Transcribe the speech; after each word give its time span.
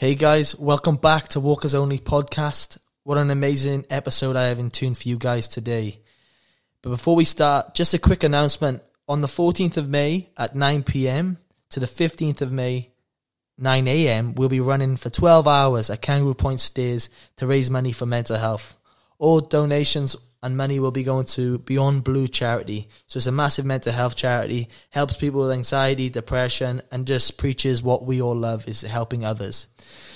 Hey 0.00 0.14
guys, 0.14 0.58
welcome 0.58 0.96
back 0.96 1.28
to 1.28 1.40
Walkers 1.40 1.74
Only 1.74 1.98
podcast. 1.98 2.78
What 3.02 3.18
an 3.18 3.28
amazing 3.28 3.84
episode 3.90 4.34
I 4.34 4.44
have 4.44 4.58
in 4.58 4.70
tune 4.70 4.94
for 4.94 5.06
you 5.06 5.18
guys 5.18 5.46
today. 5.46 6.00
But 6.80 6.88
before 6.88 7.14
we 7.14 7.26
start, 7.26 7.74
just 7.74 7.92
a 7.92 7.98
quick 7.98 8.24
announcement. 8.24 8.82
On 9.08 9.20
the 9.20 9.28
14th 9.28 9.76
of 9.76 9.90
May 9.90 10.30
at 10.38 10.56
9 10.56 10.84
pm 10.84 11.36
to 11.68 11.80
the 11.80 11.86
15th 11.86 12.40
of 12.40 12.50
May, 12.50 12.94
9 13.58 13.86
am, 13.86 14.34
we'll 14.36 14.48
be 14.48 14.60
running 14.60 14.96
for 14.96 15.10
12 15.10 15.46
hours 15.46 15.90
at 15.90 16.00
Kangaroo 16.00 16.32
Point 16.32 16.62
Stairs 16.62 17.10
to 17.36 17.46
raise 17.46 17.70
money 17.70 17.92
for 17.92 18.06
mental 18.06 18.38
health. 18.38 18.78
All 19.18 19.40
donations 19.40 20.16
and 20.42 20.56
money 20.56 20.80
will 20.80 20.90
be 20.90 21.02
going 21.02 21.26
to 21.26 21.58
Beyond 21.58 22.04
Blue 22.04 22.26
charity. 22.28 22.88
So 23.06 23.18
it's 23.18 23.26
a 23.26 23.32
massive 23.32 23.64
mental 23.64 23.92
health 23.92 24.16
charity, 24.16 24.68
helps 24.90 25.16
people 25.16 25.42
with 25.42 25.52
anxiety, 25.52 26.08
depression, 26.08 26.82
and 26.90 27.06
just 27.06 27.38
preaches 27.38 27.82
what 27.82 28.04
we 28.04 28.22
all 28.22 28.36
love 28.36 28.66
is 28.66 28.80
helping 28.82 29.24
others. 29.24 29.66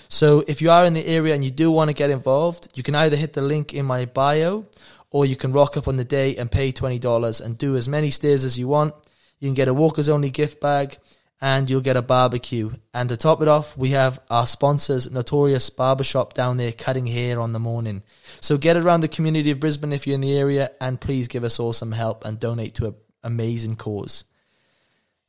So 0.08 0.44
if 0.46 0.62
you 0.62 0.70
are 0.70 0.84
in 0.84 0.94
the 0.94 1.06
area 1.06 1.34
and 1.34 1.44
you 1.44 1.50
do 1.50 1.70
want 1.70 1.90
to 1.90 1.94
get 1.94 2.10
involved, 2.10 2.68
you 2.74 2.82
can 2.82 2.94
either 2.94 3.16
hit 3.16 3.32
the 3.32 3.42
link 3.42 3.74
in 3.74 3.84
my 3.84 4.04
bio 4.04 4.66
or 5.10 5.26
you 5.26 5.36
can 5.36 5.52
rock 5.52 5.76
up 5.76 5.88
on 5.88 5.96
the 5.96 6.04
day 6.04 6.36
and 6.36 6.50
pay 6.50 6.72
$20 6.72 7.44
and 7.44 7.58
do 7.58 7.76
as 7.76 7.88
many 7.88 8.10
stairs 8.10 8.44
as 8.44 8.58
you 8.58 8.68
want. 8.68 8.94
You 9.40 9.48
can 9.48 9.54
get 9.54 9.68
a 9.68 9.74
walkers 9.74 10.08
only 10.08 10.30
gift 10.30 10.60
bag 10.60 10.98
and 11.40 11.68
you'll 11.68 11.80
get 11.80 11.96
a 11.96 12.02
barbecue. 12.02 12.70
And 12.92 13.08
to 13.08 13.16
top 13.16 13.42
it 13.42 13.48
off, 13.48 13.76
we 13.76 13.90
have 13.90 14.20
our 14.30 14.46
sponsors, 14.46 15.10
Notorious 15.10 15.68
Barbershop 15.70 16.34
down 16.34 16.56
there 16.56 16.72
cutting 16.72 17.06
hair 17.06 17.40
on 17.40 17.52
the 17.52 17.58
morning. 17.58 18.02
So 18.40 18.56
get 18.56 18.76
around 18.76 19.00
the 19.00 19.08
community 19.08 19.50
of 19.50 19.60
Brisbane 19.60 19.92
if 19.92 20.06
you're 20.06 20.14
in 20.14 20.20
the 20.20 20.38
area 20.38 20.70
and 20.80 21.00
please 21.00 21.28
give 21.28 21.44
us 21.44 21.60
all 21.60 21.72
some 21.72 21.92
help 21.92 22.24
and 22.24 22.40
donate 22.40 22.74
to 22.76 22.86
an 22.86 22.94
amazing 23.22 23.76
cause. 23.76 24.24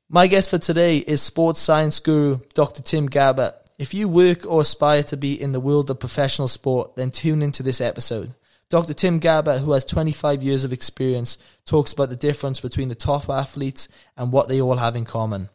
My 0.08 0.28
guest 0.28 0.52
for 0.52 0.60
today 0.60 1.00
is 1.00 1.22
sports 1.22 1.60
science 1.60 2.00
guru 2.00 2.40
Dr. 2.54 2.84
Tim 2.84 3.10
Gabbett. 3.10 3.54
If 3.78 3.94
you 3.94 4.08
work 4.08 4.46
or 4.46 4.62
aspire 4.62 5.04
to 5.04 5.18
be 5.18 5.42
in 5.42 5.52
the 5.52 5.60
world 5.60 5.90
of 5.90 6.00
professional 6.00 6.48
sport, 6.48 6.96
then 6.96 7.12
tune 7.12 7.42
into 7.42 7.64
this 7.64 7.82
episode. 7.82 8.34
Dr. 8.70 8.94
Tim 8.94 9.20
Gabbett, 9.20 9.60
who 9.60 9.74
has 9.74 9.84
25 9.86 10.42
years 10.42 10.64
of 10.64 10.72
experience, 10.72 11.38
talks 11.66 11.94
about 11.94 12.10
the 12.10 12.16
difference 12.16 12.62
between 12.62 12.90
the 12.90 12.96
top 12.96 13.30
athletes 13.30 13.90
and 14.16 14.32
what 14.32 14.48
they 14.48 14.62
all 14.62 14.78
have 14.78 14.96
in 14.96 15.06
common. 15.06 15.50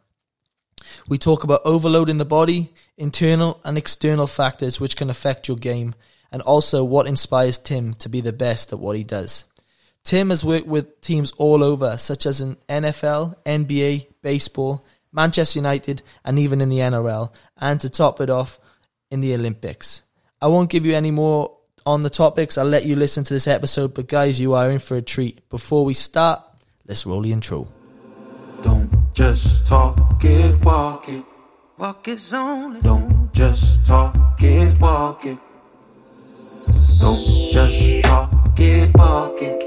We 1.07 1.17
talk 1.17 1.43
about 1.43 1.61
overloading 1.65 2.17
the 2.17 2.25
body, 2.25 2.73
internal 2.97 3.59
and 3.63 3.77
external 3.77 4.27
factors 4.27 4.79
which 4.79 4.95
can 4.95 5.09
affect 5.09 5.47
your 5.47 5.57
game, 5.57 5.95
and 6.31 6.41
also 6.41 6.83
what 6.83 7.07
inspires 7.07 7.59
Tim 7.59 7.93
to 7.95 8.09
be 8.09 8.21
the 8.21 8.33
best 8.33 8.71
at 8.71 8.79
what 8.79 8.95
he 8.95 9.03
does. 9.03 9.45
Tim 10.03 10.29
has 10.29 10.45
worked 10.45 10.67
with 10.67 11.01
teams 11.01 11.31
all 11.33 11.63
over, 11.63 11.97
such 11.97 12.25
as 12.25 12.41
in 12.41 12.55
NFL, 12.67 13.35
NBA, 13.45 14.07
baseball, 14.21 14.85
Manchester 15.11 15.59
United, 15.59 16.01
and 16.25 16.39
even 16.39 16.61
in 16.61 16.69
the 16.69 16.79
NRL, 16.79 17.33
and 17.57 17.79
to 17.81 17.89
top 17.89 18.21
it 18.21 18.29
off, 18.29 18.59
in 19.11 19.19
the 19.19 19.35
Olympics. 19.35 20.03
I 20.41 20.47
won't 20.47 20.69
give 20.69 20.85
you 20.85 20.95
any 20.95 21.11
more 21.11 21.57
on 21.85 22.01
the 22.01 22.09
topics. 22.09 22.57
I'll 22.57 22.65
let 22.65 22.85
you 22.85 22.95
listen 22.95 23.23
to 23.25 23.33
this 23.33 23.47
episode, 23.47 23.93
but 23.93 24.07
guys, 24.07 24.39
you 24.39 24.53
are 24.53 24.71
in 24.71 24.79
for 24.79 24.95
a 24.97 25.01
treat. 25.01 25.47
Before 25.49 25.85
we 25.85 25.93
start, 25.93 26.41
let's 26.87 27.05
roll 27.05 27.21
the 27.21 27.33
intro. 27.33 27.67
Don't 28.63 28.89
just 29.13 29.65
talk 29.65 30.23
it, 30.23 30.63
walk 30.63 31.09
it. 31.09 31.23
Walkers 31.77 32.33
Only. 32.33 32.81
Don't 32.81 33.33
just 33.33 33.85
talk 33.85 34.15
it, 34.41 34.79
walk 34.79 35.25
it. 35.25 35.37
Don't 36.99 37.49
just 37.51 38.01
talk 38.03 38.59
it, 38.59 38.95
walk 38.95 39.41
it. 39.41 39.63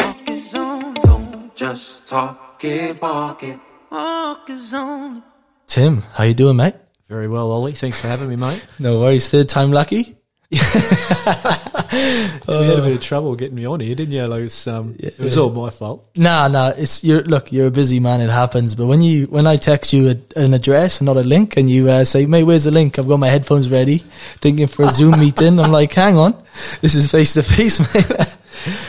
Walkers 0.00 0.54
Only. 0.54 1.00
Don't 1.02 1.54
just 1.54 2.06
talk 2.06 2.64
it, 2.64 3.00
walk 3.02 3.42
it. 3.42 3.58
Walkers 3.90 4.74
Only. 4.74 5.22
Tim, 5.66 6.02
how 6.14 6.24
you 6.24 6.34
doing, 6.34 6.56
mate? 6.56 6.74
Very 7.08 7.28
well, 7.28 7.50
Ollie. 7.50 7.72
Thanks 7.72 8.00
for 8.00 8.08
having 8.08 8.28
me, 8.28 8.36
mate. 8.36 8.64
No 8.78 9.00
worries. 9.00 9.28
Third 9.28 9.48
time 9.48 9.72
lucky. 9.72 10.16
you 11.92 12.54
had 12.54 12.78
a 12.78 12.82
bit 12.82 12.92
of 12.94 13.02
trouble 13.02 13.34
getting 13.36 13.54
me 13.54 13.66
on 13.66 13.80
here, 13.80 13.94
didn't 13.94 14.12
you? 14.12 14.26
Like, 14.26 14.40
it 14.40 14.42
was, 14.44 14.66
um, 14.66 14.96
it 14.98 15.18
was 15.18 15.38
all 15.38 15.50
my 15.50 15.70
fault. 15.70 16.08
Nah, 16.16 16.48
nah. 16.48 16.72
It's 16.76 17.02
you're 17.02 17.22
look. 17.22 17.50
You're 17.52 17.68
a 17.68 17.70
busy 17.70 18.00
man. 18.00 18.20
It 18.20 18.30
happens. 18.30 18.74
But 18.74 18.86
when 18.86 19.00
you 19.00 19.26
when 19.26 19.46
I 19.46 19.56
text 19.56 19.92
you 19.92 20.10
a, 20.10 20.38
an 20.38 20.54
address 20.54 21.00
and 21.00 21.06
not 21.06 21.16
a 21.16 21.22
link, 21.22 21.56
and 21.56 21.70
you 21.70 21.88
uh, 21.88 22.04
say, 22.04 22.26
"Mate, 22.26 22.44
where's 22.44 22.64
the 22.64 22.70
link?" 22.70 22.98
I've 22.98 23.08
got 23.08 23.18
my 23.18 23.28
headphones 23.28 23.70
ready, 23.70 23.98
thinking 24.40 24.66
for 24.66 24.84
a 24.84 24.90
Zoom 24.90 25.18
meeting. 25.20 25.58
I'm 25.60 25.72
like, 25.72 25.92
"Hang 25.92 26.16
on, 26.16 26.34
this 26.80 26.94
is 26.94 27.10
face 27.10 27.34
to 27.34 27.42
face, 27.42 27.80
mate." 27.94 28.36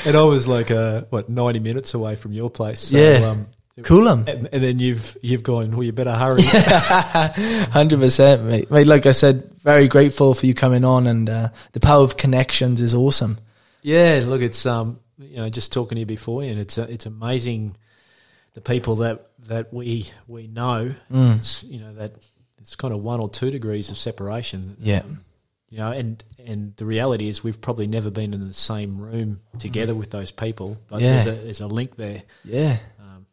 And 0.05 0.17
I 0.17 0.23
was 0.23 0.47
like, 0.47 0.71
uh, 0.71 1.01
what, 1.09 1.29
90 1.29 1.59
minutes 1.59 1.93
away 1.93 2.15
from 2.15 2.33
your 2.33 2.49
place. 2.49 2.79
So, 2.89 2.97
Yeah. 2.97 3.27
Um, 3.27 3.47
cool 3.83 4.07
'em. 4.09 4.25
and, 4.27 4.49
and 4.51 4.63
then 4.63 4.79
you've 4.79 5.17
you've 5.21 5.43
gone, 5.43 5.71
well, 5.71 5.83
you 5.83 5.91
better 5.91 6.13
hurry. 6.15 6.41
Hundred 7.71 7.99
percent, 7.99 8.43
mate. 8.43 8.71
Mate, 8.71 8.87
like 8.87 9.05
I 9.05 9.11
said, 9.11 9.51
very 9.61 9.87
grateful 9.87 10.33
for 10.33 10.45
you 10.45 10.53
coming 10.53 10.83
on, 10.85 11.07
and 11.07 11.29
uh, 11.29 11.49
the 11.73 11.79
power 11.79 12.03
of 12.03 12.17
connections 12.17 12.81
is 12.81 12.93
awesome. 12.93 13.37
yeah, 13.81 14.21
look, 14.25 14.41
it's, 14.41 14.65
um, 14.65 14.99
you 15.17 15.37
know, 15.37 15.49
just 15.49 15.71
talking 15.73 15.95
to 15.95 15.99
you 15.99 16.05
before, 16.05 16.43
and 16.43 16.59
it's, 16.59 16.77
uh, 16.77 16.87
it's 16.89 17.05
amazing 17.05 17.75
the 18.53 18.61
people 18.61 18.95
that, 18.97 19.29
that 19.47 19.73
we, 19.73 20.09
we 20.27 20.47
know. 20.47 20.93
Mm. 21.11 21.37
It's, 21.37 21.63
you 21.63 21.79
know, 21.79 21.93
that 21.95 22.13
it's 22.59 22.75
kind 22.75 22.93
of 22.93 23.01
one 23.01 23.19
or 23.19 23.29
two 23.29 23.51
degrees 23.51 23.89
of 23.89 23.97
separation. 23.97 24.75
Yeah, 24.79 25.03
you 25.69 25.77
know, 25.77 25.91
and 25.91 26.23
and 26.43 26.75
the 26.77 26.85
reality 26.85 27.27
is 27.29 27.43
we've 27.43 27.61
probably 27.61 27.85
never 27.85 28.09
been 28.09 28.33
in 28.33 28.47
the 28.47 28.53
same 28.53 28.97
room 28.99 29.39
together 29.59 29.93
with 29.93 30.09
those 30.09 30.31
people, 30.31 30.77
but 30.87 30.99
Yeah. 31.01 31.23
there's 31.23 31.27
a 31.27 31.41
there's 31.43 31.61
a 31.61 31.67
link 31.67 31.95
there. 31.95 32.23
yeah. 32.43 32.77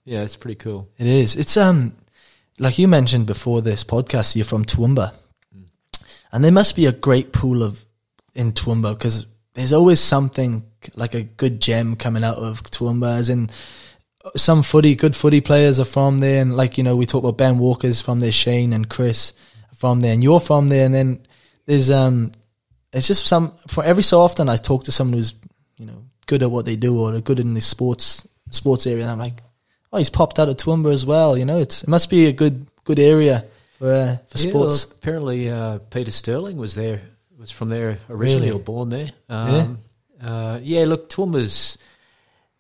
Yeah, 0.06 0.22
it's 0.22 0.36
pretty 0.36 0.54
cool. 0.54 0.88
It 0.98 1.08
is. 1.08 1.34
It's 1.34 1.56
um, 1.56 1.96
like 2.60 2.78
you 2.78 2.86
mentioned 2.86 3.26
before 3.26 3.60
this 3.60 3.82
podcast, 3.82 4.36
you're 4.36 4.44
from 4.44 4.64
Toowoomba, 4.64 5.12
and 6.32 6.44
there 6.44 6.52
must 6.52 6.76
be 6.76 6.86
a 6.86 6.92
great 6.92 7.32
pool 7.32 7.64
of 7.64 7.84
in 8.32 8.52
Toowoomba 8.52 8.96
because 8.96 9.26
there's 9.54 9.72
always 9.72 9.98
something 9.98 10.64
like 10.94 11.14
a 11.14 11.24
good 11.24 11.60
gem 11.60 11.96
coming 11.96 12.22
out 12.22 12.38
of 12.38 12.62
Toowoomba. 12.62 13.18
As 13.18 13.30
in, 13.30 13.50
some 14.36 14.62
footy, 14.62 14.94
good 14.94 15.16
footy 15.16 15.40
players 15.40 15.80
are 15.80 15.84
from 15.84 16.18
there, 16.18 16.40
and 16.40 16.56
like 16.56 16.78
you 16.78 16.84
know, 16.84 16.94
we 16.94 17.04
talk 17.04 17.24
about 17.24 17.38
Ben 17.38 17.58
Walker's 17.58 18.00
from 18.00 18.20
there, 18.20 18.30
Shane 18.30 18.72
and 18.72 18.88
Chris 18.88 19.32
from 19.76 20.00
there, 20.00 20.14
and 20.14 20.22
you're 20.22 20.38
from 20.38 20.68
there, 20.68 20.86
and 20.86 20.94
then 20.94 21.20
there's 21.66 21.90
um, 21.90 22.30
it's 22.92 23.08
just 23.08 23.26
some 23.26 23.52
for 23.66 23.82
every 23.82 24.04
so 24.04 24.20
often 24.20 24.48
I 24.48 24.54
talk 24.54 24.84
to 24.84 24.92
someone 24.92 25.18
who's 25.18 25.34
you 25.78 25.86
know 25.86 26.04
good 26.26 26.44
at 26.44 26.50
what 26.52 26.64
they 26.64 26.76
do 26.76 27.00
or 27.00 27.20
good 27.20 27.40
in 27.40 27.54
the 27.54 27.60
sports 27.60 28.24
sports 28.50 28.86
area, 28.86 29.02
and 29.02 29.10
I'm 29.10 29.18
like, 29.18 29.42
oh, 29.92 29.98
he's 29.98 30.10
popped 30.10 30.38
out 30.38 30.48
of 30.48 30.56
Toowoomba 30.56 30.92
as 30.92 31.04
well. 31.06 31.36
You 31.38 31.44
know, 31.44 31.58
it's 31.58 31.82
it 31.82 31.88
must 31.88 32.10
be 32.10 32.26
a 32.26 32.32
good 32.32 32.66
good 32.84 32.98
area 32.98 33.44
for 33.78 33.92
uh, 33.92 34.16
for 34.28 34.38
Yeah, 34.38 34.50
sports. 34.50 34.86
well, 34.88 34.96
apparently, 34.98 35.50
uh, 35.50 35.78
Peter 35.90 36.10
Sterling 36.10 36.56
was 36.56 36.74
there. 36.74 37.02
Was 37.38 37.50
from 37.50 37.68
there 37.68 37.98
originally 38.08 38.46
Really? 38.48 38.58
or 38.60 38.64
born 38.64 38.88
there. 38.88 39.10
Um, 39.28 39.78
yeah. 40.20 40.28
Uh, 40.28 40.60
yeah. 40.62 40.84
Look, 40.86 41.10
Toowoomba's 41.10 41.76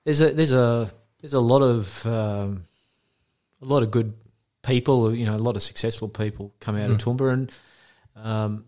there's 0.04 0.20
a 0.20 0.30
there's 0.32 0.52
a 0.52 0.90
there's 1.20 1.32
a 1.34 1.40
lot 1.40 1.62
of 1.62 2.04
um, 2.06 2.64
a 3.62 3.64
lot 3.64 3.82
of 3.82 3.90
good 3.90 4.12
people. 4.62 5.14
You 5.14 5.24
know, 5.26 5.34
a 5.34 5.38
lot 5.38 5.56
of 5.56 5.62
successful 5.62 6.08
people 6.08 6.52
come 6.60 6.76
out 6.76 6.90
of 6.90 6.98
Mm. 6.98 7.16
Toowoomba, 7.16 7.32
and 7.32 7.52
um, 8.16 8.64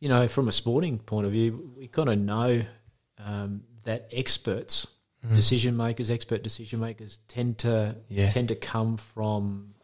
you 0.00 0.08
know, 0.08 0.28
from 0.28 0.48
a 0.48 0.52
sporting 0.52 0.98
point 0.98 1.26
of 1.26 1.32
view, 1.32 1.72
we 1.76 1.88
kind 1.88 2.08
of 2.08 2.18
know 2.18 2.62
um, 3.18 3.62
that 3.84 4.08
experts, 4.12 4.86
Mm. 5.26 5.34
decision 5.36 5.76
makers, 5.76 6.10
expert 6.10 6.42
decision 6.42 6.80
makers, 6.80 7.18
tend 7.28 7.58
to 7.58 7.96
Yeah. 8.08 8.30
tend 8.30 8.48
to 8.48 8.54
come 8.54 8.96
from 8.96 9.74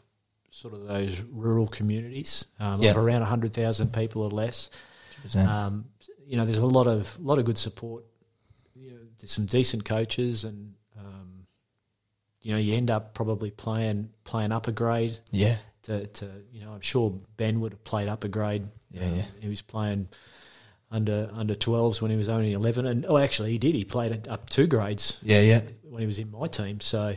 sort 0.50 0.72
of 0.72 0.86
those 0.86 1.20
rural 1.20 1.66
communities 1.66 2.46
um, 2.58 2.80
Yeah. 2.82 2.92
of 2.92 2.96
around 2.96 3.22
hundred 3.22 3.52
thousand 3.52 3.92
people 3.92 4.22
or 4.22 4.30
less. 4.30 4.70
Um, 5.34 5.86
you 6.26 6.36
know, 6.36 6.44
there's 6.46 6.56
a 6.56 6.64
lot 6.66 6.86
of 6.86 7.18
lot 7.20 7.38
of 7.38 7.44
good 7.44 7.58
support. 7.58 8.04
You 8.74 8.92
know, 8.92 8.98
there's 9.18 9.32
some 9.32 9.44
decent 9.46 9.84
coaches, 9.84 10.44
and 10.44 10.74
um, 10.98 11.46
you 12.42 12.52
know, 12.52 12.58
you 12.58 12.74
end 12.74 12.90
up 12.90 13.12
probably 13.14 13.50
playing 13.50 14.10
playing 14.24 14.52
up 14.52 14.68
a 14.68 14.72
grade. 14.72 15.18
yeah, 15.32 15.56
To, 15.82 16.06
to 16.06 16.30
you 16.52 16.60
know, 16.64 16.72
I'm 16.72 16.80
sure 16.80 17.10
Ben 17.36 17.60
would 17.60 17.72
have 17.72 17.84
played 17.84 18.08
up 18.08 18.24
a 18.24 18.28
grade. 18.28 18.68
yeah, 18.90 19.14
yeah. 19.14 19.24
He 19.40 19.48
was 19.48 19.60
playing 19.62 20.08
under 20.90 21.28
under 21.32 21.54
12s 21.54 22.00
when 22.00 22.10
he 22.10 22.16
was 22.16 22.28
only 22.28 22.52
11, 22.52 22.86
and 22.86 23.06
oh, 23.06 23.18
actually, 23.18 23.50
he 23.52 23.58
did. 23.58 23.74
He 23.74 23.84
played 23.84 24.28
up 24.28 24.48
two 24.48 24.66
grades 24.66 25.18
Yeah, 25.22 25.40
yeah. 25.40 25.60
when 25.82 26.00
he 26.00 26.06
was 26.06 26.18
in 26.18 26.30
my 26.30 26.46
team. 26.46 26.80
So, 26.80 27.16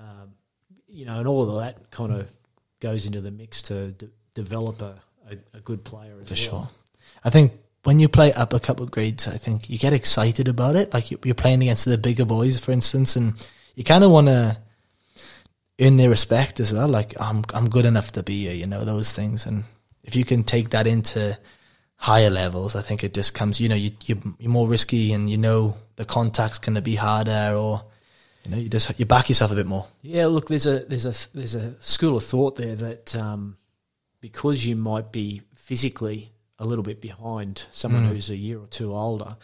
um, 0.00 0.32
you 0.88 1.04
know, 1.04 1.18
and 1.18 1.28
all 1.28 1.48
of 1.50 1.62
that 1.62 1.90
kind 1.90 2.12
of 2.12 2.28
goes 2.80 3.06
into 3.06 3.20
the 3.20 3.30
mix 3.30 3.62
to 3.62 3.92
de- 3.92 4.08
develop 4.34 4.80
a, 4.82 4.94
a, 5.30 5.36
a 5.58 5.60
good 5.60 5.84
player 5.84 6.14
as 6.20 6.28
for 6.28 6.34
well. 6.52 6.62
sure. 6.64 6.68
I 7.24 7.30
think 7.30 7.52
when 7.84 7.98
you 7.98 8.08
play 8.08 8.32
up 8.32 8.52
a 8.54 8.60
couple 8.60 8.84
of 8.84 8.90
grades, 8.90 9.28
I 9.28 9.36
think 9.36 9.68
you 9.68 9.78
get 9.78 9.92
excited 9.92 10.48
about 10.48 10.74
it. 10.76 10.92
Like 10.94 11.10
you- 11.10 11.18
you're 11.24 11.34
playing 11.34 11.62
against 11.62 11.84
the 11.84 11.98
bigger 11.98 12.24
boys, 12.24 12.58
for 12.60 12.72
instance, 12.72 13.14
and 13.16 13.34
you 13.74 13.84
kind 13.84 14.04
of 14.04 14.10
want 14.10 14.28
to 14.28 14.56
earn 15.80 15.96
their 15.96 16.08
respect 16.10 16.60
as 16.60 16.72
well. 16.72 16.88
Like 16.88 17.14
I'm, 17.20 17.42
I'm 17.54 17.68
good 17.68 17.84
enough 17.86 18.12
to 18.12 18.22
be 18.22 18.44
here, 18.44 18.54
you 18.54 18.66
know, 18.66 18.84
those 18.84 19.12
things. 19.12 19.46
And 19.46 19.64
if 20.04 20.16
you 20.16 20.24
can 20.24 20.44
take 20.44 20.70
that 20.70 20.86
into 20.86 21.38
higher 22.02 22.30
levels, 22.30 22.74
I 22.74 22.82
think 22.82 23.04
it 23.04 23.14
just 23.14 23.32
comes. 23.34 23.60
You 23.60 23.68
know, 23.68 23.76
you, 23.76 23.90
you 24.04 24.20
you're 24.38 24.50
more 24.50 24.68
risky, 24.68 25.12
and 25.12 25.30
you 25.30 25.38
know 25.38 25.76
the 25.96 26.04
contact's 26.04 26.58
going 26.58 26.74
to 26.74 26.82
be 26.82 26.96
harder, 26.96 27.54
or 27.56 27.84
you 28.44 28.50
know, 28.50 28.56
you 28.58 28.68
just 28.68 28.98
you 28.98 29.06
back 29.06 29.28
yourself 29.28 29.52
a 29.52 29.54
bit 29.54 29.66
more. 29.66 29.86
Yeah, 30.02 30.26
look, 30.26 30.48
there's 30.48 30.66
a 30.66 30.80
there's 30.80 31.06
a 31.06 31.14
there's 31.36 31.54
a 31.54 31.74
school 31.80 32.16
of 32.16 32.24
thought 32.24 32.56
there 32.56 32.74
that 32.76 33.14
um, 33.16 33.56
because 34.20 34.66
you 34.66 34.76
might 34.76 35.12
be 35.12 35.42
physically 35.54 36.28
a 36.58 36.64
a 36.64 36.66
little 36.66 36.84
bit 36.84 37.00
behind 37.00 37.64
someone 37.72 38.04
Mm. 38.04 38.08
who's 38.10 38.30
a 38.30 38.36
year 38.36 38.58
or 38.60 38.68
two 38.68 38.94
older, 38.94 39.36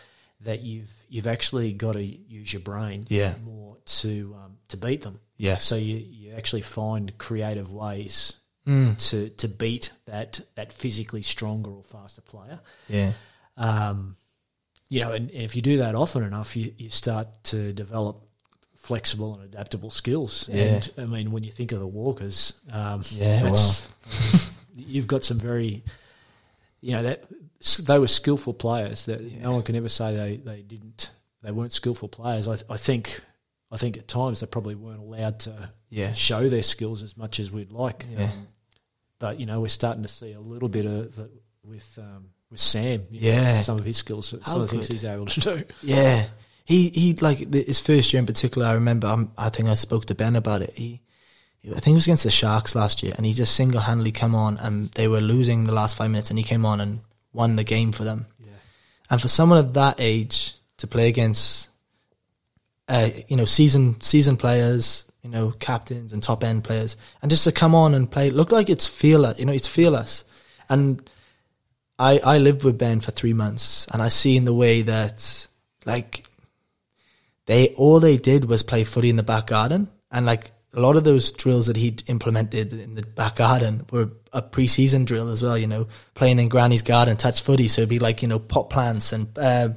that 0.42 0.60
you've 0.60 0.92
you've 1.08 1.26
actually 1.26 1.72
got 1.72 1.92
to 1.94 2.02
use 2.04 2.52
your 2.52 2.62
brain 2.62 3.06
Yeah. 3.08 3.34
more 3.44 3.76
to 4.02 4.36
um, 4.44 4.58
to 4.68 4.76
beat 4.76 5.02
them. 5.02 5.18
Yeah. 5.36 5.56
So 5.58 5.74
you, 5.76 5.96
you 5.96 6.34
actually 6.34 6.62
find 6.62 7.16
creative 7.18 7.72
ways 7.72 8.36
Mm. 8.68 9.08
to, 9.10 9.30
to 9.30 9.48
beat 9.48 9.90
that 10.04 10.40
that 10.56 10.72
physically 10.74 11.22
stronger 11.22 11.70
or 11.70 11.82
faster 11.82 12.20
player. 12.20 12.60
Yeah. 12.88 13.12
Um, 13.56 14.16
you 14.90 15.00
know, 15.00 15.12
and, 15.12 15.30
and 15.30 15.42
if 15.42 15.56
you 15.56 15.62
do 15.62 15.78
that 15.78 15.94
often 15.94 16.22
enough, 16.22 16.54
you, 16.56 16.74
you 16.76 16.90
start 16.90 17.28
to 17.44 17.72
develop 17.72 18.22
flexible 18.76 19.34
and 19.34 19.44
adaptable 19.44 19.90
skills. 19.90 20.48
Yeah. 20.52 20.64
And 20.64 20.90
I 20.98 21.04
mean, 21.06 21.30
when 21.32 21.44
you 21.44 21.50
think 21.50 21.72
of 21.72 21.80
the 21.80 21.86
Walkers, 21.86 22.54
um, 22.70 23.00
Yeah, 23.10 23.42
that's- 23.42 23.86
you've 24.76 25.06
got 25.06 25.24
some 25.24 25.38
very, 25.38 25.82
you 26.80 26.92
know, 26.92 27.02
that 27.02 27.24
they 27.80 27.98
were 27.98 28.06
skillful 28.06 28.54
players. 28.54 29.06
That 29.06 29.20
no 29.40 29.52
one 29.52 29.62
can 29.62 29.76
ever 29.76 29.88
say 29.88 30.14
they, 30.14 30.36
they 30.36 30.62
didn't 30.62 31.10
they 31.42 31.50
weren't 31.52 31.72
skillful 31.72 32.08
players. 32.08 32.46
I, 32.48 32.56
I 32.70 32.76
think 32.76 33.20
I 33.72 33.76
think 33.76 33.96
at 33.96 34.08
times 34.08 34.40
they 34.40 34.46
probably 34.46 34.74
weren't 34.74 35.00
allowed 35.00 35.40
to 35.40 35.70
Yeah. 35.90 36.12
show 36.12 36.48
their 36.48 36.62
skills 36.62 37.02
as 37.02 37.16
much 37.16 37.40
as 37.40 37.50
we'd 37.50 37.72
like. 37.72 38.04
Yeah. 38.10 38.24
Um, 38.24 38.48
but 39.18 39.38
you 39.40 39.46
know, 39.46 39.60
we're 39.60 39.68
starting 39.68 40.02
to 40.02 40.08
see 40.08 40.32
a 40.32 40.40
little 40.40 40.68
bit 40.68 40.86
of 40.86 41.18
it 41.18 41.30
with 41.64 41.98
um, 42.00 42.30
with 42.50 42.60
Sam. 42.60 43.06
you 43.10 43.20
know, 43.20 43.26
Yeah. 43.28 43.62
some 43.62 43.78
of 43.78 43.84
his 43.84 43.96
skills, 43.98 44.28
some 44.28 44.60
of 44.60 44.68
the 44.68 44.68
things 44.68 44.88
he's 44.88 45.04
able 45.04 45.26
to 45.26 45.40
do. 45.40 45.64
Yeah, 45.82 46.26
he 46.64 46.88
he 46.90 47.14
like 47.14 47.50
the, 47.50 47.62
his 47.62 47.80
first 47.80 48.12
year 48.12 48.20
in 48.20 48.26
particular. 48.26 48.66
I 48.66 48.72
remember. 48.74 49.06
um, 49.08 49.32
I 49.36 49.48
think 49.50 49.68
I 49.68 49.74
spoke 49.74 50.06
to 50.06 50.14
Ben 50.14 50.36
about 50.36 50.62
it. 50.62 50.70
He, 50.74 51.00
I 51.64 51.80
think 51.80 51.94
it 51.94 51.94
was 51.96 52.06
against 52.06 52.24
the 52.24 52.30
Sharks 52.30 52.74
last 52.74 53.02
year, 53.02 53.12
and 53.16 53.26
he 53.26 53.32
just 53.34 53.54
single 53.54 53.80
handedly 53.80 54.12
come 54.12 54.34
on, 54.34 54.56
and 54.58 54.88
they 54.92 55.08
were 55.08 55.20
losing 55.20 55.64
the 55.64 55.72
last 55.74 55.96
five 55.96 56.10
minutes, 56.10 56.30
and 56.30 56.38
he 56.38 56.44
came 56.44 56.64
on 56.64 56.80
and 56.80 57.00
won 57.32 57.56
the 57.56 57.64
game 57.64 57.92
for 57.92 58.04
them. 58.04 58.26
Yeah. 58.40 58.52
And 59.10 59.20
for 59.20 59.28
someone 59.28 59.58
of 59.58 59.74
that 59.74 59.96
age 59.98 60.54
to 60.78 60.86
play 60.86 61.08
against, 61.08 61.68
uh, 62.88 63.08
you 63.26 63.36
know, 63.36 63.44
season 63.44 64.00
season 64.00 64.36
players, 64.36 65.04
you 65.22 65.30
know, 65.30 65.50
captains 65.50 66.12
and 66.12 66.22
top 66.22 66.44
end 66.44 66.64
players, 66.64 66.96
and 67.22 67.30
just 67.30 67.44
to 67.44 67.52
come 67.52 67.74
on 67.74 67.94
and 67.94 68.10
play, 68.10 68.30
look 68.30 68.52
like 68.52 68.70
it's 68.70 68.86
fearless. 68.86 69.38
You 69.38 69.46
know, 69.46 69.52
it's 69.52 69.68
fearless. 69.68 70.24
And 70.68 71.08
I 71.98 72.20
I 72.22 72.38
lived 72.38 72.64
with 72.64 72.78
Ben 72.78 73.00
for 73.00 73.10
three 73.10 73.32
months, 73.32 73.86
and 73.92 74.00
I 74.00 74.08
see 74.08 74.36
in 74.36 74.44
the 74.44 74.54
way 74.54 74.82
that 74.82 75.48
like 75.84 76.24
they 77.46 77.68
all 77.76 78.00
they 78.00 78.16
did 78.16 78.44
was 78.44 78.62
play 78.62 78.84
footy 78.84 79.10
in 79.10 79.16
the 79.16 79.22
back 79.22 79.46
garden, 79.48 79.88
and 80.10 80.24
like 80.26 80.52
a 80.74 80.80
lot 80.80 80.96
of 80.96 81.04
those 81.04 81.32
drills 81.32 81.66
that 81.66 81.76
he'd 81.76 82.08
implemented 82.08 82.72
in 82.72 82.94
the 82.94 83.02
back 83.02 83.36
garden 83.36 83.84
were 83.90 84.10
a 84.32 84.42
pre-season 84.42 85.04
drill 85.04 85.28
as 85.28 85.42
well. 85.42 85.58
You 85.58 85.66
know, 85.66 85.88
playing 86.14 86.38
in 86.38 86.48
Granny's 86.48 86.82
garden, 86.82 87.16
touch 87.16 87.40
footy, 87.40 87.68
so 87.68 87.82
it'd 87.82 87.88
be 87.88 87.98
like 87.98 88.22
you 88.22 88.28
know 88.28 88.38
pot 88.38 88.70
plants 88.70 89.12
and. 89.12 89.36
Uh, 89.36 89.70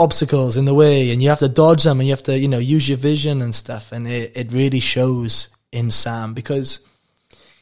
obstacles 0.00 0.56
in 0.56 0.64
the 0.64 0.74
way 0.74 1.12
and 1.12 1.22
you 1.22 1.28
have 1.28 1.38
to 1.40 1.48
dodge 1.48 1.84
them 1.84 2.00
and 2.00 2.08
you 2.08 2.12
have 2.12 2.22
to 2.22 2.38
you 2.38 2.48
know 2.48 2.58
use 2.58 2.88
your 2.88 2.98
vision 2.98 3.42
and 3.42 3.54
stuff 3.54 3.92
and 3.92 4.08
it, 4.08 4.36
it 4.36 4.52
really 4.52 4.80
shows 4.80 5.50
in 5.72 5.90
sam 5.90 6.32
because 6.34 6.80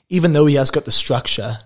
even 0.08 0.32
though 0.32 0.46
he 0.46 0.54
has 0.54 0.70
got 0.70 0.84
the 0.84 0.92
structure 0.92 1.58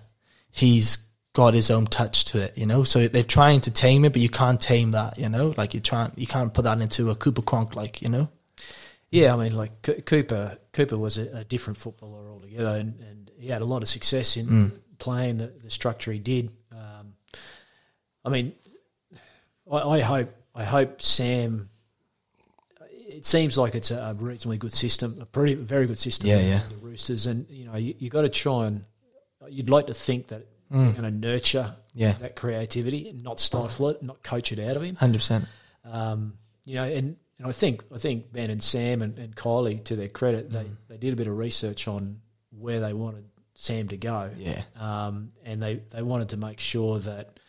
he's 0.51 0.97
got 1.33 1.53
his 1.53 1.69
own 1.71 1.85
touch 1.85 2.25
to 2.25 2.41
it 2.41 2.57
you 2.57 2.65
know 2.65 2.83
so 2.83 3.07
they're 3.07 3.23
trying 3.23 3.61
to 3.61 3.71
tame 3.71 4.03
it 4.05 4.13
but 4.13 4.21
you 4.21 4.29
can't 4.29 4.59
tame 4.61 4.91
that 4.91 5.17
you 5.17 5.29
know 5.29 5.53
like 5.57 5.73
you 5.75 5.79
trying 5.79 6.11
you 6.15 6.27
can't 6.27 6.53
put 6.53 6.63
that 6.65 6.81
into 6.81 7.09
a 7.11 7.15
cooper 7.15 7.41
cronk 7.43 7.75
like 7.75 8.01
you 8.01 8.09
know 8.09 8.27
Yeah, 9.11 9.33
I 9.35 9.37
mean, 9.37 9.55
like 9.55 9.71
Co- 9.83 10.01
Cooper. 10.01 10.57
Cooper 10.71 10.97
was 10.97 11.19
a, 11.19 11.25
a 11.41 11.43
different 11.43 11.77
footballer 11.77 12.31
altogether, 12.31 12.79
and, 12.81 12.99
and 12.99 13.29
he 13.37 13.47
had 13.53 13.61
a 13.61 13.65
lot 13.73 13.83
of 13.83 13.87
success 13.87 14.37
in 14.37 14.47
Mm. 14.47 14.71
playing 14.97 15.37
the, 15.37 15.51
the 15.63 15.69
structure 15.69 16.11
he 16.11 16.17
did. 16.17 16.49
Um, 16.71 17.13
I 18.25 18.29
mean, 18.29 18.53
I, 19.71 19.77
I 19.77 19.99
hope 20.01 20.33
I 20.55 20.63
hope 20.63 21.01
Sam. 21.01 21.69
It 22.91 23.25
seems 23.25 23.57
like 23.57 23.75
it's 23.75 23.91
a, 23.91 24.15
reasonably 24.17 24.57
good 24.57 24.73
system, 24.73 25.19
a 25.21 25.25
pretty 25.25 25.53
very 25.55 25.85
good 25.87 25.97
system. 25.99 26.29
Yeah, 26.29 26.37
for 26.39 26.43
yeah. 26.45 26.61
The 26.69 26.77
Roosters, 26.77 27.25
and 27.27 27.47
you 27.49 27.65
know, 27.65 27.75
you, 27.75 27.93
you 27.99 28.09
got 28.09 28.23
to 28.23 28.29
try 28.29 28.67
and 28.67 28.85
you'd 29.49 29.69
like 29.69 29.87
to 29.87 29.93
think 29.93 30.27
that 30.27 30.47
Mm. 30.71 30.85
you're 30.85 30.93
going 31.03 31.03
to 31.21 31.27
nurture 31.27 31.75
yeah 31.93 32.13
that 32.13 32.35
creativity 32.35 33.07
and 33.09 33.21
not 33.23 33.39
stifle 33.39 33.89
it, 33.89 34.01
not 34.01 34.23
coach 34.23 34.51
it 34.51 34.57
out 34.57 34.75
of 34.75 34.81
him. 34.81 34.95
100% 34.95 35.45
Um, 35.85 36.33
you 36.65 36.75
know, 36.75 36.83
and, 36.85 37.15
and 37.37 37.47
I 37.47 37.51
think 37.51 37.83
I 37.93 37.99
think 37.99 38.31
Ben 38.31 38.49
and 38.49 38.63
Sam 38.63 39.03
and, 39.03 39.19
and 39.19 39.35
Kylie, 39.35 39.83
to 39.83 39.95
their 39.95 40.07
credit, 40.07 40.49
they, 40.49 40.63
Mm. 40.63 40.77
they 40.87 40.97
did 40.97 41.13
a 41.13 41.15
bit 41.15 41.27
of 41.27 41.37
research 41.37 41.87
on 41.87 42.21
where 42.57 42.79
they 42.79 42.93
wanted 42.93 43.25
Sam 43.53 43.87
to 43.89 43.97
go, 43.97 44.31
yeah 44.35 44.63
um, 44.79 45.33
and 45.45 45.61
they, 45.61 45.81
they 45.91 46.01
wanted 46.01 46.29
to 46.29 46.37
make 46.37 46.59
sure 46.59 46.97
that 46.99 47.39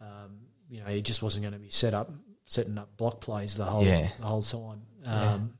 um, 0.00 0.38
you 0.70 0.80
know 0.80 0.86
he 0.86 1.02
just 1.02 1.22
wasn't 1.22 1.42
going 1.42 1.52
to 1.52 1.58
be 1.60 1.68
set 1.68 1.92
up 1.92 2.10
setting 2.46 2.76
up 2.78 2.96
block 2.96 3.20
plays 3.20 3.56
the 3.56 3.64
whole 3.64 3.84
Yeah. 3.84 4.08
the 4.20 4.26
whole 4.26 4.42
time. 4.42 4.82
Yeah. 5.02 5.32
Um, 5.32 5.54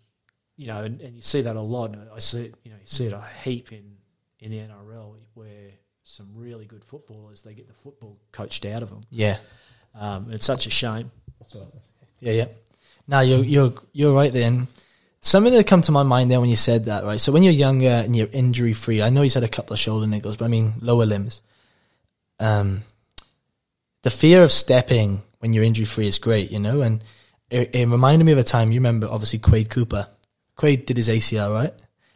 You 0.56 0.69
know, 0.69 0.84
and, 0.84 1.00
and 1.00 1.14
you 1.16 1.20
see 1.20 1.42
that 1.42 1.56
a 1.56 1.60
lot. 1.60 1.96
I 2.14 2.19
see 2.20 2.44
it, 2.44 2.54
you 2.62 2.70
know 2.70 2.76
you 2.76 2.86
see 2.86 3.06
it 3.06 3.12
a 3.12 3.25
heap 3.42 3.72
in 3.72 3.96
in 4.38 4.50
the 4.52 4.58
NRL 4.58 5.16
where 5.34 5.70
some 6.04 6.28
really 6.34 6.66
good 6.66 6.84
footballers 6.84 7.42
they 7.42 7.54
get 7.54 7.66
the 7.66 7.75
football 7.75 8.19
coached 8.31 8.64
out 8.66 8.82
of 8.82 8.90
them. 8.90 9.00
yeah 9.10 9.38
Um, 9.94 10.31
it's 10.31 10.44
such 10.46 10.66
a 10.66 10.70
shame. 10.70 11.10
Yeah, 12.20 12.32
yeah. 12.32 12.46
Now 13.08 13.20
you're 13.20 13.44
you're 13.44 13.72
you're 13.92 14.14
right 14.14 14.32
then. 14.32 14.69
Something 15.20 15.54
that 15.54 15.66
come 15.66 15.81
to 15.82 15.92
my 15.92 16.02
mind 16.02 16.31
then 16.31 16.40
when 16.40 16.50
you 16.50 16.56
said 16.56 16.84
that, 16.84 17.04
right? 17.04 17.19
So 17.20 17.32
when 17.32 17.42
you're 17.42 17.52
younger 17.66 17.88
and 18.04 18.14
you're 18.14 18.28
injury 18.32 18.75
free, 18.75 19.00
I 19.02 19.08
know 19.10 19.22
he's 19.22 19.34
had 19.34 19.42
a 19.42 19.48
couple 19.48 19.72
of 19.75 19.81
shoulder 19.81 20.06
niggles, 20.06 20.36
but 20.38 20.44
I 20.44 20.48
mean 20.48 20.75
lower 20.81 21.06
limbs. 21.06 21.42
Um, 22.38 22.82
the 24.02 24.10
fear 24.10 24.42
of 24.42 24.52
stepping 24.52 25.22
when 25.44 25.52
you're 25.52 25.62
injury 25.62 25.85
free 25.85 26.06
is 26.06 26.17
great, 26.17 26.50
you 26.50 26.58
know, 26.58 26.81
and 26.81 27.05
it, 27.50 27.75
it 27.75 27.87
reminded 27.87 28.25
me 28.25 28.32
of 28.32 28.38
a 28.38 28.43
time. 28.43 28.73
You 28.73 28.81
remember, 28.81 29.06
obviously, 29.11 29.41
Quade 29.41 29.69
Cooper. 29.69 30.08
Quade 30.56 30.87
did 30.87 30.96
his 30.96 31.11
ACL, 31.11 31.52
right? 31.52 31.75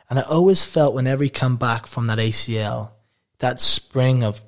And 0.09 0.19
I 0.19 0.23
always 0.23 0.65
felt 0.65 0.95
whenever 0.95 1.23
he 1.23 1.29
come 1.29 1.59
back 1.59 1.87
from 1.87 2.07
that 2.07 2.17
ACL, 2.17 2.93
that 3.41 3.61
spring 3.61 4.25
of 4.25 4.43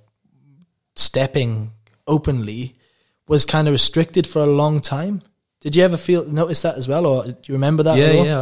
stepping 0.97 1.73
openly 2.07 2.79
was 3.29 3.45
kind 3.45 3.69
of 3.69 3.73
restricted 3.73 4.27
for 4.27 4.41
a 4.41 4.47
long 4.47 4.81
time. 4.81 5.21
Did 5.61 5.77
you 5.77 5.85
ever 5.85 5.99
feel 5.99 6.25
notice 6.25 6.63
that 6.63 6.77
as 6.79 6.89
well, 6.89 7.05
or 7.05 7.25
do 7.27 7.35
you 7.45 7.55
remember 7.55 7.83
that? 7.83 7.99
yeah, 7.99 8.05
at 8.07 8.17
all? 8.17 8.25
yeah. 8.25 8.41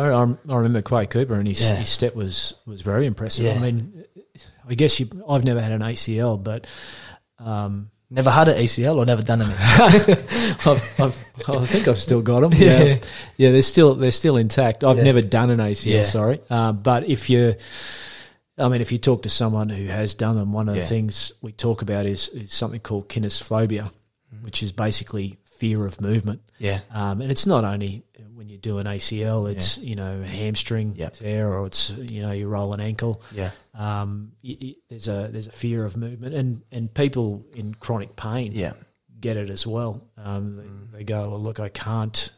I, 0.49 0.53
I 0.55 0.57
remember 0.57 0.83
Quade 0.83 1.11
Cooper, 1.11 1.35
and 1.35 1.49
his, 1.49 1.61
Yeah. 1.61 1.75
his 1.75 1.89
step 1.89 2.15
was 2.15 2.55
was 2.65 2.83
very 2.83 3.07
impressive. 3.07 3.45
Yeah. 3.47 3.55
I 3.55 3.59
mean, 3.59 4.05
I 4.69 4.75
guess 4.77 5.01
you, 5.01 5.09
I've 5.29 5.43
never 5.43 5.61
had 5.61 5.73
an 5.73 5.81
ACL, 5.83 6.41
but 6.41 6.69
um, 7.41 7.91
Never 8.11 8.31
had 8.31 8.49
an 8.49 8.57
ACL 8.57 8.97
or 8.97 9.05
never 9.05 9.23
done 9.23 9.43
anything. 9.43 9.59
I've, 10.67 11.01
I've, 11.01 11.25
I 11.49 11.65
think 11.67 11.89
I've 11.89 11.99
still 11.99 12.23
got 12.23 12.41
them. 12.41 12.53
Yeah. 12.57 12.83
Yeah, 12.83 12.97
yeah. 13.37 13.51
They're 13.53 13.61
still 13.63 13.95
they're 13.95 14.11
still 14.11 14.37
intact. 14.39 14.83
I've 14.83 14.97
Yeah. 14.99 15.05
never 15.05 15.21
done 15.23 15.51
an 15.51 15.59
ACL. 15.59 15.85
Yeah. 15.93 16.05
Sorry, 16.05 16.41
uh, 16.49 16.73
but 16.73 17.07
if 17.09 17.29
you, 17.29 17.55
I 18.57 18.69
mean, 18.69 18.81
if 18.81 18.93
you 18.93 18.99
talk 18.99 19.23
to 19.25 19.29
someone 19.29 19.69
who 19.69 19.87
has 19.87 20.15
done 20.15 20.37
them, 20.37 20.53
one 20.53 20.69
of 20.71 20.75
the 20.75 20.83
things 20.83 21.33
we 21.43 21.53
talk 21.53 21.83
about 21.83 22.07
is, 22.07 22.29
is 22.31 22.53
something 22.53 22.81
called 22.81 23.09
kinesiophobia, 23.09 23.91
Mm. 24.35 24.43
which 24.43 24.63
is 24.63 24.73
basically 24.73 25.39
fear 25.45 25.87
of 25.87 26.01
movement. 26.03 26.41
yeah, 26.59 26.81
Um, 26.91 27.21
and 27.23 27.31
it's 27.31 27.47
not 27.47 27.65
only 27.65 28.05
when 28.39 28.49
you 28.49 28.57
do 28.57 28.79
an 28.79 28.87
ACL, 28.87 29.51
it's 29.51 29.79
you 29.79 29.97
know 29.97 30.23
hamstring 30.23 30.95
Yep. 30.97 31.13
tear 31.15 31.53
or 31.53 31.67
it's 31.67 31.91
you 31.91 32.23
know 32.23 32.31
you 32.33 32.47
roll 32.47 32.73
an 32.73 32.81
ankle. 32.81 33.21
yeah, 33.33 33.51
Um, 33.75 34.33
y 34.45 34.57
y 34.63 34.75
there's 34.89 35.09
a 35.09 35.29
there's 35.33 35.49
a 35.49 35.53
fear 35.53 35.85
of 35.85 35.97
movement, 35.97 36.35
and 36.35 36.63
and 36.71 36.93
people 36.95 37.45
in 37.53 37.75
chronic 37.75 38.15
pain 38.17 38.53
yeah, 38.55 38.75
get 39.21 39.37
it 39.37 39.51
as 39.51 39.67
well. 39.67 40.03
Um, 40.17 40.89
they, 40.93 40.99
they 40.99 41.05
go, 41.05 41.31
well, 41.31 41.41
look, 41.43 41.59
I 41.59 41.69
can't, 41.69 42.31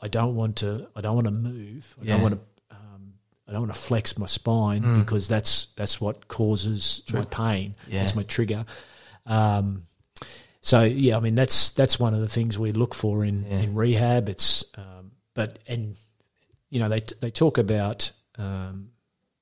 I 0.00 0.08
don't 0.08 0.34
want 0.34 0.56
to, 0.56 0.88
I 0.96 1.00
don't 1.02 1.14
want 1.14 1.26
to 1.26 1.30
move. 1.52 1.96
I 2.00 2.04
Yeah. 2.04 2.12
don't 2.14 2.22
want 2.22 2.34
to, 2.34 2.40
um, 2.76 3.14
I 3.46 3.52
don't 3.52 3.60
want 3.62 3.74
to 3.74 3.78
flex 3.78 4.16
my 4.18 4.26
spine 4.26 4.82
Mm. 4.82 5.00
because 5.04 5.28
that's 5.28 5.66
that's 5.76 6.00
what 6.00 6.28
causes 6.28 7.02
my 7.12 7.24
pain. 7.26 7.74
Yeah. 7.86 8.00
That's 8.00 8.16
my 8.16 8.22
trigger. 8.24 8.64
Um, 9.26 9.84
so 10.60 10.82
yeah, 10.84 11.16
I 11.16 11.20
mean 11.20 11.34
that's 11.34 11.72
that's 11.72 11.98
one 12.00 12.14
of 12.14 12.20
the 12.20 12.28
things 12.28 12.58
we 12.58 12.72
look 12.72 12.94
for 12.94 13.24
in, 13.24 13.44
Yeah. 13.44 13.58
in 13.60 13.74
rehab. 13.74 14.28
It's 14.28 14.64
um, 14.76 15.11
but 15.34 15.58
and 15.66 15.98
you 16.70 16.80
know 16.80 16.88
they 16.88 17.00
they 17.20 17.30
talk 17.30 17.58
about 17.58 18.10
um, 18.38 18.90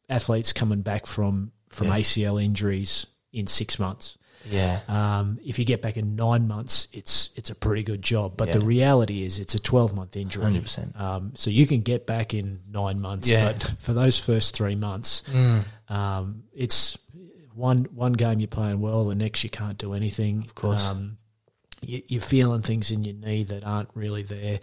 athletes 0.09 0.53
coming 0.53 0.83
back 0.83 1.07
from 1.07 1.53
from 1.69 1.87
Yeah. 1.89 1.99
ACL 1.99 2.43
injuries 2.43 3.07
in 3.33 3.47
six 3.47 3.79
months. 3.79 4.19
yeah, 4.51 4.81
Um, 4.89 5.39
if 5.45 5.59
you 5.59 5.65
get 5.65 5.83
back 5.83 5.97
in 5.97 6.17
nine 6.17 6.49
months, 6.49 6.89
it's 6.93 7.31
it's 7.37 7.51
a 7.51 7.55
pretty 7.55 7.83
good 7.83 8.03
job. 8.03 8.37
But 8.37 8.49
Yeah. 8.49 8.55
the 8.59 8.65
reality 8.65 9.23
is, 9.23 9.39
it's 9.39 9.55
a 9.55 9.59
twelve 9.59 9.95
month 9.95 10.17
injury. 10.17 10.43
hundred 10.43 10.63
percent. 10.63 10.99
Um, 10.99 11.33
so 11.35 11.51
you 11.51 11.67
can 11.67 11.83
get 11.83 12.07
back 12.07 12.35
in 12.35 12.61
nine 12.69 13.01
months, 13.01 13.29
Yeah. 13.31 13.53
but 13.53 13.63
for 13.79 13.93
those 13.93 14.19
first 14.19 14.57
three 14.57 14.75
months, 14.75 15.23
Mm. 15.31 15.65
um, 15.89 16.43
it's 16.53 16.97
one 17.55 17.85
one 17.95 18.15
game 18.15 18.41
you're 18.41 18.49
playing 18.49 18.81
well, 18.81 19.05
the 19.05 19.15
next 19.15 19.45
you 19.45 19.51
can't 19.51 19.77
do 19.79 19.93
anything. 19.93 20.43
Of 20.43 20.55
course. 20.55 20.83
um, 20.83 21.19
you, 21.83 22.03
you're 22.09 22.21
feeling 22.23 22.63
things 22.63 22.91
in 22.91 23.05
your 23.05 23.15
knee 23.15 23.45
that 23.45 23.65
aren't 23.65 23.91
really 23.95 24.23
there. 24.23 24.59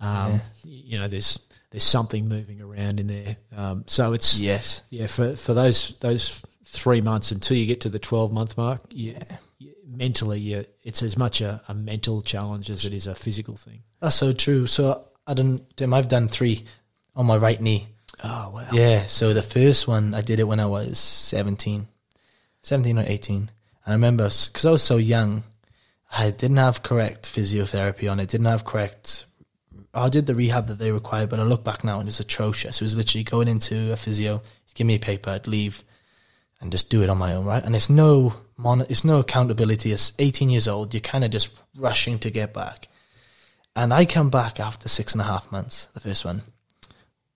Um, 0.00 0.40
You 0.64 0.98
know, 1.00 1.08
there's 1.08 1.38
there's 1.70 1.82
something 1.84 2.28
moving 2.28 2.60
around 2.62 3.00
in 3.00 3.06
there. 3.08 3.36
Um, 3.56 3.84
so 3.86 4.12
it's 4.12 4.38
Yes, 4.40 4.82
yeah, 4.90 5.06
for 5.06 5.36
for 5.36 5.54
those 5.54 5.94
those 6.00 6.42
three 6.64 7.00
months 7.00 7.30
until 7.32 7.56
you 7.56 7.66
get 7.66 7.80
to 7.82 7.88
the 7.88 7.98
twelve 7.98 8.32
month 8.32 8.56
mark, 8.56 8.80
you, 8.90 9.16
you- 9.58 9.74
mentally, 9.86 10.38
you, 10.38 10.64
it's 10.84 11.02
as 11.02 11.16
much 11.16 11.40
a, 11.40 11.60
a 11.68 11.74
mental 11.74 12.22
challenge 12.22 12.70
as 12.70 12.84
it 12.84 12.92
is 12.92 13.06
a 13.06 13.14
physical 13.14 13.56
thing. 13.56 13.82
That's 14.00 14.14
so 14.16 14.32
true. 14.32 14.66
So 14.66 15.04
I 15.26 15.34
don't, 15.34 15.60
Tim, 15.76 15.92
I've 15.92 16.08
done 16.08 16.28
three 16.28 16.64
on 17.16 17.26
my 17.26 17.36
right 17.36 17.60
knee. 17.60 17.88
Oh 18.22 18.50
wow! 18.54 18.66
Yeah. 18.72 19.06
So 19.06 19.32
the 19.34 19.42
first 19.42 19.88
one, 19.88 20.14
I 20.14 20.20
did 20.22 20.38
it 20.40 20.44
when 20.44 20.60
I 20.60 20.66
was 20.66 20.98
17, 20.98 21.86
17 22.62 22.98
or 22.98 23.04
18. 23.06 23.36
And 23.36 23.48
I 23.86 23.92
remember, 23.92 24.24
because 24.24 24.64
I 24.64 24.70
was 24.70 24.82
so 24.82 24.96
young, 24.96 25.42
I 26.10 26.30
didn't 26.30 26.56
have 26.58 26.82
correct 26.82 27.26
physiotherapy 27.26 28.10
on 28.10 28.20
it, 28.20 28.28
didn't 28.28 28.46
have 28.46 28.64
correct. 28.64 29.26
I 29.94 30.08
did 30.08 30.26
the 30.26 30.34
rehab 30.34 30.66
that 30.66 30.78
they 30.78 30.92
required, 30.92 31.30
but 31.30 31.40
I 31.40 31.44
look 31.44 31.64
back 31.64 31.82
now 31.82 31.98
and 31.98 32.02
it 32.02 32.06
was 32.06 32.20
atrocious. 32.20 32.80
It 32.80 32.84
was 32.84 32.96
literally 32.96 33.24
going 33.24 33.48
into 33.48 33.92
a 33.92 33.96
physio, 33.96 34.42
give 34.74 34.86
me 34.86 34.96
a 34.96 35.00
paper, 35.00 35.30
I'd 35.30 35.46
leave 35.46 35.82
and 36.60 36.72
just 36.72 36.90
do 36.90 37.02
it 37.02 37.10
on 37.10 37.18
my 37.18 37.34
own, 37.34 37.44
right? 37.44 37.62
And 37.62 37.74
it's 37.74 37.90
no 37.90 38.34
mon- 38.56 38.86
it's 38.88 39.04
no 39.04 39.20
accountability. 39.20 39.92
It's 39.92 40.12
18 40.18 40.50
years 40.50 40.68
old. 40.68 40.92
You're 40.92 41.00
kind 41.00 41.24
of 41.24 41.30
just 41.30 41.48
rushing 41.76 42.18
to 42.20 42.30
get 42.30 42.52
back. 42.52 42.88
And 43.76 43.94
I 43.94 44.04
come 44.04 44.30
back 44.30 44.58
after 44.58 44.88
six 44.88 45.12
and 45.12 45.20
a 45.20 45.24
half 45.24 45.52
months, 45.52 45.86
the 45.94 46.00
first 46.00 46.24
one. 46.24 46.42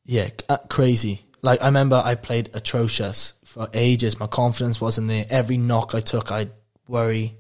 Yeah, 0.05 0.31
uh, 0.49 0.59
crazy. 0.69 1.25
Like 1.41 1.63
I 1.63 1.67
remember 1.67 2.03
I 2.05 2.17
played 2.17 2.51
atrocious 2.55 3.35
for 3.45 3.69
ages. 3.73 4.19
My 4.19 4.27
confidence 4.27 4.81
wasn't 4.81 5.09
there. 5.09 5.25
Every 5.31 5.57
knock 5.57 5.95
I 5.95 6.01
took, 6.01 6.33
I'd 6.33 6.51
worry. 6.89 7.39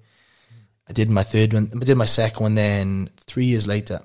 I 0.89 0.93
did 0.93 1.11
my 1.11 1.23
third 1.23 1.53
one. 1.53 1.71
I 1.75 1.85
did 1.85 1.97
my 1.97 2.05
second 2.05 2.43
one 2.43 2.55
then 2.55 3.11
three 3.17 3.47
years 3.47 3.67
later. 3.67 4.03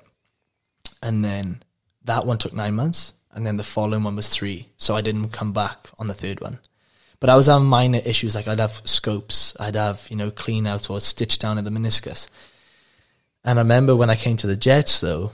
And 1.02 1.24
then 1.24 1.64
that 2.06 2.26
one 2.26 2.38
took 2.38 2.54
nine 2.54 2.76
months. 2.76 3.14
And 3.32 3.46
then 3.46 3.58
the 3.58 3.64
following 3.64 4.04
one 4.04 4.16
was 4.16 4.30
three. 4.30 4.70
So 4.78 4.96
I 4.96 5.02
didn't 5.02 5.30
come 5.30 5.54
back 5.54 5.88
on 6.00 6.08
the 6.08 6.14
third 6.14 6.42
one. 6.42 6.60
But 7.20 7.30
I 7.30 7.36
was 7.36 7.48
having 7.48 7.68
minor 7.68 8.00
issues. 8.04 8.36
Like 8.36 8.48
I'd 8.48 8.60
have 8.60 8.82
scopes. 8.84 9.56
I'd 9.60 9.76
have, 9.76 10.08
you 10.10 10.16
know, 10.16 10.32
clean 10.32 10.66
out 10.66 10.90
or 10.90 11.00
stitch 11.00 11.40
down 11.40 11.58
in 11.58 11.64
the 11.64 11.72
meniscus. 11.72 12.30
And 13.44 13.60
I 13.60 13.62
remember 13.62 13.96
when 13.96 14.10
I 14.10 14.16
came 14.16 14.38
to 14.38 14.48
the 14.48 14.58
Jets 14.58 15.00
though, 15.00 15.32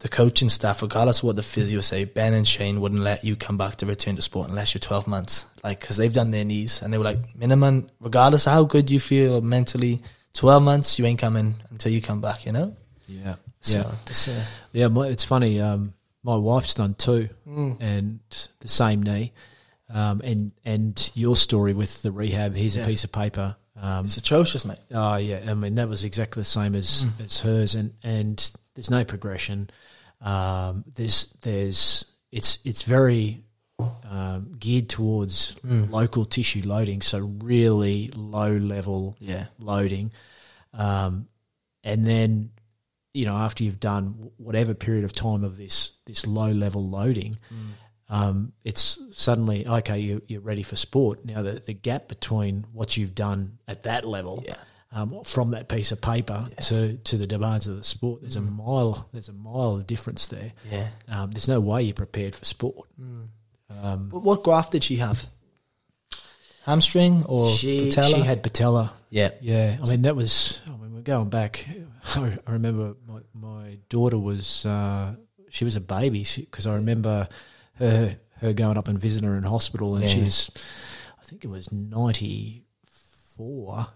the 0.00 0.08
coaching 0.08 0.48
staff, 0.48 0.82
regardless 0.82 1.20
of 1.20 1.24
what 1.24 1.36
the 1.36 1.42
physio 1.42 1.80
say, 1.80 2.04
Ben 2.04 2.34
and 2.34 2.46
Shane 2.46 2.80
wouldn't 2.80 3.00
let 3.00 3.24
you 3.24 3.34
come 3.34 3.56
back 3.56 3.76
to 3.76 3.86
return 3.86 4.16
to 4.16 4.22
sport 4.22 4.48
unless 4.48 4.74
you're 4.74 4.80
12 4.80 5.08
months. 5.08 5.46
Like, 5.64 5.80
cause 5.80 5.96
they've 5.96 6.12
done 6.12 6.30
their 6.30 6.44
knees 6.44 6.82
and 6.82 6.92
they 6.92 6.98
were 6.98 7.04
like, 7.04 7.18
minimum, 7.36 7.88
regardless 8.00 8.46
of 8.46 8.52
how 8.52 8.64
good 8.64 8.90
you 8.90 9.00
feel 9.00 9.40
mentally, 9.40 10.00
12 10.34 10.62
months, 10.62 10.98
you 10.98 11.06
ain't 11.06 11.18
coming 11.18 11.56
until 11.70 11.90
you 11.90 12.00
come 12.00 12.20
back, 12.20 12.46
you 12.46 12.52
know? 12.52 12.76
Yeah, 13.08 13.36
So, 13.60 13.78
yeah, 13.78 13.94
it's, 14.06 14.28
uh, 14.28 14.44
yeah. 14.72 14.88
My, 14.88 15.08
it's 15.08 15.24
funny. 15.24 15.60
Um, 15.60 15.94
my 16.22 16.36
wife's 16.36 16.74
done 16.74 16.94
two, 16.94 17.28
Mm. 17.46 17.76
and 17.80 18.20
the 18.60 18.68
same 18.68 19.02
knee. 19.02 19.32
Um, 19.90 20.20
and 20.22 20.52
and 20.64 21.10
your 21.14 21.34
story 21.36 21.72
with 21.72 22.02
the 22.02 22.12
rehab. 22.12 22.54
Here's 22.54 22.76
Yeah. 22.76 22.84
a 22.84 22.86
piece 22.86 23.04
of 23.04 23.12
paper. 23.12 23.56
Um, 23.74 24.04
it's 24.04 24.16
atrocious, 24.18 24.64
mate. 24.64 24.78
Oh 24.92 25.16
yeah, 25.16 25.40
I 25.48 25.54
mean 25.54 25.76
that 25.76 25.88
was 25.88 26.04
exactly 26.04 26.42
the 26.42 26.44
same 26.48 26.74
as 26.74 27.06
Mm. 27.06 27.24
as 27.24 27.40
hers, 27.40 27.74
and 27.74 27.94
and 28.02 28.52
there's 28.74 28.90
no 28.90 29.04
progression. 29.04 29.70
Um, 30.20 30.84
there's 30.94 31.28
there's 31.42 32.04
it's 32.30 32.58
it's 32.64 32.82
very 32.82 33.44
um, 34.10 34.56
geared 34.58 34.88
towards 34.88 35.54
Mm. 35.64 35.90
local 35.90 36.24
tissue 36.26 36.62
loading, 36.64 37.00
so 37.00 37.20
really 37.42 38.08
low 38.14 38.56
level 38.56 39.16
Yeah. 39.20 39.46
loading, 39.58 40.12
um, 40.74 41.28
and 41.84 42.04
then 42.04 42.50
you 43.18 43.24
know 43.28 43.36
after 43.36 43.64
you've 43.64 43.80
done 43.80 44.04
whatever 44.36 44.72
period 44.74 45.04
of 45.04 45.12
time 45.12 45.42
of 45.48 45.56
this 45.56 45.92
this 46.06 46.26
low 46.26 46.50
level 46.52 46.82
loading. 46.88 47.32
Mm. 47.52 47.70
Um, 48.10 48.52
it's 48.64 48.98
suddenly 49.12 49.66
okay. 49.66 49.98
You, 49.98 50.22
you're 50.28 50.40
ready 50.52 50.62
for 50.62 50.76
sport 50.76 51.24
now. 51.24 51.42
The 51.42 51.52
the 51.70 51.74
gap 51.74 52.08
between 52.08 52.64
what 52.72 52.96
you've 52.96 53.14
done 53.14 53.58
at 53.66 53.82
that 53.82 54.04
level 54.06 54.42
Yeah. 54.46 54.54
um, 54.92 55.22
from 55.24 55.50
that 55.50 55.68
piece 55.68 55.92
of 55.92 56.00
paper 56.00 56.46
to, 56.68 56.96
to 56.96 57.18
the 57.18 57.26
demands 57.26 57.66
of 57.68 57.76
the 57.76 57.82
sport. 57.84 58.20
There's 58.22 58.36
a 58.36 58.40
mile 58.40 59.08
there's 59.12 59.28
a 59.28 59.34
mile 59.50 59.74
of 59.76 59.86
difference 59.86 60.26
there. 60.28 60.52
Yeah. 60.70 60.88
Um, 61.08 61.30
there's 61.32 61.48
no 61.48 61.60
way 61.60 61.82
you're 61.82 61.92
prepared 62.06 62.34
for 62.34 62.44
sport. 62.46 62.88
Mm. 62.98 63.26
Um, 63.82 64.08
But 64.08 64.22
what 64.22 64.42
graft 64.42 64.72
did 64.72 64.84
she 64.84 64.96
have? 64.96 65.26
Hamstring 66.64 67.24
or 67.26 67.50
she 67.50 67.86
patella? 67.88 68.08
she 68.14 68.20
had 68.20 68.42
patella. 68.42 68.92
yeah. 69.10 69.30
Yeah, 69.40 69.76
I 69.82 69.86
mean 69.90 70.02
that 70.02 70.16
was. 70.16 70.60
I 70.66 70.70
mean 70.80 70.94
we're 70.94 71.00
going 71.14 71.28
back. 71.30 71.66
I 72.16 72.38
remember 72.48 72.94
my 73.32 73.48
my 73.48 73.78
daughter 73.88 74.18
was 74.18 74.64
uh, 74.66 75.14
she 75.50 75.64
was 75.64 75.76
a 75.76 75.80
baby 75.80 76.26
because 76.36 76.66
I 76.66 76.74
remember 76.74 77.28
her 77.74 78.16
her 78.40 78.52
going 78.52 78.76
up 78.78 78.88
and 78.88 78.98
visiting 79.00 79.28
her 79.28 79.36
in 79.36 79.42
hospital 79.44 79.96
and 79.96 80.08
she 80.08 80.18
Yeah. 80.18 80.24
was 80.24 80.50
I 81.20 81.24
think 81.24 81.44
it 81.44 81.48
was 81.48 81.70
ninety 81.72 82.64
four 83.36 83.86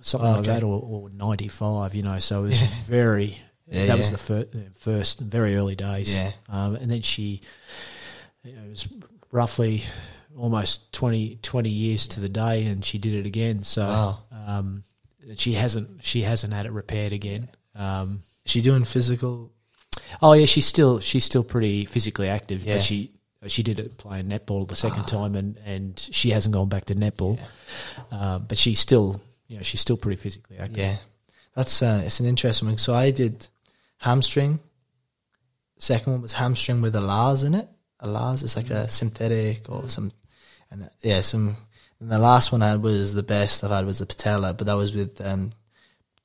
something 0.00 0.28
Oh, 0.28 0.32
like 0.36 0.44
that 0.44 0.62
or, 0.62 0.80
or 0.82 1.10
ninety 1.10 1.48
five. 1.48 1.94
You 1.94 2.02
know, 2.02 2.18
so 2.18 2.40
it 2.44 2.46
was 2.48 2.60
very. 2.60 3.38
Yeah, 3.68 3.86
that 3.86 3.98
was 3.98 4.12
the 4.12 4.18
fir- 4.18 4.46
first, 4.78 5.18
very 5.18 5.56
early 5.56 5.74
days. 5.74 6.14
Yeah. 6.14 6.30
Um, 6.48 6.76
and 6.76 6.88
then 6.88 7.02
she, 7.02 7.40
you 8.44 8.52
know, 8.54 8.62
it 8.62 8.68
was 8.68 8.86
roughly 9.32 9.82
almost 10.38 10.92
20, 10.92 11.40
20 11.42 11.68
years 11.68 12.06
to 12.08 12.20
the 12.20 12.28
day, 12.28 12.64
and 12.66 12.84
she 12.84 12.98
did 12.98 13.14
it 13.14 13.26
again. 13.26 13.64
So 13.64 13.84
Wow. 13.84 14.18
um, 14.30 14.84
she 15.34 15.54
hasn't 15.54 16.04
she 16.04 16.22
hasn't 16.22 16.52
had 16.52 16.66
it 16.66 16.70
repaired 16.70 17.12
again. 17.12 17.48
Um, 17.74 18.22
she 18.46 18.60
doing 18.62 18.84
physical? 18.84 19.52
oh 20.22 20.32
yeah, 20.34 20.46
she's 20.46 20.66
still 20.66 21.00
she's 21.00 21.24
still 21.24 21.44
pretty 21.44 21.84
physically 21.84 22.28
active, 22.28 22.62
Yeah. 22.62 22.76
but 22.76 22.82
she 22.82 23.12
she 23.48 23.62
did 23.62 23.78
it 23.78 23.96
playing 23.98 24.26
netball 24.26 24.66
the 24.66 24.74
second 24.74 25.04
time, 25.06 25.36
and, 25.36 25.56
and 25.64 25.98
she 25.98 26.30
hasn't 26.30 26.52
gone 26.54 26.68
back 26.68 26.86
to 26.86 26.94
netball. 26.94 27.38
Um, 28.10 28.46
but 28.48 28.58
she's 28.58 28.78
still 28.80 29.20
you 29.48 29.56
know 29.56 29.62
she's 29.62 29.80
still 29.80 29.96
pretty 29.96 30.16
physically 30.20 30.58
active. 30.58 30.78
Yeah. 30.78 30.96
That's 31.54 31.82
uh, 31.82 32.02
it's 32.04 32.20
an 32.20 32.26
interesting 32.26 32.68
one. 32.68 32.78
So 32.78 32.92
I 32.94 33.10
did 33.12 33.46
hamstring. 33.98 34.58
Second 35.78 36.12
one 36.14 36.22
was 36.22 36.32
hamstring 36.32 36.80
with 36.82 36.94
a 36.96 37.00
Lars 37.00 37.44
in 37.44 37.54
it. 37.54 37.68
A 38.00 38.08
Lars 38.08 38.42
is 38.42 38.56
like 38.56 38.70
a 38.70 38.88
synthetic 38.88 39.70
or 39.70 39.88
some, 39.88 40.10
and 40.70 40.84
uh, 40.84 40.88
yeah, 41.02 41.20
some. 41.20 41.56
And 42.00 42.10
the 42.10 42.18
last 42.18 42.52
one 42.52 42.62
I 42.62 42.70
had 42.70 42.82
was 42.82 43.14
the 43.14 43.22
best 43.22 43.64
I've 43.64 43.70
had 43.70 43.86
was 43.86 44.00
the 44.00 44.06
patella, 44.06 44.52
but 44.52 44.66
that 44.66 44.74
was 44.76 44.94
with 44.94 45.18
um, 45.24 45.50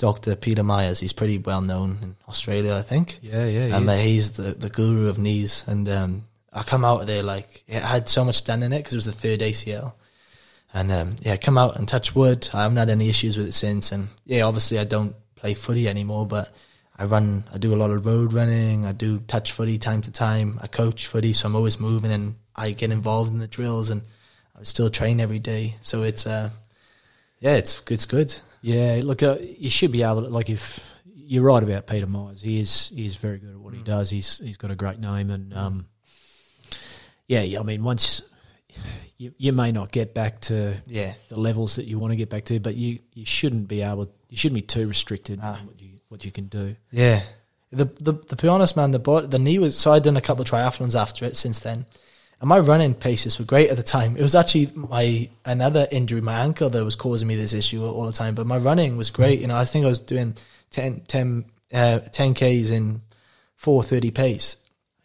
Doctor 0.01 0.35
Peter 0.35 0.63
Myers. 0.63 0.99
He's 0.99 1.13
pretty 1.13 1.37
well 1.37 1.61
known 1.61 1.99
in 2.01 2.15
Australia, 2.27 2.73
I 2.73 2.81
think. 2.81 3.19
yeah, 3.21 3.45
yeah. 3.45 3.67
he 3.67 3.71
and 3.71 3.87
uh, 3.87 3.91
is. 3.91 4.01
he's 4.01 4.31
the 4.31 4.57
the 4.59 4.69
guru 4.69 5.09
of 5.09 5.19
knees. 5.19 5.63
And 5.67 5.87
um, 5.87 6.25
I 6.51 6.63
come 6.63 6.83
out 6.83 7.01
of 7.01 7.07
there 7.07 7.21
like 7.21 7.63
it 7.67 7.83
had 7.83 8.09
so 8.09 8.25
much 8.25 8.43
done 8.43 8.63
in 8.63 8.73
it 8.73 8.79
because 8.79 8.93
it 8.93 8.97
was 8.97 9.05
the 9.05 9.11
third 9.11 9.41
ACL. 9.41 9.93
And 10.73 10.91
um, 10.91 11.15
yeah, 11.21 11.37
come 11.37 11.55
out 11.55 11.75
and 11.75 11.87
touch 11.87 12.15
wood. 12.15 12.49
I 12.51 12.63
haven't 12.63 12.77
had 12.77 12.89
any 12.89 13.09
issues 13.09 13.37
with 13.37 13.47
it 13.47 13.51
since. 13.51 13.91
And 13.91 14.07
yeah, 14.25 14.41
obviously 14.41 14.79
I 14.79 14.85
don't 14.85 15.15
play 15.35 15.53
footy 15.53 15.87
anymore, 15.87 16.25
but 16.25 16.51
I 16.97 17.05
run. 17.05 17.43
I 17.53 17.59
do 17.59 17.71
a 17.71 17.77
lot 17.77 17.91
of 17.91 18.03
road 18.03 18.33
running. 18.33 18.87
I 18.87 18.93
do 18.93 19.19
touch 19.19 19.51
footy 19.51 19.77
time 19.77 20.01
to 20.01 20.11
time. 20.11 20.57
I 20.63 20.65
coach 20.65 21.05
footy, 21.05 21.33
so 21.33 21.47
I'm 21.47 21.55
always 21.55 21.79
moving 21.79 22.11
and 22.11 22.37
I 22.55 22.71
get 22.71 22.89
involved 22.89 23.31
in 23.31 23.37
the 23.37 23.47
drills 23.47 23.91
and 23.91 24.01
I 24.59 24.63
still 24.63 24.89
train 24.89 25.19
every 25.19 25.39
day. 25.39 25.75
So 25.81 26.01
it's 26.01 26.25
uh, 26.25 26.49
yeah, 27.39 27.57
it's 27.57 27.83
it's 27.91 28.05
good. 28.05 28.33
Yeah, 28.61 29.01
look, 29.03 29.23
uh, 29.23 29.37
you 29.39 29.69
should 29.69 29.91
be 29.91 30.03
able 30.03 30.23
to 30.23 30.29
like 30.29 30.49
if 30.49 30.79
you're 31.05 31.43
right 31.43 31.63
about 31.63 31.87
Peter 31.87 32.07
Myers. 32.07 32.41
He 32.41 32.59
is 32.59 32.89
he 32.95 33.05
is 33.05 33.15
very 33.15 33.37
good 33.39 33.51
at 33.51 33.57
what 33.57 33.73
he 33.73 33.81
does. 33.83 34.09
He's 34.09 34.39
he's 34.39 34.57
got 34.57 34.71
a 34.71 34.75
great 34.75 34.99
name, 34.99 35.29
and 35.31 35.53
um, 35.53 35.85
yeah, 37.27 37.59
I 37.59 37.63
mean, 37.63 37.83
once 37.83 38.21
you 39.17 39.33
you 39.37 39.53
may 39.53 39.71
not 39.71 39.91
get 39.91 40.13
back 40.13 40.41
to 40.41 40.75
Yeah, 40.87 41.13
the 41.29 41.39
levels 41.39 41.75
that 41.77 41.85
you 41.85 41.97
want 41.99 42.11
to 42.11 42.17
get 42.17 42.29
back 42.29 42.45
to, 42.45 42.59
but 42.59 42.75
you 42.75 42.99
you 43.13 43.25
shouldn't 43.25 43.67
be 43.67 43.81
able. 43.81 44.11
You 44.29 44.37
shouldn't 44.37 44.55
be 44.55 44.61
too 44.61 44.87
restricted 44.87 45.39
Ah. 45.41 45.59
in 45.59 45.65
what 45.67 45.81
you 45.81 45.89
what 46.09 46.25
you 46.25 46.31
can 46.31 46.47
do. 46.47 46.75
Yeah. 46.91 47.23
The, 47.73 47.85
the 47.85 48.13
the 48.35 48.47
honest, 48.49 48.75
man, 48.75 48.91
the 48.91 48.99
bo- 48.99 49.21
the 49.25 49.39
knee 49.39 49.57
was 49.57 49.77
so 49.77 49.91
I'd 49.93 50.03
done 50.03 50.17
a 50.17 50.21
couple 50.21 50.41
of 50.41 50.49
triathlons 50.49 50.93
after 50.93 51.23
it 51.25 51.37
since 51.37 51.59
then, 51.61 51.85
and 52.41 52.49
my 52.49 52.59
running 52.59 52.95
paces 52.95 53.37
were 53.37 53.45
great 53.45 53.69
at 53.69 53.77
the 53.77 53.83
time. 53.83 54.17
It 54.17 54.23
was 54.23 54.33
actually 54.33 54.69
my 54.75 55.29
another 55.45 55.87
injury, 55.91 56.21
my 56.21 56.39
ankle, 56.39 56.71
that 56.71 56.83
was 56.83 56.95
causing 56.95 57.27
me 57.27 57.35
this 57.35 57.53
issue 57.53 57.85
all 57.85 58.07
the 58.07 58.11
time. 58.11 58.33
But 58.33 58.47
my 58.47 58.57
running 58.57 58.97
was 58.97 59.11
great. 59.11 59.39
You 59.39 59.47
know, 59.47 59.55
I 59.55 59.65
think 59.65 59.85
I 59.85 59.89
was 59.89 59.99
doing 59.99 60.35
10, 60.71 61.01
10, 61.01 61.45
uh, 61.71 61.99
10 61.99 62.33
k's 62.33 62.71
in 62.71 63.01
four 63.55 63.83
thirty 63.83 64.09
pace. 64.09 64.57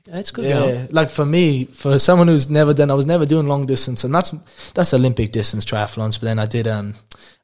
That's 0.07 0.31
good. 0.31 0.47
Yeah, 0.47 0.61
going. 0.61 0.89
like 0.93 1.11
for 1.11 1.27
me, 1.27 1.67
for 1.67 1.99
someone 1.99 2.29
who's 2.29 2.49
never 2.49 2.73
done, 2.73 2.91
I 2.91 2.95
was 2.95 3.07
never 3.07 3.27
doing 3.27 3.49
long 3.49 3.67
distance, 3.67 4.03
and 4.05 4.15
that's 4.15 4.31
that's 4.73 4.95
Olympic 4.95 5.31
distance 5.31 5.67
triathlons. 5.67 6.19
But 6.19 6.27
then 6.27 6.39
I 6.39 6.47
did 6.47 6.67
um, 6.67 6.95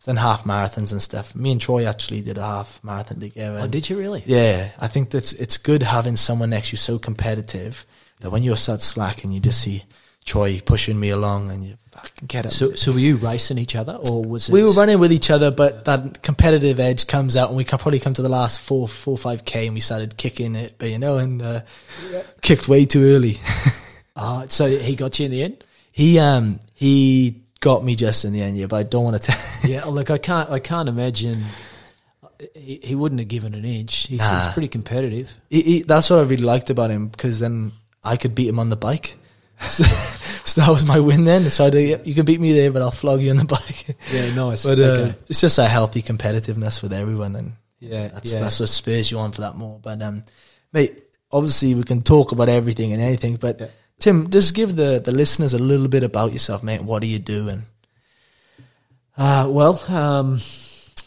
then 0.04 0.16
half 0.16 0.44
marathons 0.44 0.92
and 0.92 1.02
stuff. 1.02 1.34
Me 1.34 1.52
and 1.52 1.60
Troy 1.60 1.84
actually 1.84 2.22
did 2.22 2.38
a 2.38 2.42
half 2.42 2.82
marathon 2.82 3.20
together. 3.20 3.58
Oh, 3.60 3.66
did 3.66 3.90
you 3.90 3.98
really? 3.98 4.22
yeah, 4.24 4.70
I 4.78 4.88
think 4.88 5.10
that's 5.10 5.32
it's 5.34 5.58
good 5.58 5.82
having 5.82 6.16
someone 6.16 6.50
next 6.50 6.68
to 6.68 6.74
you 6.74 6.78
so 6.78 6.98
competitive 6.98 7.84
that 8.22 8.30
when 8.30 8.42
you 8.42 8.56
start 8.56 8.80
slacking, 8.80 9.30
you 9.32 9.40
just 9.40 9.60
see 9.60 9.84
Troy 10.24 10.60
pushing 10.64 10.98
me 10.98 11.10
along, 11.10 11.50
and 11.50 11.64
you 11.64 11.76
fucking 11.90 12.26
get 12.28 12.46
it. 12.46 12.52
So 12.52 12.74
so 12.74 12.92
were 12.92 12.98
you 13.00 13.16
racing 13.16 13.58
each 13.58 13.74
other, 13.76 13.94
or 14.08 14.24
was 14.24 14.48
it? 14.48 14.52
we 14.52 14.62
were 14.62 14.70
running 14.72 14.98
with 15.00 15.12
each 15.12 15.30
other, 15.30 15.50
but 15.50 15.84
that 15.84 16.22
competitive 16.22 16.78
edge 16.80 17.06
comes 17.06 17.36
out, 17.36 17.48
and 17.48 17.56
we 17.56 17.64
can 17.64 17.78
probably 17.78 17.98
come 17.98 18.14
to 18.14 18.22
the 18.22 18.28
last 18.28 18.60
four, 18.60 18.86
four, 18.88 19.18
five 19.18 19.44
k, 19.44 19.66
and 19.66 19.74
we 19.74 19.80
started 19.80 20.16
kicking 20.16 20.54
it, 20.54 20.76
but 20.78 20.90
you 20.90 20.98
know, 20.98 21.18
and 21.18 21.42
uh, 21.42 21.60
kicked 22.40 22.68
way 22.68 22.84
too 22.84 23.02
early. 23.04 23.38
Ah, 24.14 24.44
so 24.46 24.66
he 24.66 24.94
got 24.94 25.18
you 25.18 25.24
in 25.24 25.30
the 25.32 25.42
end. 25.42 25.64
he 25.90 26.18
um 26.18 26.60
he 26.74 27.40
got 27.60 27.82
me 27.82 27.96
just 27.96 28.26
in 28.26 28.34
the 28.34 28.42
end, 28.42 28.58
yeah. 28.58 28.66
But 28.66 28.76
I 28.76 28.82
don't 28.82 29.04
want 29.04 29.16
to 29.22 29.32
tell. 29.32 29.40
yeah, 29.70 29.84
look, 29.86 30.10
I 30.10 30.18
can't, 30.18 30.50
I 30.50 30.58
can't 30.58 30.86
imagine. 30.86 31.42
He, 32.54 32.80
he 32.82 32.94
wouldn't 32.94 33.20
have 33.20 33.28
given 33.28 33.54
an 33.54 33.64
inch. 33.64 34.08
He's, 34.08 34.20
Nah. 34.20 34.44
he's 34.44 34.52
pretty 34.52 34.68
competitive. 34.68 35.32
he, 35.48 35.62
he, 35.62 35.82
that's 35.82 36.10
what 36.10 36.18
I 36.18 36.22
really 36.22 36.42
liked 36.44 36.68
about 36.68 36.90
him 36.90 37.08
because 37.08 37.38
then 37.38 37.72
I 38.04 38.16
could 38.16 38.34
beat 38.34 38.48
him 38.48 38.58
on 38.58 38.68
the 38.68 38.76
bike. 38.76 39.16
So, 39.68 39.84
so 40.44 40.60
that 40.60 40.70
was 40.70 40.84
my 40.84 40.98
win 40.98 41.22
then. 41.22 41.48
So 41.48 41.66
I 41.66 41.70
did, 41.70 41.88
yeah, 41.88 41.96
you 42.04 42.14
can 42.16 42.24
beat 42.24 42.40
me 42.40 42.52
there, 42.52 42.72
but 42.72 42.82
I'll 42.82 42.90
flog 42.90 43.22
you 43.22 43.30
on 43.30 43.36
the 43.36 43.44
bike. 43.44 43.96
Yeah, 44.12 44.34
nice. 44.34 44.64
But 44.64 44.80
uh, 44.80 44.82
okay. 44.82 45.14
it's 45.28 45.40
just 45.40 45.56
a 45.58 45.68
healthy 45.68 46.02
competitiveness 46.02 46.82
with 46.82 46.92
everyone, 46.92 47.36
and 47.36 47.52
Yeah, 47.78 48.08
that's 48.08 48.32
yeah. 48.32 48.40
that's 48.40 48.58
what 48.58 48.68
spurs 48.70 49.12
you 49.12 49.18
on 49.20 49.30
for 49.30 49.42
that 49.42 49.54
more. 49.54 49.78
But 49.80 50.02
um, 50.02 50.24
mate, 50.72 51.00
obviously 51.30 51.76
we 51.76 51.84
can 51.84 52.02
talk 52.02 52.32
about 52.32 52.48
everything 52.48 52.92
and 52.92 53.00
anything, 53.00 53.36
but 53.36 53.60
Yeah. 53.60 53.66
Tim, 54.00 54.30
just 54.30 54.52
give 54.56 54.74
the 54.74 54.98
the 54.98 55.12
listeners 55.12 55.54
a 55.54 55.60
little 55.62 55.86
bit 55.86 56.02
about 56.02 56.32
yourself, 56.32 56.64
mate. 56.64 56.82
What 56.82 57.02
do 57.02 57.06
you 57.06 57.20
do? 57.20 57.48
And 57.48 57.62
Uh, 59.16 59.46
well, 59.48 59.80
um, 59.88 60.40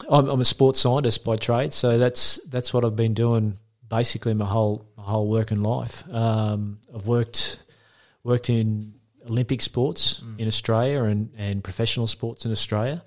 I'm, 0.08 0.28
I'm 0.28 0.40
a 0.40 0.44
sports 0.46 0.80
scientist 0.80 1.24
by 1.24 1.36
trade, 1.36 1.74
so 1.74 1.98
that's 1.98 2.40
that's 2.48 2.72
what 2.72 2.86
I've 2.86 2.96
been 2.96 3.12
doing 3.14 3.58
basically 3.88 4.34
my 4.34 4.46
whole 4.46 4.86
my 4.96 5.04
whole 5.04 5.28
working 5.28 5.62
life. 5.62 6.04
Um, 6.12 6.78
I've 6.94 7.06
worked 7.06 7.58
worked 8.24 8.50
in 8.50 8.94
Olympic 9.28 9.60
sports 9.62 10.22
in 10.38 10.46
Australia 10.46 11.04
and, 11.04 11.30
and 11.36 11.62
professional 11.64 12.06
sports 12.06 12.44
in 12.46 12.52
Australia, 12.52 13.02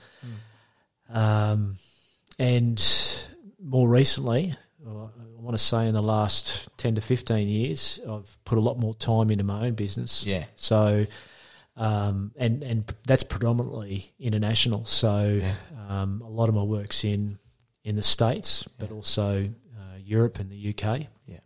um, 1.10 1.76
and 2.38 3.16
more 3.62 3.88
recently, 3.90 4.56
I 4.86 4.92
want 5.42 5.58
to 5.58 5.64
say 5.64 5.88
in 5.88 5.94
the 5.94 6.02
last 6.02 6.70
ten 6.78 6.96
to 6.96 7.02
fifteen 7.02 7.48
years, 7.48 8.00
I've 8.08 8.38
put 8.46 8.58
a 8.58 8.62
lot 8.62 8.80
more 8.80 8.94
time 8.94 9.32
into 9.32 9.44
my 9.44 9.66
own 9.68 9.74
business. 9.74 10.26
yeah, 10.26 10.46
So, 10.56 11.06
um, 11.76 12.32
and 12.38 12.64
and 12.64 12.94
that's 13.08 13.24
predominantly 13.24 14.12
international. 14.20 14.86
So, 14.86 15.42
Yeah. 15.42 15.56
um, 15.90 16.22
a 16.22 16.30
lot 16.30 16.50
of 16.50 16.56
my 16.56 16.64
work's 16.64 17.04
in 17.04 17.40
in 17.84 17.96
the 17.96 18.04
states, 18.04 18.68
but 18.78 18.92
also 18.92 19.50
Europe 20.10 20.40
and 20.40 20.50
the 20.52 20.70
UK. 20.74 21.08
Yeah. 21.28 21.40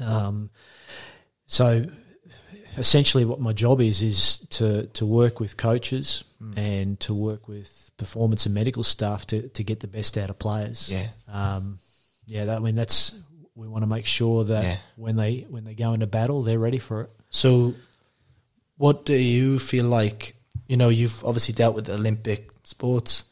Um, 0.00 0.50
so, 1.46 1.84
essentially, 2.76 3.24
what 3.24 3.40
my 3.40 3.52
job 3.52 3.80
is 3.80 4.02
is 4.02 4.38
to 4.50 4.86
to 4.94 5.04
work 5.06 5.40
with 5.40 5.56
coaches 5.56 6.24
Hmm. 6.38 6.58
and 6.58 7.00
to 7.00 7.12
work 7.14 7.48
with 7.48 7.90
performance 7.98 8.46
and 8.46 8.54
medical 8.54 8.82
staff 8.84 9.26
to 9.26 9.48
to 9.48 9.62
get 9.64 9.80
the 9.80 9.88
best 9.88 10.16
out 10.16 10.30
of 10.30 10.38
players. 10.38 10.90
yeah, 10.90 11.08
Um, 11.28 11.78
yeah. 12.26 12.46
That, 12.46 12.56
I 12.56 12.60
mean, 12.60 12.76
that's 12.76 13.18
we 13.54 13.68
want 13.68 13.82
to 13.82 13.86
make 13.88 14.06
sure 14.06 14.44
that 14.44 14.62
Yeah. 14.64 14.76
when 14.96 15.16
they 15.16 15.46
when 15.50 15.64
they 15.64 15.74
go 15.74 15.92
into 15.92 16.06
battle, 16.06 16.40
they're 16.42 16.58
ready 16.58 16.78
for 16.78 17.02
it. 17.02 17.10
So, 17.30 17.74
what 18.78 19.04
do 19.04 19.14
you 19.14 19.58
feel 19.58 19.84
like? 19.86 20.34
You 20.66 20.76
know, 20.76 20.88
you've 20.88 21.22
obviously 21.24 21.52
dealt 21.54 21.74
with 21.74 21.88
Olympic 21.90 22.50
sports, 22.64 23.24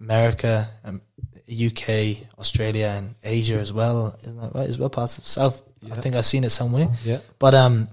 America, 0.00 0.68
um, 0.84 1.00
UK, 1.50 2.28
Australia, 2.38 2.94
and 2.96 3.14
Asia 3.22 3.56
as 3.56 3.72
well. 3.72 4.16
Isn't 4.22 4.40
that 4.40 4.54
right? 4.54 4.68
As 4.68 4.78
well, 4.78 4.90
parts 4.90 5.18
of 5.18 5.26
South. 5.26 5.62
I 5.90 5.96
think 6.00 6.16
I've 6.16 6.26
seen 6.26 6.44
it 6.44 6.50
somewhere. 6.50 6.88
Yeah. 7.04 7.18
But 7.38 7.54
um, 7.54 7.88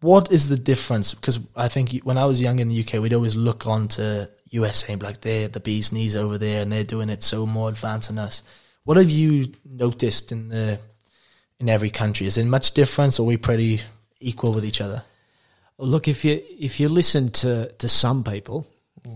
what 0.00 0.32
is 0.32 0.48
the 0.48 0.56
difference? 0.56 1.14
Because 1.14 1.38
I 1.56 1.68
think 1.68 2.00
when 2.04 2.18
I 2.18 2.24
was 2.24 2.42
young 2.42 2.58
in 2.58 2.68
the 2.68 2.80
UK, 2.80 3.00
we'd 3.00 3.14
always 3.14 3.36
look 3.36 3.66
on 3.66 3.88
to 3.88 4.30
USA 4.50 4.92
and 4.92 5.00
be 5.00 5.06
like, 5.06 5.20
they're 5.20 5.48
the 5.48 5.60
bee's 5.60 5.92
knees 5.92 6.16
over 6.16 6.38
there, 6.38 6.62
and 6.62 6.72
they're 6.72 6.84
doing 6.84 7.08
it 7.08 7.22
so 7.22 7.46
more 7.46 7.68
advanced 7.68 8.08
than 8.08 8.18
us. 8.18 8.42
What 8.84 8.96
have 8.96 9.10
you 9.10 9.52
noticed 9.64 10.32
in 10.32 10.48
the 10.48 10.80
in 11.60 11.68
every 11.68 11.90
country? 11.90 12.26
Is 12.26 12.34
there 12.34 12.44
much 12.44 12.72
difference, 12.72 13.20
or 13.20 13.24
are 13.24 13.26
we 13.26 13.36
pretty 13.36 13.82
equal 14.18 14.54
with 14.54 14.64
each 14.64 14.80
other? 14.80 15.04
Look, 15.78 16.08
if 16.08 16.24
you 16.24 16.42
if 16.58 16.80
you 16.80 16.88
listen 16.88 17.30
to, 17.30 17.70
to 17.72 17.88
some 17.88 18.24
people, 18.24 18.66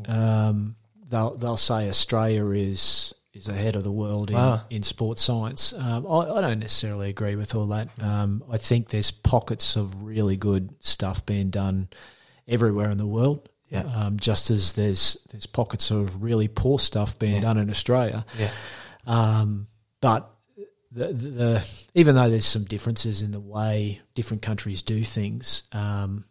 um, 0.06 0.76
they'll 1.10 1.36
they'll 1.36 1.56
say 1.56 1.88
Australia 1.88 2.46
is 2.50 3.14
is 3.34 3.48
ahead 3.48 3.74
of 3.76 3.82
the 3.82 3.90
world 3.92 4.30
in, 4.30 4.36
Wow. 4.36 4.62
in 4.70 4.82
sports 4.82 5.22
science. 5.22 5.72
Um, 5.72 6.06
I, 6.06 6.30
I 6.36 6.40
don't 6.40 6.60
necessarily 6.60 7.10
agree 7.10 7.34
with 7.36 7.54
all 7.54 7.66
that. 7.66 7.88
Um, 8.00 8.44
I 8.50 8.56
think 8.56 8.88
there's 8.88 9.10
pockets 9.10 9.76
of 9.76 10.02
really 10.02 10.36
good 10.36 10.72
stuff 10.80 11.26
being 11.26 11.50
done 11.50 11.88
everywhere 12.46 12.90
in 12.90 12.98
the 12.98 13.06
world. 13.06 13.48
Yeah. 13.70 13.82
Um, 13.82 14.18
just 14.20 14.50
as 14.50 14.74
there's 14.74 15.16
there's 15.32 15.46
pockets 15.46 15.90
of 15.90 16.22
really 16.22 16.46
poor 16.48 16.78
stuff 16.78 17.18
being 17.18 17.34
Yeah. 17.34 17.40
done 17.40 17.58
in 17.58 17.70
Australia. 17.70 18.24
Yeah, 18.38 18.50
Um, 19.06 19.66
but 20.00 20.30
the, 20.92 21.08
the, 21.12 21.68
even 21.94 22.14
though 22.14 22.30
there's 22.30 22.46
some 22.46 22.64
differences 22.64 23.20
in 23.20 23.32
the 23.32 23.40
way 23.40 24.00
different 24.14 24.42
countries 24.42 24.80
do 24.82 25.02
things, 25.02 25.64
um, 25.72 26.24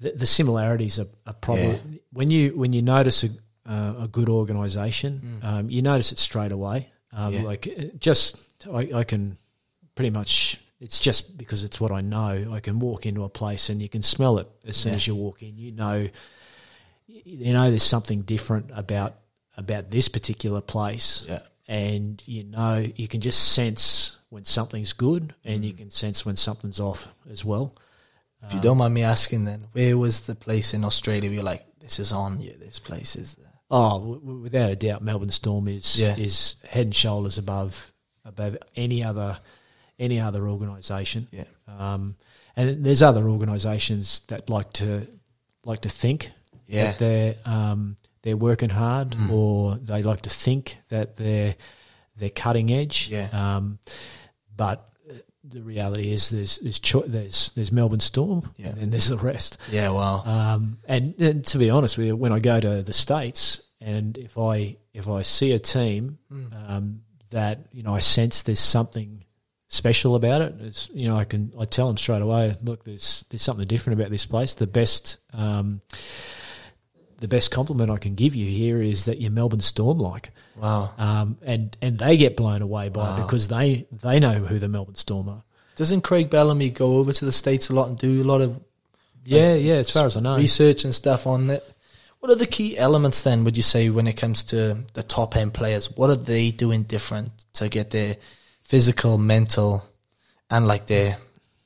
the, 0.00 0.10
the 0.12 0.26
similarities 0.26 0.98
are, 0.98 1.06
are 1.26 1.32
probably 1.32 1.64
Yeah. 1.68 1.98
when 2.12 2.30
you 2.30 2.50
when 2.56 2.72
you 2.74 2.82
notice 2.82 3.24
a 3.24 3.30
uh, 3.66 3.94
a 4.00 4.08
good 4.08 4.28
organisation, 4.28 5.40
um, 5.42 5.70
you 5.70 5.82
notice 5.82 6.12
it 6.12 6.18
straight 6.18 6.52
away. 6.52 6.88
Um, 7.12 7.32
Mm. 7.32 7.34
Yeah. 7.34 7.42
Like 7.42 7.68
uh, 7.68 7.82
just 7.98 8.36
I, 8.72 8.90
I 9.00 9.04
can 9.04 9.36
pretty 9.94 10.10
much. 10.10 10.58
It's 10.80 10.98
just 10.98 11.36
because 11.38 11.62
it's 11.62 11.80
what 11.80 11.92
I 11.92 12.00
know. 12.00 12.50
I 12.52 12.58
can 12.60 12.80
walk 12.80 13.06
into 13.06 13.22
a 13.22 13.28
place 13.28 13.68
and 13.70 13.80
you 13.80 13.88
can 13.88 14.02
smell 14.02 14.38
it 14.38 14.48
as 14.66 14.76
soon 14.76 14.92
Yeah. 14.92 14.96
as 14.96 15.06
you 15.06 15.14
walk 15.14 15.42
in. 15.42 15.56
You 15.58 15.72
know, 15.72 16.08
you 17.06 17.52
know, 17.52 17.70
there's 17.70 17.82
something 17.82 18.20
different 18.22 18.70
about 18.74 19.14
about 19.56 19.90
this 19.90 20.08
particular 20.08 20.60
place 20.62 21.26
yeah, 21.28 21.40
and 21.68 22.22
you 22.26 22.42
know 22.44 22.86
you 22.96 23.06
can 23.06 23.20
just 23.20 23.52
sense 23.52 24.16
when 24.30 24.44
something's 24.44 24.94
good 24.94 25.34
and 25.44 25.62
Mm. 25.62 25.66
you 25.66 25.72
can 25.74 25.90
sense 25.90 26.24
when 26.24 26.36
something's 26.36 26.80
off 26.80 27.08
as 27.30 27.44
well 27.44 27.74
If 28.44 28.54
you 28.54 28.60
don't 28.60 28.78
mind 28.78 28.94
me 28.94 29.02
asking, 29.04 29.44
then 29.44 29.66
where 29.72 29.96
was 29.98 30.22
the 30.22 30.34
place 30.34 30.72
in 30.74 30.84
Australia 30.84 31.28
where 31.28 31.34
you're 31.36 31.44
like, 31.44 31.64
this 31.80 31.98
is 32.00 32.12
on? 32.12 32.40
Yeah, 32.40 32.54
this 32.58 32.78
place 32.80 33.14
is 33.14 33.34
there. 33.34 33.51
Oh 33.72 33.98
w- 33.98 34.40
without 34.42 34.70
a 34.70 34.76
doubt 34.76 35.02
melbourne 35.02 35.30
storm 35.30 35.66
is 35.66 35.98
Yeah. 36.00 36.14
is 36.16 36.56
head 36.68 36.86
and 36.86 36.94
shoulders 36.94 37.38
above 37.38 37.92
above 38.24 38.56
any 38.76 39.02
other 39.02 39.38
any 39.98 40.20
other 40.20 40.48
organization 40.48 41.26
Yeah, 41.32 41.44
um, 41.66 42.14
and 42.56 42.84
there's 42.84 43.02
other 43.02 43.28
organizations 43.28 44.20
that 44.28 44.48
like 44.50 44.72
to 44.74 45.06
like 45.64 45.80
to 45.80 45.88
think 45.88 46.30
yeah, 46.68 46.84
that 46.92 46.98
they're 46.98 47.34
um, 47.44 47.96
they're 48.22 48.36
working 48.36 48.70
hard 48.70 49.10
Mm. 49.10 49.30
or 49.32 49.76
they 49.76 50.02
like 50.02 50.22
to 50.22 50.30
think 50.30 50.78
that 50.88 51.16
they're 51.16 51.56
they're 52.16 52.30
cutting 52.44 52.70
edge. 52.70 53.08
Yeah. 53.10 53.28
Um, 53.32 53.78
but 54.56 54.88
the 55.44 55.62
reality 55.62 56.12
is 56.12 56.30
there's 56.30 56.58
there's 56.58 56.78
cho- 56.78 57.06
there's 57.06 57.52
there's 57.52 57.72
Melbourne 57.72 58.00
Storm 58.00 58.50
Yeah. 58.56 58.68
and 58.68 58.78
then 58.78 58.90
there's 58.90 59.08
the 59.08 59.16
rest. 59.18 59.58
yeah. 59.70 59.88
Wow. 59.90 60.22
Um, 60.24 60.78
and, 60.86 61.14
and 61.20 61.44
to 61.46 61.58
be 61.58 61.68
honest 61.70 61.98
with 61.98 62.06
you, 62.06 62.16
when 62.16 62.32
I 62.32 62.38
go 62.38 62.60
to 62.60 62.82
the 62.82 62.92
states 62.92 63.60
and 63.80 64.16
if 64.18 64.38
I 64.38 64.76
if 64.94 65.08
I 65.08 65.22
see 65.22 65.52
a 65.52 65.58
team 65.58 66.18
Mm. 66.32 66.70
um, 66.70 67.02
that 67.30 67.66
you 67.72 67.82
know 67.82 67.94
I 67.94 67.98
sense 68.00 68.42
there's 68.44 68.60
something 68.60 69.24
special 69.68 70.14
about 70.14 70.42
it, 70.42 70.54
it's, 70.60 70.90
you 70.94 71.08
know 71.08 71.16
I 71.16 71.24
can 71.24 71.52
I 71.58 71.64
tell 71.64 71.86
them 71.88 71.96
straight 71.96 72.22
away. 72.22 72.52
Look, 72.62 72.84
there's 72.84 73.24
there's 73.30 73.42
something 73.42 73.66
different 73.66 73.98
about 74.00 74.10
this 74.10 74.26
place. 74.26 74.54
The 74.54 74.66
best 74.66 75.16
um, 75.32 75.80
the 77.22 77.28
best 77.28 77.52
compliment 77.52 77.88
I 77.88 77.98
can 77.98 78.16
give 78.16 78.34
you 78.34 78.46
here 78.50 78.82
is 78.82 79.04
that 79.04 79.20
you're 79.20 79.30
Melbourne 79.30 79.60
Storm 79.60 79.98
like, 79.98 80.32
Wow. 80.56 80.90
um, 80.98 81.38
and 81.42 81.76
and 81.80 81.96
they 81.98 82.16
get 82.16 82.36
blown 82.36 82.62
away 82.62 82.88
by 82.88 83.00
Wow. 83.00 83.14
it 83.16 83.22
because 83.26 83.46
they 83.48 83.86
they 83.92 84.18
know 84.18 84.34
who 84.40 84.58
the 84.58 84.68
Melbourne 84.68 84.96
Storm 84.96 85.28
are. 85.28 85.42
Doesn't 85.76 86.02
Craig 86.02 86.28
Bellamy 86.30 86.70
go 86.70 86.96
over 86.96 87.12
to 87.12 87.24
the 87.24 87.32
States 87.32 87.70
a 87.70 87.74
lot 87.74 87.88
and 87.88 87.96
do 87.96 88.22
a 88.22 88.28
lot 88.32 88.40
of 88.42 88.60
Yeah, 89.24 89.54
yeah. 89.54 89.74
As 89.74 89.90
far 89.90 90.06
as 90.06 90.16
I 90.16 90.20
know, 90.20 90.36
research 90.36 90.84
and 90.84 90.92
stuff 90.94 91.26
on 91.28 91.48
it? 91.50 91.62
What 92.18 92.30
are 92.32 92.36
the 92.36 92.46
key 92.46 92.76
elements 92.76 93.22
then, 93.22 93.44
would 93.44 93.56
you 93.56 93.62
say, 93.62 93.88
when 93.88 94.06
it 94.08 94.16
comes 94.16 94.42
to 94.44 94.78
the 94.94 95.02
top 95.04 95.36
end 95.36 95.54
players? 95.54 95.90
What 95.96 96.10
are 96.10 96.16
they 96.16 96.50
doing 96.50 96.82
different 96.82 97.30
to 97.54 97.68
get 97.68 97.90
their 97.90 98.16
physical, 98.64 99.16
mental, 99.18 99.84
and 100.50 100.66
like 100.66 100.86
their 100.86 101.18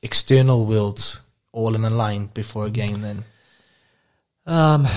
external 0.03 0.65
worlds 0.67 1.19
all 1.51 1.73
in 1.75 1.83
a 1.83 1.89
line 1.89 2.27
before 2.33 2.65
a 2.65 2.69
game 2.71 3.01
then? 3.01 3.23
Um, 4.45 4.87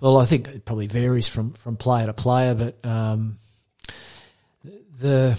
well, 0.00 0.18
I 0.18 0.24
think 0.24 0.48
it 0.48 0.64
probably 0.64 0.86
varies 0.86 1.28
from, 1.28 1.52
from 1.52 1.76
player 1.76 2.06
to 2.06 2.12
player, 2.12 2.54
but 2.54 2.84
um, 2.84 3.38
the 4.98 5.38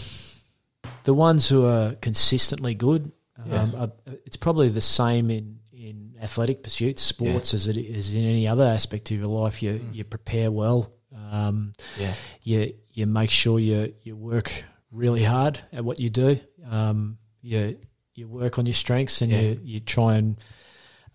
the 1.04 1.14
ones 1.14 1.48
who 1.48 1.66
are 1.66 1.96
consistently 1.96 2.74
good, 2.74 3.12
um, 3.50 3.74
are, 3.78 3.92
it's 4.26 4.36
probably 4.36 4.68
the 4.70 4.82
same 4.82 5.30
in, 5.32 5.60
in 5.72 6.16
athletic 6.22 6.64
pursuits, 6.64 7.02
sports, 7.02 7.54
as 7.54 7.68
it 7.68 7.78
is 7.78 8.14
in 8.14 8.24
any 8.24 8.48
other 8.48 8.66
aspect 8.66 9.10
of 9.12 9.18
your 9.18 9.28
life. 9.28 9.64
You 9.64 9.80
you 9.92 10.04
prepare 10.04 10.52
well. 10.52 10.92
Um, 11.32 11.74
Yeah. 11.98 12.14
you 12.44 12.74
you 12.92 13.08
make 13.08 13.30
sure 13.32 13.60
you 13.60 13.94
you 14.04 14.16
work 14.16 14.64
really 14.92 15.24
hard 15.24 15.60
at 15.72 15.84
what 15.86 16.00
you 16.00 16.10
do. 16.10 16.40
Um, 16.70 17.18
you 17.42 17.78
you 18.16 18.28
work 18.28 18.60
on 18.60 18.66
your 18.66 18.74
strengths 18.74 19.22
and 19.22 19.32
Yeah. 19.32 19.42
you 19.42 19.62
you 19.64 19.80
try 19.80 20.16
and 20.16 20.38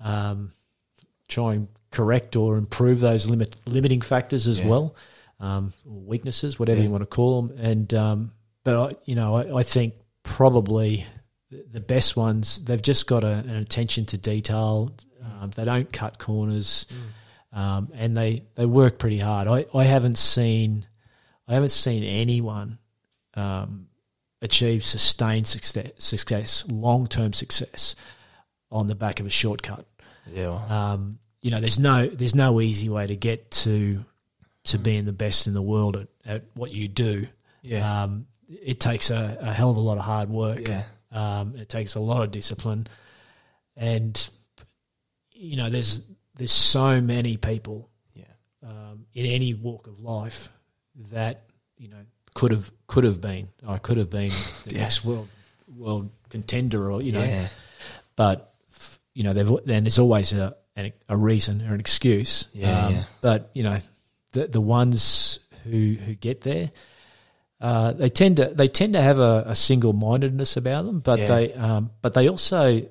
um, 0.00 0.52
try 1.28 1.54
and 1.54 1.68
correct 1.92 2.34
or 2.36 2.56
improve 2.56 3.00
those 3.00 3.28
limit 3.28 3.54
limiting 3.66 4.00
factors 4.00 4.48
as 4.48 4.60
Yeah. 4.60 4.68
well, 4.68 4.96
um, 5.40 5.72
weaknesses, 5.84 6.58
whatever 6.58 6.78
Yeah. 6.78 6.84
you 6.86 6.90
want 6.90 7.02
to 7.02 7.06
call 7.06 7.42
them. 7.42 7.56
And 7.58 7.94
um, 7.94 8.32
but 8.64 8.76
I, 8.92 8.96
you 9.04 9.14
know, 9.14 9.36
I, 9.36 9.58
I 9.58 9.62
think 9.62 9.94
probably 10.24 11.06
the- 11.50 11.80
best 11.80 12.16
ones 12.16 12.64
they've 12.64 12.80
just 12.80 13.06
got 13.06 13.24
a, 13.24 13.28
an 13.28 13.50
attention 13.56 14.06
to 14.06 14.16
detail. 14.18 14.92
Um, 15.22 15.50
they 15.50 15.64
don't 15.64 15.92
cut 15.92 16.18
corners. 16.18 16.86
um, 17.52 17.90
and 17.94 18.16
they, 18.16 18.44
they 18.54 18.64
work 18.64 18.98
pretty 18.98 19.18
hard. 19.18 19.46
I, 19.46 19.66
I 19.74 19.84
haven't 19.84 20.16
seen 20.16 20.86
I 21.46 21.54
haven't 21.54 21.68
seen 21.70 22.02
anyone 22.04 22.78
um, 23.34 23.88
achieve 24.40 24.82
sustained 24.84 25.46
success, 25.46 25.90
success 25.98 26.64
long 26.68 27.06
term 27.06 27.32
success 27.34 27.94
on 28.70 28.86
the 28.86 28.94
back 28.94 29.20
of 29.20 29.26
a 29.26 29.30
shortcut. 29.30 29.84
Yeah. 30.32 30.48
Um, 30.70 31.18
you 31.42 31.50
know, 31.50 31.60
there's 31.60 31.78
no 31.78 32.06
there's 32.06 32.34
no 32.34 32.60
easy 32.60 32.88
way 32.88 33.06
to 33.06 33.16
get 33.16 33.50
to 33.50 34.04
to 34.64 34.78
being 34.78 35.04
the 35.04 35.12
best 35.12 35.46
in 35.48 35.54
the 35.54 35.62
world 35.62 35.96
at, 35.96 36.08
at 36.24 36.44
what 36.54 36.72
you 36.72 36.88
do. 36.88 37.26
Yeah. 37.62 38.04
Um, 38.04 38.26
it 38.48 38.78
takes 38.80 39.10
a, 39.10 39.38
a 39.40 39.52
hell 39.52 39.70
of 39.70 39.76
a 39.76 39.80
lot 39.80 39.98
of 39.98 40.04
hard 40.04 40.28
work. 40.30 40.66
Yeah. 40.68 40.84
Um, 41.10 41.56
it 41.56 41.68
takes 41.68 41.94
a 41.96 42.00
lot 42.00 42.22
of 42.22 42.30
discipline, 42.30 42.86
and 43.76 44.28
you 45.32 45.56
know, 45.56 45.68
there's 45.68 46.00
there's 46.36 46.52
so 46.52 47.00
many 47.00 47.36
people 47.36 47.90
yeah. 48.14 48.24
um, 48.62 49.06
in 49.12 49.26
any 49.26 49.52
walk 49.52 49.86
of 49.88 50.00
life 50.00 50.50
that 51.10 51.44
you 51.76 51.88
know 51.88 51.98
could 52.34 52.52
have 52.52 52.70
could 52.86 53.04
have 53.04 53.20
been 53.20 53.48
I 53.66 53.78
could 53.78 53.98
have 53.98 54.10
been 54.10 54.30
the 54.64 54.70
Yeah. 54.74 54.82
next 54.82 55.04
world 55.04 55.28
world 55.76 56.10
contender 56.30 56.90
or 56.90 57.02
you 57.02 57.12
know 57.12 57.22
Yeah. 57.22 57.48
but 58.16 58.54
f- 58.72 59.00
you 59.14 59.24
know, 59.24 59.32
they've 59.32 59.50
then 59.66 59.84
there's 59.84 59.98
always 59.98 60.32
a 60.32 60.56
an, 60.76 60.92
a 61.08 61.16
reason 61.16 61.62
or 61.68 61.74
an 61.74 61.80
excuse. 61.80 62.44
Um, 62.54 62.60
Yeah, 62.60 62.88
yeah. 62.90 63.04
But 63.20 63.50
you 63.54 63.62
know, 63.62 63.78
the 64.32 64.46
the 64.48 64.60
ones 64.60 65.38
who 65.64 65.94
who 65.94 66.14
get 66.14 66.40
there, 66.42 66.70
uh, 67.60 67.92
they 67.92 68.08
tend 68.08 68.36
to 68.38 68.46
they 68.46 68.68
tend 68.68 68.94
to 68.94 69.00
have 69.02 69.18
a, 69.18 69.44
a 69.48 69.54
single 69.54 69.92
mindedness 69.92 70.56
about 70.56 70.86
them, 70.86 71.00
but 71.00 71.18
Yeah. 71.20 71.26
they 71.28 71.52
um, 71.54 71.90
but 72.00 72.14
they 72.14 72.28
also, 72.28 72.82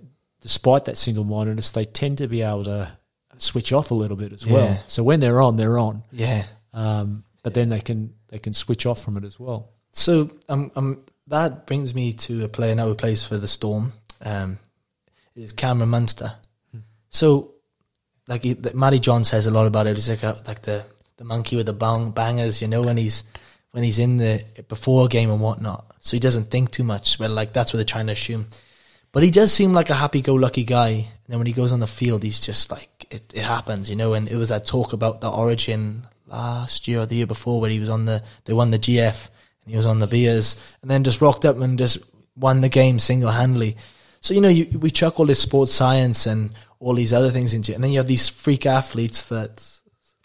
despite 0.41 0.85
that 0.85 0.97
single 0.97 1.23
mindedness, 1.23 1.71
they 1.71 1.85
tend 1.85 2.19
to 2.19 2.27
be 2.27 2.41
able 2.41 2.65
to 2.65 2.91
switch 3.37 3.73
off 3.73 3.91
a 3.91 3.95
little 3.95 4.17
bit 4.17 4.31
as 4.33 4.45
Yeah. 4.45 4.53
well. 4.53 4.83
So 4.87 5.03
when 5.03 5.19
they're 5.19 5.41
on, 5.41 5.55
they're 5.57 5.79
on. 5.79 6.03
Yeah. 6.11 6.45
Um, 6.73 7.23
but 7.43 7.53
then 7.53 7.69
they 7.69 7.81
can 7.81 8.13
they 8.29 8.37
can 8.39 8.53
switch 8.53 8.85
off 8.85 9.01
from 9.03 9.17
it 9.17 9.23
as 9.23 9.39
well. 9.39 9.69
So 9.91 10.29
um, 10.47 10.71
um, 10.75 11.03
that 11.27 11.65
brings 11.65 11.93
me 11.95 12.13
to 12.13 12.43
a 12.45 12.47
player 12.47 12.75
now 12.75 12.85
who 12.87 12.95
plays 12.95 13.25
for 13.25 13.37
the 13.37 13.47
Storm. 13.47 13.91
Um, 14.23 14.59
is 15.35 15.51
Cameron 15.53 15.89
Munster. 15.89 16.33
So, 17.09 17.55
like 18.27 18.43
he, 18.43 18.55
Matty 18.73 18.99
John 18.99 19.23
says 19.23 19.47
a 19.47 19.51
lot 19.51 19.67
about 19.67 19.87
it. 19.87 19.95
He's 19.97 20.09
like 20.09 20.23
a, 20.23 20.37
like 20.47 20.61
the, 20.61 20.85
the 21.17 21.23
monkey 21.23 21.55
with 21.55 21.65
the 21.65 21.73
bang 21.73 22.11
bangers, 22.11 22.61
you 22.61 22.67
know, 22.67 22.83
when 22.83 22.97
he's 22.97 23.23
when 23.71 23.83
he's 23.83 23.99
in 23.99 24.17
the 24.17 24.43
before 24.67 25.07
game 25.07 25.31
and 25.31 25.41
whatnot. 25.41 25.85
So 25.99 26.15
he 26.15 26.19
doesn't 26.19 26.45
think 26.45 26.71
too 26.71 26.83
much. 26.83 27.17
But 27.17 27.31
like 27.31 27.53
that's 27.53 27.73
what 27.73 27.77
they're 27.77 27.85
trying 27.85 28.07
to 28.07 28.13
assume. 28.13 28.47
But 29.11 29.23
he 29.23 29.31
does 29.31 29.51
seem 29.51 29.73
like 29.73 29.89
a 29.89 29.95
happy-go-lucky 29.95 30.63
guy. 30.63 30.87
And 30.89 31.07
then 31.27 31.37
when 31.37 31.47
he 31.47 31.53
goes 31.53 31.73
on 31.73 31.81
the 31.81 31.87
field, 31.87 32.23
he's 32.23 32.39
just 32.39 32.71
like 32.71 33.07
it, 33.11 33.33
it 33.33 33.43
happens, 33.43 33.89
you 33.89 33.95
know. 33.95 34.13
And 34.13 34.31
it 34.31 34.37
was 34.37 34.49
that 34.49 34.65
talk 34.65 34.93
about 34.93 35.21
the 35.21 35.29
origin 35.29 36.07
last 36.27 36.87
year 36.87 37.01
or 37.01 37.05
the 37.05 37.15
year 37.15 37.27
before, 37.27 37.59
where 37.59 37.69
he 37.69 37.79
was 37.79 37.89
on 37.89 38.05
the 38.05 38.23
they 38.45 38.53
won 38.53 38.71
the 38.71 38.79
GF 38.79 39.27
and 39.63 39.71
he 39.71 39.77
was 39.77 39.85
on 39.85 39.99
the 39.99 40.07
beers, 40.07 40.55
and 40.81 40.89
then 40.89 41.03
just 41.03 41.21
rocked 41.21 41.45
up 41.45 41.57
and 41.57 41.77
just 41.77 41.99
won 42.35 42.61
the 42.61 42.69
game 42.69 42.99
single-handedly. 42.99 43.75
So 44.21 44.33
you 44.33 44.41
know, 44.41 44.49
you, 44.49 44.79
we 44.79 44.91
chuck 44.91 45.19
all 45.19 45.25
this 45.25 45.41
sports 45.41 45.73
science 45.73 46.25
and 46.25 46.51
all 46.81 46.93
these 46.95 47.13
other 47.13 47.29
things 47.29 47.53
into 47.53 47.71
it, 47.71 47.75
and 47.75 47.83
then 47.83 47.91
you 47.91 47.99
have 47.99 48.07
these 48.07 48.27
freak 48.27 48.65
athletes 48.65 49.27
that, 49.29 49.63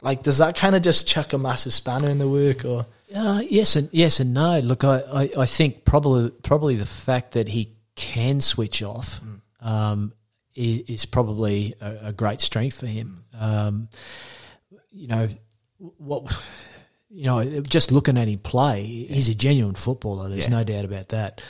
like, 0.03 0.23
does 0.23 0.39
that 0.39 0.57
kind 0.57 0.75
of 0.75 0.83
just 0.83 1.07
chuck 1.07 1.33
a 1.33 1.39
massive 1.39 1.73
spanner 1.75 2.09
in 2.09 2.19
the 2.19 2.29
work, 2.29 2.65
or 2.65 2.87
Uh, 3.15 3.43
yes 3.49 3.77
and 3.77 3.89
yes 3.93 4.19
and 4.21 4.35
no. 4.35 4.59
Look, 4.61 4.83
I, 4.83 4.99
I, 5.13 5.31
I 5.43 5.47
think 5.47 5.85
probably 5.85 6.31
probably 6.43 6.75
the 6.77 6.87
fact 6.87 7.33
that 7.33 7.47
he 7.49 7.77
can 7.95 8.41
switch 8.41 8.83
off 8.83 9.21
um, 9.61 10.13
is, 10.55 10.81
is 10.89 11.07
probably 11.07 11.75
a, 11.81 12.09
a 12.09 12.13
great 12.13 12.41
strength 12.41 12.81
for 12.81 12.87
him. 12.87 13.23
Um, 13.39 13.89
you 14.91 15.09
know 15.09 15.29
what? 15.99 16.23
You 17.11 17.25
know, 17.27 17.61
just 17.61 17.93
looking 17.93 18.19
at 18.19 18.29
him 18.29 18.39
play, 18.41 18.83
he's 18.85 19.29
a 19.29 19.35
genuine 19.35 19.75
footballer. 19.77 20.29
There's 20.29 20.49
Yeah. 20.49 20.59
no 20.59 20.65
doubt 20.65 20.85
about 20.85 21.09
that. 21.11 21.41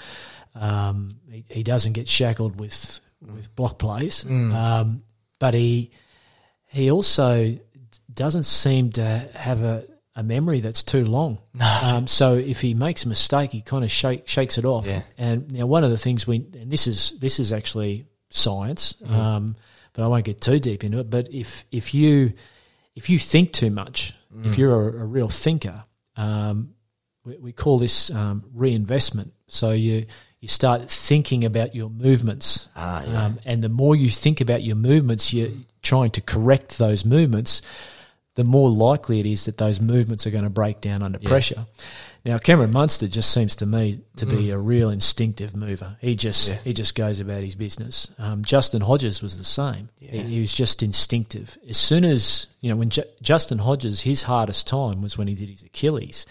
Um, 0.55 1.19
he, 1.31 1.45
he 1.49 1.63
doesn't 1.63 1.95
get 1.95 2.07
shackled 2.09 2.61
with 2.61 3.01
with 3.21 3.55
block 3.55 3.79
plays, 3.79 4.25
um, 4.53 5.01
but 5.39 5.55
he 5.55 5.91
he 6.67 6.91
also 6.91 7.59
doesn't 8.13 8.45
seem 8.45 8.91
to 8.93 9.03
have 9.35 9.63
a, 9.63 9.85
a 10.15 10.23
memory 10.23 10.61
that's 10.61 10.83
too 10.83 11.05
long. 11.05 11.39
Um, 11.61 12.07
so 12.07 12.35
if 12.35 12.61
he 12.61 12.75
makes 12.75 13.05
a 13.05 13.09
mistake, 13.09 13.53
he 13.53 13.61
kind 13.61 13.85
of 13.85 13.91
shake, 13.91 14.27
shakes 14.27 14.59
it 14.59 14.65
off. 14.65 14.87
Yeah. 14.87 15.03
And 15.19 15.53
you 15.53 15.59
know, 15.59 15.67
one 15.67 15.85
of 15.85 15.91
the 15.91 15.99
things 15.99 16.27
we 16.27 16.37
and 16.37 16.71
this 16.71 16.87
is 16.87 17.19
this 17.21 17.39
is 17.39 17.53
actually 17.53 18.07
science, 18.31 18.97
um, 19.07 19.57
but 19.93 20.05
I 20.05 20.09
won't 20.09 20.25
get 20.25 20.41
too 20.41 20.59
deep 20.59 20.85
into 20.85 20.99
it. 20.99 21.11
But 21.11 21.33
if 21.33 21.65
if 21.71 21.95
you 21.95 22.33
if 22.95 23.11
you 23.11 23.19
think 23.19 23.53
too 23.53 23.71
much, 23.71 24.15
if 24.45 24.59
you're 24.59 24.75
a, 24.75 25.03
a 25.03 25.07
real 25.07 25.29
thinker, 25.29 25.83
um, 26.17 26.75
we, 27.25 27.37
we 27.39 27.53
call 27.53 27.79
this 27.79 28.11
um, 28.11 28.45
reinvestment. 28.55 29.33
So 29.47 29.73
you 29.73 30.07
you 30.41 30.49
start 30.49 30.91
thinking 30.91 31.45
about 31.45 31.75
your 31.75 31.89
movements, 31.91 32.69
Ah, 32.77 33.03
yeah. 33.05 33.25
um, 33.25 33.39
and 33.45 33.63
the 33.63 33.69
more 33.69 33.97
you 33.97 34.11
think 34.11 34.41
about 34.41 34.63
your 34.63 34.77
movements, 34.77 35.33
you're 35.33 35.51
trying 35.83 36.11
to 36.11 36.21
correct 36.21 36.79
those 36.79 37.05
movements. 37.05 37.63
The 38.35 38.45
more 38.45 38.69
likely 38.69 39.19
it 39.19 39.25
is 39.27 39.47
that 39.47 39.57
those 39.57 39.81
movements 39.81 40.27
are 40.27 40.31
going 40.31 40.45
to 40.45 40.51
break 40.51 40.83
down 40.83 41.03
under 41.03 41.19
pressure. 41.19 41.67
Now, 42.23 42.37
Cameron 42.39 42.73
Munster 42.73 43.09
just 43.09 43.33
seems 43.33 43.57
to 43.57 43.67
me 43.67 44.01
to 44.17 44.27
be 44.27 44.51
a 44.51 44.59
real 44.59 44.91
instinctive 44.91 45.57
mover. 45.57 45.97
He 46.01 46.17
just 46.17 46.51
Mm. 46.51 46.53
Yeah. 46.53 46.59
he 46.65 46.73
just 46.75 46.95
goes 46.97 47.19
about 47.21 47.43
his 47.43 47.55
business. 47.55 48.11
Um, 48.19 48.45
Justin 48.45 48.83
Hodges 48.83 49.23
was 49.23 49.39
the 49.39 49.45
same. 49.45 49.89
He, 49.99 50.19
he 50.19 50.41
was 50.41 50.53
just 50.53 50.83
instinctive. 50.83 51.57
As 51.69 51.79
soon 51.79 52.05
as 52.05 52.49
you 52.61 52.69
know, 52.69 52.77
when 52.77 52.91
Ju- 52.91 53.05
Justin 53.23 53.59
Hodges, 53.59 54.03
his 54.03 54.25
hardest 54.25 54.67
time 54.67 55.01
was 55.01 55.17
when 55.17 55.29
he 55.29 55.35
did 55.35 55.49
his 55.49 55.63
Achilles, 55.63 56.27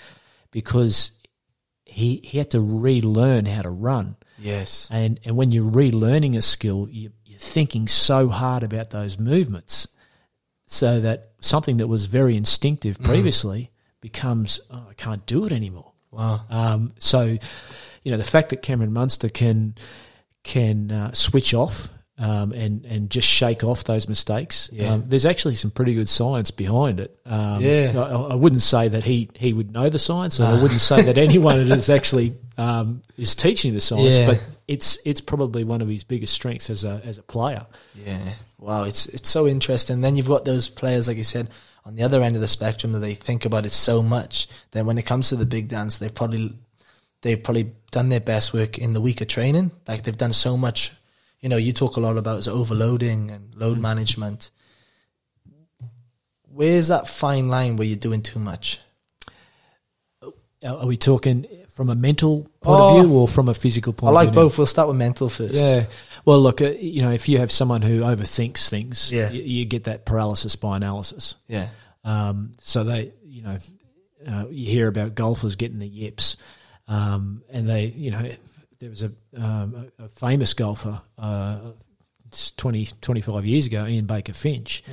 because 0.51 1.11
he 1.85 2.19
he 2.23 2.37
had 2.37 2.49
to 2.51 2.59
relearn 2.61 3.45
how 3.45 3.61
to 3.61 3.69
run. 3.69 4.15
yes, 4.37 4.87
And 4.91 5.19
and 5.23 5.37
when 5.37 5.51
you're 5.51 5.71
relearning 5.71 6.35
a 6.35 6.41
skill, 6.41 6.87
you, 6.89 7.11
you're 7.25 7.39
thinking 7.39 7.87
so 7.87 8.27
hard 8.29 8.63
about 8.63 8.89
those 8.89 9.17
movements, 9.19 9.87
so 10.65 10.99
that 11.01 11.31
something 11.41 11.77
that 11.77 11.87
was 11.87 12.05
very 12.07 12.35
instinctive 12.35 12.97
previously 13.03 13.71
becomes 14.01 14.59
oh, 14.71 14.87
I 14.89 14.93
can't 14.93 15.25
do 15.25 15.45
it 15.45 15.51
anymore. 15.51 15.91
wow, 16.11 16.41
Um, 16.49 16.93
so, 16.99 17.37
you 18.03 18.11
know, 18.11 18.17
the 18.17 18.23
fact 18.23 18.49
that 18.49 18.61
Cameron 18.61 18.93
Munster 18.93 19.29
can 19.29 19.75
can 20.43 20.91
uh, 20.91 21.11
switch 21.13 21.53
off 21.53 21.89
um, 22.17 22.53
and 22.53 22.85
and 22.85 23.09
just 23.09 23.27
shake 23.27 23.63
off 23.63 23.83
those 23.83 24.07
mistakes. 24.07 24.69
Yeah. 24.71 24.93
Um, 24.93 25.03
there's 25.07 25.25
actually 25.25 25.55
some 25.55 25.71
pretty 25.71 25.93
good 25.93 26.07
science 26.07 26.51
behind 26.51 26.99
it. 26.99 27.17
Um, 27.25 27.61
Yeah. 27.61 27.93
I, 27.95 28.33
I 28.33 28.35
wouldn't 28.35 28.61
say 28.61 28.87
that 28.87 29.03
he 29.03 29.29
he 29.35 29.51
would 29.53 29.71
know 29.71 29.89
the 29.89 29.99
science, 29.99 30.39
or 30.39 30.45
I 30.45 30.61
wouldn't 30.61 30.81
say 30.81 31.01
that 31.01 31.17
anyone 31.27 31.59
is 31.71 31.89
actually 31.89 32.35
um, 32.57 33.01
is 33.17 33.35
teaching 33.35 33.73
the 33.73 33.81
science. 33.81 34.17
Yeah. 34.17 34.27
But 34.27 34.47
it's 34.67 34.97
it's 35.05 35.21
probably 35.21 35.63
one 35.63 35.81
of 35.81 35.89
his 35.89 36.03
biggest 36.03 36.33
strengths 36.33 36.69
as 36.69 36.85
a 36.85 37.01
as 37.03 37.17
a 37.17 37.23
player. 37.23 37.65
Yeah. 37.95 38.19
Wow, 38.59 38.85
it's 38.85 39.07
it's 39.07 39.29
so 39.29 39.45
interesting. 39.47 40.01
Then 40.01 40.15
you've 40.15 40.27
got 40.27 40.45
those 40.45 40.69
players, 40.69 41.07
like 41.09 41.17
you 41.17 41.23
said, 41.25 41.49
on 41.83 41.95
the 41.95 42.03
other 42.03 42.21
end 42.23 42.35
of 42.35 42.41
the 42.41 42.47
spectrum 42.47 42.93
that 42.93 42.99
they 42.99 43.13
think 43.13 43.45
about 43.45 43.65
it 43.65 43.71
so 43.71 44.01
much. 44.01 44.47
Then 44.71 44.85
when 44.85 44.97
it 44.97 45.05
comes 45.05 45.29
to 45.29 45.35
the 45.35 45.45
big 45.45 45.67
dance, 45.67 45.97
they've 45.97 46.13
probably 46.15 46.53
they've 47.21 47.43
probably 47.43 47.73
done 47.91 48.07
their 48.09 48.21
best 48.21 48.53
work 48.53 48.77
in 48.77 48.93
the 48.93 49.01
week 49.01 49.19
of 49.21 49.27
training. 49.27 49.71
Like 49.87 50.03
they've 50.03 50.15
done 50.17 50.33
so 50.33 50.55
much. 50.57 50.91
You 51.45 51.49
know, 51.49 51.57
you 51.57 51.73
talk 51.73 51.95
a 51.95 51.99
lot 51.99 52.17
about 52.17 52.39
is 52.39 52.47
overloading 52.47 53.29
and 53.29 53.53
load 53.53 53.77
management. 53.77 54.49
Where's 56.41 56.87
that 56.87 57.07
fine 57.07 57.49
line 57.49 57.75
where 57.77 57.85
you're 57.87 57.97
doing 57.99 58.23
too 58.23 58.39
much? 58.39 58.79
Are 60.65 60.87
we 60.87 60.97
talking 60.97 61.45
from 61.69 61.91
a 61.91 61.95
mental 61.95 62.45
point 62.61 62.81
Oh. 62.81 62.97
of 62.99 63.05
view 63.05 63.13
or 63.15 63.27
from 63.27 63.47
a 63.47 63.53
physical 63.53 63.93
point? 63.93 64.09
Of 64.09 64.13
view? 64.13 64.19
I 64.21 64.25
like 64.25 64.33
both. 64.33 64.57
We'll 64.57 64.65
start 64.65 64.87
with 64.87 64.97
mental 64.97 65.29
first. 65.29 65.53
Yeah. 65.53 65.85
Well, 66.25 66.39
look, 66.39 66.61
uh, 66.63 66.71
you 66.79 67.03
know, 67.03 67.11
if 67.11 67.29
you 67.29 67.37
have 67.37 67.51
someone 67.51 67.83
who 67.83 67.99
overthinks 67.99 68.67
things, 68.67 69.11
Yeah. 69.11 69.29
you, 69.29 69.43
you 69.43 69.65
get 69.65 69.83
that 69.83 70.03
paralysis 70.03 70.55
by 70.55 70.77
analysis. 70.77 71.35
Yeah. 71.47 71.69
Um, 72.03 72.53
so 72.59 72.83
they, 72.83 73.13
you 73.23 73.43
know, 73.43 73.59
uh, 74.27 74.45
you 74.49 74.65
hear 74.65 74.87
about 74.87 75.13
golfers 75.13 75.55
getting 75.55 75.77
the 75.77 75.87
yips, 75.87 76.37
um, 76.87 77.43
and 77.51 77.69
they, 77.69 77.85
you 77.85 78.09
know, 78.09 78.31
there 78.79 78.89
was 78.89 79.03
a, 79.03 79.11
um, 79.37 79.91
a, 79.99 80.09
famous 80.09 80.53
golfer, 80.53 81.01
uh, 81.17 81.59
20, 82.57 82.87
25 83.01 83.45
years 83.45 83.65
ago, 83.65 83.85
Ian 83.85 84.05
Baker 84.05 84.33
Finch, 84.33 84.83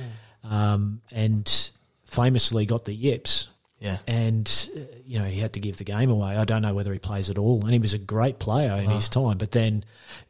um, 0.43 1.01
and 1.11 1.71
famously 2.05 2.65
got 2.65 2.85
the 2.85 2.93
yips 2.93 3.47
Yeah. 3.79 3.97
and 4.07 4.69
uh, 4.75 4.79
you 5.05 5.19
know 5.19 5.25
he 5.25 5.39
had 5.39 5.53
to 5.53 5.59
give 5.59 5.77
the 5.77 5.83
game 5.83 6.09
away. 6.09 6.37
I 6.37 6.45
don't 6.45 6.61
know 6.61 6.73
whether 6.73 6.93
he 6.93 6.99
plays 6.99 7.29
at 7.29 7.37
all, 7.37 7.61
and 7.63 7.73
he 7.73 7.79
was 7.79 7.93
a 7.93 7.97
great 7.99 8.39
player 8.39 8.73
in 8.73 8.89
his 8.89 9.09
time. 9.09 9.37
But 9.37 9.51
then, 9.51 9.83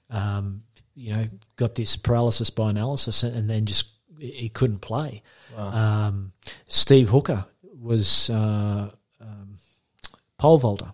um, 0.09 0.63
you 0.95 1.13
know, 1.13 1.27
got 1.55 1.75
this 1.75 1.95
paralysis 1.97 2.49
by 2.49 2.69
analysis, 2.69 3.23
and 3.23 3.49
then 3.49 3.65
just 3.65 3.89
he 4.17 4.49
couldn't 4.49 4.79
play. 4.79 5.21
Um, 5.57 6.31
Steve 6.67 7.09
Hooker 7.09 7.45
was 7.79 8.29
uh, 8.29 8.89
um, 9.19 9.57
pole 10.37 10.57
vaulter, 10.57 10.93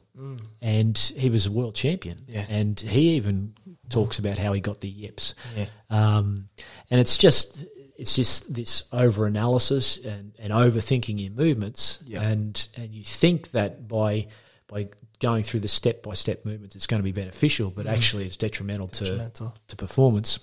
and 0.61 0.97
he 0.97 1.29
was 1.29 1.47
a 1.47 1.51
world 1.51 1.75
champion. 1.75 2.17
Yeah. 2.27 2.45
And 2.49 2.79
he 2.79 3.11
even 3.15 3.53
talks 3.89 4.19
about 4.19 4.37
how 4.37 4.53
he 4.53 4.61
got 4.61 4.81
the 4.81 4.89
yips. 4.89 5.33
Yeah. 5.55 5.65
Um, 5.89 6.49
and 6.91 6.99
it's 7.01 7.17
just, 7.17 7.63
it's 7.97 8.15
just 8.15 8.53
this 8.53 8.83
over 8.93 9.25
analysis 9.25 9.97
and, 10.03 10.33
and 10.39 10.53
overthinking 10.53 11.19
your 11.21 11.31
movements, 11.31 11.99
Yeah. 12.05 12.21
and 12.21 12.67
and 12.77 12.93
you 12.93 13.03
think 13.03 13.51
that 13.51 13.87
by 13.87 14.27
by 14.67 14.89
going 15.19 15.43
through 15.43 15.59
the 15.59 15.67
step 15.67 16.03
by 16.03 16.13
step 16.13 16.45
movements, 16.45 16.75
it's 16.75 16.87
going 16.87 16.99
to 16.99 17.03
be 17.03 17.11
beneficial, 17.11 17.71
but 17.71 17.87
actually 17.87 18.25
it's 18.25 18.37
detrimental, 18.37 18.87
Mm. 18.87 18.99
Detrimental. 18.99 19.49
to 19.49 19.61
to 19.69 19.75
performance. 19.75 20.39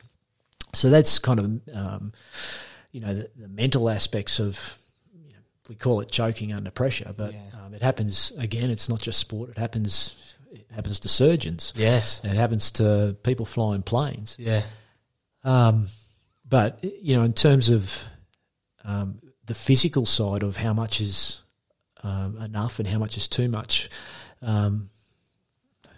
So 0.75 0.91
that's 0.91 1.19
kind 1.19 1.41
of 1.41 1.77
um, 1.77 2.13
you 2.93 3.01
know 3.01 3.15
the, 3.15 3.31
the 3.37 3.49
mental 3.49 3.89
aspects 3.89 4.39
of 4.39 4.77
you 5.15 5.33
know, 5.33 5.39
we 5.71 5.77
call 5.77 6.01
it 6.01 6.11
choking 6.11 6.53
under 6.53 6.71
pressure, 6.71 7.13
but 7.17 7.33
it 7.77 7.83
happens 7.83 8.33
again. 8.39 8.71
It's 8.71 8.89
not 8.89 9.01
just 9.01 9.19
sport; 9.21 9.51
it 9.51 9.59
happens 9.59 10.37
it 10.53 10.67
happens 10.75 11.01
to 11.01 11.09
surgeons. 11.09 11.73
Yes. 11.77 12.25
It 12.25 12.31
happens 12.37 12.71
to 12.73 13.17
people 13.23 13.45
flying 13.47 13.83
planes. 13.83 14.37
Yeah. 14.39 14.63
Um, 15.45 15.89
but 16.49 16.83
you 16.83 17.17
know, 17.17 17.23
in 17.25 17.33
terms 17.33 17.71
of 17.71 18.05
um, 18.85 19.19
the 19.45 19.55
physical 19.55 20.07
side 20.07 20.43
of 20.43 20.57
how 20.57 20.73
much 20.73 21.01
is 21.01 21.43
um, 22.03 22.37
enough 22.41 22.79
and 22.79 22.89
how 22.89 22.99
much 22.99 23.17
is 23.17 23.29
too 23.29 23.49
much, 23.49 23.89
um, 24.43 24.91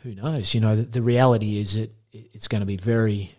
who 0.03 0.15
knows? 0.15 0.55
You 0.55 0.61
know, 0.61 0.77
the, 0.77 0.83
the 0.83 1.03
reality 1.03 1.59
is 1.59 1.77
it 1.77 1.93
it's 2.13 2.49
going 2.49 2.61
to 2.61 2.67
be 2.67 2.77
very 2.77 3.33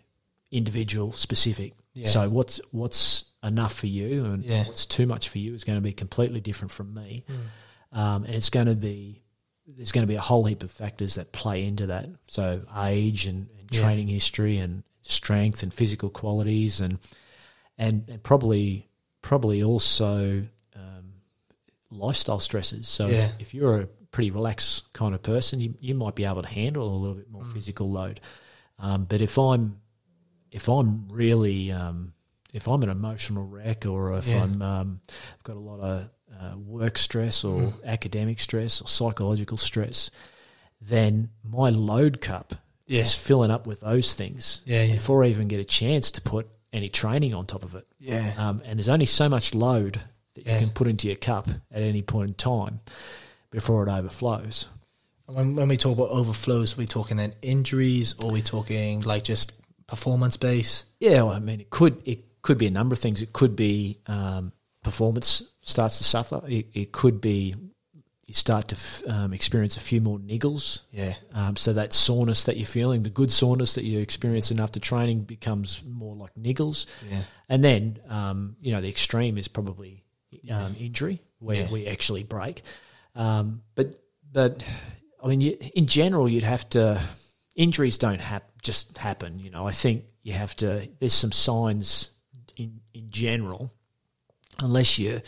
individual 0.52 1.12
specific. 1.12 1.74
Yeah. 1.94 2.08
So 2.08 2.30
what's 2.30 2.62
what's 2.72 3.26
enough 3.44 3.74
for 3.74 3.88
you 3.88 4.26
and 4.26 4.44
Yeah. 4.44 4.66
what's 4.66 4.86
too 4.86 5.06
much 5.08 5.30
for 5.30 5.38
you 5.40 5.54
is 5.56 5.64
going 5.64 5.78
to 5.78 5.82
be 5.82 5.94
completely 5.94 6.40
different 6.42 6.72
from 6.72 6.94
me, 6.94 7.24
Mm. 7.30 7.36
Um, 7.92 8.24
and 8.26 8.36
it's 8.36 8.50
going 8.50 8.68
to 8.68 8.76
be 8.76 9.24
there's 9.68 9.92
going 9.92 10.04
to 10.04 10.08
be 10.08 10.16
a 10.16 10.22
whole 10.22 10.46
heap 10.46 10.64
of 10.64 10.72
factors 10.72 11.16
that 11.16 11.32
play 11.32 11.64
into 11.66 11.86
that. 11.88 12.08
So 12.28 12.64
age 12.78 13.26
and, 13.28 13.48
and 13.60 13.72
Yeah. 13.72 13.82
training 13.82 14.08
history 14.08 14.58
and 14.58 14.84
strength 15.04 15.62
and 15.64 15.74
physical 15.74 16.10
qualities 16.10 16.82
and 16.82 17.00
and, 17.78 18.04
and 18.10 18.22
probably 18.24 18.90
probably 19.22 19.64
also 19.64 20.46
um, 20.76 21.14
lifestyle 21.92 22.40
stresses. 22.40 22.88
So 22.88 23.08
Yeah. 23.08 23.26
if, 23.26 23.32
if 23.40 23.54
you're 23.54 23.82
a 23.82 23.86
pretty 24.12 24.32
relaxed 24.32 24.92
kind 24.94 25.14
of 25.14 25.22
person, 25.22 25.62
you 25.62 25.76
you 25.80 25.94
might 25.96 26.16
be 26.16 26.26
able 26.26 26.42
to 26.42 26.50
handle 26.50 26.88
a 26.94 26.98
little 26.98 27.16
bit 27.16 27.30
more 27.30 27.44
physical 27.46 27.92
load. 27.92 28.20
Um, 28.80 29.06
but 29.06 29.22
if 29.22 29.38
I'm 29.38 29.80
if 30.52 30.68
I'm 30.68 31.08
really 31.10 31.72
um, 31.72 32.14
if 32.54 32.68
I'm 32.68 32.82
an 32.82 32.90
emotional 32.90 33.46
wreck 33.46 33.86
or 33.86 34.18
if 34.18 34.28
Yeah. 34.28 34.44
I'm 34.44 34.62
um, 34.64 35.02
I've 35.36 35.44
got 35.44 35.58
a 35.58 35.60
lot 35.60 35.80
of 35.80 36.10
uh, 36.40 36.58
work 36.58 36.98
stress 36.98 37.44
or 37.44 37.74
academic 37.84 38.40
stress 38.40 38.82
or 38.82 38.88
psychological 38.88 39.58
stress, 39.58 40.10
then 40.82 41.30
my 41.44 41.70
load 41.70 42.22
cup 42.22 42.54
Yeah. 42.88 43.02
is 43.02 43.14
filling 43.16 43.52
up 43.52 43.68
with 43.68 43.82
those 43.82 44.14
things 44.14 44.62
Yeah, 44.66 44.84
yeah. 44.84 44.94
before 44.94 45.24
I 45.24 45.28
even 45.28 45.48
get 45.48 45.60
a 45.60 45.66
chance 45.66 46.12
to 46.12 46.22
put 46.22 46.48
any 46.72 46.88
training 46.90 47.34
on 47.34 47.46
top 47.46 47.64
of 47.64 47.76
it. 47.76 47.86
Yeah. 48.00 48.34
Um, 48.38 48.62
and 48.66 48.78
there's 48.80 48.90
only 48.90 49.06
so 49.08 49.28
much 49.28 49.54
load 49.54 50.00
that 50.36 50.46
you 50.46 50.58
can 50.60 50.70
put 50.70 50.88
into 50.88 51.08
your 51.08 51.18
cup 51.18 51.50
at 51.72 51.82
any 51.82 52.02
point 52.02 52.30
in 52.30 52.34
time 52.36 52.80
before 53.52 53.84
it 53.84 53.90
overflows. 53.90 54.68
When, 55.26 55.56
when 55.56 55.68
we 55.68 55.78
talk 55.78 55.94
about 55.98 56.10
overflows, 56.10 56.76
are 56.76 56.82
we 56.82 56.88
talking 56.88 57.18
then 57.18 57.34
injuries 57.42 58.16
or 58.20 58.30
are 58.30 58.34
we 58.34 58.42
talking 58.42 59.02
like 59.02 59.24
just 59.24 59.54
performance 59.88 60.38
base? 60.38 60.86
Yeah, 61.00 61.24
well, 61.24 61.34
I 61.36 61.40
mean, 61.40 61.60
it 61.60 61.70
could 61.70 62.02
it 62.06 62.42
could 62.42 62.58
be 62.58 62.68
a 62.68 62.72
number 62.72 62.94
of 62.94 63.00
things. 63.00 63.22
It 63.22 63.34
could 63.34 63.56
be 63.56 64.00
um, 64.08 64.54
performance 64.84 65.44
starts 65.70 65.98
to 66.00 66.04
suffer. 66.04 66.42
It, 66.48 66.68
it 66.74 66.92
could 66.92 67.22
be 67.22 67.56
you 68.26 68.34
start 68.34 68.68
to 68.68 68.76
f- 68.76 69.02
um, 69.08 69.34
experience 69.34 69.76
a 69.76 69.80
few 69.80 70.02
more 70.02 70.20
niggles. 70.20 70.82
Yeah. 70.92 71.16
Um, 71.34 71.56
so 71.56 71.74
that 71.74 71.94
soreness 71.94 72.44
that 72.44 72.58
you're 72.58 72.68
feeling, 72.68 73.02
the 73.02 73.10
good 73.10 73.32
soreness 73.34 73.74
that 73.74 73.84
you 73.86 74.00
experience 74.00 74.52
after 74.52 74.80
training, 74.80 75.22
becomes 75.22 75.82
more 75.84 76.16
like 76.16 76.36
niggles. 76.36 76.86
Yeah. 77.10 77.22
And 77.48 77.64
then, 77.64 78.00
um, 78.08 78.56
you 78.62 78.72
know, 78.72 78.82
the 78.82 78.90
extreme 78.90 79.38
is 79.40 79.48
probably 79.48 80.04
um, 80.52 80.76
injury, 80.80 81.24
where 81.40 81.62
Yeah. 81.62 81.72
we 81.72 81.88
actually 81.88 82.22
break. 82.24 82.62
Um, 83.16 83.64
but, 83.74 84.00
but 84.32 84.64
I 85.24 85.28
mean, 85.28 85.42
you, 85.42 85.58
in 85.74 85.88
general, 85.88 86.30
you'd 86.30 86.44
have 86.44 86.70
to. 86.70 87.02
Injuries 87.56 87.98
don't 87.98 88.22
hap- 88.22 88.62
just 88.62 88.98
happen. 88.98 89.40
You 89.40 89.50
know, 89.50 89.68
I 89.68 89.72
think 89.72 90.06
you 90.22 90.34
have 90.34 90.56
to. 90.58 90.88
There's 91.00 91.14
some 91.14 91.32
signs 91.32 92.12
in 92.56 92.80
in 92.94 93.10
general, 93.10 93.72
unless 94.60 95.00
you, 95.00 95.22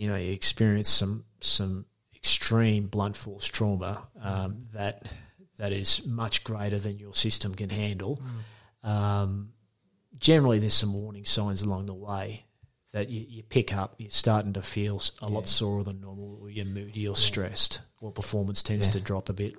you 0.00 0.08
know, 0.08 0.16
you 0.16 0.32
experience 0.32 0.88
some 0.88 1.24
some 1.40 1.84
extreme 2.14 2.86
blunt 2.86 3.16
force 3.16 3.46
trauma 3.46 4.08
um, 4.22 4.66
that 4.72 5.06
that 5.58 5.72
is 5.72 6.06
much 6.06 6.42
greater 6.44 6.78
than 6.78 6.98
your 6.98 7.14
system 7.14 7.54
can 7.54 7.68
handle. 7.70 8.20
Um, 8.82 9.52
generally, 10.18 10.58
there's 10.58 10.74
some 10.74 10.94
warning 10.94 11.26
signs 11.26 11.62
along 11.62 11.86
the 11.86 11.94
way 11.94 12.44
that 12.92 13.10
you, 13.10 13.24
you 13.28 13.42
pick 13.42 13.74
up. 13.74 13.94
You're 13.98 14.10
starting 14.10 14.54
to 14.54 14.62
feel 14.62 15.02
a 15.20 15.28
lot 15.28 15.48
sorer 15.48 15.84
than 15.84 16.00
normal, 16.00 16.38
or 16.40 16.48
you're 16.50 16.64
moody 16.64 17.06
or 17.06 17.14
stressed, 17.16 17.80
or 18.00 18.10
performance 18.10 18.62
tends 18.62 18.86
Yeah. 18.88 18.92
to 18.94 19.00
drop 19.00 19.28
a 19.28 19.32
bit. 19.34 19.54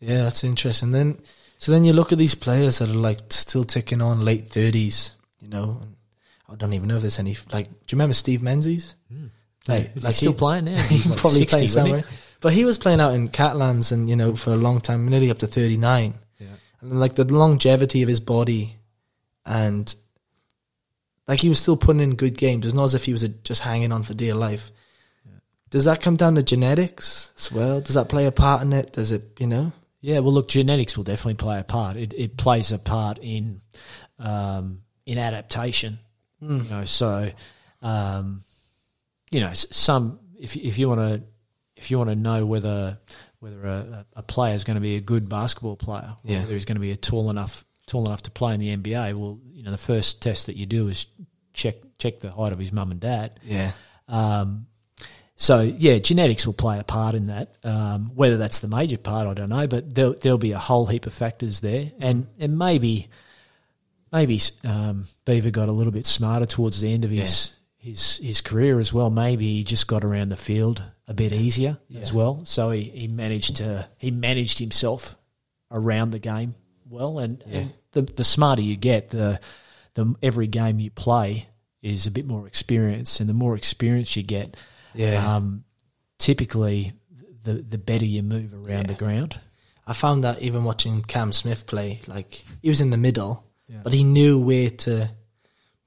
Yeah, 0.00 0.24
that's 0.24 0.42
interesting. 0.44 0.90
Then, 0.92 1.18
so 1.58 1.72
then 1.72 1.84
you 1.84 1.92
look 1.92 2.12
at 2.12 2.18
these 2.18 2.34
players 2.34 2.78
that 2.78 2.88
are 2.90 2.94
like 2.94 3.18
still 3.30 3.64
ticking 3.64 4.02
on 4.02 4.24
late 4.24 4.48
thirties. 4.48 5.12
You 5.40 5.48
know, 5.48 5.78
and 5.82 5.94
I 6.48 6.56
don't 6.56 6.72
even 6.72 6.88
know 6.88 6.96
if 6.96 7.02
there's 7.02 7.20
any. 7.20 7.36
Like, 7.52 7.66
do 7.68 7.72
you 7.90 7.96
remember 7.96 8.14
Steve 8.14 8.42
Menzies? 8.42 8.96
Like, 9.66 9.96
Is 9.96 10.04
like 10.04 10.14
he 10.14 10.18
still 10.18 10.32
he- 10.32 10.38
playing 10.44 10.64
now? 10.66 10.76
He's 10.76 10.88
He's 11.02 11.06
like 11.10 11.18
probably 11.18 11.38
60, 11.40 11.50
playing 11.50 11.62
he? 11.64 11.68
somewhere. 11.68 12.04
But 12.40 12.52
he 12.52 12.64
was 12.64 12.78
playing 12.78 13.00
out 13.00 13.14
in 13.14 13.28
Catalans 13.28 13.90
and 13.92 14.08
you 14.08 14.14
know 14.16 14.36
for 14.36 14.50
a 14.52 14.56
long 14.56 14.80
time, 14.80 15.08
nearly 15.08 15.30
up 15.30 15.38
to 15.38 15.46
thirty 15.48 15.76
nine. 15.76 16.14
Yeah. 16.38 16.46
And 16.80 17.00
like 17.00 17.16
the 17.16 17.24
longevity 17.24 18.02
of 18.02 18.08
his 18.08 18.20
body, 18.20 18.76
and 19.44 19.92
like 21.26 21.40
he 21.40 21.48
was 21.48 21.58
still 21.58 21.76
putting 21.76 22.00
in 22.00 22.14
good 22.14 22.38
games. 22.38 22.64
It's 22.64 22.74
not 22.76 22.84
as 22.84 22.94
if 22.94 23.04
he 23.04 23.12
was 23.12 23.24
uh, 23.24 23.28
just 23.42 23.62
hanging 23.62 23.90
on 23.90 24.04
for 24.04 24.14
dear 24.14 24.34
life. 24.34 24.70
Does 25.70 25.84
that 25.84 26.00
come 26.00 26.16
down 26.16 26.36
to 26.36 26.42
genetics 26.42 27.30
as 27.36 27.52
well? 27.52 27.80
Does 27.82 27.94
that 27.94 28.08
play 28.08 28.24
a 28.26 28.32
part 28.32 28.62
in 28.62 28.72
it? 28.72 28.92
Does 28.94 29.12
it, 29.12 29.36
you 29.38 29.46
know? 29.46 29.72
Yeah, 30.00 30.20
well, 30.20 30.32
look, 30.32 30.48
genetics 30.48 30.96
will 30.96 31.04
definitely 31.04 31.34
play 31.34 31.58
a 31.58 31.64
part. 31.64 31.96
It, 31.98 32.14
it 32.16 32.36
plays 32.38 32.72
a 32.72 32.78
part 32.78 33.18
in 33.20 33.60
um, 34.18 34.80
in 35.04 35.18
adaptation. 35.18 35.98
You 36.40 36.62
know, 36.70 36.84
so 36.86 37.30
um, 37.82 38.44
you 39.30 39.40
know, 39.40 39.52
some 39.52 40.20
if 40.38 40.56
if 40.56 40.78
you 40.78 40.88
want 40.88 41.00
to 41.00 41.22
if 41.76 41.90
you 41.90 41.98
want 41.98 42.10
to 42.10 42.16
know 42.16 42.44
whether 42.46 42.98
whether 43.40 43.64
a, 43.64 44.06
a 44.16 44.22
player 44.22 44.54
is 44.54 44.64
going 44.64 44.74
to 44.76 44.80
be 44.80 44.96
a 44.96 45.00
good 45.00 45.28
basketball 45.28 45.76
player, 45.76 46.16
Yeah. 46.24 46.40
whether 46.40 46.54
he's 46.54 46.64
going 46.64 46.76
to 46.76 46.80
be 46.80 46.90
a 46.90 46.96
tall 46.96 47.30
enough 47.30 47.64
tall 47.86 48.04
enough 48.06 48.22
to 48.22 48.30
play 48.30 48.52
in 48.54 48.60
the 48.60 48.76
NBA, 48.76 49.14
well, 49.14 49.38
you 49.52 49.62
know, 49.62 49.70
the 49.70 49.78
first 49.78 50.20
test 50.20 50.46
that 50.46 50.56
you 50.56 50.66
do 50.66 50.88
is 50.88 51.06
check 51.52 51.76
check 51.98 52.20
the 52.20 52.30
height 52.30 52.52
of 52.52 52.58
his 52.58 52.72
mum 52.72 52.90
and 52.90 53.00
dad. 53.00 53.38
Yeah. 53.44 53.72
Um, 54.08 54.66
so 55.36 55.60
yeah, 55.60 55.98
genetics 55.98 56.46
will 56.46 56.54
play 56.54 56.78
a 56.80 56.84
part 56.84 57.14
in 57.14 57.26
that. 57.26 57.54
Um, 57.62 58.10
whether 58.16 58.36
that's 58.38 58.58
the 58.60 58.66
major 58.68 58.98
part, 58.98 59.28
I 59.28 59.34
don't 59.34 59.50
know, 59.50 59.66
but 59.68 59.94
there'll, 59.94 60.14
there'll 60.14 60.38
be 60.38 60.50
a 60.52 60.58
whole 60.58 60.86
heap 60.86 61.06
of 61.06 61.12
factors 61.12 61.60
there, 61.60 61.92
and 62.00 62.26
and 62.40 62.58
maybe 62.58 63.08
maybe 64.12 64.40
um, 64.64 65.04
Beaver 65.24 65.50
got 65.50 65.68
a 65.68 65.72
little 65.72 65.92
bit 65.92 66.06
smarter 66.06 66.46
towards 66.46 66.80
the 66.80 66.92
end 66.92 67.04
of 67.04 67.10
his 67.12 67.52
his 67.88 68.16
his 68.18 68.40
career 68.40 68.78
as 68.78 68.92
well. 68.92 69.10
Maybe 69.10 69.46
he 69.56 69.64
just 69.64 69.86
got 69.86 70.04
around 70.04 70.28
the 70.28 70.36
field 70.36 70.82
a 71.06 71.14
bit 71.14 71.32
easier 71.32 71.78
as 72.00 72.12
well. 72.12 72.40
So 72.44 72.70
he, 72.70 72.82
he 72.82 73.08
managed 73.08 73.56
to 73.56 73.88
he 73.98 74.10
managed 74.10 74.58
himself 74.58 75.16
around 75.70 76.10
the 76.10 76.18
game 76.18 76.54
well, 76.90 77.18
and, 77.18 77.42
and 77.46 77.72
the 77.92 78.02
the 78.02 78.24
smarter 78.24 78.62
you 78.62 78.76
get, 78.76 79.10
the 79.10 79.40
the 79.94 80.14
every 80.22 80.46
game 80.46 80.78
you 80.80 80.90
play 80.90 81.48
is 81.82 82.06
a 82.06 82.10
bit 82.10 82.26
more 82.26 82.46
experience, 82.46 83.20
and 83.20 83.28
the 83.28 83.34
more 83.34 83.54
experience 83.56 84.16
you 84.16 84.22
get, 84.22 84.56
Yeah. 84.94 85.36
um, 85.36 85.64
typically 86.18 86.92
the 87.44 87.54
the 87.54 87.78
better 87.78 88.04
you 88.06 88.22
move 88.22 88.54
around 88.54 88.86
the 88.86 88.94
ground. 88.94 89.38
I 89.86 89.92
found 89.94 90.24
that 90.24 90.42
even 90.42 90.64
watching 90.64 91.02
Cam 91.02 91.32
Smith 91.32 91.66
play, 91.66 92.00
like 92.06 92.42
he 92.62 92.68
was 92.68 92.80
in 92.80 92.90
the 92.90 92.96
middle, 92.98 93.44
Yeah. 93.68 93.80
but 93.82 93.92
he 93.94 94.04
knew 94.04 94.38
where 94.38 94.70
to 94.70 95.10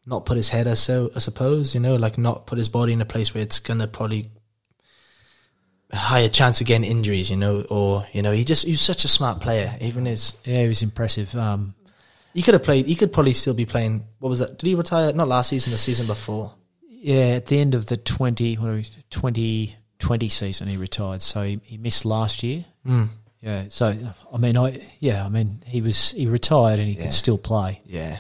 not 0.06 0.26
put 0.26 0.38
his 0.38 0.50
head. 0.50 0.68
I 0.68 0.74
so 0.76 1.12
I 1.16 1.20
suppose 1.20 1.74
you 1.74 1.80
know, 1.80 1.96
like 1.96 2.18
not 2.18 2.46
put 2.48 2.58
his 2.58 2.70
body 2.70 2.94
in 2.94 3.02
a 3.02 3.06
place 3.06 3.34
where 3.34 3.44
it's 3.44 3.60
gonna 3.60 3.88
probably 3.88 4.30
higher 5.94 6.30
chance 6.30 6.62
of 6.62 6.68
getting 6.68 6.90
injuries. 6.90 7.30
You 7.30 7.38
know, 7.38 7.66
or 7.70 8.06
you 8.14 8.22
know, 8.22 8.32
he 8.32 8.44
just 8.44 8.66
he's 8.66 8.82
such 8.82 9.06
a 9.06 9.08
smart 9.08 9.42
player. 9.42 9.74
Even 9.82 10.06
his 10.06 10.36
Yeah, 10.46 10.62
he 10.64 10.68
was 10.68 10.82
impressive. 10.84 11.36
Um, 11.36 11.76
he 12.34 12.42
could 12.42 12.54
have 12.54 12.64
played. 12.64 12.86
He 12.86 12.96
could 12.96 13.12
probably 13.12 13.34
still 13.34 13.54
be 13.54 13.66
playing. 13.66 14.06
What 14.20 14.30
was 14.30 14.40
that? 14.40 14.58
Did 14.58 14.68
he 14.68 14.76
retire? 14.76 15.12
Not 15.14 15.28
last 15.28 15.50
season. 15.50 15.72
The 15.72 15.78
season 15.78 16.08
before. 16.08 16.54
yeah, 16.90 17.36
at 17.36 17.48
the 17.48 17.60
end 17.60 17.76
of 17.76 17.88
the 17.88 17.98
20, 17.98 18.56
what 18.56 18.70
are 18.70 18.76
we, 18.76 18.84
2020 19.10 20.30
season, 20.30 20.68
he 20.68 20.78
retired. 20.78 21.22
So 21.22 21.44
he, 21.44 21.60
he 21.64 21.78
missed 21.78 22.06
last 22.06 22.42
year. 22.44 22.64
Mm. 22.88 23.10
Yeah. 23.42 23.66
So 23.70 23.94
I 24.34 24.38
mean, 24.38 24.56
I 24.58 24.82
yeah, 25.00 25.26
I 25.26 25.30
mean, 25.30 25.62
he 25.66 25.82
was 25.82 26.12
he 26.12 26.28
retired 26.28 26.80
and 26.80 26.88
he 26.88 26.96
Yeah. 26.96 27.02
can 27.04 27.12
still 27.12 27.38
play. 27.38 27.82
Yeah. 27.86 28.20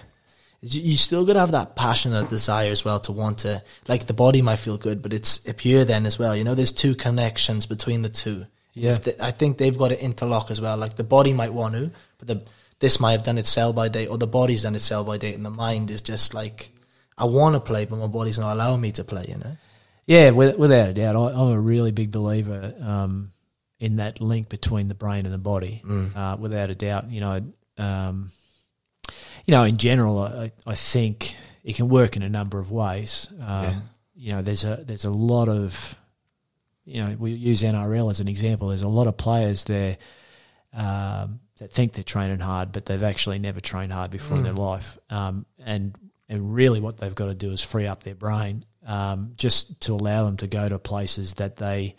You 0.63 0.95
still 0.95 1.26
got 1.26 1.34
to 1.34 1.39
have 1.39 1.54
that 1.54 1.76
passion, 1.76 2.12
that 2.12 2.30
desire 2.30 2.69
as 2.69 2.86
well 2.86 3.00
to 3.02 3.12
want 3.12 3.39
to, 3.39 3.63
like 3.88 4.06
the 4.06 4.13
body 4.13 4.43
might 4.43 4.58
feel 4.58 4.78
good, 4.78 5.02
but 5.02 5.12
it's 5.12 5.47
a 5.50 5.56
pure 5.56 5.86
then 5.86 6.06
as 6.06 6.19
well. 6.19 6.36
You 6.36 6.43
know, 6.43 6.54
there's 6.54 6.71
two 6.71 6.93
connections 6.93 7.65
between 7.65 8.04
the 8.04 8.10
two. 8.10 8.45
Yeah. 8.76 9.00
I 9.19 9.32
think 9.32 9.58
they've 9.58 9.78
got 9.78 9.89
to 9.89 10.04
interlock 10.04 10.52
as 10.52 10.62
well. 10.62 10.78
Like 10.78 10.95
the 10.95 11.04
body 11.04 11.34
might 11.34 11.52
want 11.52 11.74
to, 11.74 11.91
but 12.19 12.28
the, 12.28 12.45
this 12.80 13.00
might 13.00 13.13
have 13.13 13.24
done 13.24 13.39
its 13.39 13.50
sell 13.50 13.74
by 13.74 13.88
date 13.88 14.08
or 14.08 14.19
the 14.19 14.28
body's 14.28 14.62
done 14.62 14.76
its 14.76 14.86
sell 14.86 15.04
by 15.04 15.17
date 15.17 15.34
and 15.34 15.43
the 15.43 15.50
mind 15.50 15.89
is 15.89 16.04
just 16.04 16.36
like, 16.36 16.71
I 17.17 17.26
want 17.26 17.56
to 17.56 17.60
play, 17.60 17.86
but 17.86 17.97
my 17.97 18.08
body's 18.08 18.38
not 18.38 18.54
allowing 18.54 18.82
me 18.82 18.91
to 18.93 19.04
play. 19.04 19.26
You 19.30 19.38
know. 19.38 19.58
Yeah, 20.06 20.32
without 20.32 20.89
a 20.89 20.93
doubt, 20.93 21.15
I, 21.15 21.28
I'm 21.30 21.52
a 21.52 21.60
really 21.60 21.91
big 21.91 22.12
believer 22.12 22.74
um, 22.82 23.32
in 23.80 23.97
that 23.97 24.21
link 24.21 24.50
between 24.50 24.88
the 24.88 24.95
brain 24.95 25.26
and 25.26 25.34
the 25.34 25.39
body. 25.39 25.82
Uh, 26.15 26.36
without 26.38 26.69
a 26.69 26.76
doubt, 26.76 27.10
you 27.10 27.21
know, 27.21 27.41
um, 27.78 28.30
you 29.52 29.58
know, 29.58 29.64
in 29.66 29.76
general, 29.76 30.20
I, 30.20 30.52
I 30.66 30.76
think 30.76 31.36
it 31.66 31.76
can 31.76 31.90
work 31.90 32.16
in 32.16 32.22
a 32.24 32.30
number 32.30 32.58
of 32.58 32.72
ways. 32.72 33.28
Um, 33.34 33.64
Yeah. 33.64 33.76
You 34.16 34.32
know, 34.34 34.42
there's 34.44 34.64
a 34.66 34.84
there's 34.86 35.04
a 35.06 35.10
lot 35.10 35.50
of, 35.50 35.96
you 36.86 37.02
know, 37.04 37.16
we 37.20 37.32
use 37.32 37.64
NRL 37.64 38.10
as 38.12 38.20
an 38.20 38.28
example. 38.28 38.68
There's 38.70 38.84
a 38.84 38.88
lot 38.88 39.08
of 39.08 39.18
players 39.18 39.64
there 39.66 39.98
um, 40.74 41.40
that 41.58 41.72
think 41.72 41.94
they're 41.94 42.04
training 42.04 42.40
hard, 42.40 42.72
but 42.72 42.86
they've 42.86 43.02
actually 43.04 43.40
never 43.40 43.60
trained 43.60 43.92
hard 43.92 44.12
before 44.12 44.38
in 44.38 44.44
their 44.44 44.54
life. 44.54 44.98
Um, 45.10 45.46
and 45.60 45.96
and 46.30 46.54
really, 46.54 46.80
what 46.80 46.98
they've 46.98 47.16
got 47.16 47.26
to 47.28 47.34
do 47.34 47.52
is 47.52 47.62
free 47.62 47.88
up 47.88 48.04
their 48.04 48.16
brain 48.16 48.64
um, 48.86 49.34
just 49.36 49.82
to 49.82 49.94
allow 49.94 50.24
them 50.26 50.38
to 50.38 50.48
go 50.48 50.70
to 50.70 50.78
places 50.80 51.34
that 51.36 51.56
they 51.58 51.96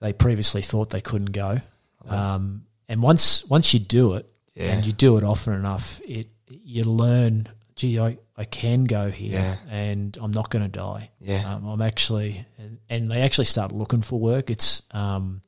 they 0.00 0.12
previously 0.12 0.62
thought 0.62 0.90
they 0.90 1.00
couldn't 1.02 1.32
go. 1.32 1.60
Um, 2.08 2.62
and 2.88 3.02
once 3.02 3.44
once 3.44 3.74
you 3.74 3.80
do 3.80 4.14
it, 4.14 4.26
Yeah. 4.54 4.72
and 4.72 4.86
you 4.86 4.92
do 4.92 5.18
it 5.18 5.22
often 5.22 5.52
enough, 5.52 6.00
it 6.08 6.28
you 6.48 6.84
learn. 6.84 7.48
Gee, 7.76 7.98
I, 8.00 8.16
I 8.38 8.44
can 8.44 8.84
go 8.84 9.10
here, 9.10 9.32
Yeah. 9.32 9.56
and 9.68 10.16
I'm 10.20 10.30
not 10.30 10.48
going 10.48 10.62
to 10.62 10.68
die. 10.70 11.10
Yeah. 11.20 11.54
Um, 11.54 11.66
I'm 11.66 11.82
actually, 11.82 12.46
and, 12.56 12.78
and 12.88 13.10
they 13.10 13.20
actually 13.20 13.44
start 13.44 13.70
looking 13.72 14.00
for 14.00 14.18
work. 14.18 14.48
It's 14.48 14.80
um, 14.92 15.42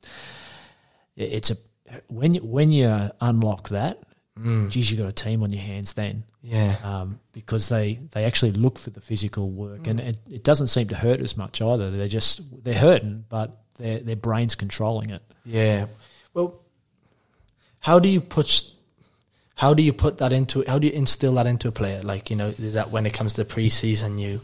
it's 1.15 1.49
a 1.51 1.55
when 2.07 2.35
you, 2.35 2.41
when 2.41 2.71
you 2.71 3.09
unlock 3.19 3.69
that, 3.69 4.03
Mm. 4.39 4.69
geez, 4.69 4.89
you 4.89 4.97
got 4.97 5.07
a 5.09 5.11
team 5.11 5.43
on 5.43 5.49
your 5.51 5.61
hands 5.61 5.93
then 5.93 6.23
Yeah. 6.41 6.77
um, 6.83 7.19
because 7.33 7.67
they, 7.67 7.95
they 8.13 8.23
actually 8.23 8.51
look 8.53 8.79
for 8.79 8.89
the 8.89 9.01
physical 9.01 9.49
work, 9.49 9.85
and 9.85 9.99
it, 9.99 10.17
it 10.31 10.43
doesn't 10.45 10.67
seem 10.67 10.87
to 10.89 10.95
hurt 10.95 11.19
as 11.19 11.35
much 11.35 11.61
either. 11.61 11.91
They're 11.91 12.07
just 12.07 12.63
they're 12.63 12.73
hurting, 12.73 13.25
but 13.27 13.57
their 13.77 13.99
their 13.99 14.15
brain's 14.15 14.55
controlling 14.55 15.09
it. 15.09 15.21
Yeah. 15.43 15.87
Well, 16.33 16.61
how 17.79 17.99
do 17.99 18.07
you 18.07 18.21
push? 18.21 18.63
How 19.59 19.73
do 19.73 19.83
you 19.83 19.91
put 19.91 20.19
that 20.19 20.31
into? 20.31 20.63
How 20.65 20.79
do 20.79 20.87
you 20.87 20.93
instill 20.93 21.33
that 21.33 21.45
into 21.45 21.67
a 21.67 21.71
player? 21.71 22.01
Like 22.01 22.29
you 22.29 22.37
know, 22.37 22.47
is 22.47 22.75
that 22.75 22.91
when 22.91 23.05
it 23.05 23.13
comes 23.13 23.33
to 23.33 23.43
preseason, 23.43 24.17
you 24.17 24.39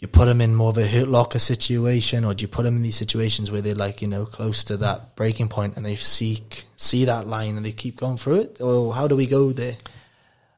you 0.00 0.08
put 0.08 0.24
them 0.24 0.40
in 0.40 0.52
more 0.54 0.70
of 0.70 0.78
a 0.78 0.86
hurt 0.86 1.06
locker 1.06 1.38
situation, 1.38 2.24
or 2.24 2.34
do 2.34 2.42
you 2.42 2.48
put 2.48 2.64
them 2.64 2.74
in 2.74 2.82
these 2.82 2.96
situations 2.96 3.52
where 3.52 3.60
they're 3.62 3.76
like 3.86 4.02
you 4.02 4.08
know 4.08 4.26
close 4.26 4.64
to 4.64 4.76
that 4.78 5.14
breaking 5.14 5.48
point 5.48 5.76
and 5.76 5.86
they 5.86 5.94
seek 5.94 6.64
see 6.76 7.04
that 7.04 7.28
line 7.28 7.56
and 7.56 7.64
they 7.64 7.70
keep 7.70 7.96
going 7.96 8.16
through 8.16 8.40
it? 8.40 8.60
Or 8.60 8.92
how 8.92 9.06
do 9.06 9.14
we 9.14 9.26
go 9.26 9.52
there? 9.52 9.76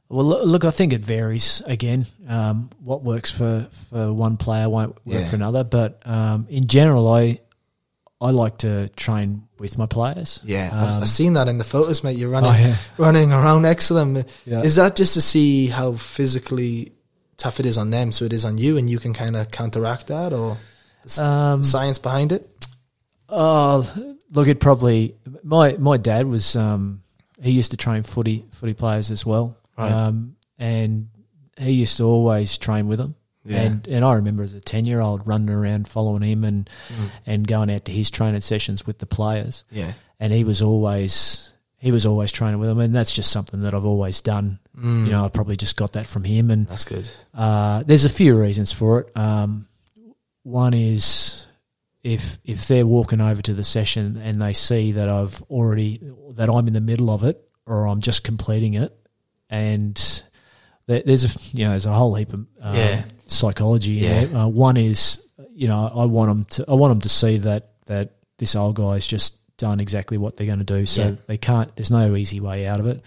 Well, 0.08 0.26
look, 0.46 0.64
I 0.64 0.70
think 0.70 0.92
it 0.94 1.02
varies. 1.04 1.60
Again, 1.66 2.06
um, 2.28 2.68
what 2.84 3.02
works 3.02 3.30
for, 3.30 3.68
for 3.90 4.12
one 4.12 4.36
player 4.36 4.68
won't 4.68 4.94
work 5.06 5.20
Yeah. 5.20 5.26
for 5.28 5.36
another. 5.36 5.64
But 5.64 6.00
um, 6.06 6.46
in 6.50 6.66
general, 6.66 7.08
I 7.08 7.40
I 8.22 8.30
like 8.30 8.58
to 8.58 8.88
train 8.90 9.48
with 9.58 9.76
my 9.76 9.86
players. 9.86 10.40
Yeah, 10.44 10.70
I've, 10.72 10.96
Um, 10.96 11.02
I've 11.02 11.08
seen 11.08 11.32
that 11.34 11.48
in 11.48 11.58
the 11.58 11.64
photos, 11.64 12.04
mate. 12.04 12.16
You're 12.16 12.30
running 12.30 12.50
Oh, 12.50 12.54
yeah. 12.68 12.76
running 12.96 13.32
around 13.32 13.62
next 13.62 13.88
to 13.88 13.94
them. 13.94 14.24
Yeah. 14.46 14.62
Is 14.62 14.76
that 14.76 14.94
just 14.96 15.14
to 15.14 15.20
see 15.20 15.66
how 15.66 15.94
physically 15.94 16.92
tough 17.36 17.58
it 17.58 17.66
is 17.66 17.76
on 17.78 17.90
them, 17.90 18.12
so 18.12 18.24
it 18.24 18.32
is 18.32 18.44
on 18.44 18.58
you, 18.58 18.76
and 18.78 18.88
you 18.88 18.98
can 19.00 19.12
kind 19.12 19.34
of 19.34 19.50
counteract 19.50 20.06
that, 20.06 20.32
or 20.32 20.56
Um, 21.18 21.64
science 21.64 21.98
behind 21.98 22.30
it? 22.30 22.48
Oh, 23.28 23.90
look, 24.30 24.46
it 24.48 24.60
probably 24.60 25.16
my 25.42 25.76
my 25.78 25.96
dad 25.96 26.26
was 26.26 26.54
um, 26.54 27.02
he 27.42 27.50
used 27.50 27.70
to 27.72 27.76
train 27.76 28.02
footy 28.04 28.44
footy 28.52 28.74
players 28.74 29.10
as 29.10 29.26
well, 29.26 29.56
Right. 29.76 29.90
um, 29.90 30.36
and 30.58 31.08
he 31.58 31.72
used 31.72 31.96
to 31.98 32.04
always 32.04 32.56
train 32.58 32.86
with 32.88 32.98
them. 32.98 33.14
Yeah. 33.44 33.62
And 33.62 33.88
and 33.88 34.04
I 34.04 34.12
remember 34.14 34.42
as 34.44 34.54
a 34.54 34.60
ten 34.60 34.84
year 34.84 35.00
old 35.00 35.26
running 35.26 35.50
around 35.50 35.88
following 35.88 36.22
him 36.22 36.44
and 36.44 36.70
Mm. 36.92 37.10
and 37.26 37.46
going 37.46 37.70
out 37.70 37.84
to 37.86 37.92
his 37.92 38.10
training 38.10 38.40
sessions 38.40 38.86
with 38.86 38.98
the 38.98 39.06
players, 39.06 39.64
Yeah, 39.70 39.92
and 40.20 40.32
he 40.32 40.44
was 40.44 40.62
always 40.62 41.48
he 41.78 41.90
was 41.90 42.06
always 42.06 42.30
training 42.30 42.60
with 42.60 42.68
them, 42.68 42.78
and 42.78 42.94
that's 42.94 43.12
just 43.12 43.32
something 43.32 43.62
that 43.62 43.74
I've 43.74 43.84
always 43.84 44.20
done. 44.20 44.60
Mm. 44.78 45.06
You 45.06 45.10
know, 45.12 45.24
I 45.24 45.28
probably 45.28 45.56
just 45.56 45.76
got 45.76 45.94
that 45.94 46.06
from 46.06 46.22
him, 46.24 46.50
and 46.52 46.68
that's 46.68 46.84
good. 46.84 47.08
uh, 47.34 47.82
there's 47.84 48.04
a 48.04 48.08
few 48.08 48.38
reasons 48.38 48.70
for 48.72 49.00
it. 49.00 49.16
Um, 49.16 49.66
one 50.44 50.74
is 50.74 51.46
if 52.04 52.38
if 52.44 52.68
they're 52.68 52.86
walking 52.86 53.20
over 53.20 53.42
to 53.42 53.52
the 53.54 53.64
session 53.64 54.16
and 54.16 54.40
they 54.40 54.52
see 54.52 54.92
that 54.92 55.08
I've 55.08 55.42
already 55.50 56.00
that 56.34 56.48
I'm 56.48 56.66
in 56.68 56.72
the 56.74 56.80
middle 56.80 57.10
of 57.10 57.24
it 57.24 57.42
or 57.66 57.86
I'm 57.88 58.00
just 58.00 58.22
completing 58.22 58.74
it, 58.74 58.96
and 59.50 59.96
there's 60.86 61.24
a 61.24 61.56
you 61.56 61.64
know 61.64 61.70
there's 61.70 61.86
a 61.86 61.92
whole 61.92 62.14
heap 62.14 62.32
of 62.32 62.40
um, 62.60 62.74
Yeah. 62.76 63.04
Psychology. 63.32 63.92
Yeah. 63.94 64.26
Uh, 64.34 64.46
one 64.48 64.76
is 64.76 65.22
you 65.50 65.68
know 65.68 65.90
I 65.94 66.04
want 66.06 66.28
them 66.30 66.44
to 66.44 66.64
I 66.70 66.74
want 66.74 66.90
them 66.92 67.00
to 67.00 67.08
see 67.08 67.38
that 67.38 67.70
that 67.86 68.12
this 68.38 68.54
old 68.56 68.76
guy's 68.76 69.06
just 69.06 69.38
done 69.58 69.80
exactly 69.80 70.18
what 70.18 70.36
they're 70.36 70.46
going 70.46 70.58
to 70.58 70.64
do, 70.64 70.86
so 70.86 71.02
Yeah. 71.02 71.14
they 71.26 71.36
can't. 71.38 71.74
There's 71.76 71.90
no 71.90 72.16
easy 72.16 72.40
way 72.40 72.66
out 72.66 72.80
of 72.80 72.86
it. 72.86 73.02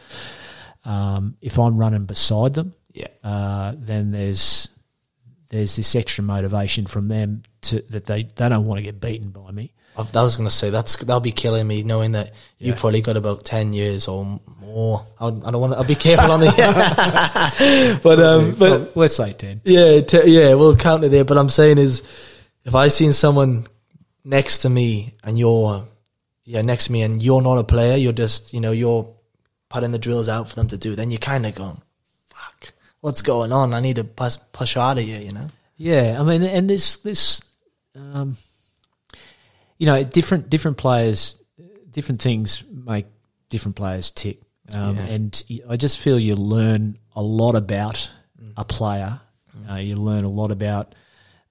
Um, 0.86 1.36
if 1.42 1.58
I'm 1.60 1.78
running 1.78 2.06
beside 2.06 2.54
them, 2.54 2.74
Yeah, 2.94 3.08
uh, 3.24 3.74
then 3.78 4.12
there's 4.12 4.70
there's 5.50 5.76
this 5.76 5.96
extra 5.96 6.24
motivation 6.24 6.86
from 6.86 7.08
them 7.08 7.44
to 7.62 7.82
that 7.90 8.06
they, 8.06 8.24
they 8.24 8.50
don't 8.50 8.66
want 8.66 8.78
to 8.78 8.84
get 8.84 9.00
beaten 9.02 9.30
by 9.32 9.52
me. 9.52 9.74
I, 9.98 10.24
was 10.24 10.38
gonna 10.38 10.50
say 10.50 10.70
that's 10.70 10.98
that'll 10.98 11.22
be 11.22 11.32
killing 11.32 11.66
me, 11.66 11.84
knowing 11.84 12.14
that 12.14 12.32
you 12.58 12.74
probably 12.74 13.02
got 13.02 13.18
about 13.18 13.44
ten 13.46 13.74
years 13.74 14.08
or 14.08 14.40
more. 14.60 15.06
I, 15.20 15.28
I 15.28 15.30
don't 15.30 15.62
want. 15.62 15.74
to 15.74 15.80
I'll 15.80 15.86
be 15.86 15.96
careful 15.96 16.32
on 16.32 16.42
the. 16.42 18.00
but 18.04 18.20
um, 18.20 18.56
but 18.60 18.60
Well, 18.60 18.90
let's 18.96 19.16
say 19.16 19.34
ten. 19.34 19.62
Yeah, 19.64 20.02
t- 20.02 20.24
yeah, 20.26 20.54
we'll 20.56 20.76
count 20.76 21.04
it 21.04 21.10
there. 21.10 21.24
But 21.24 21.38
I'm 21.38 21.50
saying 21.50 21.78
is, 21.78 22.04
if 22.66 22.76
I 22.76 22.90
seen 22.90 23.14
someone 23.14 23.68
next 24.26 24.60
to 24.60 24.70
me 24.70 25.14
and 25.24 25.40
you're, 25.40 25.88
yeah, 26.44 26.62
next 26.62 26.86
to 26.86 26.92
me 26.92 27.04
and 27.04 27.22
you're 27.22 27.42
not 27.42 27.60
a 27.60 27.64
player, 27.64 27.96
you're 27.96 28.12
just, 28.12 28.54
you 28.54 28.60
know, 28.60 28.72
you're 28.72 29.08
putting 29.70 29.92
the 29.92 30.00
drills 30.00 30.28
out 30.28 30.50
for 30.50 30.56
them 30.56 30.68
to 30.70 30.78
do, 30.78 30.96
then 30.96 31.12
you're 31.12 31.20
kind 31.20 31.46
of 31.46 31.56
going, 31.56 31.82
fuck, 32.28 32.74
what's 33.02 33.22
going 33.22 33.52
on? 33.52 33.74
I 33.74 33.80
need 33.80 33.98
to 33.98 34.04
push, 34.04 34.36
push 34.52 34.76
out 34.76 34.98
of 34.98 35.04
here, 35.04 35.22
you 35.22 35.32
know? 35.32 35.48
Yeah, 35.78 36.18
I 36.20 36.24
mean, 36.24 36.42
and 36.44 36.70
this 36.70 36.98
this, 36.98 37.42
um, 37.96 38.38
you 39.78 39.86
know, 39.86 40.04
different 40.04 40.50
different 40.50 40.78
players, 40.78 41.38
different 41.90 42.22
things 42.22 42.64
make 42.72 43.06
different 43.50 43.76
players 43.76 44.12
tick, 44.12 44.42
um, 44.74 44.96
Yeah. 44.96 45.06
and 45.06 45.44
I 45.70 45.78
just 45.78 46.00
feel 46.00 46.20
you 46.20 46.36
learn 46.36 46.98
a 47.16 47.22
lot 47.22 47.56
about 47.56 48.10
a 48.58 48.66
player. 48.66 49.22
Uh, 49.70 49.76
you 49.76 49.96
learn 49.96 50.26
a 50.26 50.30
lot 50.30 50.52
about 50.52 50.94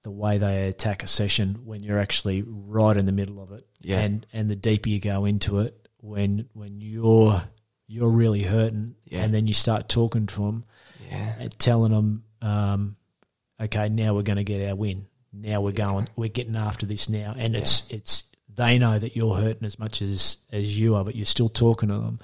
the 0.03 0.11
way 0.11 0.37
they 0.37 0.67
attack 0.67 1.01
a 1.03 1.07
session 1.07 1.61
when 1.65 1.81
you're 1.81 1.99
actually 1.99 2.43
right 2.45 2.95
in 2.95 3.05
the 3.07 3.11
middle 3.11 3.41
of 3.41 3.51
it, 3.51 3.65
Yeah. 3.81 4.01
and 4.01 4.25
and 4.33 4.49
the 4.49 4.55
deeper 4.55 4.89
you 4.89 4.99
go 4.99 5.25
into 5.25 5.59
it, 5.59 5.87
when 6.01 6.47
when 6.53 6.79
you're 6.81 7.43
you're 7.87 8.09
really 8.09 8.43
hurting, 8.43 8.95
Yeah. 9.05 9.23
and 9.23 9.33
then 9.33 9.47
you 9.47 9.53
start 9.53 9.87
talking 9.89 10.25
to 10.27 10.41
them 10.41 10.65
Yeah. 11.09 11.35
and 11.39 11.59
telling 11.59 11.91
them, 11.91 12.23
um, 12.41 12.95
okay, 13.61 13.89
now 13.89 14.13
we're 14.15 14.23
going 14.23 14.37
to 14.37 14.43
get 14.43 14.67
our 14.67 14.75
win. 14.75 15.05
Now 15.41 15.61
we're 15.61 15.71
going, 15.71 16.07
we're 16.15 16.29
getting 16.29 16.55
after 16.55 16.85
this 16.85 17.09
now, 17.09 17.35
and 17.37 17.55
it's 17.55 17.89
it's 17.89 18.23
they 18.53 18.77
know 18.79 18.97
that 18.97 19.15
you're 19.15 19.35
hurting 19.35 19.65
as 19.65 19.77
much 19.79 20.01
as 20.01 20.37
as 20.51 20.77
you 20.77 20.95
are, 20.95 21.03
but 21.03 21.15
you're 21.15 21.25
still 21.25 21.49
talking 21.49 21.89
to 21.89 21.95
them. 21.95 22.19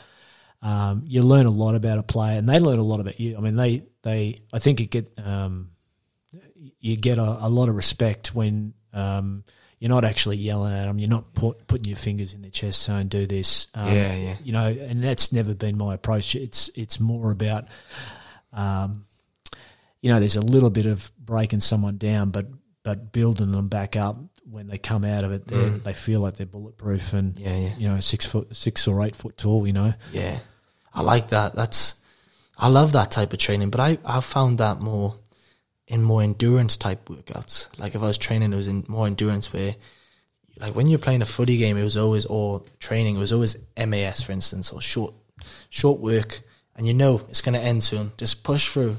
Um, 0.62 1.04
you 1.08 1.24
learn 1.24 1.45
a 1.45 1.52
lot 1.52 1.76
about 1.76 1.97
a 1.97 2.04
player, 2.04 2.38
and 2.38 2.47
they 2.47 2.60
learn 2.60 2.80
a 2.80 2.84
lot 2.84 3.00
about 3.00 3.19
you. 3.19 3.38
I 3.38 3.41
mean, 3.41 3.56
they 3.56 3.84
they 4.04 4.39
I 4.54 4.60
think 4.60 4.80
it 4.80 4.91
get 4.91 5.10
um, 5.17 5.71
you 6.80 6.95
get 6.95 7.17
a, 7.17 7.45
a 7.45 7.50
lot 7.50 7.69
of 7.69 7.76
respect 7.76 8.34
when 8.36 8.74
um, 8.93 9.43
you're 9.80 9.89
not 9.89 10.06
actually 10.06 10.38
yelling 10.38 10.74
at 10.74 10.86
them. 10.86 11.00
You're 11.00 11.10
not 11.10 11.34
put, 11.34 11.65
putting 11.67 11.86
your 11.86 11.97
fingers 11.97 12.34
in 12.34 12.41
their 12.43 12.52
chest 12.52 12.84
saying 12.84 13.08
"do 13.08 13.26
this." 13.26 13.67
Um, 13.74 13.88
Yeah, 13.88 14.15
yeah. 14.15 14.36
You 14.43 14.54
know, 14.54 14.67
and 14.67 15.04
that's 15.04 15.32
never 15.32 15.54
been 15.54 15.78
my 15.78 15.95
approach. 15.95 16.36
It's 16.36 16.69
it's 16.76 17.00
more 17.00 17.32
about, 17.32 17.65
um, 18.54 19.06
you 20.02 20.12
know, 20.12 20.19
there's 20.19 20.36
a 20.36 20.41
little 20.41 20.69
bit 20.69 20.86
of 20.86 21.12
breaking 21.17 21.62
someone 21.62 21.98
down, 21.98 22.29
but 22.29 22.46
but 22.84 23.12
building 23.12 23.52
them 23.52 23.67
back 23.67 23.96
up 23.96 24.17
when 24.50 24.67
they 24.67 24.77
come 24.77 25.04
out 25.06 25.23
of 25.23 25.32
it. 25.32 25.48
They 25.48 25.56
Mm. 25.56 25.84
they 25.84 25.94
feel 25.94 26.19
like 26.21 26.36
they're 26.36 26.46
bulletproof 26.46 27.13
and 27.13 27.38
Yeah, 27.38 27.56
yeah. 27.58 27.75
you 27.77 27.88
know 27.90 28.00
six 28.00 28.25
foot 28.25 28.56
six 28.56 28.88
or 28.88 29.04
eight 29.06 29.15
foot 29.15 29.38
tall. 29.38 29.65
You 29.67 29.73
know, 29.73 29.94
Yeah, 30.12 30.40
I 30.94 31.02
like 31.02 31.29
that. 31.29 31.56
That's 31.56 31.96
I 32.58 32.67
love 32.67 32.92
that 32.94 33.12
type 33.12 33.34
of 33.34 33.40
training, 33.40 33.69
but 33.69 33.79
I 33.79 33.98
I 34.06 34.21
found 34.21 34.58
that 34.58 34.79
more 34.79 35.15
in 35.88 36.02
more 36.04 36.21
endurance 36.23 36.77
type 36.77 37.08
workouts. 37.10 37.67
Like 37.77 37.96
if 37.96 38.02
I 38.02 38.06
was 38.08 38.17
training, 38.17 38.54
it 38.54 38.56
was 38.56 38.67
in 38.67 38.84
more 38.88 39.08
endurance 39.08 39.52
where, 39.52 39.75
like 40.60 40.73
when 40.75 40.88
you're 40.88 41.00
playing 41.00 41.21
a 41.21 41.25
footy 41.25 41.58
game, 41.58 41.77
it 41.77 41.84
was 41.84 41.98
always 41.98 42.25
or 42.25 42.63
training, 42.79 43.15
it 43.15 43.19
was 43.19 43.34
always 43.34 43.58
MAS 43.77 44.21
for 44.21 44.32
instance 44.32 44.71
or 44.71 44.82
short 44.82 45.13
short 45.69 46.00
work, 46.00 46.42
and 46.75 46.88
you 46.88 46.94
know 46.94 47.21
it's 47.29 47.42
going 47.42 47.56
to 47.56 47.60
end 47.65 47.84
soon. 47.84 48.12
Just 48.17 48.44
push 48.44 48.67
through. 48.67 48.98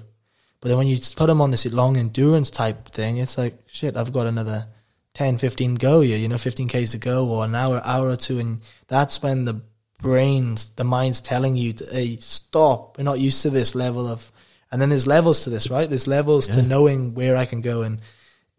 But 0.62 0.68
then 0.68 0.78
when 0.78 0.86
you 0.86 0.96
put 1.16 1.26
them 1.26 1.40
on 1.40 1.50
this 1.50 1.66
long 1.66 1.96
endurance 1.96 2.48
type 2.48 2.88
thing, 2.88 3.18
it's 3.18 3.36
like 3.36 3.58
shit. 3.66 3.96
I've 3.96 4.12
got 4.12 4.28
another 4.28 4.68
10, 5.14 5.38
15 5.38 5.74
go 5.74 6.02
here, 6.02 6.16
you 6.16 6.28
know, 6.28 6.38
15 6.38 6.68
Ks 6.68 6.92
to 6.92 6.98
go 6.98 7.28
or 7.28 7.44
an 7.44 7.56
hour, 7.56 7.82
hour 7.84 8.08
or 8.08 8.14
two. 8.14 8.38
And 8.38 8.60
that's 8.86 9.20
when 9.20 9.44
the 9.44 9.60
brains, 10.00 10.70
the 10.70 10.84
mind's 10.84 11.20
telling 11.20 11.56
you, 11.56 11.72
to, 11.72 11.84
hey, 11.92 12.16
stop. 12.20 12.96
We're 12.96 13.02
not 13.04 13.18
used 13.18 13.42
to 13.42 13.50
this 13.50 13.74
level 13.74 14.06
of 14.06 14.30
And 14.70 14.80
then 14.80 14.90
there's 14.90 15.08
levels 15.08 15.42
to 15.44 15.50
this, 15.50 15.68
right? 15.68 15.88
There's 15.88 16.06
levels 16.06 16.46
to 16.48 16.62
knowing 16.62 17.14
where 17.14 17.36
I 17.36 17.44
can 17.44 17.60
go, 17.60 17.82
and 17.82 18.00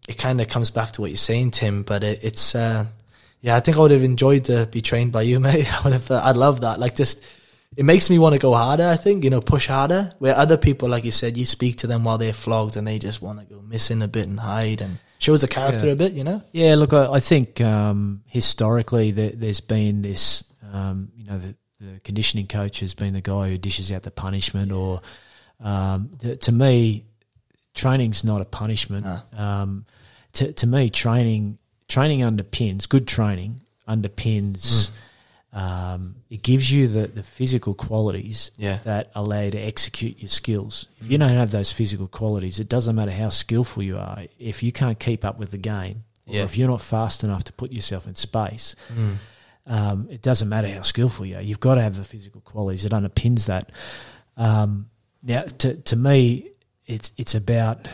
it 0.08 0.18
kind 0.18 0.42
of 0.42 0.50
comes 0.50 0.72
back 0.72 0.92
to 0.92 1.02
what 1.02 1.10
you're 1.10 1.18
saying, 1.18 1.52
Tim. 1.52 1.84
But 1.84 2.04
it, 2.04 2.20
it's, 2.22 2.54
uh, 2.54 2.86
yeah, 3.40 3.56
I 3.56 3.62
think 3.62 3.78
I 3.78 3.80
would 3.80 3.92
have 3.92 4.04
enjoyed 4.04 4.46
to 4.46 4.68
be 4.70 4.82
trained 4.82 5.14
by 5.14 5.22
you, 5.22 5.40
mate. 5.48 5.74
I 5.74 5.82
would 5.84 5.94
have, 5.94 6.12
uh, 6.12 6.22
I'd 6.24 6.36
love 6.36 6.62
that. 6.62 6.82
Like, 6.82 6.98
just 6.98 7.24
it 7.78 7.84
makes 7.86 8.10
me 8.10 8.20
want 8.20 8.34
to 8.34 8.40
go 8.40 8.54
harder. 8.54 8.88
I 8.88 8.96
think 8.96 9.24
you 9.24 9.30
know, 9.30 9.42
push 9.42 9.68
harder. 9.68 10.14
Where 10.20 10.36
other 10.36 10.58
people, 10.58 10.90
like 10.90 11.04
you 11.06 11.12
said, 11.12 11.38
you 11.38 11.46
speak 11.46 11.78
to 11.78 11.88
them 11.88 12.04
while 12.04 12.18
they're 12.18 12.34
flogged, 12.34 12.78
and 12.78 12.88
they 12.88 13.00
just 13.00 13.22
want 13.22 13.40
to 13.40 13.46
go 13.46 13.62
missing 13.62 14.02
a 14.02 14.08
bit 14.08 14.28
and 14.28 14.40
hide, 14.40 14.82
and 14.82 15.00
shows 15.20 15.42
the 15.42 15.48
character 15.48 15.88
Yeah. 15.88 15.94
a 15.94 15.96
bit, 15.96 16.14
you 16.14 16.24
know. 16.24 16.42
Yeah, 16.52 16.76
look, 16.76 16.94
I, 16.94 17.14
I 17.14 17.20
think 17.20 17.62
um, 17.62 18.24
historically 18.28 19.12
there, 19.12 19.32
there's 19.34 19.62
been 19.62 20.02
this, 20.02 20.44
um, 20.74 21.12
you 21.16 21.26
know, 21.26 21.38
the, 21.38 21.56
the 21.80 22.00
conditioning 22.02 22.48
coach 22.48 22.82
has 22.82 22.94
been 22.94 23.14
the 23.14 23.22
guy 23.22 23.50
who 23.50 23.58
dishes 23.58 23.92
out 23.92 24.04
the 24.04 24.12
punishment, 24.12 24.72
or 24.72 25.02
um, 25.62 26.10
to, 26.20 26.36
to 26.36 26.52
me, 26.52 27.06
training's 27.74 28.24
not 28.24 28.42
a 28.42 28.46
punishment. 28.46 29.06
No. 29.06 29.22
Um, 29.42 29.86
to, 30.34 30.52
to 30.54 30.68
me, 30.68 30.90
training 30.90 31.58
training 31.88 32.20
underpins 32.22 32.88
good 32.90 33.08
training 33.08 33.60
underpins. 33.88 34.90
Um, 35.54 36.16
it 36.32 36.42
gives 36.42 36.72
you 36.72 36.88
the, 36.88 37.08
the 37.08 37.22
physical 37.22 37.76
qualities 37.76 38.50
Yeah. 38.58 38.80
that 38.86 39.12
allow 39.14 39.42
you 39.42 39.52
to 39.52 39.60
execute 39.60 40.18
your 40.20 40.30
skills. 40.30 40.88
If 41.00 41.12
you 41.12 41.18
don't 41.20 41.30
have 41.30 41.52
those 41.52 41.72
physical 41.72 42.08
qualities, 42.08 42.60
it 42.60 42.68
doesn't 42.68 42.96
matter 42.96 43.12
how 43.12 43.30
skillful 43.30 43.84
you 43.84 43.98
are. 43.98 44.24
If 44.40 44.64
you 44.64 44.72
can't 44.72 45.00
keep 45.00 45.24
up 45.24 45.38
with 45.38 45.52
the 45.52 45.60
game, 45.60 46.06
or 46.26 46.36
Yeah. 46.36 46.44
if 46.44 46.58
you're 46.58 46.68
not 46.70 46.82
fast 46.82 47.24
enough 47.24 47.44
to 47.44 47.54
put 47.54 47.72
yourself 47.72 48.08
in 48.08 48.16
space, 48.16 48.76
Mm. 48.96 49.16
um, 49.68 50.08
it 50.10 50.24
doesn't 50.24 50.50
matter 50.50 50.68
how 50.74 50.82
skillful 50.82 51.26
you 51.28 51.36
are. 51.36 51.42
You've 51.42 51.60
got 51.60 51.76
to 51.76 51.82
have 51.84 51.98
the 51.98 52.04
physical 52.04 52.42
qualities. 52.42 52.84
It 52.84 52.92
underpins 52.92 53.46
that. 53.46 53.72
Um, 54.38 54.90
now, 55.22 55.44
to 55.44 55.76
to 55.76 55.96
me, 55.96 56.50
it's 56.88 57.12
it's 57.18 57.36
about 57.36 57.88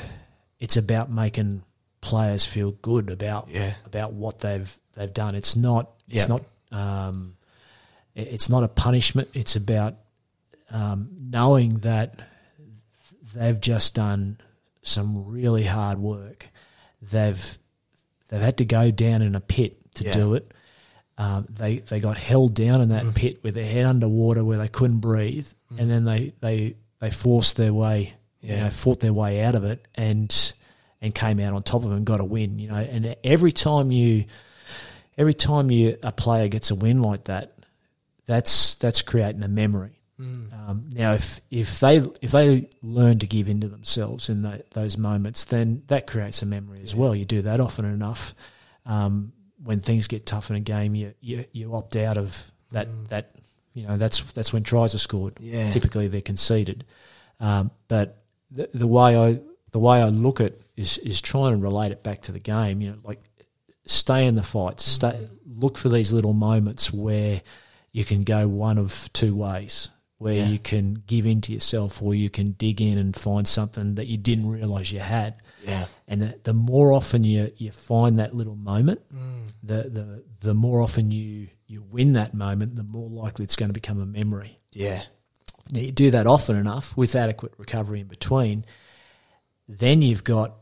it's 0.60 0.78
about 0.78 1.12
making 1.12 1.64
players 2.02 2.46
feel 2.46 2.72
good 2.72 3.10
about 3.10 3.50
Yeah. 3.52 3.74
about 3.86 4.14
what 4.14 4.40
they've 4.40 4.80
they've 4.96 5.14
done. 5.14 5.36
It's 5.36 5.56
not 5.58 5.92
it's 6.08 6.30
not 6.30 6.42
um, 6.72 7.36
it's 8.16 8.50
not 8.50 8.64
a 8.64 8.68
punishment. 8.68 9.30
It's 9.34 9.56
about 9.56 9.96
um, 10.72 11.10
knowing 11.20 11.70
that 11.80 12.20
they've 13.34 13.60
just 13.60 13.96
done 13.96 14.38
some 14.82 15.26
really 15.28 15.64
hard 15.64 16.00
work. 16.00 16.48
They've 17.02 17.58
they've 18.30 18.42
had 18.42 18.58
to 18.58 18.66
go 18.66 18.92
down 18.92 19.22
in 19.22 19.36
a 19.36 19.40
pit 19.40 19.78
to 19.96 20.06
Yeah. 20.06 20.12
do 20.14 20.34
it. 20.36 20.52
Um, 21.18 21.46
they 21.50 21.78
they 21.80 22.00
got 22.00 22.18
held 22.18 22.54
down 22.54 22.82
in 22.82 22.90
that 22.90 23.04
Mm. 23.04 23.16
pit 23.16 23.44
with 23.44 23.54
their 23.56 23.66
head 23.66 23.86
underwater 23.86 24.44
where 24.44 24.58
they 24.58 24.68
couldn't 24.68 25.00
breathe, 25.00 25.48
and 25.78 25.90
then 25.90 26.06
they 26.06 26.34
they 26.40 26.76
they 27.00 27.10
forced 27.12 27.58
their 27.58 27.74
way, 27.74 28.14
you 28.42 28.56
know, 28.56 28.70
fought 28.70 29.00
their 29.00 29.14
way 29.14 29.42
out 29.44 29.56
of 29.56 29.64
it, 29.64 29.86
and 29.96 30.54
and 31.02 31.16
came 31.16 31.40
out 31.40 31.54
on 31.54 31.64
top 31.64 31.84
of 31.84 31.92
it 31.92 31.96
and 31.96 32.06
got 32.06 32.20
a 32.20 32.26
win. 32.26 32.60
You 32.60 32.70
know, 32.70 32.76
and 32.76 33.16
every 33.24 33.52
time 33.52 33.92
you 33.92 34.26
every 35.18 35.34
time 35.34 35.72
you 35.72 35.98
a 36.04 36.12
player 36.12 36.48
gets 36.48 36.72
a 36.72 36.76
win 36.76 37.02
like 37.02 37.26
that, 37.26 37.54
that's 38.30 38.76
that's 38.76 39.02
creating 39.02 39.42
a 39.42 39.48
memory. 39.48 40.00
Um, 40.20 40.90
now, 40.94 41.14
if 41.14 41.42
if 41.50 41.80
they 41.80 42.04
if 42.22 42.32
they 42.32 42.70
learn 42.84 43.18
to 43.20 43.26
give 43.26 43.50
in 43.50 43.62
to 43.62 43.68
themselves 43.68 44.30
in 44.30 44.44
that, 44.44 44.70
those 44.72 44.98
moments, 44.98 45.46
then 45.46 45.82
that 45.88 46.06
creates 46.06 46.44
a 46.44 46.46
memory 46.46 46.80
as 46.84 46.94
well. 46.94 47.16
You 47.16 47.26
do 47.26 47.42
that 47.42 47.60
often 47.60 47.86
enough. 47.86 48.36
Um, 48.86 49.32
when 49.64 49.80
things 49.80 50.08
get 50.08 50.28
tough 50.28 50.52
in 50.52 50.58
a 50.58 50.60
game, 50.60 50.94
you 50.94 51.14
you, 51.22 51.46
you 51.54 51.74
opt 51.74 51.96
out 51.96 52.18
of 52.18 52.52
that 52.72 52.88
that 53.08 53.32
you 53.74 53.88
know 53.88 53.98
that's 53.98 54.22
that's 54.34 54.54
when 54.54 54.62
tries 54.62 54.94
are 54.94 55.00
scored. 55.00 55.38
Yeah. 55.40 55.72
Typically, 55.72 56.08
they're 56.08 56.22
conceded. 56.22 56.84
Um, 57.40 57.72
but 57.88 58.22
the, 58.52 58.70
the 58.74 58.88
way 58.88 59.18
I 59.18 59.40
the 59.72 59.80
way 59.80 60.02
I 60.02 60.10
look 60.10 60.40
at 60.40 60.54
is 60.78 61.00
is 61.00 61.20
trying 61.20 61.54
to 61.54 61.58
relate 61.58 61.92
it 61.92 62.04
back 62.04 62.22
to 62.24 62.32
the 62.32 62.40
game. 62.40 62.82
You 62.82 62.92
know, 62.92 62.98
like 63.04 63.22
stay 63.86 64.28
in 64.28 64.36
the 64.36 64.44
fight. 64.44 64.82
Stay 64.82 65.30
look 65.48 65.78
for 65.78 65.90
these 65.90 66.14
little 66.14 66.34
moments 66.34 66.94
where 66.94 67.42
you 68.00 68.06
can 68.06 68.22
go 68.22 68.48
one 68.48 68.78
of 68.78 69.10
two 69.14 69.36
ways. 69.36 69.90
Where 70.20 70.34
Yeah. 70.36 70.48
you 70.50 70.60
can 70.60 71.04
give 71.08 71.26
in 71.26 71.40
to 71.42 71.54
yourself, 71.54 72.02
or 72.02 72.14
you 72.14 72.30
can 72.30 72.52
dig 72.52 72.82
in 72.82 72.98
and 72.98 73.16
find 73.16 73.48
something 73.48 73.96
that 73.96 74.08
you 74.08 74.18
didn't 74.18 74.48
realize 74.50 74.92
you 74.92 75.00
had. 75.00 75.38
Yeah. 75.66 75.86
And 76.10 76.22
the, 76.22 76.40
the 76.44 76.54
more 76.54 76.92
often 76.92 77.24
you, 77.24 77.54
you 77.58 77.72
find 77.72 78.20
that 78.20 78.36
little 78.36 78.58
moment, 78.58 79.00
Mm. 79.14 79.44
the, 79.64 79.90
the 79.90 80.24
the 80.42 80.54
more 80.54 80.82
often 80.82 81.12
you 81.12 81.48
you 81.68 81.82
win 81.82 82.14
that 82.14 82.34
moment, 82.34 82.76
the 82.76 82.84
more 82.84 83.10
likely 83.10 83.44
it's 83.46 83.56
going 83.56 83.70
to 83.70 83.74
become 83.82 84.02
a 84.02 84.06
memory. 84.06 84.58
Yeah. 84.74 85.04
Now, 85.72 85.80
you 85.82 85.92
do 85.94 86.12
that 86.12 86.28
often 86.28 86.56
enough 86.58 86.98
with 86.98 87.16
adequate 87.16 87.54
recovery 87.58 88.00
in 88.02 88.08
between, 88.08 88.66
then 89.70 90.02
you've 90.02 90.24
got 90.26 90.56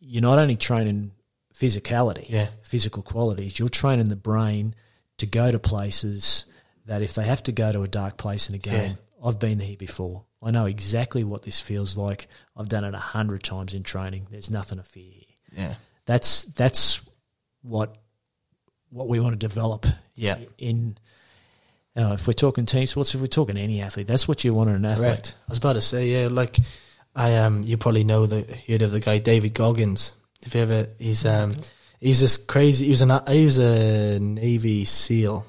you're 0.00 0.22
not 0.22 0.38
only 0.38 0.56
training 0.56 1.12
physicality, 1.54 2.26
Yeah. 2.28 2.48
physical 2.62 3.02
qualities, 3.02 3.58
you're 3.58 3.68
training 3.70 4.08
the 4.08 4.16
brain 4.16 4.74
to 5.18 5.26
go 5.26 5.50
to 5.50 5.58
places 5.58 6.44
that 6.90 7.02
if 7.02 7.14
they 7.14 7.22
have 7.24 7.40
to 7.44 7.52
go 7.52 7.70
to 7.70 7.82
a 7.82 7.88
dark 7.88 8.16
place 8.16 8.48
in 8.48 8.56
a 8.56 8.58
game, 8.58 8.98
I've 9.24 9.38
been 9.38 9.60
here 9.60 9.76
before. 9.76 10.24
I 10.42 10.50
know 10.50 10.66
exactly 10.66 11.22
what 11.22 11.42
this 11.42 11.60
feels 11.60 11.96
like. 11.96 12.26
I've 12.56 12.68
done 12.68 12.82
it 12.82 12.94
a 12.94 12.98
hundred 12.98 13.44
times 13.44 13.74
in 13.74 13.84
training. 13.84 14.26
There's 14.28 14.50
nothing 14.50 14.78
to 14.78 14.84
fear 14.84 15.12
here. 15.12 15.24
Yeah. 15.56 15.74
That's 16.06 16.42
that's 16.44 17.00
what 17.62 17.94
what 18.88 19.06
we 19.06 19.20
want 19.20 19.34
to 19.38 19.46
develop 19.48 19.86
Yeah. 20.16 20.38
in 20.58 20.98
uh, 21.96 22.14
if 22.14 22.26
we're 22.26 22.32
talking 22.32 22.66
team 22.66 22.86
sports, 22.86 23.14
if 23.14 23.20
we're 23.20 23.26
talking 23.28 23.56
any 23.56 23.80
athlete, 23.82 24.08
that's 24.08 24.26
what 24.26 24.42
you 24.44 24.52
want 24.52 24.70
in 24.70 24.76
an 24.76 24.84
athlete. 24.84 25.06
Correct. 25.06 25.34
I 25.48 25.52
was 25.52 25.58
about 25.58 25.74
to 25.74 25.80
say, 25.80 26.06
yeah, 26.08 26.26
like 26.28 26.56
I 27.14 27.36
um 27.36 27.62
you 27.62 27.76
probably 27.76 28.02
know 28.04 28.26
the 28.26 28.42
heard 28.68 28.82
of 28.82 28.90
the 28.90 29.00
guy 29.00 29.18
David 29.20 29.54
Goggins. 29.54 30.14
If 30.42 30.56
you 30.56 30.62
ever 30.62 30.86
he's 30.98 31.24
um 31.24 31.54
he's 32.00 32.20
this 32.20 32.36
crazy 32.36 32.86
he 32.86 32.90
was 32.90 33.02
an 33.02 33.12
he 33.28 33.44
was 33.44 33.58
a 33.58 34.18
Navy 34.18 34.84
SEAL 34.84 35.46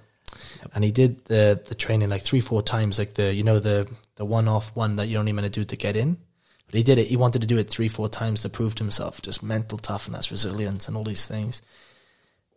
and 0.73 0.83
he 0.83 0.91
did 0.91 1.25
the 1.25 1.61
the 1.65 1.75
training 1.75 2.09
like 2.09 2.21
three, 2.21 2.41
four 2.41 2.61
times, 2.61 2.99
like 2.99 3.13
the 3.15 3.33
you 3.33 3.43
know, 3.43 3.59
the 3.59 3.89
the 4.15 4.25
one 4.25 4.47
off 4.47 4.75
one 4.75 4.95
that 4.97 5.07
you're 5.07 5.19
only 5.19 5.31
meant 5.31 5.51
to 5.51 5.59
do 5.59 5.65
to 5.65 5.75
get 5.75 5.95
in. 5.95 6.17
But 6.67 6.75
he 6.75 6.83
did 6.83 6.97
it 6.97 7.07
he 7.07 7.17
wanted 7.17 7.41
to 7.41 7.47
do 7.47 7.57
it 7.57 7.69
three, 7.69 7.87
four 7.87 8.09
times 8.09 8.41
to 8.41 8.49
prove 8.49 8.75
to 8.75 8.83
himself, 8.83 9.21
just 9.21 9.43
mental 9.43 9.77
toughness, 9.77 10.31
resilience 10.31 10.87
and 10.87 10.95
all 10.95 11.03
these 11.03 11.27
things. 11.27 11.61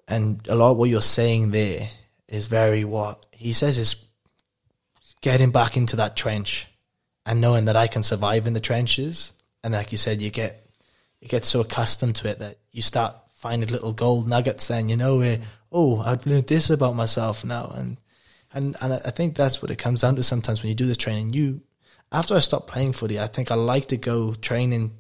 And 0.07 0.47
a 0.49 0.55
lot 0.55 0.73
of 0.73 0.77
what 0.77 0.91
you're 0.91 1.01
saying 1.01 1.51
there 1.51 1.91
is 2.29 2.47
very 2.47 2.85
what 2.85 3.27
he 3.33 3.53
says 3.53 3.79
is 3.79 4.05
getting 5.21 5.51
back 5.51 5.77
into 5.77 5.97
that 5.97 6.17
trench 6.17 6.67
and 7.27 7.41
knowing 7.41 7.65
that 7.65 7.77
I 7.77 7.87
can 7.87 8.03
survive 8.03 8.47
in 8.47 8.53
the 8.53 8.61
trenches. 8.61 9.33
And 9.63 9.73
like 9.73 9.93
you 9.93 9.99
said, 9.99 10.21
you 10.21 10.31
get 10.31 10.63
you 11.21 11.29
get 11.29 11.45
so 11.45 11.61
accustomed 11.61 12.17
to 12.17 12.29
it 12.29 12.39
that 12.41 12.59
you 12.71 12.83
start 12.83 13.17
finding 13.35 13.71
little 13.71 13.93
gold 13.93 14.29
nuggets. 14.29 14.69
Then 14.69 14.89
you 14.89 14.97
know 14.97 15.19
where 15.19 15.41
oh 15.75 15.99
I've 15.99 16.25
learned 16.25 16.47
this 16.47 16.71
about 16.71 16.95
myself 16.95 17.45
now, 17.45 17.71
and 17.75 17.99
and 18.55 18.77
and 18.81 18.95
I 18.95 19.11
think 19.11 19.37
that's 19.37 19.61
what 19.61 19.71
it 19.71 19.77
comes 19.77 20.01
down 20.01 20.17
to. 20.17 20.23
Sometimes 20.23 20.63
when 20.63 20.69
you 20.69 20.75
do 20.77 20.87
this 20.87 20.97
training, 20.97 21.35
you 21.35 21.61
after 22.11 22.35
I 22.35 22.39
stopped 22.39 22.69
playing 22.69 22.93
footy, 22.93 23.19
I 23.19 23.27
think 23.27 23.51
I 23.51 23.57
like 23.57 23.87
to 23.87 23.97
go 23.99 24.33
training 24.33 24.93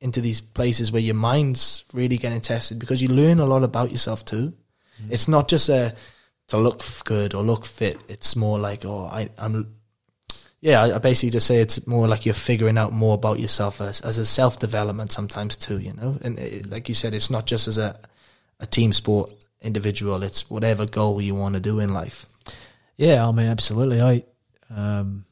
into 0.00 0.20
these 0.20 0.40
places 0.40 0.90
where 0.90 1.02
your 1.02 1.14
mind's 1.14 1.84
really 1.92 2.16
getting 2.16 2.40
tested 2.40 2.80
because 2.80 3.00
you 3.00 3.08
learn 3.08 3.38
a 3.38 3.44
lot 3.44 3.62
about 3.62 3.92
yourself 3.92 4.24
too. 4.24 4.54
Mm-hmm. 5.00 5.12
It's 5.12 5.28
not 5.28 5.46
just 5.46 5.68
a 5.68 5.94
to 6.48 6.56
look 6.56 6.82
good 7.04 7.34
or 7.34 7.44
look 7.44 7.64
fit. 7.64 7.98
It's 8.08 8.34
more 8.34 8.58
like 8.58 8.84
oh 8.84 9.04
I 9.04 9.28
I'm 9.38 9.74
yeah, 10.60 10.82
I 10.82 10.94
I 10.94 10.98
basically 10.98 11.30
just 11.30 11.46
say 11.46 11.60
it's 11.60 11.86
more 11.86 12.08
like 12.08 12.24
you're 12.24 12.34
figuring 12.34 12.78
out 12.78 12.92
more 12.92 13.14
about 13.14 13.38
yourself 13.38 13.80
as, 13.80 14.00
as 14.00 14.16
a 14.16 14.24
self 14.24 14.58
development 14.58 15.12
sometimes 15.12 15.56
too, 15.56 15.78
you 15.78 15.92
know. 15.92 16.18
And 16.22 16.38
it, 16.38 16.70
like 16.70 16.88
you 16.88 16.94
said, 16.94 17.14
it's 17.14 17.30
not 17.30 17.46
just 17.46 17.68
as 17.68 17.78
a 17.78 18.00
a 18.60 18.66
team 18.66 18.92
sport 18.92 19.30
individual. 19.62 20.22
It's 20.22 20.50
whatever 20.50 20.86
goal 20.86 21.20
you 21.20 21.34
want 21.34 21.54
to 21.54 21.60
do 21.60 21.78
in 21.80 21.92
life. 21.92 22.26
Yeah, 22.96 23.26
I 23.26 23.32
mean, 23.32 23.46
absolutely. 23.46 24.00
I, 24.00 24.24
um, 24.70 25.24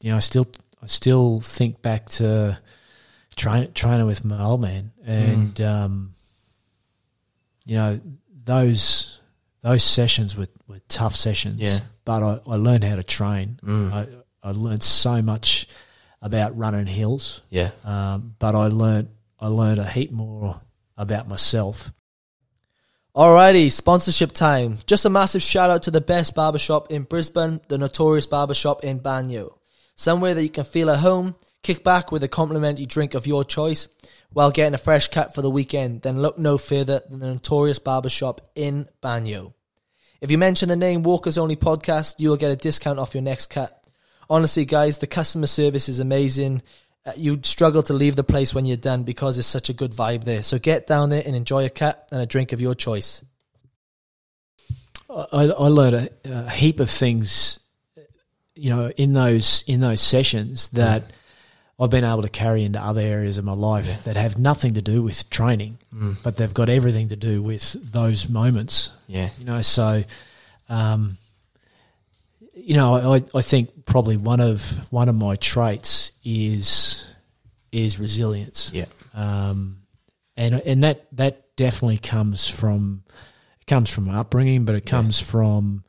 you 0.00 0.10
know, 0.10 0.16
I 0.16 0.20
still, 0.20 0.46
I 0.82 0.86
still 0.86 1.40
think 1.40 1.80
back 1.80 2.06
to 2.10 2.58
train, 3.36 3.72
training 3.72 4.06
with 4.06 4.24
my 4.24 4.42
old 4.42 4.60
man, 4.60 4.92
and 5.04 5.60
um, 5.60 6.14
you 7.64 7.76
know, 7.76 8.00
those 8.44 9.20
those 9.62 9.84
sessions 9.84 10.36
were, 10.36 10.48
were 10.66 10.80
tough 10.88 11.14
sessions. 11.14 11.60
Yeah. 11.60 11.78
but 12.04 12.22
I, 12.22 12.40
I 12.46 12.56
learned 12.56 12.82
how 12.82 12.96
to 12.96 13.04
train. 13.04 13.60
Mm. 13.64 13.92
I, 13.92 14.06
I 14.42 14.50
learned 14.50 14.82
so 14.82 15.22
much 15.22 15.68
about 16.20 16.56
running 16.58 16.86
hills, 16.86 17.42
Yeah, 17.50 17.70
um, 17.84 18.34
but 18.38 18.54
I 18.56 18.66
learned 18.68 19.08
I 19.40 19.46
learned 19.48 19.78
a 19.78 19.86
heap 19.88 20.10
more 20.10 20.60
about 20.96 21.28
myself. 21.28 21.92
Alrighty, 23.14 23.70
sponsorship 23.70 24.32
time. 24.32 24.78
Just 24.86 25.04
a 25.04 25.10
massive 25.10 25.42
shout 25.42 25.68
out 25.68 25.82
to 25.82 25.90
the 25.90 26.00
best 26.00 26.34
barbershop 26.34 26.90
in 26.90 27.02
Brisbane, 27.02 27.60
the 27.68 27.76
Notorious 27.76 28.24
Barbershop 28.24 28.84
in 28.84 29.00
Banyo. 29.00 29.52
Somewhere 29.94 30.32
that 30.32 30.42
you 30.42 30.48
can 30.48 30.64
feel 30.64 30.88
at 30.88 31.00
home, 31.00 31.34
kick 31.62 31.84
back 31.84 32.10
with 32.10 32.24
a 32.24 32.28
complimentary 32.28 32.86
drink 32.86 33.12
of 33.12 33.26
your 33.26 33.44
choice 33.44 33.86
while 34.30 34.50
getting 34.50 34.72
a 34.72 34.78
fresh 34.78 35.08
cut 35.08 35.34
for 35.34 35.42
the 35.42 35.50
weekend. 35.50 36.00
Then 36.00 36.22
look 36.22 36.38
no 36.38 36.56
further 36.56 37.02
than 37.06 37.20
the 37.20 37.26
Notorious 37.26 37.78
Barbershop 37.78 38.50
in 38.54 38.88
Banyo. 39.02 39.52
If 40.22 40.30
you 40.30 40.38
mention 40.38 40.70
the 40.70 40.76
name 40.76 41.02
Walkers 41.02 41.36
Only 41.36 41.56
Podcast, 41.56 42.14
you 42.18 42.30
will 42.30 42.38
get 42.38 42.50
a 42.50 42.56
discount 42.56 42.98
off 42.98 43.12
your 43.12 43.22
next 43.22 43.50
cut. 43.50 43.78
Honestly, 44.30 44.64
guys, 44.64 44.96
the 44.96 45.06
customer 45.06 45.48
service 45.48 45.90
is 45.90 46.00
amazing. 46.00 46.62
Uh, 47.04 47.12
you'd 47.16 47.44
struggle 47.46 47.82
to 47.82 47.92
leave 47.92 48.16
the 48.16 48.24
place 48.24 48.54
when 48.54 48.64
you're 48.64 48.76
done 48.76 49.02
because 49.02 49.38
it's 49.38 49.48
such 49.48 49.68
a 49.68 49.72
good 49.72 49.92
vibe 49.92 50.24
there. 50.24 50.42
So 50.42 50.58
get 50.58 50.86
down 50.86 51.10
there 51.10 51.22
and 51.24 51.34
enjoy 51.34 51.64
a 51.64 51.70
cat 51.70 52.08
and 52.12 52.20
a 52.20 52.26
drink 52.26 52.52
of 52.52 52.60
your 52.60 52.74
choice. 52.74 53.24
I, 55.10 55.26
I 55.32 55.68
learned 55.68 56.10
a, 56.24 56.32
a 56.46 56.50
heap 56.50 56.80
of 56.80 56.88
things, 56.88 57.60
you 58.54 58.70
know, 58.70 58.90
in 58.96 59.12
those 59.12 59.64
in 59.66 59.80
those 59.80 60.00
sessions 60.00 60.70
that 60.70 61.12
I've 61.78 61.90
been 61.90 62.04
able 62.04 62.22
to 62.22 62.28
carry 62.28 62.64
into 62.64 62.80
other 62.80 63.00
areas 63.00 63.36
of 63.36 63.44
my 63.44 63.52
life 63.52 64.04
that 64.04 64.16
have 64.16 64.38
nothing 64.38 64.74
to 64.74 64.82
do 64.82 65.02
with 65.02 65.28
training, 65.28 65.78
but 66.22 66.36
they've 66.36 66.54
got 66.54 66.68
everything 66.68 67.08
to 67.08 67.16
do 67.16 67.42
with 67.42 67.72
those 67.92 68.28
moments. 68.28 68.92
Yeah. 69.08 69.30
You 69.38 69.44
know, 69.44 69.60
so, 69.62 70.04
um, 70.68 71.18
you 72.54 72.74
know, 72.76 73.14
I, 73.14 73.22
I 73.34 73.40
think 73.40 73.86
probably 73.86 74.16
one 74.16 74.40
of 74.40 74.92
one 74.92 75.08
of 75.08 75.14
my 75.14 75.36
traits 75.36 76.12
is 76.24 77.06
is 77.70 77.98
resilience. 77.98 78.70
Yeah. 78.74 78.86
Um, 79.14 79.78
and 80.36 80.54
and 80.54 80.82
that 80.82 81.06
that 81.16 81.54
definitely 81.56 81.98
comes 81.98 82.48
from 82.48 83.04
it 83.60 83.66
comes 83.66 83.90
from 83.90 84.04
my 84.04 84.18
upbringing, 84.18 84.64
but 84.64 84.74
it 84.74 84.86
comes 84.86 85.20
from 85.20 85.84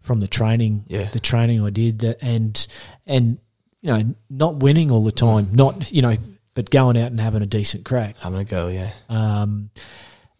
from 0.00 0.20
the 0.20 0.28
training, 0.28 0.84
Yeah. 0.86 1.04
the 1.04 1.20
training 1.20 1.62
I 1.62 1.70
did, 1.70 1.98
that, 2.00 2.18
and 2.22 2.66
and 3.06 3.38
you 3.80 3.92
know, 3.92 4.14
not 4.30 4.56
winning 4.56 4.90
all 4.90 5.04
the 5.04 5.12
time, 5.12 5.52
not 5.52 5.90
you 5.92 6.02
know, 6.02 6.16
but 6.54 6.70
going 6.70 6.96
out 6.96 7.10
and 7.10 7.20
having 7.20 7.42
a 7.42 7.46
decent 7.46 7.84
crack. 7.84 8.16
Having 8.18 8.40
a 8.40 8.44
go, 8.44 8.68
yeah. 8.68 8.90
Um, 9.08 9.70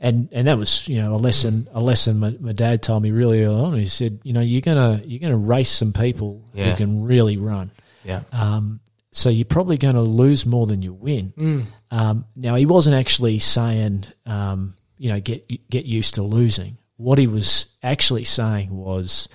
and 0.00 0.28
and 0.32 0.46
that 0.46 0.56
was 0.58 0.86
you 0.88 0.98
know 0.98 1.14
a 1.14 1.18
lesson 1.18 1.68
a 1.72 1.80
lesson 1.80 2.18
my, 2.18 2.36
my 2.40 2.52
dad 2.52 2.82
told 2.82 3.02
me 3.02 3.10
really 3.10 3.42
early 3.44 3.60
on. 3.60 3.74
He 3.78 3.86
said, 3.86 4.20
you 4.22 4.32
know, 4.32 4.40
you're 4.40 4.60
gonna 4.60 5.02
you're 5.04 5.20
gonna 5.20 5.36
race 5.36 5.70
some 5.70 5.92
people 5.92 6.42
Yeah. 6.54 6.70
who 6.70 6.76
can 6.76 7.04
really 7.04 7.36
run. 7.36 7.70
Yeah. 8.04 8.22
Um, 8.32 8.80
so 9.10 9.28
you're 9.30 9.44
probably 9.46 9.76
going 9.78 9.96
to 9.96 10.02
lose 10.02 10.46
more 10.46 10.66
than 10.66 10.80
you 10.82 10.92
win. 10.92 11.66
Um, 11.90 12.26
now 12.36 12.54
he 12.54 12.66
wasn't 12.66 12.94
actually 12.94 13.38
saying, 13.40 14.04
um, 14.26 14.74
you 14.98 15.08
know, 15.10 15.18
get 15.20 15.48
get 15.70 15.84
used 15.86 16.14
to 16.16 16.22
losing. 16.22 16.78
What 16.98 17.18
he 17.18 17.26
was 17.26 17.66
actually 17.82 18.24
saying 18.24 18.70
was, 18.70 19.28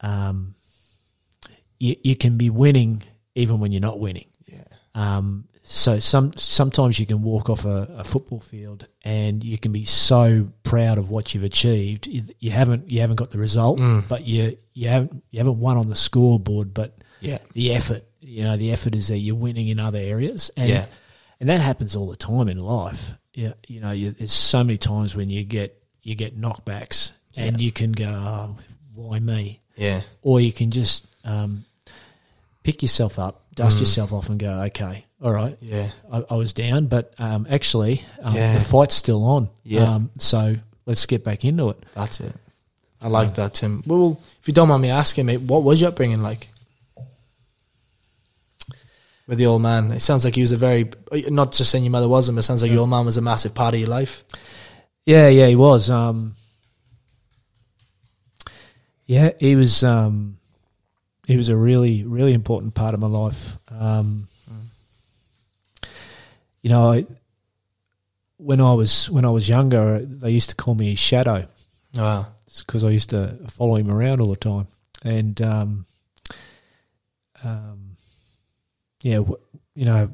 um, 0.00 0.54
you, 1.78 1.96
you 2.02 2.16
can 2.16 2.36
be 2.36 2.50
winning 2.50 3.02
even 3.34 3.60
when 3.60 3.70
you're 3.72 3.80
not 3.80 4.00
winning. 4.00 4.26
Yeah. 4.46 4.64
Um, 4.94 5.46
so 5.64 5.98
some 5.98 6.32
sometimes 6.36 6.98
you 6.98 7.06
can 7.06 7.22
walk 7.22 7.48
off 7.48 7.64
a, 7.64 7.88
a 7.98 8.04
football 8.04 8.40
field 8.40 8.88
and 9.04 9.44
you 9.44 9.56
can 9.58 9.70
be 9.72 9.84
so 9.84 10.48
proud 10.64 10.98
of 10.98 11.08
what 11.08 11.34
you've 11.34 11.44
achieved. 11.44 12.06
You, 12.08 12.22
you 12.40 12.50
haven't 12.50 12.90
you 12.90 13.00
haven't 13.00 13.16
got 13.16 13.30
the 13.30 13.38
result, 13.38 13.80
but 14.08 14.26
you 14.26 14.56
you 14.74 14.88
haven't 14.88 15.22
you 15.30 15.38
haven't 15.38 15.58
won 15.60 15.76
on 15.76 15.88
the 15.88 15.94
scoreboard, 15.96 16.74
but 16.74 16.96
Yeah. 17.20 17.38
the 17.52 17.72
effort, 17.74 18.04
you 18.20 18.42
know, 18.42 18.56
the 18.56 18.72
effort 18.72 18.94
is 18.94 19.08
there. 19.08 19.16
You're 19.16 19.36
winning 19.36 19.68
in 19.68 19.78
other 19.78 19.98
areas, 20.00 20.50
and 20.56 20.68
Yeah. 20.68 20.86
and 21.40 21.48
that 21.48 21.60
happens 21.60 21.94
all 21.96 22.08
the 22.10 22.16
time 22.16 22.48
in 22.48 22.58
life. 22.58 23.14
Yeah, 23.34 23.52
you 23.68 23.80
know, 23.80 23.92
you, 23.92 24.10
there's 24.10 24.32
so 24.32 24.62
many 24.64 24.78
times 24.78 25.14
when 25.16 25.30
you 25.30 25.44
get 25.44 25.80
you 26.02 26.14
get 26.16 26.36
knockbacks, 26.40 27.12
and 27.36 27.60
you 27.60 27.70
can 27.72 27.92
go, 27.92 28.08
oh, 28.08 28.56
"Why 28.94 29.20
me?" 29.20 29.60
Yeah. 29.76 30.02
Or 30.22 30.40
you 30.40 30.52
can 30.52 30.70
just 30.72 31.06
um, 31.24 31.64
pick 32.62 32.82
yourself 32.82 33.18
up, 33.18 33.46
dust 33.54 33.78
yourself 33.80 34.12
off, 34.12 34.28
and 34.28 34.38
go, 34.38 34.62
"Okay, 34.64 35.04
all 35.22 35.32
right, 35.32 35.56
Yeah. 35.60 35.90
I, 36.12 36.24
I 36.30 36.34
was 36.34 36.52
down, 36.52 36.86
but 36.86 37.14
um, 37.18 37.46
actually, 37.48 38.02
um, 38.22 38.34
Yeah. 38.34 38.54
the 38.54 38.60
fight's 38.64 38.94
still 38.94 39.24
on. 39.24 39.48
Yeah. 39.64 39.84
Um, 39.94 40.10
so 40.18 40.56
let's 40.86 41.06
get 41.06 41.22
back 41.24 41.44
into 41.44 41.70
it." 41.70 41.82
That's 41.94 42.20
it. 42.20 42.34
I 43.00 43.08
like 43.08 43.34
that, 43.34 43.54
Tim. 43.54 43.82
Well, 43.86 44.20
if 44.40 44.46
you 44.48 44.54
don't 44.54 44.68
mind 44.68 44.82
me 44.82 44.90
asking, 44.90 45.26
mate, 45.26 45.40
what 45.40 45.62
was 45.64 45.80
your 45.80 45.88
upbringing 45.88 46.22
like? 46.22 46.48
With 49.26 49.38
the 49.38 49.46
old 49.46 49.62
man, 49.62 49.90
it 49.92 50.00
sounds 50.00 50.24
like 50.24 50.34
he 50.34 50.40
was 50.40 50.52
a 50.52 50.56
very 50.56 50.90
not 51.28 51.52
just 51.52 51.70
saying 51.70 51.84
your 51.84 51.90
mother 51.92 52.08
wasn't, 52.08 52.36
but 52.36 52.40
it 52.40 52.42
sounds 52.42 52.62
like 52.62 52.70
your 52.72 52.80
old 52.80 52.90
man 52.90 53.04
was 53.06 53.16
a 53.16 53.22
massive 53.22 53.54
part 53.54 53.74
of 53.74 53.80
your 53.80 53.88
life. 53.88 54.24
Yeah, 55.06 55.28
yeah, 55.28 55.46
he 55.46 55.56
was. 55.56 55.88
Um, 55.90 56.34
yeah, 59.06 59.30
he 59.38 59.56
was. 59.56 59.82
Um, 59.84 60.38
he 61.26 61.36
was 61.36 61.48
a 61.48 61.56
really, 61.56 62.02
really 62.04 62.34
important 62.34 62.74
part 62.74 62.94
of 62.94 63.00
my 63.00 63.06
life. 63.06 63.56
Um, 63.68 64.26
You 66.62 66.70
know, 66.70 66.92
I, 66.92 67.06
when 68.36 68.60
I 68.60 68.72
was 68.74 69.10
when 69.10 69.24
I 69.24 69.30
was 69.30 69.48
younger, 69.48 69.98
they 70.04 70.30
used 70.30 70.50
to 70.50 70.56
call 70.56 70.74
me 70.74 70.94
Shadow 70.94 71.46
Wow. 71.94 72.26
because 72.58 72.84
I 72.84 72.90
used 72.90 73.10
to 73.10 73.36
follow 73.48 73.76
him 73.76 73.90
around 73.90 74.20
all 74.20 74.28
the 74.30 74.36
time, 74.36 74.66
and 75.04 75.40
um, 75.42 75.86
um, 77.44 77.96
yeah, 79.02 79.16
w- 79.16 79.38
you 79.74 79.84
know, 79.84 80.10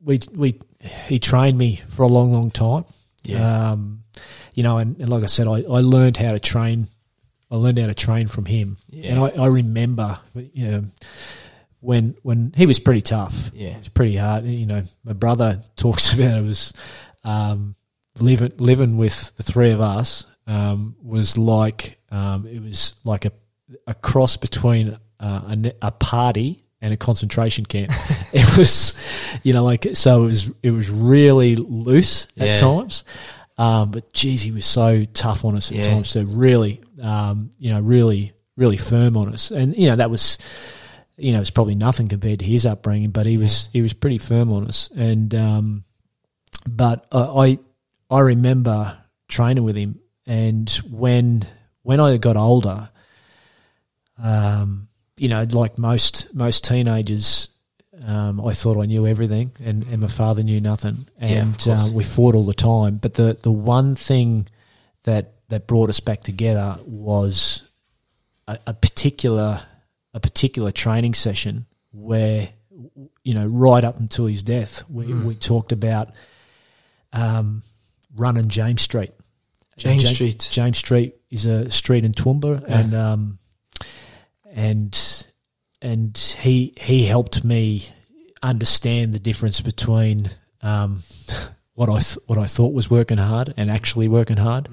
we 0.00 0.18
we 0.34 0.60
he 0.80 1.18
trained 1.18 1.56
me 1.58 1.76
for 1.88 2.02
a 2.02 2.08
long, 2.08 2.32
long 2.32 2.50
time. 2.50 2.84
Yeah. 3.24 3.70
Um, 3.72 4.02
you 4.54 4.62
know, 4.64 4.78
and, 4.78 4.98
and 4.98 5.08
like 5.08 5.22
I 5.22 5.26
said, 5.26 5.46
I, 5.46 5.58
I 5.62 5.80
learned 5.80 6.16
how 6.16 6.32
to 6.32 6.40
train. 6.40 6.88
I 7.50 7.56
learned 7.56 7.78
how 7.78 7.86
to 7.86 7.94
train 7.94 8.26
from 8.28 8.46
him, 8.46 8.78
Yeah. 8.90 9.12
and 9.12 9.20
I, 9.20 9.42
I 9.44 9.46
remember, 9.46 10.18
you 10.34 10.70
know, 10.70 10.84
when 11.82 12.14
when 12.22 12.52
he 12.56 12.64
was 12.66 12.78
pretty 12.80 13.02
tough. 13.02 13.50
Yeah. 13.52 13.70
it 13.74 13.78
was 13.78 13.88
pretty 13.88 14.16
hard. 14.16 14.44
You 14.46 14.64
know, 14.66 14.82
my 15.04 15.12
brother 15.12 15.60
talks 15.76 16.12
about 16.14 16.38
it 16.38 16.42
was 16.42 16.72
um, 17.24 17.74
living 18.20 18.52
living 18.58 18.96
with 18.96 19.36
the 19.36 19.42
three 19.42 19.70
of 19.72 19.80
us 19.80 20.24
um, 20.46 20.96
was 21.02 21.36
like 21.36 21.98
um, 22.10 22.46
it 22.46 22.62
was 22.62 22.94
like 23.04 23.24
a 23.26 23.32
a 23.86 23.94
cross 23.94 24.36
between 24.36 24.98
uh, 25.20 25.54
a, 25.64 25.72
a 25.82 25.90
party 25.90 26.64
and 26.80 26.92
a 26.92 26.96
concentration 26.96 27.64
camp. 27.64 27.90
it 28.32 28.58
was, 28.58 28.98
you 29.44 29.52
know, 29.52 29.62
like 29.64 29.86
so 29.94 30.22
it 30.24 30.26
was 30.26 30.50
it 30.62 30.70
was 30.72 30.90
really 30.90 31.56
loose 31.56 32.26
at 32.38 32.46
Yeah. 32.46 32.56
times. 32.56 33.04
Um, 33.58 33.90
but 33.92 34.12
geez, 34.12 34.42
he 34.42 34.50
was 34.50 34.64
so 34.66 35.04
tough 35.12 35.44
on 35.44 35.56
us 35.56 35.70
at 35.70 35.78
Yeah. 35.78 35.90
times. 35.94 36.08
So 36.10 36.22
really, 36.22 36.80
um, 37.00 37.50
you 37.58 37.70
know, 37.70 37.80
really, 37.80 38.32
really 38.56 38.76
firm 38.78 39.16
on 39.16 39.32
us. 39.32 39.50
And 39.52 39.76
you 39.76 39.88
know, 39.88 39.96
that 39.96 40.10
was, 40.10 40.38
you 41.22 41.32
know, 41.32 41.40
it's 41.40 41.50
probably 41.50 41.76
nothing 41.76 42.08
compared 42.08 42.40
to 42.40 42.44
his 42.44 42.66
upbringing, 42.66 43.10
but 43.10 43.26
he 43.26 43.38
was 43.38 43.68
he 43.72 43.80
was 43.80 43.92
pretty 43.92 44.18
firm 44.18 44.50
on 44.50 44.66
us. 44.66 44.90
And 44.96 45.32
um, 45.34 45.84
but 46.68 47.06
I 47.12 47.60
I 48.10 48.20
remember 48.20 48.98
training 49.28 49.62
with 49.62 49.76
him, 49.76 50.00
and 50.26 50.68
when 50.90 51.46
when 51.82 52.00
I 52.00 52.16
got 52.16 52.36
older, 52.36 52.90
um, 54.22 54.88
you 55.16 55.28
know, 55.28 55.46
like 55.52 55.78
most 55.78 56.34
most 56.34 56.64
teenagers, 56.64 57.50
um, 58.04 58.40
I 58.44 58.52
thought 58.52 58.82
I 58.82 58.86
knew 58.86 59.06
everything, 59.06 59.52
and, 59.62 59.84
and 59.84 60.00
my 60.00 60.08
father 60.08 60.42
knew 60.42 60.60
nothing, 60.60 61.06
and 61.18 61.56
course. 61.56 61.68
uh, 61.68 61.92
we 61.92 62.02
fought 62.02 62.34
all 62.34 62.46
the 62.46 62.52
time. 62.52 62.96
But 62.96 63.14
the 63.14 63.38
the 63.40 63.52
one 63.52 63.94
thing 63.94 64.48
that 65.04 65.34
that 65.50 65.68
brought 65.68 65.88
us 65.88 66.00
back 66.00 66.22
together 66.22 66.78
was 66.84 67.62
a, 68.48 68.58
a 68.66 68.74
particular 68.74 69.62
a 70.14 70.20
particular 70.20 70.70
training 70.70 71.14
session 71.14 71.66
where 71.92 72.48
you 73.22 73.34
know 73.34 73.46
right 73.46 73.84
up 73.84 73.98
until 74.00 74.26
his 74.26 74.42
death 74.42 74.82
we, 74.88 75.04
Hmm. 75.06 75.24
we 75.24 75.34
talked 75.34 75.72
about 75.72 76.10
um, 77.12 77.62
running 78.16 78.48
James 78.48 78.82
Street. 78.82 79.12
James 79.76 80.02
Ja- 80.04 80.10
Street. 80.10 80.48
James 80.50 80.78
Street 80.78 81.14
is 81.30 81.46
a 81.46 81.70
street 81.70 82.04
in 82.04 82.12
Toowoomba, 82.12 82.62
Yeah. 82.68 82.78
and 82.78 82.94
um, 82.94 83.38
and 84.52 85.26
and 85.80 86.16
he 86.40 86.74
he 86.78 87.04
helped 87.06 87.44
me 87.44 87.86
understand 88.42 89.12
the 89.12 89.18
difference 89.18 89.60
between 89.60 90.30
um, 90.62 91.02
what 91.74 91.88
I 91.88 91.98
th- 92.00 92.18
what 92.26 92.38
I 92.38 92.46
thought 92.46 92.72
was 92.72 92.90
working 92.90 93.18
hard 93.18 93.54
and 93.56 93.70
actually 93.70 94.08
working 94.08 94.36
hard. 94.36 94.68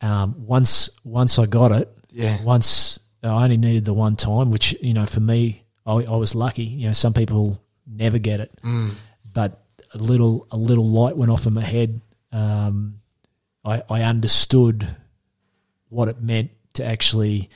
Um, 0.00 0.34
once 0.46 0.90
once 1.04 1.38
I 1.38 1.46
got 1.46 1.72
it, 1.72 1.88
Yeah. 2.10 2.42
once 2.42 2.98
I 3.22 3.44
only 3.44 3.56
needed 3.56 3.84
the 3.84 3.94
one 3.94 4.16
time, 4.16 4.50
which 4.50 4.74
you 4.82 4.94
know 4.94 5.06
for 5.06 5.20
me, 5.20 5.62
I, 5.86 5.92
I 5.92 6.16
was 6.16 6.34
lucky. 6.34 6.64
You 6.64 6.88
know, 6.88 6.92
some 6.92 7.12
people 7.14 7.60
never 7.86 8.18
get 8.18 8.40
it, 8.40 8.50
but 9.32 9.62
a 9.94 9.98
little 9.98 10.46
a 10.50 10.56
little 10.56 10.88
light 10.88 11.16
went 11.16 11.30
off 11.30 11.46
in 11.46 11.54
my 11.54 11.62
head. 11.64 12.00
Um, 12.32 13.00
I, 13.64 13.82
I 13.88 14.02
understood 14.02 14.86
what 15.88 16.08
it 16.08 16.20
meant 16.20 16.50
to 16.74 16.84
actually 16.84 17.50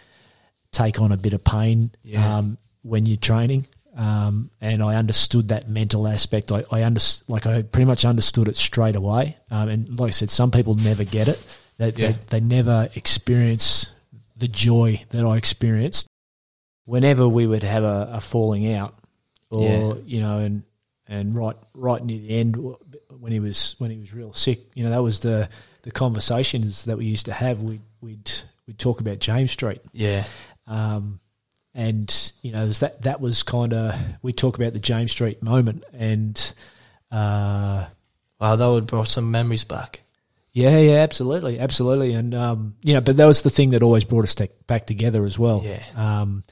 take 0.71 1.01
on 1.01 1.11
a 1.11 1.17
bit 1.17 1.33
of 1.33 1.43
pain 1.43 1.91
Yeah. 2.05 2.39
um, 2.39 2.59
when 2.83 3.07
you're 3.07 3.17
training. 3.17 3.67
Um, 3.97 4.51
and 4.61 4.83
I 4.83 4.97
understood 4.97 5.49
that 5.49 5.71
mental 5.71 6.07
aspect. 6.07 6.53
I, 6.53 6.62
I 6.71 6.85
under, 6.85 7.01
like 7.29 7.47
I 7.47 7.62
pretty 7.62 7.87
much 7.87 8.05
understood 8.05 8.47
it 8.47 8.57
straight 8.57 8.95
away. 8.95 9.39
Um, 9.51 9.69
and 9.71 9.99
like 9.99 10.09
I 10.09 10.11
said, 10.11 10.29
some 10.29 10.51
people 10.51 10.75
never 10.75 11.03
get 11.03 11.29
it. 11.29 11.43
They, 11.79 11.89
Yeah. 11.93 12.12
they, 12.12 12.17
they 12.29 12.41
never 12.41 12.91
experience 12.95 13.91
the 14.37 14.49
joy 14.49 15.03
that 15.11 15.24
I 15.24 15.37
experienced. 15.37 16.07
Whenever 16.84 17.26
we 17.28 17.47
would 17.47 17.62
have 17.64 17.82
a, 17.82 18.11
a 18.12 18.20
falling 18.20 18.72
out, 18.72 18.95
or 19.51 19.62
Yeah. 19.62 19.93
you 20.05 20.20
know, 20.20 20.39
and 20.39 20.62
and 21.09 21.34
right 21.34 21.57
right 21.74 22.05
near 22.05 22.18
the 22.18 22.30
end 22.39 22.57
when 23.18 23.32
he 23.32 23.41
was 23.41 23.74
when 23.78 23.91
he 23.91 23.99
was 23.99 24.14
real 24.14 24.32
sick, 24.32 24.61
you 24.74 24.84
know, 24.84 24.91
that 24.91 25.03
was 25.03 25.20
the 25.20 25.49
the 25.82 25.91
conversations 25.91 26.84
that 26.84 26.97
we 26.99 27.07
used 27.07 27.26
to 27.26 27.32
have. 27.32 27.62
We'd 27.62 27.80
we'd 28.01 28.30
we'd 28.66 28.78
talk 28.78 29.01
about 29.01 29.18
James 29.18 29.51
Street, 29.53 29.80
Yeah. 29.93 30.24
um, 30.68 31.18
and 31.74 32.32
you 32.43 32.53
know, 32.53 32.66
that 32.68 33.03
that 33.03 33.20
was 33.20 33.43
kind 33.43 33.72
of 33.74 33.95
we 34.22 34.32
talk 34.32 34.57
about 34.57 34.72
the 34.72 34.78
James 34.80 35.11
Street 35.12 35.43
moment, 35.43 35.82
and 35.93 36.53
uh, 37.11 37.87
Wow, 38.41 38.57
that 38.57 38.66
would 38.66 38.87
brought 38.87 39.09
some 39.09 39.30
memories 39.30 39.64
back. 39.64 40.03
Yeah, 40.57 40.79
yeah, 40.79 40.95
absolutely, 41.01 41.59
absolutely, 41.61 42.15
and 42.15 42.35
um, 42.35 42.77
you 42.83 42.95
know, 42.95 43.01
but 43.03 43.17
that 43.19 43.27
was 43.27 43.43
the 43.43 43.51
thing 43.51 43.71
that 43.71 43.83
always 43.83 44.05
brought 44.07 44.25
us 44.25 44.35
te- 44.35 44.49
back 44.67 44.87
together 44.87 45.25
as 45.27 45.39
well. 45.39 45.63
Yeah. 45.65 45.83
Um, 45.95 46.43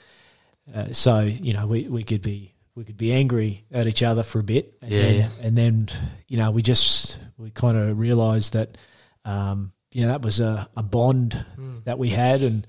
uh, 0.74 0.92
so 0.92 1.20
you 1.20 1.54
know, 1.54 1.66
we, 1.66 1.88
we 1.88 2.02
could 2.02 2.20
be 2.22 2.52
we 2.74 2.84
could 2.84 2.96
be 2.98 3.12
angry 3.12 3.64
at 3.72 3.86
each 3.86 4.02
other 4.02 4.22
for 4.22 4.40
a 4.40 4.42
bit, 4.42 4.76
and 4.82 4.90
Yeah, 4.90 5.02
then, 5.02 5.14
yeah. 5.16 5.28
and 5.40 5.56
then 5.56 5.88
you 6.28 6.36
know, 6.36 6.50
we 6.50 6.60
just 6.60 7.18
we 7.38 7.50
kind 7.50 7.76
of 7.78 7.98
realised 7.98 8.52
that 8.52 8.76
um, 9.24 9.72
you 9.92 10.02
know 10.02 10.08
that 10.08 10.20
was 10.22 10.40
a, 10.40 10.68
a 10.76 10.82
bond 10.82 11.42
Mm. 11.58 11.84
that 11.84 11.98
we 11.98 12.10
had, 12.10 12.42
and 12.42 12.66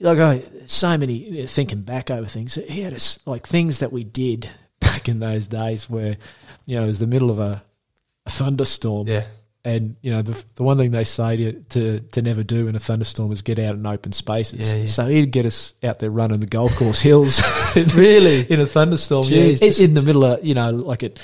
like 0.00 0.18
I, 0.18 0.42
so 0.66 0.98
many 0.98 1.46
thinking 1.46 1.82
back 1.82 2.10
over 2.10 2.26
things. 2.26 2.54
He 2.56 2.82
had 2.82 2.92
us 2.92 3.20
like 3.24 3.46
things 3.46 3.78
that 3.78 3.92
we 3.92 4.02
did 4.04 4.50
back 4.80 5.08
in 5.08 5.20
those 5.20 5.46
days 5.46 5.88
where 5.88 6.16
you 6.66 6.76
know 6.76 6.82
it 6.84 6.88
was 6.88 6.98
the 6.98 7.06
middle 7.06 7.30
of 7.30 7.38
a, 7.38 7.62
a 8.26 8.30
thunderstorm, 8.30 9.06
Yeah. 9.06 9.24
And 9.64 9.94
you 10.02 10.10
know 10.10 10.22
the 10.22 10.44
the 10.56 10.62
one 10.64 10.76
thing 10.76 10.90
they 10.90 11.04
say 11.04 11.36
to, 11.36 11.52
to 11.70 11.98
to 12.00 12.22
never 12.22 12.42
do 12.42 12.66
in 12.68 12.74
a 12.74 12.80
thunderstorm 12.80 13.30
is 13.32 13.42
get 13.42 13.58
out 13.58 13.74
in 13.76 13.86
open 13.86 14.10
spaces. 14.12 14.60
Yeah, 14.60 14.74
yeah. 14.76 14.86
So 14.86 15.06
he'd 15.06 15.30
get 15.30 15.46
us 15.46 15.74
out 15.84 15.98
there 16.00 16.10
running 16.10 16.40
the 16.40 16.46
golf 16.46 16.76
course 16.76 17.00
hills. 17.08 17.40
Really? 17.94 18.42
in 18.52 18.60
a 18.60 18.66
thunderstorm, 18.66 19.24
Jeez, 19.24 19.30
yeah, 19.30 19.38
in- 19.44 19.56
just- 19.58 19.80
in 19.80 19.94
the 19.94 20.02
middle 20.02 20.24
of 20.24 20.44
you 20.44 20.54
know 20.54 20.70
like 20.70 21.02
at 21.02 21.18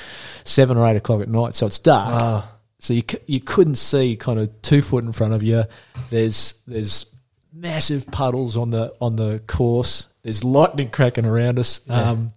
seven 0.45 0.77
or 0.77 0.87
eight 0.87 0.97
o'clock 0.97 1.21
at 1.21 1.29
night, 1.29 1.55
so 1.55 1.67
it's 1.67 1.79
dark. 1.79 2.13
Wow. 2.15 2.45
So 2.81 2.95
you 2.95 3.03
you 3.27 3.41
couldn't 3.41 3.75
see 3.75 4.15
kind 4.17 4.39
of 4.39 4.63
two 4.63 4.83
foot 4.83 5.03
in 5.05 5.11
front 5.13 5.35
of 5.35 5.43
you. 5.43 5.65
There's 6.11 6.55
there's 6.67 7.07
massive 7.53 8.07
puddles 8.07 8.57
on 8.57 8.71
the 8.71 8.95
on 9.01 9.17
the 9.17 9.43
course. 9.49 10.09
There's 10.23 10.45
lightning 10.45 10.91
cracking 10.91 11.25
around 11.27 11.59
us, 11.59 11.81
Yeah. 11.89 12.11
um, 12.11 12.33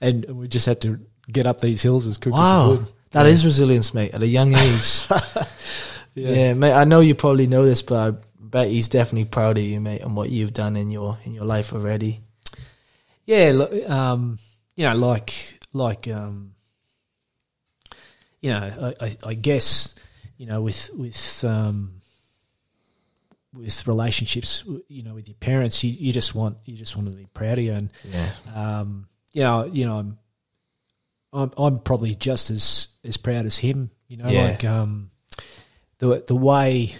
and 0.00 0.24
we 0.24 0.46
just 0.48 0.66
had 0.66 0.80
to 0.82 1.00
get 1.30 1.46
up 1.48 1.60
these 1.60 1.82
hills 1.82 2.06
as 2.06 2.16
quick 2.16 2.32
as 2.34 2.70
we 2.70 2.76
could. 2.78 2.92
That 3.16 3.26
is 3.26 3.44
resilience, 3.44 3.94
mate, 3.94 4.14
at 4.14 4.22
a 4.22 4.26
young 4.26 4.54
age. 4.54 5.06
yeah. 6.14 6.54
mate. 6.54 6.72
I 6.72 6.84
know 6.84 7.00
you 7.00 7.14
probably 7.14 7.46
know 7.46 7.64
this, 7.64 7.82
but 7.82 8.14
I 8.14 8.16
bet 8.38 8.68
he's 8.68 8.88
definitely 8.88 9.24
proud 9.26 9.58
of 9.58 9.64
you, 9.64 9.80
mate, 9.80 10.02
and 10.02 10.14
what 10.16 10.30
you've 10.30 10.52
done 10.52 10.76
in 10.76 10.90
your 10.90 11.18
in 11.24 11.32
your 11.34 11.44
life 11.44 11.72
already. 11.72 12.20
Yeah, 13.24 13.52
look, 13.54 13.72
um, 13.90 14.38
you 14.76 14.84
know, 14.84 14.94
like 14.96 15.58
like 15.72 16.08
um, 16.08 16.52
you 18.40 18.50
know, 18.50 18.94
I, 19.00 19.06
I, 19.06 19.16
I 19.26 19.34
guess 19.34 19.94
you 20.36 20.46
know 20.46 20.60
with 20.62 20.90
with 20.94 21.44
um, 21.44 22.00
with 23.54 23.86
relationships, 23.88 24.64
you 24.88 25.02
know, 25.02 25.14
with 25.14 25.28
your 25.28 25.36
parents, 25.36 25.82
you, 25.82 25.90
you 25.90 26.12
just 26.12 26.34
want 26.34 26.58
you 26.66 26.76
just 26.76 26.96
want 26.96 27.10
to 27.10 27.16
be 27.16 27.26
proud 27.32 27.58
of 27.58 27.64
you, 27.64 27.72
and 27.72 27.90
Yeah. 28.12 28.30
um, 28.54 29.08
you 29.32 29.42
know, 29.42 29.64
you 29.64 29.86
know, 29.86 29.96
I'm 29.98 30.18
I'm 31.32 31.50
I'm 31.56 31.78
probably 31.80 32.14
just 32.14 32.50
as 32.50 32.88
as 33.04 33.16
proud 33.16 33.46
as 33.46 33.58
him. 33.58 33.90
You 34.08 34.18
know, 34.18 34.28
Yeah. 34.28 34.44
like 34.44 34.64
um, 34.64 35.10
the 35.98 36.24
the 36.26 36.36
way 36.36 36.94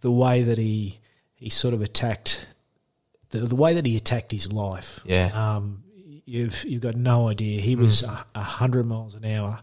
the 0.00 0.10
way 0.10 0.42
that 0.42 0.58
he 0.58 0.98
he 1.34 1.48
sort 1.50 1.74
of 1.74 1.82
attacked 1.82 2.46
the 3.30 3.40
the 3.40 3.56
way 3.56 3.74
that 3.74 3.86
he 3.86 3.96
attacked 3.96 4.32
his 4.32 4.52
life. 4.52 5.00
Yeah. 5.04 5.30
Um, 5.56 5.84
you've 6.26 6.64
you've 6.64 6.82
got 6.82 6.94
no 6.96 7.28
idea. 7.28 7.60
He 7.60 7.76
was 7.76 8.02
a, 8.02 8.24
a 8.34 8.42
hundred 8.42 8.84
miles 8.86 9.14
an 9.14 9.24
hour, 9.24 9.60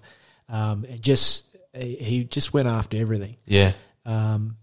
um, 0.49 0.85
and 0.89 1.01
just 1.01 1.45
he 1.73 2.23
just 2.23 2.53
went 2.53 2.67
after 2.67 2.97
everything. 2.97 3.37
Yeah. 3.45 3.73
Um, 4.05 4.57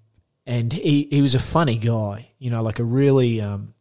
and 0.47 0.73
he, 0.73 1.07
he 1.11 1.23
was 1.23 1.35
a 1.35 1.39
funny 1.39 1.77
guy, 1.79 2.29
you 2.39 2.51
know, 2.51 2.63
like 2.63 2.79
a 2.79 2.85
really, 2.85 3.41
um, 3.41 3.73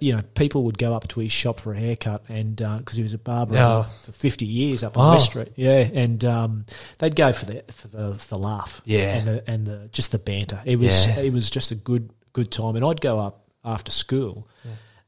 you 0.00 0.14
know, 0.16 0.22
people 0.34 0.62
would 0.64 0.78
go 0.78 0.94
up 0.94 1.08
to 1.08 1.20
his 1.20 1.32
shop 1.32 1.60
for 1.60 1.72
a 1.72 1.76
haircut, 1.78 2.24
and 2.28 2.56
because 2.56 2.96
he 2.96 3.02
was 3.02 3.14
a 3.14 3.18
barber 3.18 3.54
Yeah. 3.54 3.84
for 4.02 4.12
fifty 4.12 4.46
years 4.46 4.82
up 4.82 4.96
on 4.98 5.12
West 5.12 5.26
Street, 5.26 5.52
yeah, 5.56 5.88
and 5.92 6.24
um, 6.24 6.66
they'd 6.98 7.16
go 7.16 7.32
for 7.32 7.46
the 7.46 7.64
for 7.72 7.88
the, 7.88 8.12
the 8.28 8.38
laugh, 8.38 8.80
Yeah. 8.84 9.16
and 9.16 9.28
the 9.28 9.50
and 9.50 9.66
the 9.66 9.88
just 9.92 10.12
the 10.12 10.18
banter. 10.18 10.60
It 10.64 10.76
was 10.78 11.06
Yeah. 11.06 11.20
it 11.20 11.32
was 11.32 11.50
just 11.50 11.70
a 11.72 11.74
good 11.76 12.10
good 12.32 12.50
time, 12.50 12.76
and 12.76 12.84
I'd 12.84 13.00
go 13.00 13.18
up 13.18 13.44
after 13.64 13.90
school. 13.92 14.48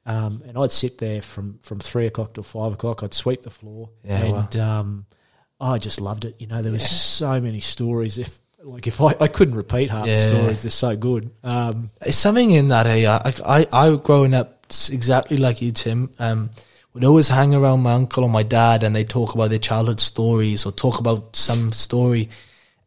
Um, 0.07 0.43
and 0.49 0.57
I'd 0.57 0.73
sit 0.73 0.97
there 0.97 1.21
from, 1.21 1.59
from 1.63 1.81
three 1.81 2.07
o'clock 2.07 2.33
till 2.33 2.43
five 2.43 2.73
o'clock. 2.73 3.03
I'd 3.03 3.13
sweep 3.13 3.43
the 3.43 3.51
floor, 3.51 3.91
Yeah, 4.03 4.25
and 4.25 4.57
um, 4.57 5.07
I 5.61 5.77
just 5.77 6.01
loved 6.01 6.25
it. 6.25 6.37
You 6.39 6.47
know, 6.47 6.63
there 6.63 6.73
was 6.73 6.89
so 6.89 7.39
many 7.43 7.61
stories. 7.61 8.17
If 8.17 8.41
like 8.63 8.87
if 8.87 9.03
I, 9.03 9.15
I 9.21 9.29
couldn't 9.29 9.55
repeat 9.55 9.91
half 9.91 10.07
Yeah. 10.07 10.17
the 10.17 10.23
stories, 10.23 10.63
they're 10.63 10.71
so 10.71 10.97
good. 10.97 11.31
Um, 11.45 11.91
It's 12.01 12.17
something 12.17 12.51
in 12.53 12.69
that. 12.69 12.87
Hey, 12.87 13.07
I, 13.07 13.21
I, 13.45 13.67
I 13.71 13.97
growing 13.97 14.33
up 14.33 14.58
s- 14.71 14.91
exactly 14.91 15.37
like 15.37 15.63
you, 15.63 15.73
Tim. 15.73 16.11
Um, 16.19 16.51
would 16.95 17.05
always 17.05 17.29
hang 17.29 17.55
around 17.55 17.81
my 17.83 17.93
uncle 17.93 18.25
or 18.25 18.31
my 18.31 18.43
dad, 18.43 18.83
and 18.83 18.97
they 18.97 19.05
talk 19.05 19.35
about 19.35 19.51
their 19.51 19.59
childhood 19.59 20.01
stories 20.01 20.67
or 20.67 20.73
talk 20.73 20.99
about 20.99 21.37
some 21.37 21.73
story, 21.73 22.29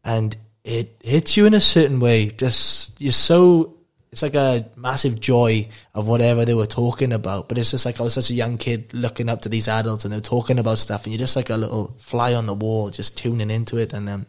and 0.04 0.36
it 0.64 0.96
hits 1.02 1.36
you 1.36 1.46
in 1.46 1.54
a 1.54 1.60
certain 1.60 2.00
way. 2.00 2.30
Just 2.30 3.00
you're 3.00 3.12
so. 3.12 3.76
It's 4.10 4.20
like 4.20 4.34
a 4.34 4.68
massive 4.76 5.20
joy 5.20 5.70
of 5.94 6.06
whatever 6.06 6.44
they 6.44 6.52
were 6.52 6.66
talking 6.66 7.14
about, 7.14 7.48
but 7.48 7.56
it's 7.56 7.70
just 7.70 7.86
like 7.86 7.98
I 7.98 8.02
was 8.02 8.12
such 8.12 8.28
a 8.28 8.34
young 8.34 8.58
kid 8.58 8.92
looking 8.92 9.30
up 9.30 9.40
to 9.42 9.48
these 9.48 9.68
adults 9.68 10.04
and 10.04 10.12
they're 10.12 10.20
talking 10.20 10.58
about 10.58 10.76
stuff, 10.76 11.04
and 11.04 11.14
you're 11.14 11.18
just 11.18 11.34
like 11.34 11.48
a 11.48 11.56
little 11.56 11.96
fly 11.98 12.34
on 12.34 12.44
the 12.44 12.52
wall, 12.52 12.90
just 12.90 13.16
tuning 13.16 13.50
into 13.50 13.78
it, 13.78 13.94
and 13.94 14.10
um, 14.10 14.26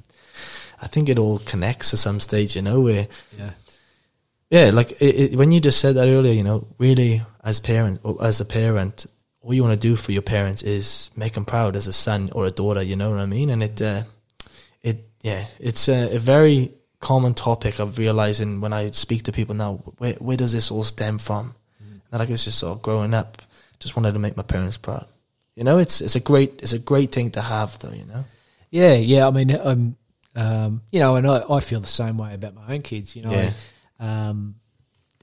I 0.82 0.88
think 0.88 1.10
it 1.10 1.20
all 1.20 1.40
connects 1.40 1.94
at 1.94 2.00
some 2.00 2.22
stage, 2.22 2.56
you 2.56 2.62
know, 2.62 2.80
where 2.80 3.08
yeah, 3.38 3.52
yeah, 4.54 4.70
like 4.70 4.92
it, 5.02 5.34
it, 5.34 5.36
when 5.36 5.52
you 5.52 5.60
just 5.60 5.80
said 5.80 5.96
that 5.96 6.08
earlier, 6.08 6.32
you 6.32 6.44
know, 6.44 6.68
really 6.78 7.24
as 7.44 7.60
parent 7.60 8.00
as 8.22 8.40
a 8.40 8.46
parent, 8.46 9.08
all 9.42 9.52
you 9.52 9.64
want 9.64 9.74
to 9.74 9.88
do 9.88 9.96
for 9.96 10.12
your 10.12 10.22
parents 10.22 10.62
is 10.62 11.10
make 11.16 11.34
them 11.34 11.44
proud 11.44 11.76
as 11.76 11.88
a 11.88 11.92
son 11.94 12.30
or 12.34 12.46
a 12.46 12.52
daughter. 12.52 12.84
You 12.84 12.96
know 12.96 13.10
what 13.10 13.20
I 13.20 13.26
mean? 13.26 13.50
And 13.50 13.64
it, 13.64 13.82
uh, 13.82 14.04
it, 14.84 15.10
yeah, 15.24 15.46
it's 15.60 15.90
a, 15.90 16.18
a 16.18 16.20
very 16.20 16.72
common 17.00 17.34
topic 17.34 17.80
of 17.80 17.98
realizing 17.98 18.62
when 18.62 18.74
I 18.74 18.92
speak 18.92 19.24
to 19.24 19.32
people 19.32 19.56
now. 19.56 19.78
Where 19.98 20.14
where 20.20 20.38
does 20.38 20.52
this 20.52 20.70
all 20.70 20.84
stem 20.84 21.18
from? 21.18 21.56
And 22.12 22.20
like 22.20 22.30
it's 22.30 22.46
just 22.46 22.60
sort 22.60 22.78
of 22.78 22.84
growing 22.84 23.16
up, 23.16 23.42
just 23.80 23.96
wanted 23.96 24.14
to 24.14 24.20
make 24.20 24.38
my 24.38 24.44
parents 24.44 24.78
proud. 24.78 25.08
You 25.56 25.64
know, 25.64 25.80
it's 25.80 26.00
it's 26.00 26.16
a 26.16 26.20
great 26.20 26.62
it's 26.62 26.74
a 26.74 26.80
great 26.80 27.12
thing 27.12 27.32
to 27.32 27.42
have, 27.42 27.80
though. 27.80 27.92
You 27.92 28.06
know, 28.06 28.26
yeah, 28.70 28.94
yeah. 28.94 29.28
I 29.28 29.32
mean, 29.32 29.58
um, 29.60 29.96
um, 30.36 30.84
you 30.92 31.00
know, 31.00 31.16
and 31.16 31.26
I, 31.28 31.44
I 31.50 31.60
feel 31.60 31.80
the 31.80 31.88
same 31.88 32.20
way 32.20 32.36
about 32.36 32.54
my 32.54 32.76
own 32.76 32.84
kids. 32.84 33.16
You 33.16 33.24
know, 33.24 33.32
Yeah. 33.32 33.54
Um, 34.04 34.56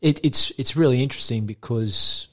it, 0.03 0.21
it's 0.25 0.51
it's 0.59 0.77
really 0.77 1.03
interesting 1.03 1.47
because 1.47 2.29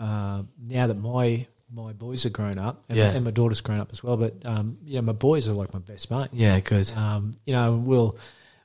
uh, 0.00 0.42
now 0.60 0.86
that 0.88 0.94
my 0.98 1.46
my 1.72 1.92
boys 1.92 2.24
are 2.26 2.30
grown 2.30 2.58
up 2.58 2.84
and, 2.88 2.98
Yeah. 2.98 3.10
and 3.10 3.24
my 3.24 3.30
daughter's 3.30 3.60
grown 3.60 3.80
up 3.80 3.90
as 3.92 4.02
well, 4.02 4.16
but 4.16 4.34
um, 4.44 4.78
know, 4.96 5.02
my 5.02 5.12
boys 5.12 5.48
are 5.48 5.52
like 5.52 5.72
my 5.72 5.80
best 5.80 6.10
mates. 6.10 6.32
yeah, 6.34 6.60
good, 6.60 6.90
um, 6.92 7.32
you 7.46 7.52
know, 7.54 7.74
we'll 7.76 8.18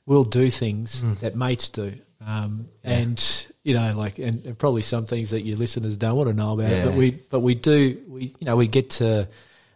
we'll 0.06 0.24
do 0.24 0.50
things 0.50 1.02
that 1.20 1.34
mates 1.36 1.68
do, 1.70 1.94
um, 2.26 2.66
Yeah. 2.84 2.90
and 2.98 3.46
you 3.62 3.74
know, 3.74 3.94
like, 3.96 4.18
and, 4.18 4.44
and 4.46 4.58
probably 4.58 4.82
some 4.82 5.06
things 5.06 5.30
that 5.30 5.42
your 5.42 5.56
listeners 5.58 5.96
don't 5.96 6.16
want 6.16 6.28
to 6.28 6.34
know 6.34 6.52
about. 6.54 6.70
Yeah. 6.70 6.84
But 6.86 6.94
we, 6.94 7.10
but 7.10 7.40
we 7.40 7.54
do. 7.54 8.00
We, 8.08 8.24
you 8.38 8.46
know, 8.46 8.56
we 8.56 8.66
get 8.66 8.90
to 8.90 9.28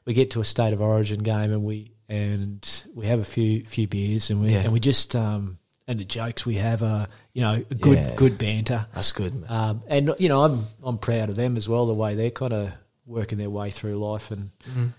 we 0.07 0.15
get 0.15 0.33
to 0.33 0.41
a 0.41 0.45
state 0.45 0.73
of 0.73 0.81
origin 0.81 1.23
game, 1.23 1.53
and 1.53 1.65
we 1.65 1.93
and 2.09 2.67
we 2.95 3.07
have 3.07 3.21
a 3.21 3.25
few 3.25 3.63
few 3.65 3.87
beers, 3.87 4.31
and 4.31 4.41
we 4.41 4.51
Yeah. 4.53 4.61
and 4.65 4.73
we 4.73 4.81
just 4.81 5.15
um, 5.17 5.59
and 5.87 5.99
the 6.01 6.05
jokes 6.05 6.47
we 6.47 6.55
have 6.57 6.83
are 6.83 7.09
you 7.33 7.43
know 7.43 7.63
good 7.81 7.99
Yeah. 7.99 8.15
good 8.17 8.39
banter. 8.39 8.87
that's 8.95 9.13
good. 9.13 9.35
Man. 9.35 9.51
Um, 9.51 9.83
and 9.89 10.15
you 10.19 10.29
know, 10.29 10.45
I'm 10.45 10.65
I'm 10.83 10.99
proud 10.99 11.29
of 11.29 11.37
them 11.37 11.57
as 11.57 11.69
well. 11.69 11.87
The 11.87 11.95
way 11.95 12.15
they're 12.15 12.31
kind 12.31 12.53
of 12.53 12.73
working 13.07 13.39
their 13.39 13.51
way 13.51 13.71
through 13.71 13.95
life 13.95 14.31
and 14.31 14.51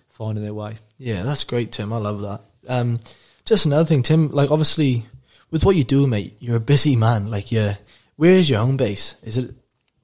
finding 0.10 0.44
their 0.44 0.54
way. 0.54 0.78
Yeah, 0.98 1.24
that's 1.24 1.44
great, 1.44 1.72
Tim. 1.72 1.92
I 1.92 1.98
love 1.98 2.22
that. 2.22 2.42
Um, 2.68 3.00
just 3.46 3.66
another 3.66 3.86
thing, 3.86 4.02
Tim. 4.04 4.30
Like, 4.30 4.52
obviously, 4.52 5.06
with 5.52 5.66
what 5.66 5.76
you 5.76 5.84
do, 5.84 6.08
mate, 6.08 6.36
you're 6.40 6.56
a 6.58 6.60
busy 6.62 6.96
man. 6.96 7.30
Like, 7.32 7.52
you're, 7.52 7.78
where 8.16 8.34
is 8.34 8.50
your 8.50 8.60
home 8.60 8.78
base? 8.78 9.16
Is 9.24 9.38
it 9.38 9.54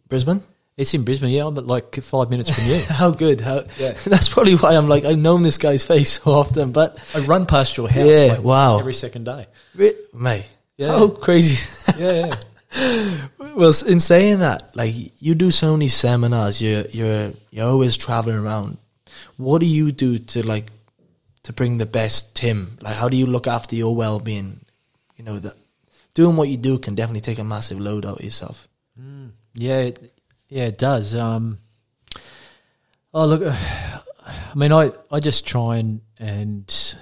Brisbane? 0.09 0.41
It's 0.77 0.93
in 0.93 1.03
Brisbane, 1.05 1.29
yeah. 1.29 1.45
I'm 1.45 1.57
at 1.57 1.67
like 1.67 1.95
five 2.01 2.29
minutes 2.31 2.49
from 2.49 2.65
you. 2.65 2.81
How 2.89 3.11
good? 3.11 3.41
How? 3.41 3.63
Yeah. 3.77 3.91
That's 4.05 4.29
probably 4.29 4.55
why 4.55 4.75
I'm 4.75 4.87
like 4.89 5.05
I've 5.05 5.17
known 5.17 5.43
this 5.43 5.57
guy's 5.59 5.85
face 5.85 6.19
so 6.23 6.31
often. 6.31 6.71
But 6.71 6.97
I 7.15 7.19
run 7.19 7.45
past 7.45 7.77
your 7.77 7.87
house. 7.89 8.07
Yeah, 8.07 8.33
like, 8.33 8.43
wow. 8.43 8.79
every 8.79 8.93
second 8.95 9.25
day. 9.25 9.45
re- 9.75 9.93
mate, 10.13 10.47
Yeah. 10.81 10.97
how 10.97 11.09
crazy? 11.09 11.93
Yeah, 11.99 12.33
yeah. 12.73 13.27
well, 13.55 13.71
in 13.85 13.99
saying 13.99 14.39
that, 14.39 14.75
like 14.75 14.95
you 15.21 15.35
do 15.35 15.51
so 15.51 15.73
many 15.73 15.89
seminars, 15.89 16.59
you're 16.59 16.85
you're 16.89 17.33
you're 17.51 17.67
always 17.67 17.97
traveling 17.97 18.37
around. 18.37 18.77
What 19.37 19.61
do 19.61 19.67
you 19.67 19.91
do 19.91 20.17
to 20.17 20.43
like 20.47 20.71
to 21.43 21.53
bring 21.53 21.77
the 21.77 21.85
best 21.85 22.35
Tim? 22.35 22.79
Like, 22.81 22.95
how 22.95 23.09
do 23.09 23.17
you 23.17 23.27
look 23.27 23.45
after 23.45 23.75
your 23.75 23.95
well 23.95 24.19
being? 24.19 24.65
You 25.17 25.25
know 25.25 25.37
that 25.37 25.53
doing 26.15 26.35
what 26.35 26.49
you 26.49 26.57
do 26.57 26.79
can 26.79 26.95
definitely 26.95 27.21
take 27.21 27.37
a 27.37 27.43
massive 27.43 27.79
load 27.79 28.03
out 28.03 28.17
of 28.17 28.25
yourself. 28.25 28.67
Yeah, 29.53 29.81
it, 29.81 30.13
yeah, 30.49 30.65
it 30.65 30.79
does. 30.79 31.13
Um, 31.13 31.59
oh, 33.13 33.27
look, 33.27 33.43
I 34.25 34.55
mean, 34.55 34.71
I, 34.71 34.91
I 35.11 35.19
just 35.19 35.45
try 35.45 35.77
and 35.77 36.01
and 36.17 36.95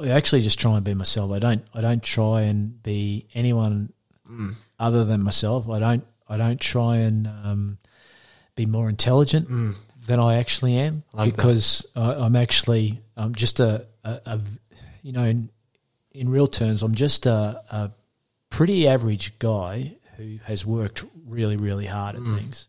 I 0.00 0.08
actually 0.08 0.42
just 0.42 0.58
try 0.60 0.76
and 0.76 0.84
be 0.84 0.94
myself. 0.94 1.32
I 1.32 1.38
don't 1.38 1.64
I 1.74 1.80
don't 1.80 2.02
try 2.02 2.42
and 2.42 2.82
be 2.82 3.26
anyone 3.34 3.92
other 4.78 5.04
than 5.04 5.22
myself. 5.22 5.68
I 5.68 5.78
don't 5.78 6.04
I 6.28 6.36
don't 6.36 6.60
try 6.60 6.96
and 6.98 7.26
um, 7.26 7.78
be 8.54 8.66
more 8.66 8.88
intelligent 8.88 9.48
than 10.06 10.20
I 10.20 10.36
actually 10.36 10.76
am 10.78 10.96
Mm. 10.96 11.02
Like 11.18 11.34
because 11.36 11.86
I, 11.96 12.14
I'm 12.14 12.36
actually 12.36 13.00
I'm 13.16 13.34
just 13.34 13.60
a, 13.60 13.86
a, 14.04 14.20
a 14.26 14.40
you 15.02 15.12
know 15.12 15.24
in, 15.24 15.50
in 16.12 16.28
real 16.28 16.46
terms 16.46 16.82
I'm 16.82 16.94
just 16.94 17.26
a, 17.26 17.62
a 17.70 17.90
pretty 18.50 18.86
average 18.88 19.38
guy 19.38 19.96
who 20.16 20.38
has 20.44 20.64
worked 20.66 21.04
really 21.26 21.56
really 21.56 21.86
hard 21.86 22.16
Mm. 22.16 22.28
at 22.32 22.38
things. 22.38 22.68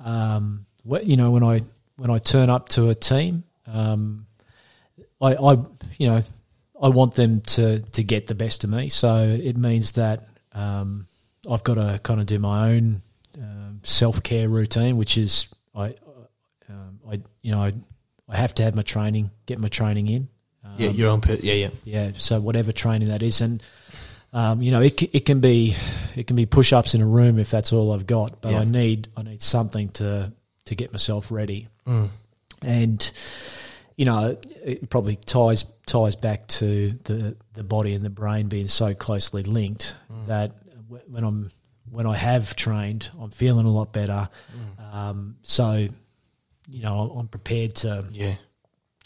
Um, 0.00 0.66
what, 0.84 1.06
you 1.06 1.16
know 1.16 1.30
when 1.30 1.42
I 1.44 1.62
when 1.96 2.10
I 2.10 2.18
turn 2.18 2.50
up 2.50 2.68
to 2.70 2.88
a 2.88 2.94
team, 2.94 3.44
um, 3.66 4.26
I, 5.22 5.34
I 5.34 5.52
you 5.98 6.08
know 6.08 6.22
I 6.82 6.88
want 6.88 7.14
them 7.14 7.40
to 7.42 7.78
to 7.80 8.02
get 8.02 8.26
the 8.26 8.34
best 8.34 8.64
of 8.64 8.70
me. 8.70 8.88
So 8.88 9.16
it 9.42 9.56
means 9.56 9.92
that 9.92 10.26
um, 10.52 11.06
I've 11.50 11.64
got 11.64 11.74
to 11.74 12.00
kind 12.02 12.20
of 12.20 12.26
do 12.26 12.38
my 12.38 12.70
own 12.72 13.02
um, 13.38 13.80
self 13.82 14.22
care 14.22 14.48
routine, 14.48 14.96
which 14.96 15.16
is 15.16 15.48
I 15.74 15.94
um, 16.68 17.00
I 17.08 17.20
you 17.42 17.52
know 17.52 17.62
I, 17.62 17.72
I 18.28 18.36
have 18.36 18.54
to 18.54 18.62
have 18.64 18.74
my 18.74 18.82
training, 18.82 19.30
get 19.46 19.58
my 19.58 19.68
training 19.68 20.08
in. 20.08 20.28
Um, 20.64 20.74
yeah, 20.76 20.90
your 20.90 21.10
own. 21.10 21.20
Per- 21.20 21.38
yeah, 21.42 21.54
yeah. 21.54 21.70
yeah. 21.84 22.10
So 22.16 22.40
whatever 22.40 22.72
training 22.72 23.08
that 23.08 23.22
is, 23.22 23.40
and 23.40 23.62
um, 24.32 24.62
you 24.62 24.70
know, 24.70 24.80
it 24.80 25.02
it 25.14 25.24
can 25.24 25.40
be 25.40 25.76
it 26.16 26.26
can 26.26 26.36
be 26.36 26.46
push 26.46 26.72
ups 26.72 26.94
in 26.94 27.00
a 27.00 27.06
room 27.06 27.38
if 27.38 27.50
that's 27.50 27.72
all 27.72 27.92
I've 27.92 28.06
got, 28.06 28.40
but 28.40 28.52
Yeah. 28.52 28.60
I 28.60 28.64
need 28.64 29.08
I 29.16 29.22
need 29.22 29.42
something 29.42 29.90
to 29.90 30.32
to 30.64 30.74
get 30.74 30.92
myself 30.92 31.30
ready, 31.30 31.68
and 32.62 33.12
you 33.96 34.04
know, 34.04 34.36
it 34.64 34.88
probably 34.90 35.16
ties 35.16 35.64
ties 35.86 36.16
back 36.16 36.46
to 36.48 36.90
the 37.04 37.36
the 37.54 37.62
body 37.64 37.94
and 37.94 38.04
the 38.04 38.10
brain 38.10 38.48
being 38.48 38.68
so 38.68 38.94
closely 38.94 39.42
linked 39.42 39.94
that 40.26 40.52
when 41.08 41.24
I'm 41.24 41.50
when 41.90 42.06
I 42.06 42.16
have 42.16 42.56
trained, 42.56 43.10
I'm 43.20 43.30
feeling 43.30 43.66
a 43.66 43.70
lot 43.70 43.92
better. 43.92 44.28
Um, 44.92 45.36
so, 45.42 45.88
you 46.70 46.82
know, 46.82 47.16
I'm 47.18 47.28
prepared 47.28 47.74
to 47.76 48.06
Yeah. 48.10 48.34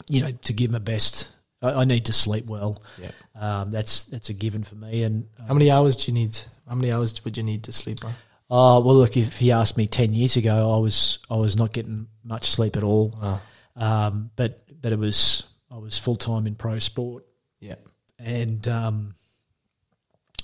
you 0.09 0.21
know, 0.21 0.31
to 0.31 0.53
give 0.53 0.71
my 0.71 0.79
best. 0.79 1.29
I, 1.61 1.71
I 1.81 1.83
need 1.85 2.05
to 2.05 2.13
sleep 2.13 2.45
well. 2.45 2.81
Yeah. 3.01 3.11
Um, 3.35 3.71
that's 3.71 4.03
that's 4.05 4.29
a 4.29 4.33
given 4.33 4.63
for 4.63 4.75
me. 4.75 5.03
And 5.03 5.27
How 5.47 5.53
many 5.53 5.69
hours 5.71 5.95
do 5.95 6.11
you 6.11 6.13
need? 6.13 6.37
How 6.67 6.75
many 6.75 6.91
hours 6.91 7.23
would 7.25 7.35
you 7.37 7.43
need 7.43 7.63
to 7.63 7.71
sleep 7.71 8.03
on? 8.05 8.11
uh, 8.49 8.79
well, 8.79 8.95
look, 8.95 9.17
if 9.17 9.37
he 9.39 9.51
asked 9.51 9.75
me 9.75 9.87
ten 9.87 10.13
years 10.13 10.37
ago, 10.37 10.73
I 10.75 10.77
was 10.79 11.19
I 11.29 11.35
was 11.35 11.57
not 11.57 11.73
getting 11.73 12.07
much 12.23 12.45
sleep 12.49 12.77
at 12.77 12.83
all. 12.83 13.17
Wow. 13.21 13.41
Um, 13.75 14.31
but 14.35 14.63
but 14.81 14.91
it 14.91 14.99
was 14.99 15.43
I 15.71 15.77
was 15.77 15.97
full 15.97 16.15
time 16.15 16.47
in 16.47 16.55
pro 16.55 16.79
sport, 16.79 17.25
Yeah. 17.59 17.75
and 18.19 18.67
um, 18.67 19.15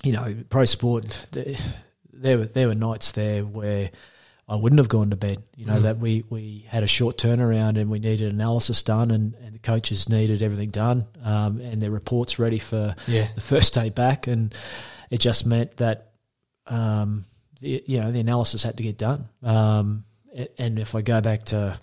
you 0.02 0.12
know, 0.12 0.34
pro 0.50 0.64
sport. 0.64 1.26
There, 1.32 1.54
there 2.12 2.38
were 2.38 2.46
there 2.46 2.68
were 2.68 2.74
nights 2.74 3.12
there 3.12 3.42
where 3.44 3.90
I 4.46 4.56
wouldn't 4.56 4.78
have 4.78 4.88
gone 4.88 5.10
to 5.10 5.16
bed. 5.16 5.42
You 5.56 5.66
know 5.66 5.80
that 5.80 5.98
we 5.98 6.24
we 6.28 6.66
had 6.68 6.82
a 6.82 6.86
short 6.86 7.16
turnaround 7.18 7.78
and 7.80 7.90
we 7.90 7.98
needed 7.98 8.32
analysis 8.32 8.82
done, 8.82 9.10
and, 9.10 9.34
and 9.36 9.54
the 9.54 9.58
coaches 9.58 10.08
needed 10.08 10.42
everything 10.42 10.68
done, 10.70 11.06
um, 11.22 11.60
and 11.60 11.80
their 11.80 11.90
reports 11.90 12.38
ready 12.38 12.58
for 12.58 12.94
Yeah. 13.08 13.28
the 13.34 13.40
first 13.40 13.74
day 13.74 13.88
back, 13.88 14.26
and 14.26 14.54
it 15.10 15.18
just 15.20 15.46
meant 15.46 15.78
that 15.78 16.10
um, 16.66 17.24
the, 17.60 17.82
you 17.86 18.00
know 18.00 18.12
the 18.12 18.20
analysis 18.20 18.62
had 18.62 18.76
to 18.76 18.82
get 18.82 18.98
done. 18.98 19.28
Um, 19.42 20.04
and 20.58 20.78
if 20.78 20.94
I 20.94 21.00
go 21.02 21.20
back 21.20 21.44
to 21.44 21.78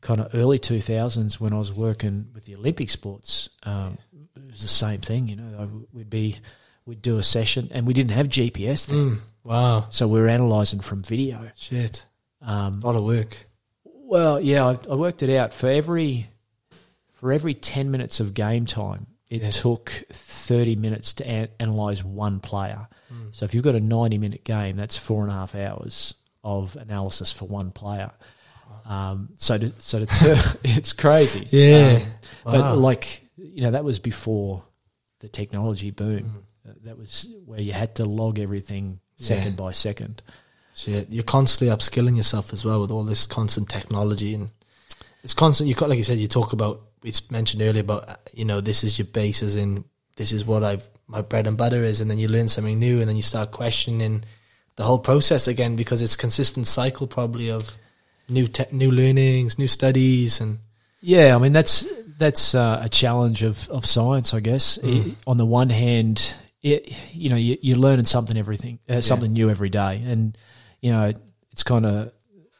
kind 0.00 0.20
of 0.20 0.34
early 0.34 0.58
two 0.58 0.80
thousands 0.80 1.40
when 1.40 1.52
I 1.52 1.58
was 1.58 1.72
working 1.72 2.28
with 2.34 2.44
the 2.44 2.54
Olympic 2.56 2.90
sports, 2.90 3.48
um, 3.64 3.98
it 4.36 4.46
was 4.52 4.62
the 4.62 4.68
same 4.68 5.00
thing. 5.00 5.28
You 5.28 5.36
know, 5.36 5.58
I- 5.60 5.96
we'd 5.96 6.10
be 6.10 6.36
we'd 6.86 7.02
do 7.02 7.18
a 7.18 7.22
session, 7.22 7.68
and 7.70 7.86
we 7.86 7.92
didn't 7.92 8.12
have 8.12 8.28
GPS 8.28 8.86
then, 8.86 8.96
Mm. 8.96 9.20
Wow. 9.44 9.86
so 9.90 10.08
we 10.08 10.18
were 10.20 10.26
analysing 10.28 10.80
from 10.80 11.02
video. 11.02 11.50
Shit. 11.54 12.06
Um, 12.40 12.80
A 12.82 12.86
lot 12.86 12.96
of 12.96 13.04
work. 13.04 13.46
well, 13.84 14.40
yeah, 14.40 14.64
I, 14.64 14.78
I 14.90 14.94
worked 14.94 15.22
it 15.22 15.28
out 15.36 15.52
for 15.52 15.68
every 15.68 16.28
for 17.12 17.32
every 17.32 17.52
ten 17.54 17.90
minutes 17.90 18.20
of 18.20 18.32
game 18.32 18.64
time. 18.64 19.06
It 19.28 19.42
Yeah. 19.42 19.50
took 19.50 19.90
thirty 20.10 20.76
minutes 20.76 21.12
to 21.14 21.26
an- 21.26 21.48
analyze 21.60 22.02
one 22.04 22.40
player. 22.40 22.88
So 23.32 23.44
if 23.44 23.52
you've 23.54 23.64
got 23.64 23.74
a 23.74 23.80
ninety-minute 23.80 24.44
game, 24.44 24.76
that's 24.76 24.96
four 24.96 25.22
and 25.22 25.30
a 25.30 25.34
half 25.34 25.54
hours 25.54 26.14
of 26.44 26.76
analysis 26.76 27.32
for 27.32 27.46
one 27.46 27.70
player. 27.70 28.10
Um, 28.88 29.28
so 29.36 29.58
to, 29.58 29.72
so 29.78 30.04
to 30.04 30.58
it's 30.64 30.92
crazy. 30.92 31.46
Yeah. 31.50 32.00
Um, 32.02 32.12
Wow. 32.44 32.52
but 32.74 32.76
like 32.78 33.22
you 33.36 33.62
know, 33.62 33.72
that 33.72 33.84
was 33.84 33.98
before 33.98 34.64
the 35.20 35.28
technology 35.28 35.90
boom. 35.90 36.44
Uh, 36.66 36.72
That 36.84 36.96
was 36.98 37.28
where 37.44 37.60
you 37.60 37.72
had 37.72 37.94
to 37.96 38.04
log 38.04 38.38
everything 38.38 39.00
second 39.16 39.56
by 39.56 39.72
second. 39.72 40.22
Shit. 40.74 41.08
You're 41.10 41.24
constantly 41.24 41.74
upskilling 41.76 42.16
yourself 42.16 42.52
as 42.52 42.64
well 42.64 42.80
with 42.80 42.90
all 42.90 43.04
this 43.04 43.26
constant 43.26 43.68
technology 43.68 44.32
and 44.34 44.50
it's 45.24 45.34
constant. 45.34 45.68
You 45.68 45.74
got, 45.74 45.88
like 45.88 45.98
you 45.98 46.04
said, 46.04 46.18
you 46.18 46.28
talk 46.28 46.52
about, 46.52 46.80
we 47.02 47.12
mentioned 47.30 47.62
earlier 47.62 47.82
about, 47.82 48.08
you 48.32 48.44
know, 48.44 48.60
this 48.60 48.84
is 48.84 48.96
your 48.98 49.06
basis 49.06 49.56
in, 49.56 49.84
this 50.16 50.30
is 50.32 50.44
what 50.44 50.62
I've, 50.62 50.88
my 51.08 51.20
bread 51.22 51.46
and 51.48 51.56
butter 51.56 51.82
is. 51.82 52.00
And 52.00 52.08
then 52.10 52.18
you 52.18 52.28
learn 52.28 52.46
something 52.48 52.78
new 52.78 53.00
and 53.00 53.08
then 53.08 53.16
you 53.16 53.22
start 53.22 53.50
questioning 53.50 54.24
the 54.76 54.84
whole 54.84 55.00
process 55.00 55.48
again 55.48 55.74
because 55.74 56.00
it's 56.00 56.14
consistent 56.16 56.68
cycle 56.68 57.08
probably 57.08 57.50
of 57.50 57.76
new, 58.28 58.46
te- 58.46 58.64
new 58.72 58.90
learnings, 58.90 59.58
new 59.58 59.68
studies 59.68 60.40
and 60.40 60.58
Yeah, 61.00 61.34
I 61.34 61.38
mean 61.38 61.52
that's 61.52 61.86
that's 62.18 62.54
uh, 62.54 62.80
a 62.82 62.88
challenge 62.88 63.42
of, 63.42 63.68
of 63.70 63.86
science, 63.86 64.34
I 64.34 64.40
guess. 64.40 64.78
I- 64.82 65.14
on 65.26 65.36
the 65.36 65.46
one 65.46 65.70
hand, 65.70 66.34
it, 66.62 66.92
you 67.14 67.30
know 67.30 67.36
you, 67.36 67.56
you're 67.62 67.78
learning 67.78 68.06
something 68.06 68.36
everything 68.36 68.80
uh, 68.88 69.00
something 69.00 69.32
new 69.32 69.48
every 69.50 69.68
day, 69.70 70.02
and 70.04 70.36
you 70.80 70.90
know 70.90 71.12
it's 71.52 71.62
kind 71.62 71.86
of 71.86 72.12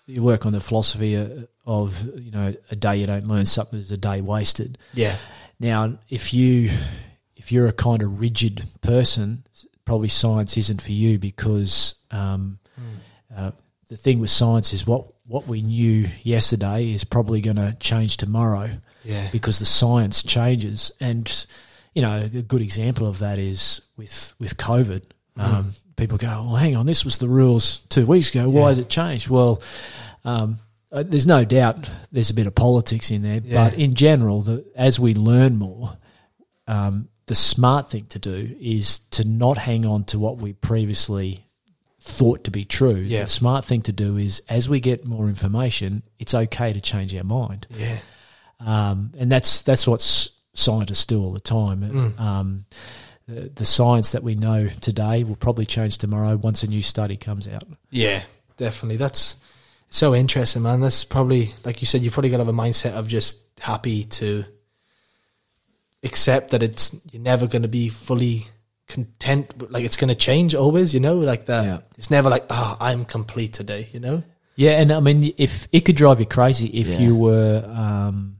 you 0.07 0.23
work 0.23 0.47
on 0.47 0.53
the 0.53 0.61
philosophy 0.61 1.17
uh, 1.17 1.27
of 1.67 2.05
you 2.21 2.31
know 2.31 2.55
a 2.71 2.77
day 2.77 2.97
you 2.99 3.07
don't 3.07 3.27
learn 3.27 3.45
something 3.45 3.79
is 3.81 3.91
a 3.93 3.97
day 3.97 4.21
wasted. 4.21 4.79
yeah. 4.95 5.17
Now, 5.61 5.99
if 6.09 6.33
you 6.33 6.71
if 7.37 7.51
you're 7.51 7.67
a 7.67 7.73
kind 7.73 8.01
of 8.03 8.21
rigid 8.21 8.63
person, 8.81 9.43
probably 9.85 10.09
science 10.09 10.57
isn't 10.57 10.81
for 10.81 10.93
you 10.93 11.19
because 11.19 11.97
um, 12.13 12.61
uh, 13.37 13.51
the 13.89 13.97
thing 13.97 14.21
with 14.21 14.31
science 14.31 14.73
is 14.73 14.87
what 14.87 15.11
what 15.29 15.47
we 15.47 15.63
knew 15.63 16.09
yesterday 16.25 16.91
is 16.93 17.05
probably 17.05 17.41
going 17.41 17.57
to 17.57 17.77
change 17.79 18.17
tomorrow 18.17 18.71
Yeah. 19.05 19.29
because 19.31 19.59
the 19.61 19.67
science 19.67 20.23
changes. 20.25 20.91
And 21.01 21.47
you 21.95 22.03
know, 22.03 22.23
a 22.23 22.43
good 22.43 22.63
example 22.63 23.07
of 23.07 23.19
that 23.21 23.39
is 23.39 23.81
with 23.97 24.35
with 24.41 24.57
COVID. 24.57 25.03
Um, 25.37 25.73
people 25.97 26.19
go, 26.19 26.27
"Well, 26.27 26.57
hang 26.57 26.75
on, 26.77 26.87
this 26.87 27.05
was 27.05 27.19
the 27.19 27.29
rules 27.29 27.81
two 27.89 28.07
weeks 28.07 28.31
ago. 28.31 28.49
Why 28.49 28.63
Yeah. 28.63 28.69
has 28.69 28.79
it 28.81 28.89
changed?" 28.89 29.29
Well, 29.29 29.63
um, 30.25 30.59
uh, 30.91 31.05
there's 31.07 31.27
no 31.27 31.45
doubt 31.45 31.89
there's 32.11 32.31
a 32.31 32.35
bit 32.35 32.47
of 32.47 32.55
politics 32.55 33.11
in 33.11 33.23
there, 33.23 33.41
Yeah. 33.45 33.69
but 33.71 33.79
in 33.79 33.95
general, 33.95 34.43
the, 34.43 34.65
as 34.75 34.99
we 34.99 35.15
learn 35.15 35.57
more, 35.59 35.97
um, 36.67 37.09
the 37.27 37.35
smart 37.35 37.91
thing 37.91 38.07
to 38.07 38.19
do 38.19 38.57
is 38.61 39.01
to 39.11 39.25
not 39.29 39.59
hang 39.59 39.85
on 39.87 40.05
to 40.05 40.19
what 40.19 40.39
we 40.41 40.53
previously 40.55 41.45
thought 42.01 42.45
to 42.45 42.51
be 42.51 42.65
true. 42.65 42.95
Yeah. 42.97 43.23
The 43.25 43.29
smart 43.29 43.65
thing 43.65 43.83
to 43.83 43.93
do 43.93 44.17
is, 44.17 44.43
as 44.49 44.69
we 44.69 44.81
get 44.81 45.05
more 45.05 45.29
information, 45.29 46.03
it's 46.19 46.35
okay 46.35 46.73
to 46.73 46.81
change 46.81 47.15
our 47.15 47.25
mind 47.25 47.67
Yeah. 47.71 47.99
um, 48.61 49.13
and 49.19 49.31
that's 49.33 49.63
that's 49.63 49.87
what 49.87 50.01
scientists 50.55 51.07
do 51.07 51.23
all 51.23 51.33
the 51.33 51.41
time. 51.41 52.15
Um, 52.19 52.65
the, 53.27 53.51
the 53.55 53.65
science 53.65 54.13
that 54.13 54.23
we 54.23 54.35
know 54.35 54.69
today 54.81 55.23
will 55.25 55.37
probably 55.37 55.67
change 55.67 55.99
tomorrow 55.99 56.37
once 56.37 56.63
a 56.63 56.67
new 56.67 56.83
study 56.83 57.17
comes 57.17 57.47
out. 57.47 57.65
Yeah, 57.91 58.23
definitely. 58.57 58.97
That's 58.97 59.37
so 59.91 60.15
interesting, 60.15 60.63
man. 60.63 60.81
That's 60.81 61.05
probably, 61.05 61.55
like 61.65 61.81
you 61.83 61.87
said, 61.87 62.01
you've 62.03 62.13
probably 62.15 62.31
got 62.31 62.39
to 62.39 62.45
have 62.45 62.55
a 62.55 62.59
mindset 62.59 62.93
of 62.93 63.07
just 63.09 63.39
happy 63.61 64.05
to 64.05 64.45
accept 66.03 66.51
that 66.53 66.63
it's 66.63 66.95
you're 67.11 67.21
never 67.23 67.47
going 67.47 67.63
to 67.63 67.69
be 67.69 67.89
fully 67.89 68.45
content. 68.89 69.71
Like 69.71 69.85
it's 69.85 69.97
going 69.97 70.09
to 70.09 70.15
change 70.15 70.55
always, 70.55 70.93
you 70.95 71.01
know. 71.01 71.17
Like 71.17 71.47
that. 71.47 71.65
Yeah. 71.65 71.79
It's 71.97 72.11
never 72.11 72.29
like, 72.31 72.47
oh, 72.51 72.77
I'm 72.81 73.05
complete 73.05 73.53
today. 73.53 73.89
You 73.93 74.01
know. 74.01 74.23
Yeah, 74.57 74.81
and 74.81 74.91
I 74.93 74.99
mean, 75.01 75.33
if 75.39 75.69
it 75.71 75.85
could 75.85 75.95
drive 75.97 76.19
you 76.19 76.27
crazy 76.27 76.67
if 76.67 76.89
Yeah. 76.89 76.99
you 76.99 77.15
were 77.17 77.65
um, 77.73 78.39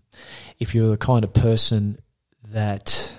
if 0.59 0.75
you 0.75 0.83
were 0.83 0.89
the 0.89 0.97
kind 0.97 1.23
of 1.23 1.33
person 1.33 1.99
that 2.49 3.13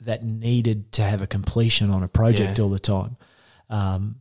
that 0.00 0.24
needed 0.24 0.90
to 0.92 1.02
have 1.02 1.20
a 1.20 1.26
completion 1.26 1.90
on 1.90 2.02
a 2.02 2.08
project 2.08 2.58
Yeah. 2.58 2.64
all 2.64 2.70
the 2.70 2.78
time. 2.80 3.16
Um, 3.70 4.16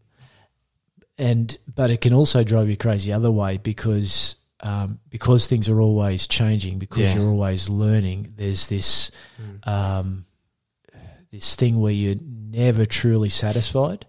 and 1.17 1.57
but 1.73 1.89
it 1.89 2.01
can 2.01 2.13
also 2.13 2.43
drive 2.43 2.69
you 2.69 2.77
crazy 2.77 3.09
the 3.11 3.15
other 3.17 3.31
way 3.31 3.57
because 3.57 4.35
um, 4.59 4.99
because 5.09 5.47
things 5.47 5.67
are 5.69 5.79
always 5.81 6.27
changing 6.27 6.77
because 6.77 7.15
you're 7.15 7.27
always 7.29 7.69
learning. 7.69 8.33
There's 8.35 8.69
this 8.69 9.09
um, 9.63 10.25
this 11.31 11.55
thing 11.55 11.79
where 11.79 11.91
you're 11.93 12.15
never 12.21 12.85
truly 12.85 13.29
satisfied 13.29 14.05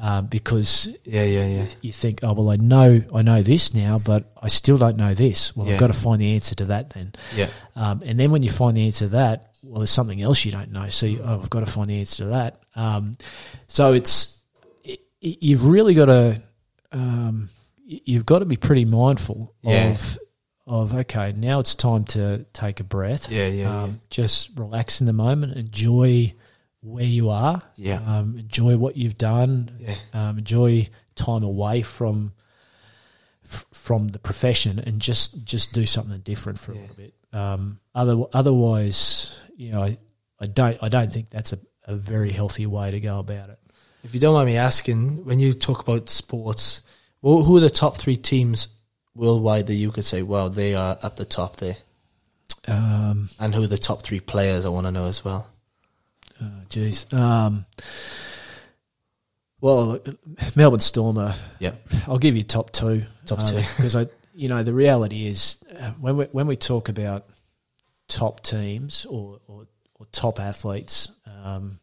um, 0.00 0.26
because 0.26 0.88
Yeah, 1.04 1.24
yeah, 1.24 1.46
yeah. 1.46 1.66
you 1.80 1.92
think, 1.92 2.20
oh 2.22 2.32
well, 2.32 2.50
I 2.50 2.56
know 2.56 3.02
I 3.14 3.22
know 3.22 3.42
this 3.42 3.74
now, 3.74 3.96
but 4.06 4.24
I 4.42 4.48
still 4.48 4.78
don't 4.78 4.96
know 4.96 5.14
this. 5.14 5.56
Well, 5.56 5.66
Yeah. 5.66 5.74
I've 5.74 5.80
got 5.80 5.86
to 5.88 5.92
find 5.94 6.20
the 6.20 6.34
answer 6.34 6.54
to 6.56 6.64
that 6.66 6.90
then. 6.90 7.14
Yeah, 7.34 7.48
Um, 7.76 8.02
and 8.04 8.18
then 8.18 8.30
when 8.30 8.42
you 8.42 8.50
find 8.50 8.76
the 8.76 8.86
answer 8.86 9.06
to 9.06 9.10
that, 9.12 9.52
well, 9.64 9.80
there's 9.80 9.90
something 9.90 10.22
else 10.22 10.44
you 10.44 10.52
don't 10.52 10.70
know. 10.70 10.88
So 10.88 11.06
you, 11.06 11.20
oh, 11.24 11.40
I've 11.40 11.50
got 11.50 11.60
to 11.60 11.66
find 11.66 11.88
the 11.90 11.98
answer 11.98 12.18
to 12.24 12.26
that. 12.30 12.62
Um, 12.76 13.18
so 13.66 13.92
it's 13.92 14.40
it, 14.84 15.00
you've 15.20 15.64
really 15.66 15.94
got 15.94 16.06
to 16.06 16.40
um, 16.92 17.48
you've 17.84 18.26
got 18.26 18.38
to 18.40 18.44
be 18.44 18.56
pretty 18.56 18.84
mindful 18.84 19.54
Yeah. 19.62 19.90
of 19.92 20.18
of 20.66 20.94
okay, 20.94 21.32
now 21.32 21.60
it's 21.60 21.74
time 21.74 22.04
to 22.04 22.44
take 22.52 22.78
a 22.78 22.84
breath. 22.84 23.32
Yeah, 23.32 23.46
yeah, 23.48 23.82
um, 23.84 24.00
Just 24.10 24.50
relax 24.58 25.00
in 25.00 25.06
the 25.06 25.12
moment, 25.14 25.56
enjoy 25.56 26.34
where 26.88 27.04
you 27.04 27.30
are, 27.30 27.60
Yeah. 27.76 28.00
um, 28.06 28.36
enjoy 28.38 28.76
what 28.76 28.96
you've 28.96 29.18
done, 29.18 29.70
Yeah. 29.80 29.94
um, 30.12 30.38
enjoy 30.38 30.88
time 31.14 31.42
away 31.42 31.82
from 31.82 32.32
f- 33.44 33.66
from 33.72 34.08
the 34.08 34.18
profession, 34.18 34.78
and 34.78 35.00
just 35.00 35.44
just 35.44 35.74
do 35.74 35.86
something 35.86 36.20
different 36.20 36.58
for 36.58 36.72
a 36.72 36.74
little 36.76 36.96
bit. 36.96 37.14
Um, 37.32 37.78
other 37.94 38.16
otherwise, 38.32 39.38
you 39.56 39.70
know, 39.72 39.82
I, 39.82 39.96
I 40.40 40.46
don't 40.46 40.78
I 40.82 40.88
don't 40.88 41.12
think 41.12 41.30
that's 41.30 41.52
a, 41.52 41.58
a 41.84 41.94
very 41.96 42.30
healthy 42.32 42.66
way 42.66 42.90
to 42.90 43.00
go 43.00 43.18
about 43.18 43.48
it. 43.48 43.58
If 44.04 44.14
you 44.14 44.20
don't 44.20 44.34
mind 44.34 44.46
me 44.46 44.56
asking, 44.56 45.24
when 45.24 45.38
you 45.40 45.54
talk 45.54 45.80
about 45.80 46.08
sports, 46.10 46.82
who 47.22 47.42
who 47.42 47.56
are 47.56 47.60
the 47.60 47.70
top 47.70 47.96
three 47.96 48.16
teams 48.16 48.68
worldwide 49.14 49.66
that 49.66 49.74
you 49.74 49.90
could 49.90 50.04
say, 50.04 50.22
well, 50.22 50.48
they 50.50 50.74
are 50.74 50.96
up 51.02 51.16
the 51.16 51.24
top 51.24 51.56
there? 51.56 51.76
Um, 52.68 53.28
And 53.40 53.54
who 53.54 53.62
are 53.64 53.66
the 53.66 53.78
top 53.78 54.02
three 54.02 54.20
players? 54.20 54.64
I 54.64 54.68
want 54.68 54.86
to 54.86 54.92
know 54.92 55.06
as 55.06 55.24
well. 55.24 55.48
Oh, 56.40 56.50
jeez. 56.68 57.12
Um, 57.12 57.66
well, 59.60 59.98
Melbourne 60.54 60.80
Storm 60.80 61.18
are. 61.18 61.34
Yeah. 61.58 61.72
I'll 62.06 62.18
give 62.18 62.36
you 62.36 62.42
top 62.44 62.70
two. 62.70 63.04
Top 63.26 63.44
two. 63.44 63.56
because 63.76 63.96
I, 63.96 64.06
you 64.34 64.48
know, 64.48 64.62
the 64.62 64.72
reality 64.72 65.26
is 65.26 65.58
uh, 65.78 65.90
when 66.00 66.16
we 66.16 66.24
when 66.26 66.46
we 66.46 66.56
talk 66.56 66.88
about 66.88 67.26
top 68.08 68.40
teams 68.42 69.04
or 69.06 69.40
or, 69.48 69.66
or 69.96 70.06
top 70.12 70.38
athletes, 70.38 71.10
um, 71.42 71.80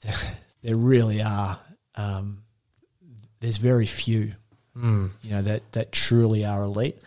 there, 0.00 0.14
there 0.62 0.76
really 0.76 1.22
are. 1.22 1.58
Um, 1.94 2.42
there's 3.40 3.58
very 3.58 3.86
few, 3.86 4.32
Mm. 4.76 5.10
you 5.22 5.30
know, 5.30 5.42
that 5.42 5.72
that 5.72 5.92
truly 5.92 6.44
are 6.44 6.62
elite. 6.62 6.98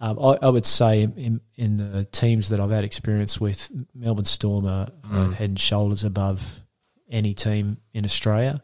Um, 0.00 0.18
I, 0.18 0.38
I 0.42 0.48
would 0.48 0.66
say 0.66 1.02
in, 1.02 1.40
in, 1.56 1.76
the 1.76 2.04
teams 2.04 2.48
that 2.48 2.60
I've 2.60 2.70
had 2.70 2.84
experience 2.84 3.40
with, 3.40 3.70
Melbourne 3.94 4.24
Storm 4.24 4.66
are, 4.66 4.88
are 5.10 5.32
head 5.32 5.50
and 5.50 5.60
shoulders 5.60 6.04
above 6.04 6.60
any 7.08 7.32
team 7.32 7.78
in 7.92 8.04
Australia. 8.04 8.60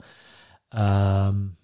Um, 0.72 1.57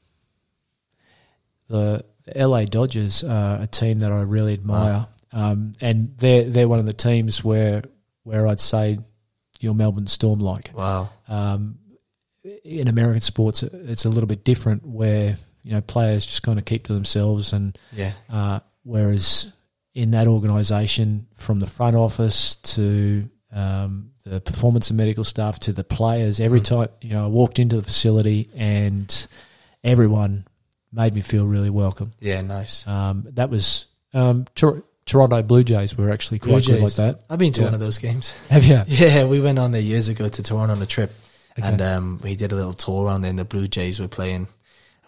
the, 1.68 2.04
the 2.24 2.46
LA 2.46 2.64
Dodgers 2.64 3.24
are 3.24 3.60
a 3.60 3.66
team 3.66 3.98
that 4.00 4.12
I 4.12 4.20
really 4.22 4.52
admire, 4.54 5.08
um, 5.32 5.72
and 5.80 6.16
they're 6.18 6.44
they're 6.44 6.68
one 6.68 6.78
of 6.78 6.86
the 6.86 6.92
teams 6.92 7.44
where 7.44 7.82
where 8.22 8.46
I'd 8.46 8.60
say 8.60 8.98
you're 9.60 9.74
Melbourne 9.74 10.06
Storm 10.06 10.38
like. 10.38 10.70
Wow. 10.74 11.10
Um, 11.28 11.78
in 12.64 12.88
American 12.88 13.20
sports, 13.20 13.62
it's 13.62 14.04
a 14.04 14.08
little 14.08 14.28
bit 14.28 14.44
different 14.44 14.86
where 14.86 15.36
you 15.62 15.72
know 15.72 15.80
players 15.80 16.24
just 16.24 16.42
kind 16.42 16.58
of 16.58 16.64
keep 16.64 16.86
to 16.86 16.92
themselves 16.92 17.52
and 17.52 17.76
Yeah. 17.92 18.12
uh, 18.30 18.60
whereas 18.84 19.52
in 19.96 20.10
that 20.10 20.26
organisation, 20.26 21.26
from 21.32 21.58
the 21.58 21.66
front 21.66 21.96
office 21.96 22.56
to 22.56 23.28
um, 23.50 24.10
the 24.24 24.40
performance 24.42 24.90
and 24.90 24.98
medical 24.98 25.24
staff 25.24 25.58
to 25.60 25.72
the 25.72 25.82
players, 25.84 26.38
every 26.38 26.60
time 26.60 26.88
you 27.00 27.10
know 27.14 27.24
I 27.24 27.28
walked 27.28 27.58
into 27.58 27.76
the 27.76 27.82
facility 27.82 28.50
and 28.54 29.26
everyone 29.82 30.46
made 30.92 31.14
me 31.14 31.22
feel 31.22 31.46
really 31.46 31.70
welcome. 31.70 32.10
Yeah. 32.20 32.42
Nice. 32.42 32.86
Um, 32.86 33.26
that 33.34 33.48
was 33.50 33.86
um, 34.12 34.44
Tor- 34.54 34.84
Toronto 35.06 35.42
Blue 35.42 35.64
Jays 35.64 35.96
were 35.96 36.10
actually 36.10 36.40
quite 36.40 36.66
good 36.66 36.82
like 36.82 36.94
that. 36.94 37.22
I've 37.30 37.38
been 37.38 37.52
to 37.52 37.60
Yeah. 37.62 37.66
one 37.68 37.74
of 37.74 37.80
those 37.80 37.98
games. 37.98 38.36
Have 38.50 38.64
you? 38.64 38.82
Yeah, 38.86 39.24
we 39.26 39.40
went 39.40 39.58
on 39.58 39.72
there 39.72 39.80
years 39.80 40.08
ago 40.08 40.28
to 40.28 40.42
Toronto 40.42 40.74
on 40.74 40.82
a 40.82 40.86
trip, 40.86 41.12
Okay. 41.58 41.66
and 41.66 41.80
um, 41.80 42.20
we 42.22 42.36
did 42.36 42.52
a 42.52 42.54
little 42.56 42.72
tour 42.74 43.06
around 43.06 43.22
there. 43.22 43.30
And 43.30 43.38
the 43.38 43.44
Blue 43.46 43.66
Jays 43.68 43.98
were 44.00 44.08
playing. 44.08 44.48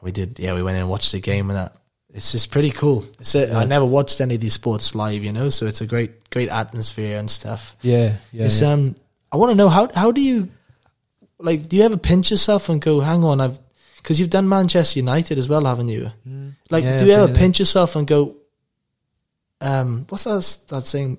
We 0.01 0.12
did, 0.12 0.39
yeah. 0.39 0.55
We 0.55 0.62
went 0.62 0.76
in 0.76 0.82
and 0.82 0.91
watched 0.91 1.12
the 1.12 1.20
game, 1.20 1.51
and 1.51 1.59
that 1.59 1.72
it's 2.15 2.33
just 2.33 2.51
pretty 2.51 2.71
cool. 2.71 3.05
A, 3.35 3.39
I 3.39 3.61
Yeah. 3.61 3.65
never 3.65 3.85
watched 3.85 4.21
any 4.21 4.35
of 4.37 4.41
these 4.41 4.55
sports 4.55 4.95
live, 4.95 5.23
you 5.23 5.33
know, 5.33 5.51
so 5.51 5.67
it's 5.67 5.81
a 5.81 5.87
great, 5.87 6.31
great 6.31 6.49
atmosphere 6.49 7.19
and 7.19 7.31
stuff. 7.31 7.77
Yeah, 7.83 8.15
yeah. 8.33 8.47
it's 8.47 8.61
yeah. 8.61 8.73
um, 8.73 8.95
I 9.31 9.37
want 9.37 9.51
to 9.51 9.57
know 9.57 9.69
how 9.69 9.89
how 9.95 10.11
do 10.13 10.21
you 10.21 10.49
like? 11.39 11.69
Do 11.69 11.77
you 11.77 11.83
ever 11.85 11.97
pinch 11.97 12.31
yourself 12.31 12.69
and 12.69 12.81
go, 12.81 13.01
"Hang 13.01 13.23
on, 13.25 13.41
I've," 13.41 13.59
because 13.99 14.19
you've 14.19 14.31
done 14.31 14.49
Manchester 14.49 14.99
United 15.01 15.39
as 15.39 15.49
well, 15.49 15.65
haven't 15.67 15.89
you? 15.89 16.11
Like, 16.71 16.85
Yeah, 16.85 16.99
do 16.99 17.07
you 17.07 17.13
ever 17.13 17.33
pinch 17.33 17.59
yourself 17.59 17.95
and 17.97 18.07
go, 18.07 18.37
um, 19.61 20.07
what's 20.09 20.25
that, 20.25 20.59
that 20.69 20.87
saying? 20.87 21.19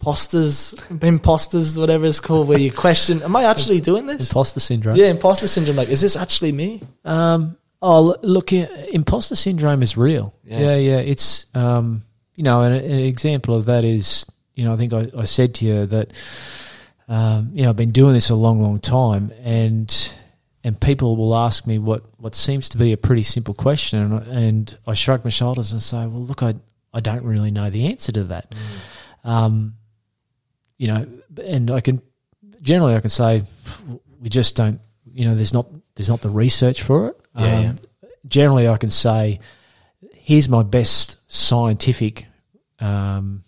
Posters, 0.00 0.74
imposters, 1.02 1.76
whatever 1.76 2.06
it's 2.06 2.20
called, 2.20 2.46
where 2.46 2.58
you 2.58 2.70
question, 2.70 3.20
am 3.22 3.34
I 3.34 3.44
actually 3.44 3.80
doing 3.80 4.06
this? 4.06 4.30
Imposter 4.30 4.60
syndrome. 4.60 4.96
Yeah, 4.96 5.06
imposter 5.08 5.48
syndrome. 5.48 5.76
Like, 5.76 5.88
is 5.88 6.00
this 6.00 6.16
actually 6.16 6.52
me? 6.52 6.80
Um, 7.04 7.56
oh, 7.82 8.16
look, 8.22 8.52
imposter 8.52 9.34
syndrome 9.36 9.82
is 9.82 9.96
real. 9.96 10.34
Yeah. 10.44 10.60
Yeah, 10.60 10.76
yeah. 10.76 10.96
It's, 10.98 11.46
um, 11.54 12.02
you 12.34 12.42
know, 12.44 12.62
an, 12.62 12.72
an 12.72 12.98
example 13.00 13.54
of 13.54 13.66
that 13.66 13.84
is, 13.84 14.26
you 14.54 14.64
know, 14.64 14.72
I 14.74 14.76
think 14.76 14.92
I, 14.92 15.08
I 15.16 15.24
said 15.24 15.54
to 15.56 15.66
you 15.66 15.86
that, 15.86 16.12
um, 17.08 17.50
you 17.52 17.62
know, 17.62 17.70
I've 17.70 17.76
been 17.76 17.90
doing 17.92 18.12
this 18.14 18.30
a 18.30 18.34
long, 18.34 18.60
long 18.62 18.78
time, 18.80 19.32
and 19.42 20.12
and 20.64 20.78
people 20.80 21.16
will 21.16 21.34
ask 21.34 21.66
me 21.66 21.78
what 21.78 22.02
what 22.18 22.34
seems 22.34 22.68
to 22.70 22.78
be 22.78 22.92
a 22.92 22.96
pretty 22.96 23.22
simple 23.22 23.54
question, 23.54 24.00
and, 24.00 24.14
I- 24.14 24.40
and 24.40 24.78
I 24.86 24.94
shrug 24.94 25.24
my 25.24 25.30
shoulders 25.30 25.72
and 25.72 25.80
say, 25.80 25.98
well, 26.06 26.22
look, 26.22 26.42
I 26.42 26.54
I 26.92 27.00
don't 27.00 27.24
really 27.24 27.50
know 27.50 27.70
the 27.70 27.86
answer 27.86 28.12
to 28.12 28.24
that. 28.24 28.54
Um, 29.24 29.74
you 30.76 30.88
know, 30.88 31.06
and 31.42 31.70
I 31.70 31.80
can 31.80 32.02
generally 32.62 32.94
I 32.94 33.00
can 33.00 33.10
say 33.10 33.42
we 34.20 34.28
just 34.28 34.54
don't. 34.56 34.80
You 35.10 35.24
know, 35.24 35.34
there's 35.34 35.52
not 35.54 35.66
there's 35.94 36.08
not 36.10 36.20
the 36.20 36.28
research 36.30 36.82
for 36.82 37.08
it. 37.08 37.16
Um, 37.38 37.44
Yeah, 37.44 37.60
yeah. 37.60 37.72
Generally, 38.26 38.68
I 38.68 38.76
can 38.76 38.90
say, 38.90 39.40
here's 40.14 40.48
my 40.48 40.62
best 40.62 41.16
scientific 41.32 42.26
um, 42.80 43.42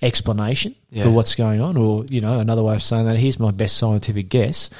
explanation 0.00 0.74
Yeah. 0.90 1.04
for 1.04 1.10
what's 1.10 1.34
going 1.34 1.60
on, 1.60 1.76
or 1.76 2.04
you 2.08 2.20
know, 2.20 2.38
another 2.38 2.62
way 2.62 2.74
of 2.74 2.82
saying 2.82 3.06
that, 3.06 3.16
here's 3.16 3.38
my 3.40 3.50
best 3.50 3.76
scientific 3.76 4.28
guess. 4.28 4.70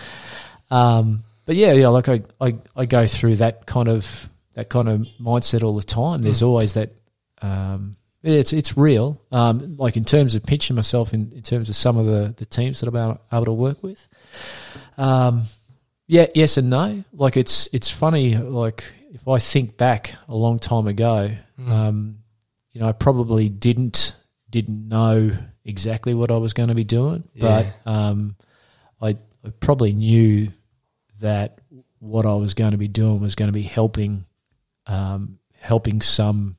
Um, 0.71 1.25
but 1.45 1.57
yeah, 1.57 1.73
yeah, 1.73 1.89
like 1.89 2.09
I, 2.09 2.23
I, 2.41 2.55
I 2.77 2.87
go 2.87 3.07
through 3.07 3.37
that 3.37 3.67
kind 3.67 3.89
of 3.89 4.29
that 4.55 4.69
kind 4.69 4.89
of 4.89 5.07
mindset 5.21 5.63
all 5.65 5.75
the 5.75 5.83
time. 5.83 6.23
There's 6.23 6.43
always 6.43 6.75
that. 6.75 6.91
Um, 7.41 7.97
it's 8.23 8.53
it's 8.53 8.77
real. 8.77 9.21
Um, 9.33 9.77
like 9.79 9.97
in 9.97 10.05
terms 10.05 10.37
of 10.37 10.45
pinching 10.45 10.77
myself 10.77 11.13
in, 11.13 11.33
in 11.33 11.43
terms 11.43 11.69
of 11.69 11.75
some 11.75 11.97
of 11.97 12.07
the, 12.07 12.33
the 12.37 12.47
teams 12.47 12.81
that 12.81 12.95
I'm 12.95 13.19
able 13.33 13.45
to 13.47 13.53
work 13.53 13.83
with. 13.83 14.07
Um, 14.97 15.43
yeah, 16.13 16.27
yes 16.35 16.59
and 16.59 16.69
no. 16.69 17.05
Like 17.15 17.37
it's 17.39 17.69
it's 17.73 17.89
funny. 17.91 18.37
Like 18.37 18.85
if 19.13 19.27
I 19.27 19.39
think 19.39 19.77
back 19.79 20.15
a 20.29 20.35
long 20.35 20.59
time 20.59 20.87
ago, 20.87 21.31
um, 21.67 22.19
you 22.73 22.81
know, 22.81 22.89
I 22.89 22.93
probably 22.93 23.49
didn't 23.49 24.15
didn't 24.51 24.89
know 24.89 25.31
exactly 25.65 26.13
what 26.13 26.31
I 26.31 26.37
was 26.37 26.53
going 26.53 26.69
to 26.69 26.75
be 26.75 26.85
doing, 26.85 27.25
Yeah. 27.35 27.65
but 27.85 27.91
um, 27.91 28.37
I, 29.01 29.17
I 29.45 29.51
probably 29.61 29.93
knew 29.95 30.49
that 31.21 31.59
what 32.01 32.27
I 32.27 32.35
was 32.35 32.53
going 32.55 32.73
to 32.73 32.77
be 32.79 32.89
doing 32.89 33.21
was 33.21 33.35
going 33.35 33.49
to 33.49 33.53
be 33.53 33.63
helping 33.63 34.27
um, 34.87 35.39
helping 35.61 36.03
some 36.03 36.57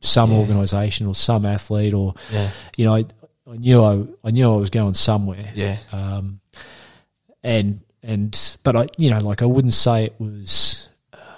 some 0.00 0.30
Yeah. 0.32 0.38
organisation 0.38 1.06
or 1.06 1.14
some 1.14 1.44
athlete 1.44 1.92
or 1.92 2.14
Yeah, 2.32 2.50
you 2.78 2.84
know 2.86 2.94
I, 2.96 3.04
I 3.46 3.56
knew 3.56 3.84
I 3.84 4.06
I 4.24 4.30
knew 4.30 4.50
I 4.50 4.56
was 4.56 4.70
going 4.70 4.94
somewhere 4.94 5.50
yeah, 5.54 5.76
um, 5.92 6.40
and 7.42 7.80
and 8.02 8.58
but 8.62 8.76
I 8.76 8.86
you 8.96 9.10
know 9.10 9.18
like 9.18 9.42
I 9.42 9.46
wouldn't 9.46 9.74
say 9.74 10.04
it 10.06 10.14
was 10.18 10.88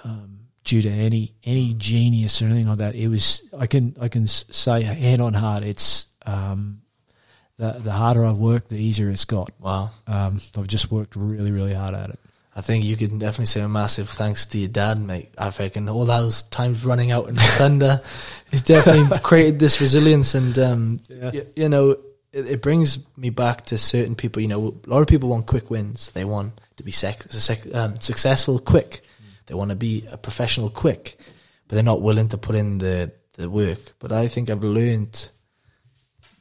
um, 0.03 0.39
due 0.63 0.81
to 0.81 0.89
any 0.89 1.33
any 1.43 1.73
genius 1.75 2.41
or 2.41 2.45
anything 2.45 2.67
like 2.67 2.77
that. 2.79 2.95
It 2.95 3.07
was 3.07 3.41
I 3.57 3.67
can 3.67 3.95
I 3.99 4.07
can 4.07 4.27
say 4.27 4.81
hand 4.83 5.21
on 5.21 5.33
heart. 5.33 5.63
It's 5.63 6.07
um, 6.25 6.81
the 7.57 7.71
the 7.83 7.91
harder 7.91 8.25
I've 8.25 8.39
worked, 8.39 8.69
the 8.69 8.77
easier 8.77 9.09
it's 9.09 9.25
got. 9.25 9.51
wow. 9.59 9.91
Um, 10.07 10.39
I've 10.57 10.67
just 10.67 10.91
worked 10.91 11.15
really 11.15 11.51
really 11.51 11.73
hard 11.73 11.95
at 11.95 12.09
it. 12.11 12.19
I 12.55 12.61
think 12.61 12.85
you 12.85 12.95
can 12.95 13.17
definitely 13.17 13.47
say 13.47 13.61
a 13.61 13.67
massive 13.67 14.07
thanks 14.09 14.45
to 14.45 14.59
your 14.59 14.69
dad, 14.69 14.99
mate. 14.99 15.29
I 15.39 15.51
reckon 15.57 15.89
all 15.89 16.05
those 16.05 16.43
times 16.43 16.85
running 16.85 17.09
out 17.09 17.27
in 17.27 17.33
the 17.33 17.41
thunder, 17.57 18.01
he's 18.51 18.61
definitely 18.61 19.17
created 19.23 19.57
this 19.59 19.81
resilience, 19.81 20.35
and 20.35 20.59
um, 20.59 20.99
y- 21.09 21.47
you 21.55 21.67
know, 21.67 21.97
it, 22.33 22.47
it 22.49 22.61
brings 22.61 23.07
me 23.15 23.29
back 23.29 23.61
to 23.67 23.77
certain 23.77 24.15
people. 24.15 24.41
You 24.41 24.49
know, 24.49 24.81
a 24.85 24.89
lot 24.89 25.01
of 25.01 25.07
people 25.07 25.29
want 25.29 25.45
quick 25.45 25.69
wins. 25.69 26.11
They 26.11 26.25
want 26.25 26.59
to 26.75 26.83
be 26.83 26.91
sec- 26.91 27.23
sec- 27.31 27.73
um, 27.73 27.99
successful 28.01 28.59
quick. 28.59 29.01
They 29.45 29.53
want 29.53 29.69
to 29.69 29.75
be 29.75 30.05
a 30.11 30.17
professional 30.17 30.69
quick, 30.69 31.17
but 31.67 31.75
they're 31.75 31.83
not 31.83 32.01
willing 32.01 32.29
to 32.29 32.37
put 32.37 32.55
in 32.55 32.79
the 32.79 33.13
the 33.33 33.49
work. 33.49 33.93
But 33.99 34.11
I 34.11 34.27
think 34.27 34.49
I've 34.49 34.63
learned 34.63 35.29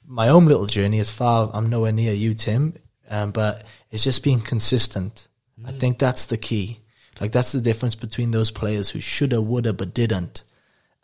my 0.06 0.28
own 0.28 0.46
little 0.46 0.66
journey 0.66 1.00
as 1.00 1.10
far 1.10 1.50
I'm 1.52 1.70
nowhere 1.70 1.92
near 1.92 2.12
you, 2.12 2.34
Tim. 2.34 2.74
Um, 3.08 3.30
but 3.30 3.64
it's 3.90 4.04
just 4.04 4.24
being 4.24 4.40
consistent. 4.40 5.28
I 5.64 5.72
think 5.72 5.98
that's 5.98 6.26
the 6.26 6.38
key. 6.38 6.80
Like 7.20 7.32
that's 7.32 7.52
the 7.52 7.60
difference 7.60 7.94
between 7.94 8.30
those 8.30 8.50
players 8.50 8.90
who 8.90 9.00
shoulda, 9.00 9.40
woulda, 9.40 9.72
but 9.72 9.94
didn't, 9.94 10.42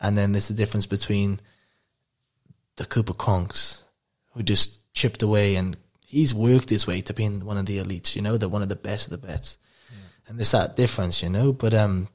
and 0.01 0.17
then 0.17 0.33
there's 0.33 0.49
the 0.49 0.55
difference 0.55 0.87
between 0.87 1.41
the 2.77 2.87
Cooper 2.87 3.13
Cronks 3.13 3.83
who 4.33 4.43
just 4.43 4.78
chipped 4.93 5.23
away 5.23 5.57
and 5.57 5.77
he's 6.07 6.33
worked 6.35 6.71
his 6.71 6.87
way 6.87 7.01
to 7.03 7.13
being 7.15 7.45
one 7.45 7.57
of 7.59 7.67
the 7.67 7.79
elites. 7.79 8.17
You 8.17 8.23
know, 8.23 8.37
they're 8.37 8.49
one 8.49 8.63
of 8.63 8.69
the 8.69 8.77
best 8.77 9.07
of 9.07 9.11
the 9.21 9.27
best, 9.27 9.59
and 10.27 10.39
there's 10.39 10.53
that 10.53 10.77
difference. 10.77 11.23
You 11.23 11.29
know, 11.31 11.53
but 11.53 11.75
um, 11.75 12.09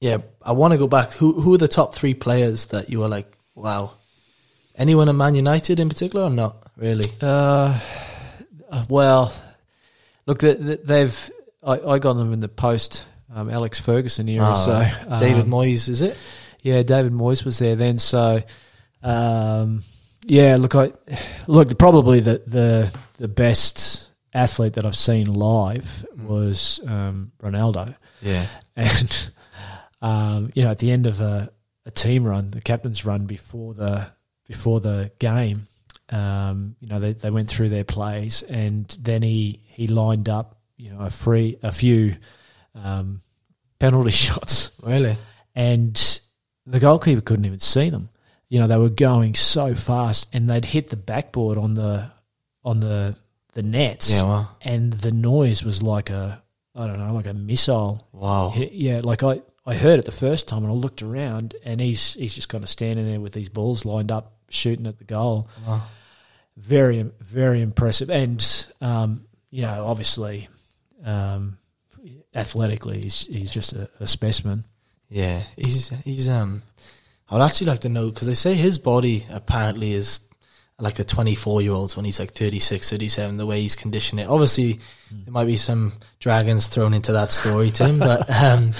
Yeah, 0.00 0.18
I 0.42 0.52
want 0.52 0.72
to 0.72 0.78
go 0.78 0.88
back. 0.88 1.12
Who 1.14 1.32
who 1.40 1.54
are 1.54 1.58
the 1.58 1.68
top 1.68 1.94
three 1.94 2.14
players 2.14 2.66
that 2.66 2.90
you 2.90 3.00
were 3.00 3.08
like, 3.08 3.30
wow? 3.54 3.92
Anyone 4.74 5.08
at 5.08 5.14
Man 5.14 5.34
United 5.34 5.78
in 5.80 5.88
particular, 5.88 6.24
or 6.26 6.30
not 6.30 6.56
really? 6.76 7.06
Uh, 7.20 7.78
uh, 8.70 8.84
well, 8.88 9.32
look, 10.26 10.38
they, 10.40 10.54
they- 10.54 10.76
they've. 10.76 11.30
I, 11.64 11.78
I 11.78 11.98
got 12.00 12.14
them 12.14 12.32
in 12.32 12.40
the 12.40 12.48
post 12.48 13.04
um, 13.32 13.48
Alex 13.48 13.78
Ferguson 13.78 14.28
era. 14.28 14.46
Ah, 14.46 14.54
so 14.54 14.72
right. 14.72 15.20
David 15.20 15.42
um, 15.44 15.50
Moyes, 15.50 15.88
is 15.88 16.00
it? 16.00 16.16
Yeah, 16.62 16.82
David 16.82 17.12
Moyes 17.12 17.44
was 17.44 17.58
there 17.60 17.76
then. 17.76 17.98
So, 17.98 18.42
um, 19.02 19.82
yeah, 20.26 20.56
look, 20.56 20.74
I 20.74 20.92
look 21.46 21.78
probably 21.78 22.20
the 22.20 22.42
the 22.46 22.96
the 23.18 23.28
best 23.28 24.10
athlete 24.34 24.74
that 24.74 24.86
I've 24.86 24.96
seen 24.96 25.26
live 25.26 26.06
was 26.18 26.80
um, 26.86 27.32
Ronaldo, 27.42 27.94
Yeah, 28.20 28.46
and 28.76 29.30
um, 30.00 30.50
you 30.54 30.64
know, 30.64 30.70
at 30.70 30.78
the 30.78 30.90
end 30.90 31.06
of 31.06 31.20
a, 31.20 31.52
a 31.86 31.90
team 31.90 32.24
run, 32.24 32.50
the 32.50 32.60
captain's 32.60 33.04
run 33.04 33.26
before 33.26 33.74
the 33.74 34.10
before 34.46 34.80
the 34.80 35.12
game, 35.18 35.66
um, 36.10 36.76
you 36.80 36.88
know, 36.88 37.00
they 37.00 37.12
they 37.12 37.30
went 37.30 37.48
through 37.48 37.68
their 37.70 37.84
plays, 37.84 38.42
and 38.42 38.86
then 39.00 39.22
he 39.22 39.60
he 39.66 39.86
lined 39.86 40.28
up, 40.28 40.60
you 40.76 40.92
know, 40.92 41.00
a 41.00 41.10
free 41.10 41.56
a 41.62 41.72
few 41.72 42.16
um, 42.74 43.20
penalty 43.78 44.10
shots 44.26 44.70
really. 44.82 45.16
and 45.54 46.20
the 46.66 46.78
goalkeeper 46.78 47.20
couldn't 47.20 47.44
even 47.44 47.58
see 47.58 47.90
them. 47.90 48.08
You 48.52 48.58
know, 48.60 48.66
they 48.66 48.76
were 48.76 48.90
going 48.90 49.34
so 49.34 49.74
fast, 49.74 50.28
and 50.34 50.50
they'd 50.50 50.66
hit 50.66 50.90
the 50.90 50.96
backboard 50.96 51.56
on 51.56 51.72
the 51.72 52.10
on 52.62 52.80
the 52.80 53.16
the 53.54 53.62
nets, 53.62 54.10
Yeah, 54.14 54.24
wow, 54.24 54.48
and 54.60 54.92
the 54.92 55.10
noise 55.10 55.64
was 55.64 55.82
like 55.82 56.10
a 56.10 56.42
I 56.74 56.86
don't 56.86 56.98
know, 56.98 57.14
like 57.14 57.26
a 57.26 57.32
missile. 57.32 58.06
wow. 58.12 58.52
Yeah, 58.54 59.00
like 59.02 59.22
I, 59.22 59.40
I 59.64 59.74
heard 59.74 59.98
it 59.98 60.04
the 60.04 60.12
first 60.12 60.48
time, 60.48 60.64
and 60.64 60.70
I 60.72 60.74
looked 60.74 61.00
around, 61.00 61.54
and 61.64 61.80
he's 61.80 62.12
he's 62.12 62.34
just 62.34 62.50
kind 62.50 62.62
of 62.62 62.68
standing 62.68 63.06
there 63.06 63.20
with 63.20 63.32
these 63.32 63.48
balls 63.48 63.86
lined 63.86 64.12
up, 64.12 64.34
shooting 64.50 64.86
at 64.86 64.98
the 64.98 65.04
goal. 65.04 65.48
wow. 65.66 65.80
Very 66.58 67.10
very 67.20 67.62
impressive, 67.62 68.10
and 68.10 68.66
um, 68.82 69.24
you 69.50 69.62
know, 69.62 69.86
obviously, 69.86 70.48
um, 71.04 71.56
athletically, 72.34 73.00
he's 73.00 73.26
he's 73.26 73.50
just 73.50 73.72
a, 73.72 73.88
a 73.98 74.06
specimen. 74.06 74.66
Yeah, 75.08 75.40
he's 75.56 75.88
he's 76.04 76.28
um. 76.28 76.62
I'd 77.32 77.42
actually 77.44 77.68
like 77.68 77.80
to 77.80 77.88
know 77.88 78.10
because 78.10 78.26
they 78.26 78.34
say 78.34 78.54
his 78.54 78.78
body 78.78 79.24
apparently 79.30 79.92
is 79.92 80.20
like 80.78 80.98
a 80.98 81.04
24 81.04 81.62
year 81.62 81.72
old's 81.72 81.96
when 81.96 82.04
he's 82.04 82.18
like 82.20 82.30
36, 82.30 82.90
37. 82.90 83.36
The 83.36 83.46
way 83.46 83.62
he's 83.62 83.76
conditioned 83.76 84.20
it, 84.20 84.28
obviously, 84.28 84.80
there 85.10 85.32
might 85.32 85.46
be 85.46 85.56
some 85.56 85.94
dragons 86.18 86.66
thrown 86.66 86.92
into 86.92 87.12
that 87.12 87.32
story, 87.32 87.70
Tim, 87.70 87.98
but 87.98 88.28
um, 88.42 88.72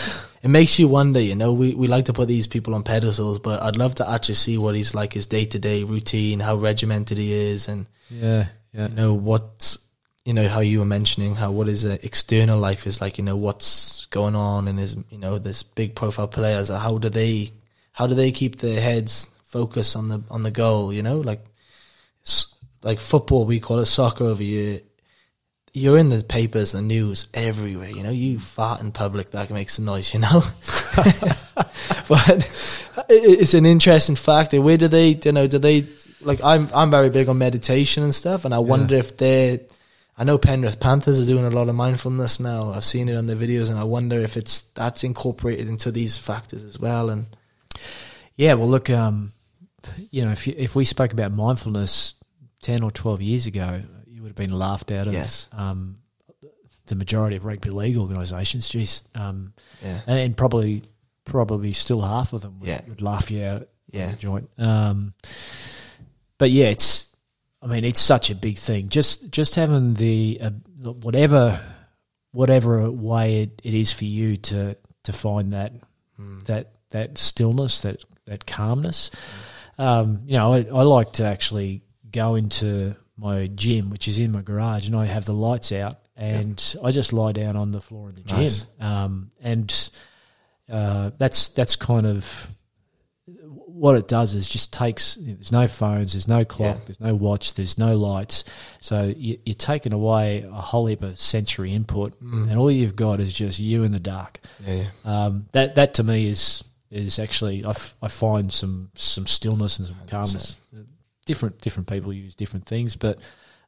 it 0.42 0.48
makes 0.48 0.78
you 0.78 0.88
wonder. 0.88 1.20
You 1.20 1.34
know, 1.34 1.53
we 1.53 1.74
we 1.74 1.86
like 1.86 2.07
to 2.07 2.12
put 2.12 2.28
these 2.28 2.46
people 2.46 2.74
on 2.74 2.82
pedestals, 2.82 3.38
but 3.38 3.62
I'd 3.62 3.76
love 3.76 3.94
to 3.96 4.11
actually 4.11 4.34
see 4.34 4.59
what 4.59 4.74
he's 4.74 4.94
like, 4.94 5.12
his 5.12 5.26
day 5.26 5.44
to 5.46 5.59
day 5.59 5.84
routine, 5.84 6.40
how 6.40 6.57
regimented 6.57 7.18
he 7.18 7.32
is, 7.32 7.68
and 7.68 7.86
Yeah, 8.11 8.46
yeah. 8.72 8.88
you 8.88 8.94
know 8.94 9.14
what 9.14 9.76
you 10.24 10.34
know 10.34 10.46
how 10.46 10.61
you 10.61 10.78
were 10.78 10.84
mentioning 10.84 11.34
how 11.34 11.50
what 11.50 11.66
his 11.66 11.84
uh, 11.84 11.96
external 12.03 12.59
life 12.59 12.86
is 12.86 13.00
like 13.00 13.18
you 13.18 13.24
know 13.24 13.36
what's 13.36 14.07
going 14.07 14.36
on 14.36 14.68
in 14.68 14.76
his 14.76 14.96
you 15.11 15.18
know 15.18 15.36
this 15.36 15.64
big 15.64 15.96
profile 15.96 16.28
players 16.28 16.68
how 16.68 16.96
do 16.96 17.09
they 17.09 17.50
how 18.03 18.09
do 18.09 18.16
they 18.16 18.32
keep 18.32 18.57
their 18.57 18.80
heads 18.80 19.30
focused 19.46 19.94
on 19.94 20.09
the 20.09 20.24
on 20.28 20.42
the 20.42 20.50
goal 20.50 20.92
you 20.92 21.05
know? 21.05 21.20
Like 21.20 21.44
like 22.82 22.98
football 22.98 23.44
we 23.46 23.61
call 23.61 23.78
it 23.78 23.86
soccer 23.86 24.24
over 24.24 24.42
here. 24.42 24.80
You're 25.72 25.98
in 25.98 26.09
the 26.09 26.24
papers 26.24 26.72
the 26.72 26.82
news 26.82 27.28
everywhere 27.32 27.90
you 27.90 28.03
know? 28.03 28.11
You 28.11 28.40
fart 28.40 28.80
in 28.80 28.90
public 28.90 29.30
that 29.30 29.50
makes 29.50 29.78
a 29.78 29.82
noise 29.82 30.12
you 30.12 30.20
know? 30.20 30.42
But 32.09 32.50
it's 33.09 33.55
an 33.55 33.64
interesting 33.64 34.16
fact 34.16 34.53
where 34.53 34.76
do 34.76 34.88
they 34.88 35.11
you 35.24 35.32
know 35.32 35.46
do 35.46 35.59
they 35.59 35.86
like 36.22 36.40
I'm 36.42 36.68
I'm 36.74 36.90
very 36.90 37.09
big 37.09 37.28
on 37.28 37.38
meditation 37.38 38.03
and 38.03 38.14
stuff 38.14 38.44
and 38.44 38.53
I 38.53 38.59
wonder 38.59 38.96
if 38.96 39.16
they're 39.16 39.61
I 40.18 40.24
know 40.24 40.38
Penrith 40.38 40.80
Panthers 40.80 41.22
are 41.22 41.32
doing 41.32 41.46
a 41.46 41.50
lot 41.50 41.68
of 41.68 41.74
mindfulness 41.74 42.38
now. 42.38 42.70
I've 42.70 42.84
seen 42.84 43.09
it 43.09 43.16
on 43.16 43.26
their 43.26 43.36
videos, 43.36 43.70
and 43.70 43.78
I 43.78 43.84
wonder 43.84 44.20
if 44.20 44.36
it's 44.36 44.61
that's 44.74 45.05
incorporated 45.05 45.68
into 45.68 45.90
these 45.90 46.18
factors 46.18 46.62
as 46.64 46.78
well. 46.78 47.09
And 47.09 47.28
Yeah, 48.37 48.55
well, 48.55 48.68
look, 48.68 48.89
um, 48.91 49.33
you 50.11 50.23
know, 50.25 50.31
if 50.31 50.47
you, 50.47 50.55
if 50.57 50.75
we 50.75 50.85
spoke 50.85 51.12
about 51.12 51.33
mindfulness 51.33 52.14
ten 52.62 52.83
or 52.83 52.91
twelve 52.91 53.20
years 53.20 53.47
ago, 53.47 53.83
you 54.07 54.23
would 54.23 54.29
have 54.29 54.37
been 54.37 54.53
laughed 54.53 54.91
out 54.91 55.07
of 55.07 55.12
Yes. 55.12 55.49
um, 55.53 55.97
the 56.87 56.95
majority 56.95 57.37
of 57.37 57.45
rugby 57.45 57.70
league 57.70 57.97
organisations. 57.97 58.70
Jeez, 58.70 59.05
um, 59.14 59.53
yeah, 59.83 60.01
and, 60.07 60.18
and 60.18 60.37
probably 60.37 60.83
probably 61.25 61.73
still 61.73 62.01
half 62.03 62.33
of 62.33 62.41
them 62.43 62.59
would, 62.61 62.68
Yeah. 62.68 62.81
would 62.89 63.03
laugh 63.03 63.31
you 63.31 63.45
out 63.45 63.68
yeah, 63.91 64.11
the 64.11 64.16
joint. 64.16 64.51
Um, 64.59 65.12
but 66.39 66.51
yeah, 66.51 66.66
it's. 66.66 67.09
I 67.61 67.66
mean, 67.68 67.85
it's 67.85 68.01
such 68.01 68.29
a 68.31 68.35
big 68.35 68.59
thing. 68.59 68.89
Just 68.89 69.31
just 69.31 69.55
having 69.55 69.95
the 69.95 70.41
uh, 70.43 70.51
whatever 70.81 71.61
whatever 72.33 72.91
way 72.91 73.43
it, 73.43 73.61
it 73.62 73.75
is 73.75 73.93
for 73.93 74.05
you 74.05 74.37
to 74.39 74.77
to 75.05 75.12
find 75.12 75.53
that 75.53 75.73
Mm. 76.20 76.45
that 76.45 76.73
that 76.93 77.18
stillness, 77.18 77.80
that 77.82 78.05
that 78.26 78.47
calmness. 78.47 79.11
Um, 79.78 80.22
you 80.26 80.36
know, 80.38 80.53
I, 80.53 80.59
I 80.59 80.82
like 80.82 81.12
to 81.14 81.24
actually 81.24 81.82
go 82.11 82.34
into 82.36 82.95
my 83.16 83.49
gym, 83.49 83.90
which 83.90 84.07
is 84.09 84.18
in 84.20 84.32
my 84.32 84.43
garage, 84.43 84.86
and 84.86 84.95
I 84.97 85.07
have 85.07 85.24
the 85.24 85.34
lights 85.34 85.72
out, 85.72 85.97
and 86.16 86.62
I 86.84 86.90
just 86.90 87.12
lie 87.12 87.32
down 87.32 87.57
on 87.57 87.72
the 87.72 87.80
floor 87.80 88.09
in 88.11 88.14
the 88.14 88.20
gym, 88.22 88.38
Nice. 88.38 88.66
um, 88.80 89.30
and 89.43 89.90
uh, 90.70 91.11
that's 91.18 91.49
that's 91.51 91.76
kind 91.76 92.07
of 92.07 92.49
what 93.66 93.97
it 93.97 94.07
does 94.09 94.34
is 94.34 94.49
just 94.49 94.72
takes. 94.72 95.14
There's 95.20 95.53
no 95.53 95.66
phones, 95.68 96.12
there's 96.12 96.28
no 96.28 96.45
clock, 96.45 96.76
Yeah. 96.78 96.84
there's 96.86 97.01
no 97.01 97.14
watch, 97.14 97.55
there's 97.55 97.78
no 97.78 97.97
lights, 97.97 98.45
so 98.78 99.12
you, 99.16 99.38
you're 99.45 99.55
taking 99.55 99.93
away 99.93 100.43
a 100.43 100.51
whole 100.61 100.86
heap 100.86 101.03
of 101.03 101.18
sensory 101.18 101.72
input, 101.72 102.20
Mm. 102.22 102.51
and 102.51 102.59
all 102.59 102.70
you've 102.70 102.97
got 102.97 103.20
is 103.20 103.32
just 103.32 103.59
you 103.59 103.82
in 103.84 103.93
the 103.93 104.01
dark. 104.01 104.40
yeah, 104.66 104.84
yeah. 105.05 105.24
Um, 105.24 105.47
that 105.53 105.74
that 105.76 105.95
to 105.95 106.03
me 106.03 106.26
is 106.28 106.62
is 106.93 107.18
actually 107.18 107.64
I, 107.64 107.70
f- 107.70 107.97
I 108.03 108.09
find 108.09 108.53
some 108.53 108.90
some 108.95 109.26
stillness 109.26 109.78
and 109.78 109.88
some 109.88 109.97
calmness. 110.07 110.61
Different 111.26 111.59
different 111.61 111.88
people 111.88 112.12
use 112.12 112.34
different 112.34 112.66
things, 112.66 112.97
but 112.97 113.18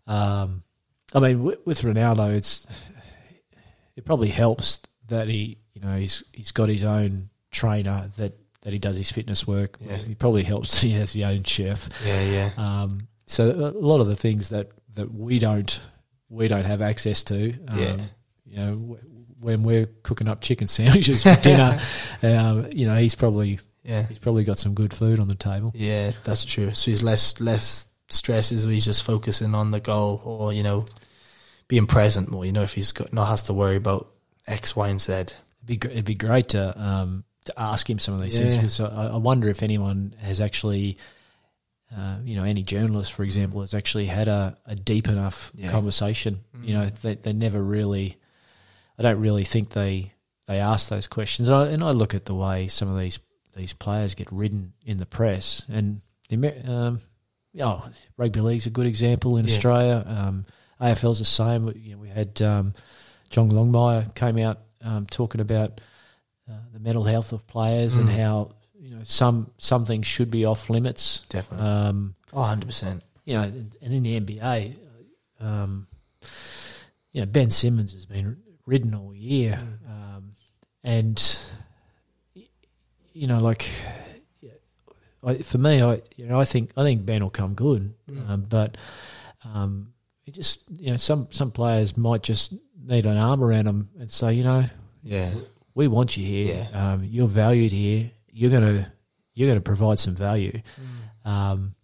um, 0.07 0.63
I 1.15 1.21
mean 1.21 1.43
with, 1.45 1.59
with 1.65 1.83
Ronaldo, 1.83 2.35
it's 2.35 2.67
it 3.97 4.05
probably 4.05 4.29
helps 4.29 4.81
that 5.09 5.29
he 5.29 5.59
you 5.75 5.81
know 5.83 5.97
he's 5.97 6.23
he's 6.33 6.53
got 6.53 6.69
his 6.69 6.85
own 6.85 7.31
trainer 7.51 8.11
that 8.17 8.35
that 8.63 8.73
he 8.73 8.79
does 8.79 8.97
his 8.97 9.13
fitness 9.13 9.47
work. 9.47 9.77
Yeah. 9.81 9.97
He 9.97 10.15
probably 10.15 10.43
helps 10.43 10.81
he 10.83 10.91
has 10.93 11.13
his 11.13 11.23
own 11.25 11.43
chef. 11.45 11.89
yeah, 12.05 12.23
yeah. 12.23 12.51
Um, 12.57 13.09
so 13.27 13.51
a 13.51 13.71
lot 13.79 14.01
of 14.01 14.07
the 14.07 14.17
things 14.17 14.49
that, 14.51 14.71
that 14.95 15.13
we 15.15 15.39
don't 15.39 15.81
we 16.29 16.49
don't 16.49 16.65
have 16.65 16.83
access 16.83 17.23
to. 17.25 17.53
Um, 17.69 17.79
Yeah. 17.79 17.97
You 18.47 18.57
know, 18.57 18.71
w- 18.77 19.01
when 19.45 19.63
we're 19.63 19.87
cooking 20.03 20.27
up 20.29 20.41
chicken 20.41 20.67
sandwiches 20.67 21.23
for 21.23 21.37
dinner, 21.37 21.79
um, 22.23 22.69
you 22.75 22.87
know, 22.87 22.97
he's 22.97 23.15
probably 23.15 23.61
Yeah, 23.85 24.07
he's 24.07 24.19
probably 24.19 24.45
got 24.45 24.59
some 24.59 24.75
good 24.75 24.93
food 24.93 25.21
on 25.21 25.29
the 25.29 25.35
table. 25.37 25.71
yeah, 25.75 26.13
that's 26.25 26.45
true. 26.45 26.73
So 26.75 26.91
he's 26.91 27.03
less 27.03 27.41
less 27.41 27.87
stresses. 28.09 28.65
He's 28.65 28.85
just 28.85 29.03
focusing 29.05 29.55
on 29.55 29.71
the 29.71 29.81
goal, 29.81 30.21
or 30.25 30.53
you 30.53 30.63
know, 30.63 30.87
being 31.69 31.87
present 31.87 32.31
more. 32.31 32.45
You 32.45 32.53
know, 32.53 32.63
if 32.63 32.73
he's 32.73 32.93
got 32.93 33.13
not 33.13 33.27
has 33.27 33.45
to 33.45 33.53
worry 33.53 33.77
about 33.77 34.09
X, 34.47 34.75
Y, 34.75 34.89
and 34.89 35.01
Z. 35.01 35.13
It'd 35.13 35.35
be 35.67 35.77
gr- 35.77 35.89
it'd 35.89 36.05
be 36.05 36.15
great 36.15 36.49
to 36.51 36.79
um, 36.83 37.25
to 37.47 37.53
ask 37.59 37.89
him 37.89 37.99
some 37.99 38.15
of 38.15 38.21
these 38.23 38.39
things 38.39 38.55
Yeah. 38.55 38.61
because 38.63 38.81
I, 38.81 39.07
I 39.09 39.17
wonder 39.17 39.49
if 39.49 39.63
anyone 39.63 40.15
has 40.21 40.41
actually. 40.41 40.97
Uh, 41.97 42.17
you 42.25 42.35
know, 42.35 42.43
any 42.43 42.63
journalist, 42.65 43.13
for 43.13 43.23
example, 43.23 43.61
has 43.61 43.73
actually 43.73 44.07
had 44.07 44.27
a, 44.27 44.57
a 44.67 44.75
deep 44.75 45.07
enough 45.07 45.53
Yeah. 45.55 45.71
conversation. 45.71 46.41
You 46.61 46.75
know, 46.75 46.87
they, 46.87 47.15
they 47.15 47.33
never 47.33 47.63
really, 47.63 48.17
I 48.99 49.03
don't 49.03 49.21
really 49.21 49.45
think 49.45 49.71
they 49.71 50.13
they 50.47 50.59
ask 50.61 50.89
those 50.89 51.07
questions. 51.07 51.49
And 51.49 51.57
I, 51.57 51.67
and 51.69 51.83
I 51.83 51.91
look 51.91 52.15
at 52.15 52.25
the 52.27 52.35
way 52.35 52.69
some 52.69 52.89
of 52.89 52.99
these 52.99 53.19
these 53.57 53.73
players 53.73 54.15
get 54.15 54.31
ridden 54.33 54.73
in 54.85 54.99
the 54.99 55.07
press, 55.07 55.65
and 55.69 56.01
the 56.29 56.35
Amer- 56.37 56.63
um, 56.71 57.01
oh, 57.61 57.89
rugby 58.17 58.41
league's 58.41 58.67
a 58.67 58.71
good 58.71 58.87
example 58.87 59.37
in 59.37 59.47
Yeah. 59.47 59.55
Australia. 59.55 60.05
Um, 60.07 60.47
AFL's 60.81 61.21
the 61.21 61.25
same. 61.25 61.73
You 61.77 61.93
know, 61.93 61.99
we 61.99 62.09
had 62.09 62.41
um, 62.43 62.75
John 63.31 63.51
Longmire 63.51 64.13
came 64.15 64.39
out 64.39 64.59
um, 64.83 65.07
talking 65.07 65.41
about 65.41 65.81
uh, 66.51 66.53
the 66.73 66.81
mental 66.81 67.05
health 67.05 67.33
of 67.33 67.47
players 67.47 67.97
and 67.97 68.09
Mm. 68.09 68.17
how 68.19 68.51
you 68.79 68.97
know 68.97 69.03
some 69.05 69.51
some 69.59 69.87
things 69.87 70.07
should 70.07 70.31
be 70.31 70.45
off 70.45 70.69
limits. 70.69 71.23
Definitely. 71.29 71.67
Um, 71.67 72.15
Oh, 72.33 72.41
100 72.41 72.67
percent. 72.67 73.03
you 73.25 73.35
know, 73.35 73.43
and 73.45 73.75
in 73.81 74.03
the 74.03 74.21
NBA, 74.21 74.77
um, 75.41 75.87
you 77.13 77.21
know, 77.21 77.27
Ben 77.27 77.51
Simmons 77.51 77.93
has 77.93 78.05
been 78.07 78.37
ridden 78.67 78.95
all 78.95 79.15
year, 79.15 79.61
um, 79.89 80.33
and 80.83 81.41
you 83.13 83.27
know, 83.27 83.39
like 83.39 83.71
I, 85.23 85.37
for 85.39 85.59
me, 85.59 85.83
I 85.83 86.03
you 86.17 86.27
know, 86.27 86.41
I 86.41 86.45
think 86.45 86.73
I 86.77 86.83
think 86.83 87.07
Ben 87.07 87.23
will 87.23 87.31
come 87.31 87.55
good, 87.55 87.95
um, 88.29 88.47
but 88.49 88.77
um, 89.45 89.93
it 90.27 90.33
just 90.33 90.65
you 90.71 90.91
know, 90.91 90.97
some 90.97 91.29
some 91.31 91.51
players 91.51 91.97
might 91.97 92.23
just 92.23 92.55
need 92.83 93.07
an 93.07 93.17
arm 93.17 93.43
around 93.43 93.67
them 93.67 93.91
and 93.99 94.11
say, 94.11 94.35
you 94.35 94.43
know, 94.43 94.65
Yeah, 95.03 95.35
we 95.75 95.89
want 95.89 96.17
you 96.17 96.25
here. 96.25 96.69
Yeah. 96.71 96.93
Um, 96.93 97.05
you're 97.05 97.29
valued 97.29 97.73
here. 97.73 98.11
You're 98.31 98.51
gonna 98.51 98.93
you're 99.35 99.49
gonna 99.49 99.61
provide 99.61 99.99
some 99.99 100.15
value. 100.15 100.61
Mm. 101.25 101.31
Um, 101.31 101.75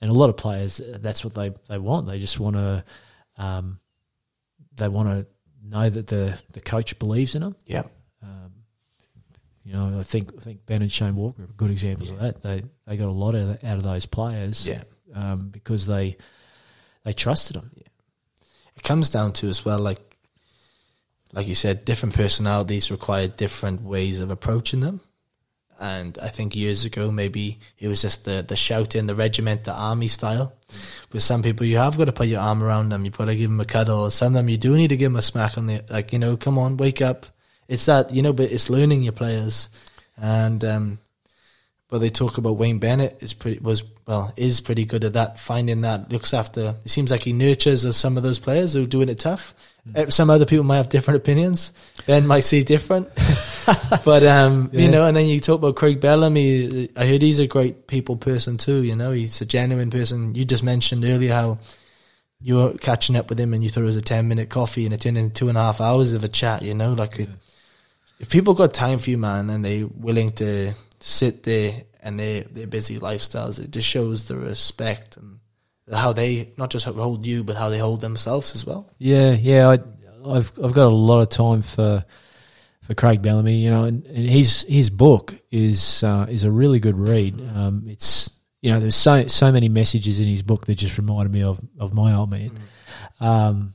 and 0.00 0.10
a 0.10 0.14
lot 0.14 0.28
of 0.28 0.36
players, 0.36 0.80
that's 0.86 1.24
what 1.24 1.34
they, 1.34 1.52
they 1.68 1.78
want. 1.78 2.06
They 2.06 2.18
just 2.18 2.38
want 2.38 2.56
to 2.56 2.84
um, 3.36 3.80
they 4.76 4.88
want 4.88 5.08
to 5.08 5.26
know 5.66 5.88
that 5.88 6.06
the 6.06 6.40
the 6.52 6.60
coach 6.60 6.98
believes 6.98 7.34
in 7.34 7.42
them. 7.42 7.56
Yeah. 7.66 7.84
Um, 8.22 8.52
you 9.64 9.72
know, 9.72 9.98
I 9.98 10.02
think 10.02 10.30
I 10.36 10.40
think 10.40 10.66
Ben 10.66 10.82
and 10.82 10.92
Shane 10.92 11.16
Walker 11.16 11.42
are 11.42 11.46
good 11.46 11.70
examples 11.70 12.10
of 12.10 12.20
that. 12.20 12.42
They 12.42 12.62
they 12.86 12.96
got 12.96 13.08
a 13.08 13.12
lot 13.12 13.34
out 13.34 13.48
of, 13.48 13.64
out 13.64 13.76
of 13.76 13.82
those 13.82 14.06
players. 14.06 14.68
Yeah. 14.68 14.82
Um, 15.14 15.48
because 15.48 15.86
they 15.86 16.16
they 17.04 17.12
trusted 17.12 17.56
them. 17.56 17.70
It 18.76 18.82
comes 18.82 19.08
down 19.08 19.32
to 19.34 19.48
as 19.48 19.64
well, 19.64 19.78
like 19.78 20.00
like 21.32 21.46
you 21.46 21.54
said, 21.54 21.84
different 21.84 22.14
personalities 22.14 22.90
require 22.90 23.28
different 23.28 23.82
ways 23.82 24.20
of 24.20 24.30
approaching 24.30 24.80
them. 24.80 25.00
And 25.78 26.18
I 26.18 26.28
think 26.28 26.56
years 26.56 26.84
ago, 26.84 27.10
maybe 27.10 27.58
it 27.78 27.88
was 27.88 28.02
just 28.02 28.24
the 28.24 28.44
the 28.46 28.56
shouting, 28.56 29.06
the 29.06 29.14
regiment, 29.14 29.64
the 29.64 29.74
army 29.74 30.08
style. 30.08 30.54
With 31.12 31.22
some 31.22 31.42
people, 31.42 31.66
you 31.66 31.76
have 31.76 31.98
got 31.98 32.06
to 32.06 32.12
put 32.12 32.28
your 32.28 32.40
arm 32.40 32.62
around 32.62 32.90
them. 32.90 33.04
You've 33.04 33.16
got 33.16 33.26
to 33.26 33.36
give 33.36 33.50
them 33.50 33.60
a 33.60 33.64
cuddle. 33.64 34.10
Some 34.10 34.28
of 34.28 34.34
them, 34.34 34.48
you 34.48 34.56
do 34.56 34.76
need 34.76 34.88
to 34.88 34.96
give 34.96 35.12
them 35.12 35.18
a 35.18 35.22
smack 35.22 35.58
on 35.58 35.66
the 35.66 35.82
like. 35.90 36.12
You 36.12 36.18
know, 36.18 36.36
come 36.36 36.58
on, 36.58 36.76
wake 36.76 37.02
up. 37.02 37.26
It's 37.68 37.86
that 37.86 38.10
you 38.10 38.22
know, 38.22 38.32
but 38.32 38.50
it's 38.50 38.70
learning 38.70 39.02
your 39.02 39.12
players. 39.12 39.68
And 40.16 40.64
um, 40.64 40.98
but 41.88 41.98
they 41.98 42.10
talk 42.10 42.38
about 42.38 42.56
Wayne 42.56 42.78
Bennett 42.78 43.22
is 43.22 43.32
pretty 43.34 43.58
was 43.60 43.84
well 44.06 44.32
is 44.36 44.60
pretty 44.60 44.84
good 44.84 45.04
at 45.04 45.12
that. 45.12 45.38
Finding 45.38 45.82
that 45.82 46.10
looks 46.10 46.34
after. 46.34 46.76
It 46.84 46.90
seems 46.90 47.10
like 47.10 47.22
he 47.22 47.32
nurtures 47.32 47.96
some 47.96 48.16
of 48.16 48.22
those 48.22 48.38
players 48.38 48.74
who 48.74 48.82
are 48.82 48.86
doing 48.86 49.08
it 49.08 49.18
tough. 49.18 49.54
Uh, 49.94 50.08
Some 50.10 50.30
other 50.30 50.46
people 50.46 50.64
might 50.64 50.78
have 50.78 50.88
different 50.88 51.18
opinions. 51.18 51.72
Ben 52.06 52.26
might 52.26 52.40
see 52.40 52.64
different, 52.64 53.08
but 54.04 54.24
um, 54.24 54.70
you 54.72 54.88
know. 54.88 55.06
And 55.06 55.16
then 55.16 55.26
you 55.26 55.40
talk 55.40 55.58
about 55.58 55.76
Craig 55.76 56.00
Bellamy. 56.00 56.88
I 56.96 57.06
heard 57.06 57.22
he's 57.22 57.38
a 57.38 57.46
great 57.46 57.86
people 57.86 58.16
person 58.16 58.56
too. 58.56 58.82
You 58.82 58.96
know, 58.96 59.12
he's 59.12 59.40
a 59.40 59.46
genuine 59.46 59.90
person. 59.90 60.34
You 60.34 60.44
just 60.44 60.62
mentioned 60.64 61.04
earlier 61.04 61.32
how 61.32 61.58
you 62.40 62.56
were 62.56 62.74
catching 62.74 63.16
up 63.16 63.28
with 63.28 63.40
him 63.40 63.54
and 63.54 63.62
you 63.62 63.70
thought 63.70 63.82
it 63.82 63.84
was 63.84 63.96
a 63.96 64.02
ten 64.02 64.28
minute 64.28 64.48
coffee 64.48 64.84
and 64.84 64.94
it 64.94 65.00
turned 65.00 65.18
into 65.18 65.34
two 65.34 65.48
and 65.48 65.56
a 65.56 65.60
half 65.60 65.80
hours 65.80 66.12
of 66.12 66.24
a 66.24 66.28
chat. 66.28 66.62
You 66.62 66.74
know, 66.74 66.92
like 66.94 67.18
it, 67.18 67.28
if 68.18 68.30
people 68.30 68.54
got 68.54 68.74
time 68.74 68.98
for 68.98 69.10
you, 69.10 69.18
man, 69.18 69.50
and 69.50 69.64
they're 69.64 69.86
willing 69.86 70.30
to 70.32 70.74
sit 71.00 71.44
there 71.44 71.82
and 72.02 72.18
their 72.18 72.42
their 72.42 72.66
busy 72.66 72.98
lifestyles, 72.98 73.62
it 73.62 73.70
just 73.70 73.88
shows 73.88 74.28
the 74.28 74.36
respect 74.36 75.16
and 75.16 75.38
how 75.92 76.12
they 76.12 76.52
not 76.56 76.70
just 76.70 76.86
hold 76.86 77.26
you, 77.26 77.44
but 77.44 77.56
how 77.56 77.68
they 77.68 77.78
hold 77.78 78.00
themselves 78.00 78.54
as 78.54 78.66
well. 78.66 78.90
Yeah, 78.98 79.32
yeah. 79.32 79.68
I, 79.68 79.78
I've 80.28 80.52
I've 80.62 80.72
got 80.72 80.86
a 80.86 80.94
lot 80.94 81.20
of 81.20 81.28
time 81.28 81.62
for 81.62 82.04
for 82.82 82.94
Craig 82.94 83.22
Bellamy, 83.22 83.56
you 83.56 83.70
know, 83.70 83.84
and, 83.84 84.04
and 84.06 84.28
his 84.28 84.62
his 84.68 84.90
book 84.90 85.34
is 85.50 86.02
uh, 86.02 86.26
is 86.28 86.44
a 86.44 86.50
really 86.50 86.80
good 86.80 86.98
read. 86.98 87.34
Um, 87.54 87.84
it's 87.88 88.30
you 88.62 88.70
know, 88.70 88.80
there's 88.80 88.96
so 88.96 89.26
so 89.26 89.52
many 89.52 89.68
messages 89.68 90.18
in 90.18 90.26
his 90.26 90.42
book 90.42 90.66
that 90.66 90.76
just 90.76 90.98
reminded 90.98 91.32
me 91.32 91.42
of 91.42 91.60
of 91.78 91.94
my 91.94 92.14
old 92.14 92.30
man. 92.30 92.50
Um, 93.20 93.74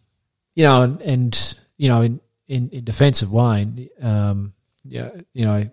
you 0.56 0.64
know, 0.64 0.82
and, 0.82 1.02
and 1.02 1.58
you 1.78 1.90
know, 1.90 2.02
in, 2.02 2.20
in, 2.48 2.70
in 2.70 2.84
defence 2.84 3.22
of 3.22 3.32
Wayne, 3.32 3.90
um, 4.02 4.54
yeah, 4.84 5.10
you 5.34 5.46
know, 5.46 5.66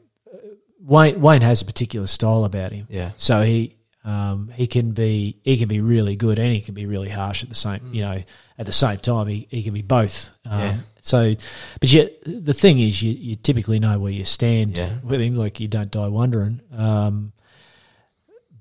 Wayne 0.80 1.20
Wayne 1.20 1.42
has 1.42 1.62
a 1.62 1.64
particular 1.64 2.06
style 2.06 2.44
about 2.44 2.72
him. 2.72 2.86
Yeah, 2.88 3.10
So 3.16 3.42
he 3.42 3.76
um, 4.04 4.50
he 4.54 4.66
can 4.66 4.92
be 4.92 5.38
he 5.42 5.56
can 5.56 5.68
be 5.68 5.80
really 5.80 6.16
good 6.16 6.38
and 6.38 6.52
he 6.54 6.60
can 6.60 6.74
be 6.74 6.86
really 6.86 7.08
harsh 7.10 7.42
at 7.42 7.48
the 7.48 7.54
same 7.54 7.80
you 7.92 8.02
know 8.02 8.22
at 8.58 8.66
the 8.66 8.72
same 8.72 8.98
time 8.98 9.26
he, 9.28 9.46
he 9.50 9.62
can 9.62 9.74
be 9.74 9.82
both. 9.82 10.30
Um, 10.44 10.60
Yeah. 10.60 10.76
So, 11.00 11.34
but 11.80 11.90
yet 11.92 12.12
the 12.26 12.52
thing 12.52 12.78
is 12.80 13.02
you, 13.02 13.12
you 13.12 13.36
typically 13.36 13.78
know 13.78 13.98
where 13.98 14.12
you 14.12 14.24
stand 14.26 14.76
Yeah. 14.76 14.98
with 15.02 15.20
him, 15.22 15.36
like 15.36 15.58
you 15.60 15.66
don't 15.68 15.90
die 15.90 16.08
wondering. 16.08 16.60
Um, 16.76 17.32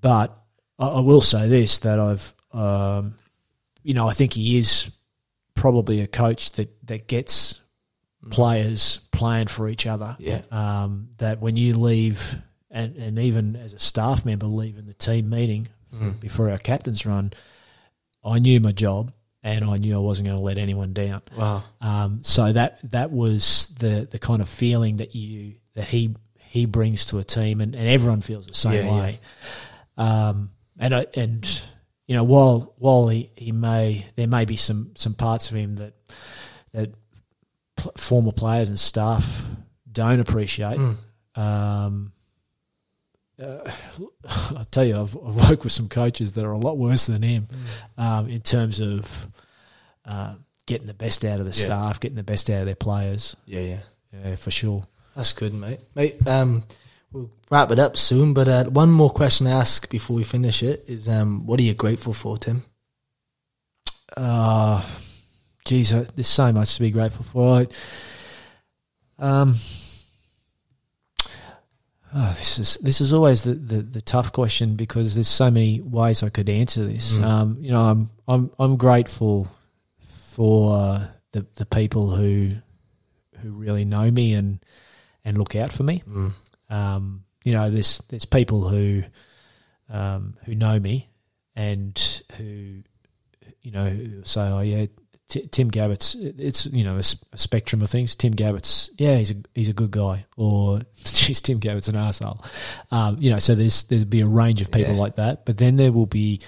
but 0.01 0.37
I, 0.79 0.87
I 0.87 0.99
will 1.01 1.21
say 1.21 1.47
this 1.47 1.79
that 1.79 1.99
I've 1.99 2.33
um, 2.53 3.15
you 3.83 3.93
know 3.93 4.07
I 4.07 4.13
think 4.13 4.33
he 4.33 4.57
is 4.57 4.91
probably 5.55 6.01
a 6.01 6.07
coach 6.07 6.51
that 6.53 6.69
that 6.87 7.07
gets 7.07 7.61
players 8.29 8.99
playing 9.11 9.47
for 9.47 9.69
each 9.69 9.85
other 9.87 10.15
yeah, 10.19 10.41
um, 10.51 11.09
that 11.19 11.39
when 11.39 11.55
you 11.55 11.73
leave, 11.73 12.39
and, 12.69 12.95
and 12.97 13.19
even 13.19 13.55
as 13.55 13.73
a 13.73 13.79
staff 13.79 14.25
member 14.25 14.45
leaving 14.47 14.85
the 14.85 14.93
team 14.93 15.29
meeting 15.29 15.67
Mm. 15.95 16.19
before 16.19 16.49
our 16.49 16.57
captain's 16.57 17.05
run, 17.05 17.31
I 18.21 18.39
knew 18.39 18.59
my 18.59 18.73
job 18.73 19.13
and 19.41 19.63
I 19.63 19.77
knew 19.77 19.95
I 19.95 19.99
wasn't 19.99 20.27
going 20.27 20.37
to 20.37 20.43
let 20.43 20.57
anyone 20.57 20.91
down. 20.91 21.21
wow, 21.37 21.63
Um, 21.79 22.19
so 22.23 22.51
that 22.51 22.79
that 22.91 23.09
was 23.09 23.69
the 23.79 24.05
the 24.11 24.19
kind 24.19 24.41
of 24.41 24.49
feeling 24.49 24.97
that 24.97 25.15
you 25.15 25.55
that 25.75 25.87
he 25.87 26.13
he 26.35 26.65
brings 26.65 27.05
to 27.07 27.19
a 27.19 27.23
team, 27.23 27.61
and, 27.61 27.73
and 27.73 27.87
everyone 27.87 28.19
feels 28.19 28.45
the 28.47 28.53
same 28.53 28.73
Yeah, 28.73 28.81
yeah. 28.83 28.99
way. 28.99 29.19
Um, 29.97 30.49
and 30.77 30.93
I, 30.93 31.05
and 31.13 31.63
you 32.05 32.15
know, 32.15 32.25
while 32.25 32.73
while 32.77 33.07
he, 33.07 33.31
he 33.37 33.53
may 33.53 34.05
there 34.17 34.27
may 34.27 34.43
be 34.43 34.57
some 34.57 34.91
some 34.95 35.13
parts 35.13 35.49
of 35.49 35.55
him 35.55 35.77
that 35.77 35.93
that 36.73 36.91
pl- 37.77 37.93
former 37.95 38.33
players 38.33 38.67
and 38.67 38.77
staff 38.77 39.41
don't 39.89 40.19
appreciate. 40.19 40.77
Mm. 40.77 40.97
Um, 41.41 42.11
uh, 43.41 43.69
I'll 44.55 44.65
tell 44.65 44.83
you, 44.85 44.99
I've, 44.99 45.15
I've 45.25 45.49
worked 45.49 45.63
with 45.63 45.71
some 45.73 45.89
coaches 45.89 46.33
that 46.33 46.45
are 46.45 46.51
a 46.51 46.57
lot 46.57 46.77
worse 46.77 47.05
than 47.07 47.21
him 47.21 47.47
um, 47.97 48.27
in 48.29 48.41
terms 48.41 48.79
of 48.79 49.27
uh, 50.05 50.35
getting 50.65 50.87
the 50.87 50.93
best 50.93 51.23
out 51.25 51.39
of 51.39 51.45
the 51.45 51.57
Yeah. 51.59 51.65
staff, 51.65 51.99
getting 51.99 52.15
the 52.17 52.23
best 52.23 52.49
out 52.49 52.61
of 52.61 52.65
their 52.65 52.75
players. 52.75 53.35
yeah, 53.45 53.59
yeah. 53.61 53.79
Yeah, 54.23 54.35
for 54.35 54.51
sure. 54.51 54.85
That's 55.15 55.33
good, 55.33 55.53
mate. 55.53 55.79
Mate, 55.95 56.25
um, 56.27 56.63
we'll 57.11 57.29
wrap 57.51 57.71
it 57.71 57.79
up 57.79 57.97
soon, 57.97 58.33
but 58.33 58.47
uh, 58.47 58.63
one 58.65 58.89
more 58.89 59.09
question 59.09 59.47
to 59.47 59.51
ask 59.53 59.89
before 59.89 60.15
we 60.15 60.23
finish 60.23 60.63
it 60.63 60.85
is, 60.87 61.09
um, 61.09 61.45
what 61.45 61.59
are 61.59 61.63
you 61.63 61.73
grateful 61.73 62.13
for, 62.13 62.37
Tim? 62.37 62.63
Uh, 64.15 64.83
geez, 65.65 65.89
there's 65.91 66.27
so 66.27 66.51
much 66.51 66.75
to 66.75 66.81
be 66.81 66.91
grateful 66.91 67.25
for. 67.25 67.59
I, 67.59 67.67
um, 69.19 69.55
oh, 72.13 72.33
this 72.37 72.59
is 72.59 72.77
this 72.77 73.01
is 73.01 73.13
always 73.13 73.43
the, 73.43 73.53
the, 73.53 73.81
the 73.81 74.01
tough 74.01 74.31
question 74.31 74.75
because 74.75 75.15
there's 75.15 75.27
so 75.27 75.51
many 75.51 75.81
ways 75.81 76.23
I 76.23 76.29
could 76.29 76.49
answer 76.49 76.85
this. 76.85 77.17
Mm. 77.17 77.23
Um, 77.23 77.57
you 77.59 77.71
know, 77.71 77.83
I'm 77.83 78.09
I'm 78.27 78.51
I'm 78.59 78.77
grateful 78.77 79.47
for 80.31 80.77
uh, 80.77 81.07
the 81.31 81.45
the 81.55 81.65
people 81.65 82.11
who 82.11 82.53
who 83.39 83.51
really 83.51 83.85
know 83.85 84.09
me 84.09 84.33
and 84.33 84.59
and 85.25 85.37
look 85.37 85.55
out 85.55 85.71
for 85.71 85.83
me. 85.83 86.03
Mm. 86.07 86.33
Um, 86.69 87.23
you 87.43 87.53
know, 87.53 87.69
there's 87.69 88.01
there's 88.09 88.25
people 88.25 88.67
who 88.67 89.03
um, 89.89 90.37
who 90.45 90.55
know 90.55 90.79
me 90.79 91.09
and 91.55 92.23
who 92.37 92.83
you 93.61 93.71
know 93.71 93.85
who 93.89 94.23
say, 94.23 94.41
"Oh 94.41 94.61
yeah, 94.61 94.85
T- 95.29 95.47
Tim 95.47 95.69
Gabbett's." 95.71 96.15
It's 96.15 96.65
you 96.67 96.83
know 96.83 96.95
a, 96.95 96.99
s- 96.99 97.23
a 97.33 97.37
spectrum 97.37 97.81
of 97.81 97.89
things. 97.89 98.15
Tim 98.15 98.33
Gabbett's, 98.33 98.91
yeah, 98.97 99.17
he's 99.17 99.31
a 99.31 99.35
he's 99.55 99.69
a 99.69 99.73
good 99.73 99.91
guy, 99.91 100.25
or 100.37 100.81
geez, 101.03 101.41
Tim 101.41 101.59
Gabbett's 101.59 101.89
an 101.89 101.95
asshole. 101.97 102.43
Um, 102.91 103.17
you 103.19 103.29
know, 103.29 103.39
so 103.39 103.55
there's 103.55 103.83
there'll 103.85 104.05
be 104.05 104.21
a 104.21 104.27
range 104.27 104.61
of 104.61 104.71
people 104.71 104.93
Yeah. 104.95 104.99
like 105.01 105.15
that, 105.15 105.45
but 105.45 105.57
then 105.57 105.75
there 105.75 105.91
will 105.91 106.05
be 106.05 106.41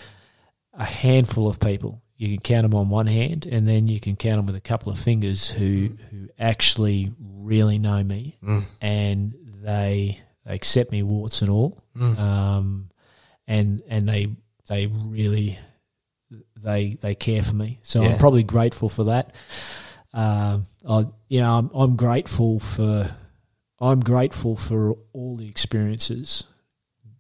a 0.74 0.86
handful 0.86 1.48
of 1.48 1.60
people. 1.60 2.02
You 2.18 2.28
can 2.30 2.40
count 2.40 2.64
them 2.64 2.76
on 2.78 2.90
one 2.90 3.08
hand, 3.08 3.46
and 3.46 3.68
then 3.68 3.88
you 3.88 4.00
can 4.00 4.16
count 4.18 4.38
them 4.38 4.46
with 4.46 4.56
a 4.56 4.62
couple 4.62 4.92
of 4.92 5.00
fingers 5.00 5.50
who 5.50 5.92
who 6.12 6.28
actually 6.38 7.12
really 7.20 7.80
know 7.80 8.04
me 8.04 8.38
Mm. 8.44 8.64
and 8.82 9.34
they, 9.64 10.20
they 10.46 10.54
accept 10.54 10.92
me 10.92 11.02
warts 11.04 11.42
and 11.42 11.50
all, 11.50 11.82
Mm. 11.98 12.20
um, 12.20 12.90
and 13.48 13.82
and 13.88 14.08
they 14.08 14.28
they 14.68 14.88
really 14.88 15.58
they 16.62 16.98
they 17.02 17.16
care 17.16 17.44
for 17.44 17.56
me. 17.56 17.80
So 17.82 18.02
Yeah. 18.02 18.10
I'm 18.10 18.18
probably 18.18 18.44
grateful 18.44 18.90
for 18.90 19.06
that. 19.06 19.34
Um, 20.14 20.66
I 20.88 21.06
you 21.28 21.40
know 21.42 21.58
I'm, 21.58 21.70
I'm 21.74 21.96
grateful 21.96 22.60
for 22.60 23.12
I'm 23.80 24.00
grateful 24.02 24.56
for 24.56 24.98
all 25.14 25.38
the 25.38 25.48
experiences, 25.48 26.44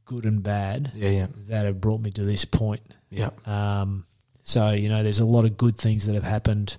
good 0.05 0.25
and 0.25 0.41
bad, 0.43 0.91
Yeah, 0.95 1.09
yeah, 1.09 1.27
that 1.47 1.65
have 1.65 1.79
brought 1.79 2.01
me 2.01 2.11
to 2.11 2.23
this 2.23 2.43
point. 2.45 2.81
yeah, 3.09 3.29
Um, 3.45 4.05
so 4.43 4.71
you 4.71 4.89
know, 4.89 5.03
there's 5.03 5.19
a 5.21 5.25
lot 5.25 5.45
of 5.45 5.55
good 5.57 5.77
things 5.77 6.05
that 6.07 6.15
have 6.15 6.23
happened 6.25 6.77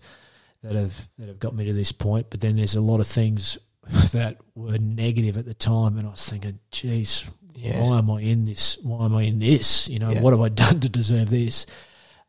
that 0.63 0.75
have 0.75 1.09
that 1.19 1.29
have 1.29 1.39
got 1.39 1.55
me 1.55 1.65
to 1.67 1.73
this 1.73 1.93
point, 1.93 2.27
but 2.31 2.41
then 2.41 2.57
there's 2.57 2.75
a 2.75 2.81
lot 2.83 3.01
of 3.01 3.07
things 3.07 3.57
that 4.13 4.37
were 4.55 4.79
negative 4.79 5.39
at 5.39 5.47
the 5.47 5.55
time, 5.55 5.97
and 5.97 6.07
I 6.07 6.11
was 6.11 6.29
thinking, 6.29 6.59
geez, 6.71 7.27
yeah. 7.55 7.81
why 7.81 7.99
am 7.99 8.11
I 8.11 8.21
in 8.21 8.45
this? 8.45 8.77
Why 8.83 9.05
am 9.07 9.15
I 9.15 9.23
in 9.23 9.39
this? 9.39 9.89
You 9.89 9.99
know, 10.01 10.11
Yeah. 10.11 10.21
what 10.21 10.33
have 10.33 10.41
I 10.43 10.49
done 10.51 10.81
to 10.81 10.89
deserve 10.89 11.31
this? 11.31 11.65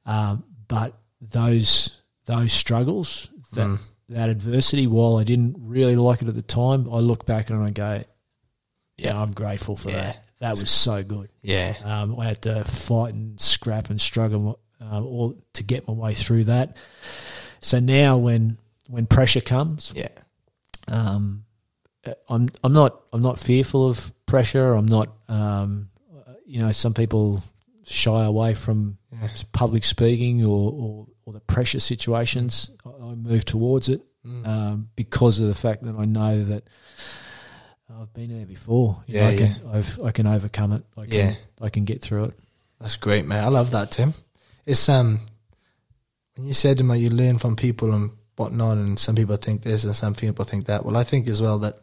Um, 0.06 0.44
but 0.68 0.98
those 1.20 1.98
those 2.26 2.54
struggles, 2.54 3.30
that 3.54 3.68
Mm. 3.68 3.80
that 4.10 4.30
adversity, 4.30 4.88
while 4.88 5.18
I 5.18 5.24
didn't 5.24 5.56
really 5.60 5.96
like 5.96 6.22
it 6.22 6.28
at 6.28 6.36
the 6.36 6.42
time, 6.42 6.88
I 6.92 7.00
look 7.00 7.26
back 7.26 7.50
and 7.50 7.64
I 7.64 7.72
go, 7.72 8.04
yeah. 8.98 9.20
I'm 9.20 9.32
grateful 9.32 9.76
for 9.76 9.90
Yeah. 9.90 9.98
that. 10.04 10.28
That 10.40 10.52
was 10.52 10.70
so 10.72 11.04
good. 11.04 11.30
Yeah, 11.42 11.76
Um, 11.84 12.20
I 12.20 12.26
had 12.26 12.42
to 12.44 12.64
fight 12.64 13.14
and 13.14 13.40
scrap 13.40 13.90
and 13.90 14.00
struggle 14.02 14.60
uh, 14.82 15.02
all 15.02 15.36
to 15.54 15.64
get 15.64 15.88
my 15.88 15.94
way 15.94 16.14
through 16.14 16.46
that. 16.46 16.76
So 17.62 17.80
now, 17.80 18.18
when 18.18 18.58
when 18.90 19.06
pressure 19.06 19.42
comes, 19.42 19.94
yeah, 19.96 20.08
um, 20.88 21.46
I'm 22.30 22.48
I'm 22.64 22.74
not 22.74 23.02
I'm 23.14 23.22
not 23.22 23.40
fearful 23.40 23.88
of 23.88 24.12
pressure. 24.26 24.74
I'm 24.74 24.88
not 24.88 25.10
um, 25.28 25.90
you 26.46 26.60
know 26.60 26.72
some 26.72 26.94
people 26.94 27.44
shy 27.84 28.24
away 28.24 28.54
from 28.54 28.98
Yeah. 29.12 29.30
public 29.52 29.84
speaking 29.84 30.46
or, 30.46 30.72
or, 30.72 31.08
or 31.26 31.34
the 31.34 31.40
pressure 31.42 31.80
situations. 31.80 32.72
I, 32.86 32.90
I 33.12 33.16
move 33.16 33.46
towards 33.46 33.90
it 33.90 34.02
Mm. 34.26 34.46
um, 34.48 34.90
because 34.96 35.40
of 35.40 35.48
the 35.48 35.56
fact 35.56 35.82
that 35.84 35.96
I 35.96 36.06
know 36.06 36.44
that 36.44 36.64
I've 37.90 38.14
been 38.14 38.32
there 38.34 38.46
before. 38.46 39.02
You 39.08 39.16
know, 39.16 39.20
Yeah, 39.22 39.28
I 39.30 39.36
can 39.38 39.62
I've, 39.74 40.00
I 40.00 40.12
can 40.12 40.28
overcome 40.28 40.74
it. 40.74 40.84
I 40.96 41.02
can 41.08 41.12
Yeah. 41.14 41.36
I 41.60 41.70
can 41.70 41.86
get 41.86 42.02
through 42.04 42.26
it. 42.26 42.40
That's 42.80 42.98
great, 42.98 43.26
mate. 43.26 43.40
I 43.40 43.48
love 43.50 43.72
that, 43.72 43.90
Tim. 43.92 44.14
It's 44.66 44.88
um 44.90 45.22
when 46.36 46.46
you 46.48 46.54
said 46.54 46.78
to 46.78 46.84
me 46.84 47.00
you 47.00 47.10
learn 47.10 47.38
from 47.40 47.56
people 47.56 47.94
and 47.94 48.12
whatnot, 48.36 48.78
and 48.78 48.98
some 49.00 49.16
people 49.16 49.36
think 49.38 49.64
this 49.64 49.84
and 49.86 49.96
some 49.96 50.14
people 50.14 50.46
think 50.46 50.68
that. 50.68 50.86
Well, 50.86 50.98
I 50.98 51.04
think 51.04 51.28
as 51.28 51.42
well 51.42 51.58
that 51.60 51.80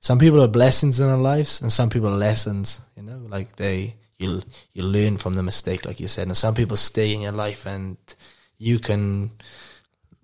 some 0.00 0.18
people 0.18 0.40
are 0.40 0.48
blessings 0.48 1.00
in 1.00 1.08
our 1.08 1.18
lives 1.18 1.60
and 1.62 1.72
some 1.72 1.90
people 1.90 2.08
are 2.08 2.16
lessons. 2.16 2.80
You 2.96 3.02
know, 3.02 3.18
like 3.28 3.56
they 3.56 3.96
you 4.22 4.42
you 4.72 4.82
learn 4.84 5.16
from 5.18 5.34
the 5.34 5.42
mistake, 5.42 5.84
like 5.84 6.00
you 6.00 6.08
said, 6.08 6.26
and 6.26 6.36
some 6.36 6.54
people 6.54 6.76
stay 6.76 7.12
in 7.12 7.20
your 7.20 7.32
life 7.32 7.66
and 7.66 7.96
you 8.58 8.78
can 8.78 9.32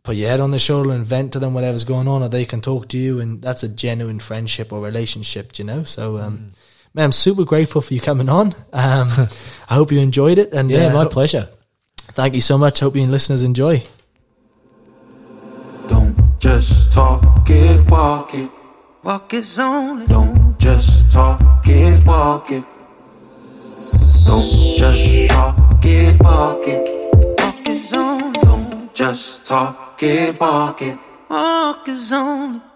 put 0.03 0.17
your 0.17 0.31
head 0.31 0.41
on 0.41 0.51
their 0.53 0.61
shoulder 0.61 0.93
and 0.93 1.05
vent 1.05 1.33
to 1.33 1.39
them 1.39 1.55
whatever's 1.55 1.85
going 1.85 2.09
on, 2.09 2.23
or 2.23 2.29
they 2.29 2.45
can 2.45 2.61
talk 2.61 2.89
to 2.89 2.99
you, 2.99 3.21
and 3.21 3.43
that's 3.43 3.63
a 3.63 3.69
genuine 3.69 4.21
friendship 4.21 4.73
or 4.73 4.81
relationship. 4.81 5.59
You 5.59 5.65
know, 5.65 5.83
so. 5.83 6.19
um 6.19 6.53
Man, 6.95 7.05
I'm 7.05 7.13
super 7.13 7.45
grateful 7.45 7.83
for 7.83 7.93
you 7.93 8.01
coming 8.01 8.31
on. 8.31 8.55
Um, 8.73 9.29
I 9.69 9.75
hope 9.75 9.93
you 9.93 10.01
enjoyed 10.01 10.39
it, 10.39 10.55
and 10.55 10.71
Yeah, 10.71 10.87
uh, 10.87 10.95
my 10.95 11.03
ho- 11.03 11.11
pleasure. 11.11 11.49
Thank 12.17 12.35
you 12.35 12.41
so 12.41 12.57
much. 12.57 12.81
Hope 12.81 12.97
you 12.97 13.03
and 13.03 13.13
listeners 13.13 13.43
enjoy. 13.43 13.83
Don't 15.87 16.17
just 16.41 16.91
talk 16.91 17.49
it, 17.51 17.91
walk 17.91 18.35
it. 18.35 18.51
Walkers 19.05 19.59
Only. 19.59 20.07
Don't 20.07 20.59
just 20.59 21.11
talk 21.13 21.41
it, 21.67 22.05
walk 22.07 22.51
it. 22.51 22.65
Don't 24.27 24.77
just 24.77 25.29
talk 25.29 25.85
it, 25.85 26.21
walk 26.23 26.67
it. 26.67 26.89
Walkers 27.39 27.93
Only. 27.93 28.41
Don't 28.41 28.95
just 28.95 29.47
talk 29.47 30.03
it, 30.03 30.39
walk 30.41 30.83
it. 30.83 30.99
Walkers 31.29 32.13
Only. 32.13 32.68